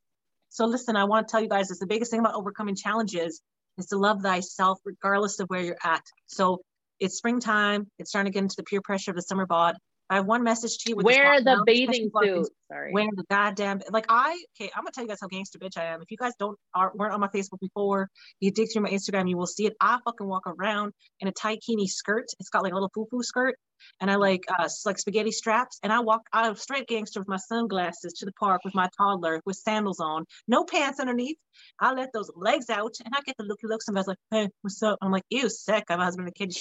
So 0.51 0.67
listen, 0.67 0.95
I 0.95 1.03
want 1.05 1.27
to 1.27 1.33
tell 1.33 1.43
you 1.43 1.49
guys 1.49 1.69
this. 1.69 1.81
The 1.81 1.89
biggest 1.89 2.13
thing 2.13 2.21
about 2.21 2.37
overcoming 2.37 2.77
challenges 2.77 3.43
is 3.77 3.87
to 3.87 3.97
love 3.97 4.23
thyself 4.23 4.79
regardless 4.85 5.41
of 5.41 5.49
where 5.49 5.61
you're 5.61 5.77
at. 5.85 6.03
So 6.29 6.61
it's 7.01 7.17
springtime. 7.17 7.89
It's 7.99 8.11
starting 8.11 8.31
to 8.31 8.37
get 8.37 8.45
into 8.45 8.55
the 8.57 8.63
peer 8.63 8.81
pressure 8.81 9.11
of 9.11 9.17
the 9.17 9.23
summer 9.23 9.45
bod. 9.45 9.77
I 10.11 10.17
have 10.17 10.27
one 10.27 10.43
message 10.43 10.79
to 10.79 10.91
you. 10.91 10.97
With 10.97 11.07
Wear 11.07 11.41
the 11.41 11.63
bathing 11.65 12.11
suit. 12.23 12.49
Sorry. 12.71 12.93
Wear 12.93 13.07
the 13.15 13.25
goddamn 13.31 13.81
like 13.91 14.07
I 14.09 14.43
okay. 14.55 14.71
I'm 14.75 14.83
gonna 14.83 14.91
tell 14.93 15.05
you 15.05 15.09
guys 15.09 15.19
how 15.21 15.29
gangster 15.29 15.59
bitch 15.59 15.79
I 15.79 15.85
am. 15.85 16.03
If 16.03 16.11
you 16.11 16.17
guys 16.17 16.33
don't 16.39 16.59
are 16.75 16.93
weren't 16.95 17.15
on 17.15 17.21
my 17.21 17.29
Facebook 17.29 17.61
before, 17.61 18.11
you 18.41 18.51
dig 18.51 18.69
through 18.73 18.83
my 18.83 18.91
Instagram, 18.91 19.29
you 19.29 19.37
will 19.37 19.47
see 19.47 19.67
it. 19.67 19.75
I 19.81 19.99
fucking 20.05 20.27
walk 20.27 20.47
around 20.47 20.93
in 21.21 21.29
a 21.29 21.33
tankini 21.33 21.87
skirt. 21.87 22.27
It's 22.39 22.51
got 22.51 22.63
like 22.63 22.73
a 22.73 22.75
little 22.75 22.91
foo 22.95 23.07
foo 23.11 23.23
skirt, 23.23 23.57
and 24.01 24.11
I 24.11 24.17
like 24.17 24.45
uh 24.59 24.69
like 24.85 24.99
spaghetti 24.99 25.31
straps. 25.31 25.79
And 25.83 25.93
I 25.93 26.01
walk 26.01 26.23
out 26.33 26.51
of 26.51 26.59
straight 26.59 26.87
gangster 26.87 27.21
with 27.21 27.29
my 27.29 27.39
sunglasses 27.39 28.13
to 28.15 28.27
the 28.27 28.33
park 28.33 28.63
with 28.65 28.75
my 28.75 28.89
toddler 28.99 29.41
with 29.47 29.57
sandals 29.57 30.01
on, 30.01 30.25
no 30.47 30.65
pants 30.65 31.01
underneath. 31.01 31.39
I 31.81 31.93
let 31.95 32.13
those 32.13 32.31
legs 32.35 32.69
out, 32.69 32.95
and 33.05 33.15
I 33.15 33.21
get 33.25 33.37
the 33.39 33.45
looky 33.45 33.67
looks. 33.69 33.87
Somebody's 33.87 34.09
like, 34.09 34.19
"Hey, 34.31 34.49
what's 34.63 34.83
up?" 34.83 34.99
I'm 35.01 35.13
like, 35.13 35.25
"Ew, 35.31 35.49
sick." 35.49 35.85
I 35.89 35.95
have 35.95 36.01
a 36.01 36.05
husband 36.05 36.29
and 36.29 36.35
a 36.35 36.39
kid. 36.39 36.55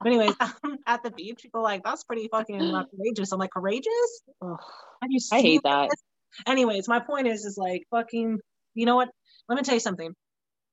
But 0.00 0.12
anyways, 0.12 0.34
at 0.86 1.02
the 1.02 1.10
beach, 1.10 1.40
people 1.42 1.62
like 1.62 1.82
that's 1.84 2.04
pretty 2.04 2.28
fucking 2.28 2.58
courageous. 2.96 3.32
I'm 3.32 3.38
like 3.38 3.50
courageous. 3.50 4.22
Ugh, 4.42 4.58
I 5.32 5.40
hate 5.40 5.62
that. 5.64 5.90
This? 5.90 6.02
Anyways, 6.46 6.88
my 6.88 7.00
point 7.00 7.26
is, 7.26 7.44
is 7.44 7.58
like 7.58 7.82
fucking. 7.90 8.38
You 8.74 8.86
know 8.86 8.96
what? 8.96 9.08
Let 9.48 9.56
me 9.56 9.62
tell 9.62 9.74
you 9.74 9.80
something. 9.80 10.14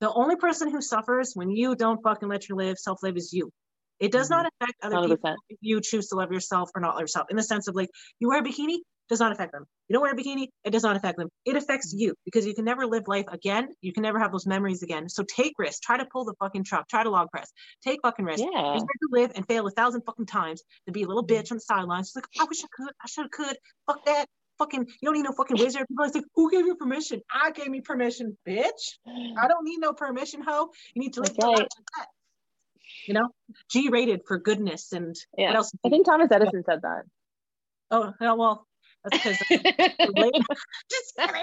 The 0.00 0.12
only 0.12 0.36
person 0.36 0.70
who 0.70 0.80
suffers 0.80 1.32
when 1.34 1.50
you 1.50 1.74
don't 1.74 2.02
fucking 2.02 2.28
let 2.28 2.48
your 2.48 2.58
live 2.58 2.78
self 2.78 3.02
live 3.02 3.16
is 3.16 3.32
you. 3.32 3.50
It 3.98 4.12
does 4.12 4.28
mm-hmm. 4.28 4.42
not 4.42 4.52
affect 4.60 4.74
other 4.82 4.96
100%. 4.96 5.08
people 5.08 5.34
if 5.48 5.58
you 5.60 5.80
choose 5.80 6.08
to 6.08 6.16
love 6.16 6.30
yourself 6.30 6.70
or 6.74 6.80
not 6.80 6.94
love 6.94 7.00
yourself. 7.00 7.28
In 7.30 7.36
the 7.36 7.42
sense 7.42 7.66
of 7.66 7.74
like, 7.74 7.88
you 8.20 8.28
wear 8.28 8.40
a 8.40 8.44
bikini, 8.44 8.78
does 9.08 9.20
not 9.20 9.32
affect 9.32 9.52
them. 9.52 9.64
You 9.88 9.94
don't 9.94 10.02
wear 10.02 10.12
a 10.12 10.16
bikini, 10.16 10.48
it 10.64 10.70
does 10.70 10.82
not 10.82 10.96
affect 10.96 11.18
them. 11.18 11.28
It 11.44 11.56
affects 11.56 11.94
you 11.96 12.14
because 12.24 12.46
you 12.46 12.54
can 12.54 12.64
never 12.64 12.86
live 12.86 13.06
life 13.06 13.26
again. 13.28 13.68
You 13.80 13.92
can 13.92 14.02
never 14.02 14.18
have 14.18 14.32
those 14.32 14.46
memories 14.46 14.82
again. 14.82 15.08
So 15.08 15.24
take 15.24 15.52
risks. 15.58 15.80
Try 15.80 15.98
to 15.98 16.06
pull 16.06 16.24
the 16.24 16.34
fucking 16.40 16.64
truck. 16.64 16.88
Try 16.88 17.02
to 17.02 17.10
log 17.10 17.30
press. 17.30 17.50
Take 17.84 18.00
fucking 18.02 18.24
risks. 18.24 18.42
Yeah. 18.42 18.74
It's 18.74 18.82
to 18.82 19.08
live 19.10 19.32
and 19.34 19.46
fail 19.46 19.66
a 19.66 19.70
thousand 19.70 20.02
fucking 20.02 20.26
times 20.26 20.62
to 20.86 20.92
be 20.92 21.02
a 21.02 21.06
little 21.06 21.26
bitch 21.26 21.50
on 21.50 21.58
the 21.58 21.60
sidelines. 21.60 22.08
It's 22.08 22.16
like, 22.16 22.26
I 22.40 22.44
wish 22.44 22.64
I 22.64 22.68
could. 22.72 22.92
I 23.02 23.06
should 23.08 23.24
have 23.24 23.30
could. 23.30 23.56
Fuck 23.86 24.04
that. 24.06 24.26
Fucking, 24.58 24.86
you 24.86 25.06
don't 25.06 25.14
need 25.14 25.24
no 25.24 25.32
fucking 25.32 25.58
wizard. 25.58 25.86
People 25.86 26.06
are 26.06 26.08
like, 26.08 26.24
who 26.34 26.50
gave 26.50 26.64
you 26.64 26.76
permission? 26.76 27.20
I 27.30 27.50
gave 27.50 27.68
me 27.68 27.82
permission, 27.82 28.38
bitch. 28.48 28.96
I 29.06 29.48
don't 29.48 29.64
need 29.64 29.80
no 29.80 29.92
permission, 29.92 30.42
ho. 30.42 30.70
You 30.94 31.02
need 31.02 31.12
to 31.12 31.20
live 31.20 31.32
okay. 31.32 31.46
like 31.46 31.68
that. 31.98 32.06
You 33.06 33.12
know, 33.12 33.28
G 33.70 33.90
rated 33.90 34.22
for 34.26 34.38
goodness 34.38 34.92
and 34.92 35.14
yeah. 35.36 35.48
what 35.48 35.56
else? 35.56 35.72
I 35.84 35.90
think 35.90 36.06
Thomas 36.06 36.28
Edison 36.32 36.64
said 36.64 36.80
that. 36.82 37.02
Oh, 37.90 38.14
well, 38.18 38.66
because 39.10 39.38
just 39.48 41.16
kidding. 41.18 41.42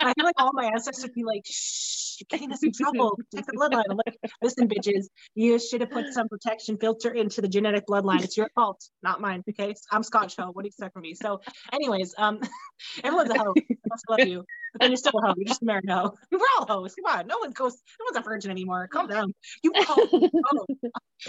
I 0.00 0.12
feel 0.14 0.24
like 0.24 0.34
all 0.38 0.50
my 0.52 0.66
ancestors 0.66 1.02
would 1.04 1.14
be 1.14 1.24
like, 1.24 1.42
shh, 1.44 2.20
you're 2.20 2.26
getting 2.28 2.52
us 2.52 2.62
in 2.62 2.72
trouble. 2.72 3.16
Protect 3.16 3.48
the 3.48 3.52
bloodline. 3.56 3.84
I'm 3.90 3.96
like, 3.96 4.18
listen, 4.42 4.68
bitches, 4.68 5.06
you 5.34 5.58
should 5.58 5.80
have 5.80 5.90
put 5.90 6.12
some 6.12 6.28
protection 6.28 6.78
filter 6.78 7.10
into 7.10 7.40
the 7.40 7.48
genetic 7.48 7.86
bloodline. 7.86 8.22
It's 8.22 8.36
your 8.36 8.48
fault, 8.54 8.82
not 9.02 9.20
mine. 9.20 9.42
Okay. 9.48 9.74
I'm 9.90 10.02
Scotch 10.02 10.36
hoe. 10.36 10.50
What 10.52 10.62
do 10.62 10.66
you 10.66 10.68
expect 10.68 10.92
from 10.92 11.02
me? 11.02 11.14
So, 11.14 11.40
anyways, 11.72 12.14
um, 12.18 12.40
everyone's 13.04 13.30
a 13.30 13.38
hoe. 13.38 13.54
I 13.56 13.76
must 13.88 14.04
love 14.08 14.28
you. 14.28 14.44
But 14.72 14.82
then 14.82 14.90
you're 14.90 14.96
still 14.98 15.18
a 15.18 15.26
hoe. 15.26 15.34
You're 15.36 15.46
just 15.46 15.62
a 15.62 15.64
married 15.64 15.88
hoe. 15.88 16.14
We're 16.30 16.40
all 16.58 16.66
hoes. 16.66 16.94
Come 16.94 17.18
on. 17.18 17.26
No 17.26 17.38
one 17.38 17.52
goes, 17.52 17.74
no 17.98 18.04
one's 18.06 18.16
a 18.16 18.20
virgin 18.28 18.50
anymore. 18.50 18.88
Calm 18.88 19.06
down. 19.06 19.32
You 19.62 19.72
hoe. 19.76 20.28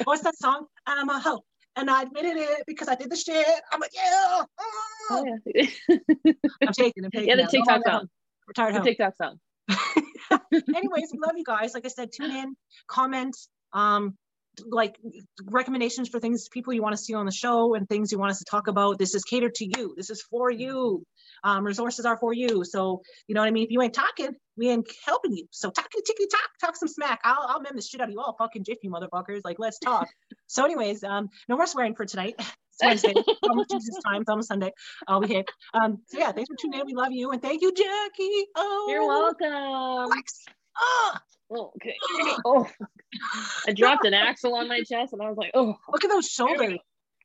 What's 0.03 0.23
that 0.23 0.37
song? 0.37 0.65
I'm 0.85 1.09
a 1.09 1.19
hoe 1.19 1.43
and 1.79 1.89
I 1.89 2.03
admitted 2.03 2.35
it 2.37 2.63
because 2.67 2.87
I 2.87 2.95
did 2.95 3.09
the 3.09 3.15
shit. 3.15 3.47
I'm 3.71 3.79
like, 3.79 3.91
yeah. 3.95 4.43
Oh, 5.11 5.25
yeah. 5.25 5.65
I'm 6.61 6.73
taking, 6.73 7.05
I'm. 7.05 7.11
Yeah, 7.13 7.37
the 7.37 7.47
TikTok 7.49 7.81
song. 7.85 8.09
Retired 8.47 8.75
the 8.75 8.81
TikTok 8.81 9.15
song. 9.15 9.39
Anyways, 10.75 11.09
we 11.13 11.19
love 11.25 11.37
you 11.37 11.43
guys. 11.45 11.73
Like 11.73 11.85
I 11.85 11.89
said, 11.89 12.09
tune 12.11 12.31
in, 12.31 12.55
comment, 12.87 13.37
um, 13.73 14.17
like 14.69 14.97
recommendations 15.45 16.09
for 16.09 16.19
things, 16.19 16.47
people 16.49 16.73
you 16.73 16.81
want 16.81 16.93
to 16.93 17.01
see 17.01 17.13
on 17.13 17.25
the 17.25 17.31
show, 17.31 17.75
and 17.75 17.87
things 17.87 18.11
you 18.11 18.19
want 18.19 18.31
us 18.31 18.39
to 18.39 18.45
talk 18.49 18.67
about. 18.67 18.97
This 18.97 19.15
is 19.15 19.23
catered 19.23 19.55
to 19.55 19.65
you. 19.65 19.93
This 19.95 20.09
is 20.09 20.21
for 20.21 20.51
you. 20.51 21.03
Um, 21.43 21.65
resources 21.65 22.05
are 22.05 22.17
for 22.17 22.33
you. 22.33 22.63
So 22.63 23.01
you 23.27 23.35
know 23.35 23.41
what 23.41 23.47
I 23.47 23.51
mean. 23.51 23.65
If 23.65 23.71
you 23.71 23.81
ain't 23.81 23.93
talking, 23.93 24.35
we 24.57 24.69
ain't 24.69 24.87
helping 25.05 25.33
you. 25.33 25.45
So 25.51 25.69
talk 25.69 25.89
ticky 25.89 26.27
talk, 26.27 26.49
talk 26.59 26.75
some 26.75 26.89
smack. 26.89 27.19
I'll 27.23 27.45
I'll 27.47 27.61
mem 27.61 27.75
the 27.75 27.81
shit 27.81 28.01
out 28.01 28.07
of 28.07 28.13
you 28.13 28.19
all, 28.19 28.35
fucking 28.37 28.63
jiffy 28.63 28.89
motherfuckers. 28.89 29.41
Like 29.43 29.57
let's 29.59 29.79
talk. 29.79 30.07
so 30.47 30.65
anyways, 30.65 31.03
um, 31.03 31.29
no 31.47 31.55
more 31.55 31.67
swearing 31.67 31.95
for 31.95 32.05
tonight. 32.05 32.35
It's 32.81 33.03
Wednesday, 33.03 33.13
almost 33.49 33.69
Jesus 33.71 33.97
time, 34.05 34.21
it's 34.21 34.29
almost 34.29 34.47
Sunday. 34.47 34.71
I'll 35.05 35.19
be 35.19 35.27
here. 35.27 35.43
Um, 35.73 35.97
so 36.07 36.17
yeah, 36.17 36.31
thanks 36.31 36.47
for 36.47 36.55
tuning 36.55 36.79
in. 36.79 36.85
We 36.85 36.93
love 36.93 37.11
you, 37.11 37.31
and 37.31 37.41
thank 37.41 37.61
you, 37.61 37.73
Jackie. 37.73 38.45
Oh, 38.55 38.87
you're 38.89 39.05
welcome. 39.05 40.13
Ah. 40.77 41.11
Oh, 41.11 41.17
okay. 41.51 41.95
Oh, 42.45 42.67
I 43.67 43.73
dropped 43.73 44.05
an 44.05 44.13
axle 44.13 44.55
on 44.55 44.67
my 44.67 44.81
chest, 44.83 45.13
and 45.13 45.21
I 45.21 45.29
was 45.29 45.37
like, 45.37 45.51
"Oh, 45.53 45.75
look 45.91 46.03
at 46.03 46.09
those 46.09 46.27
shoulders." 46.27 46.79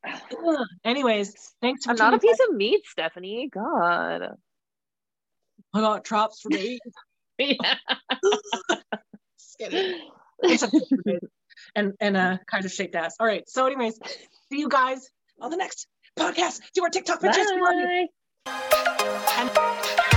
Anyways, 0.84 1.34
thanks. 1.60 1.86
I'm 1.86 1.96
not 1.96 2.14
a 2.14 2.18
piece 2.18 2.38
of 2.48 2.55
meat, 2.55 2.82
Stephanie. 2.86 3.48
God. 3.52 4.36
I 5.74 5.80
got 5.80 6.05
traps 6.05 6.40
for 6.40 6.51
me. 6.51 6.78
yeah. 7.38 7.74
and 11.74 11.92
and 12.01 12.16
uh 12.16 12.38
kind 12.51 12.64
of 12.64 12.72
shaped 12.72 12.94
ass. 12.94 13.16
All 13.18 13.26
right. 13.26 13.48
So, 13.48 13.66
anyways, 13.66 13.98
see 14.51 14.59
you 14.59 14.68
guys 14.68 15.09
on 15.40 15.51
the 15.51 15.56
next 15.56 15.86
podcast. 16.18 16.60
Do 16.74 16.84
our 16.84 16.90
TikTok 16.90 17.20
bitches. 17.20 18.06
Bye. 18.46 20.10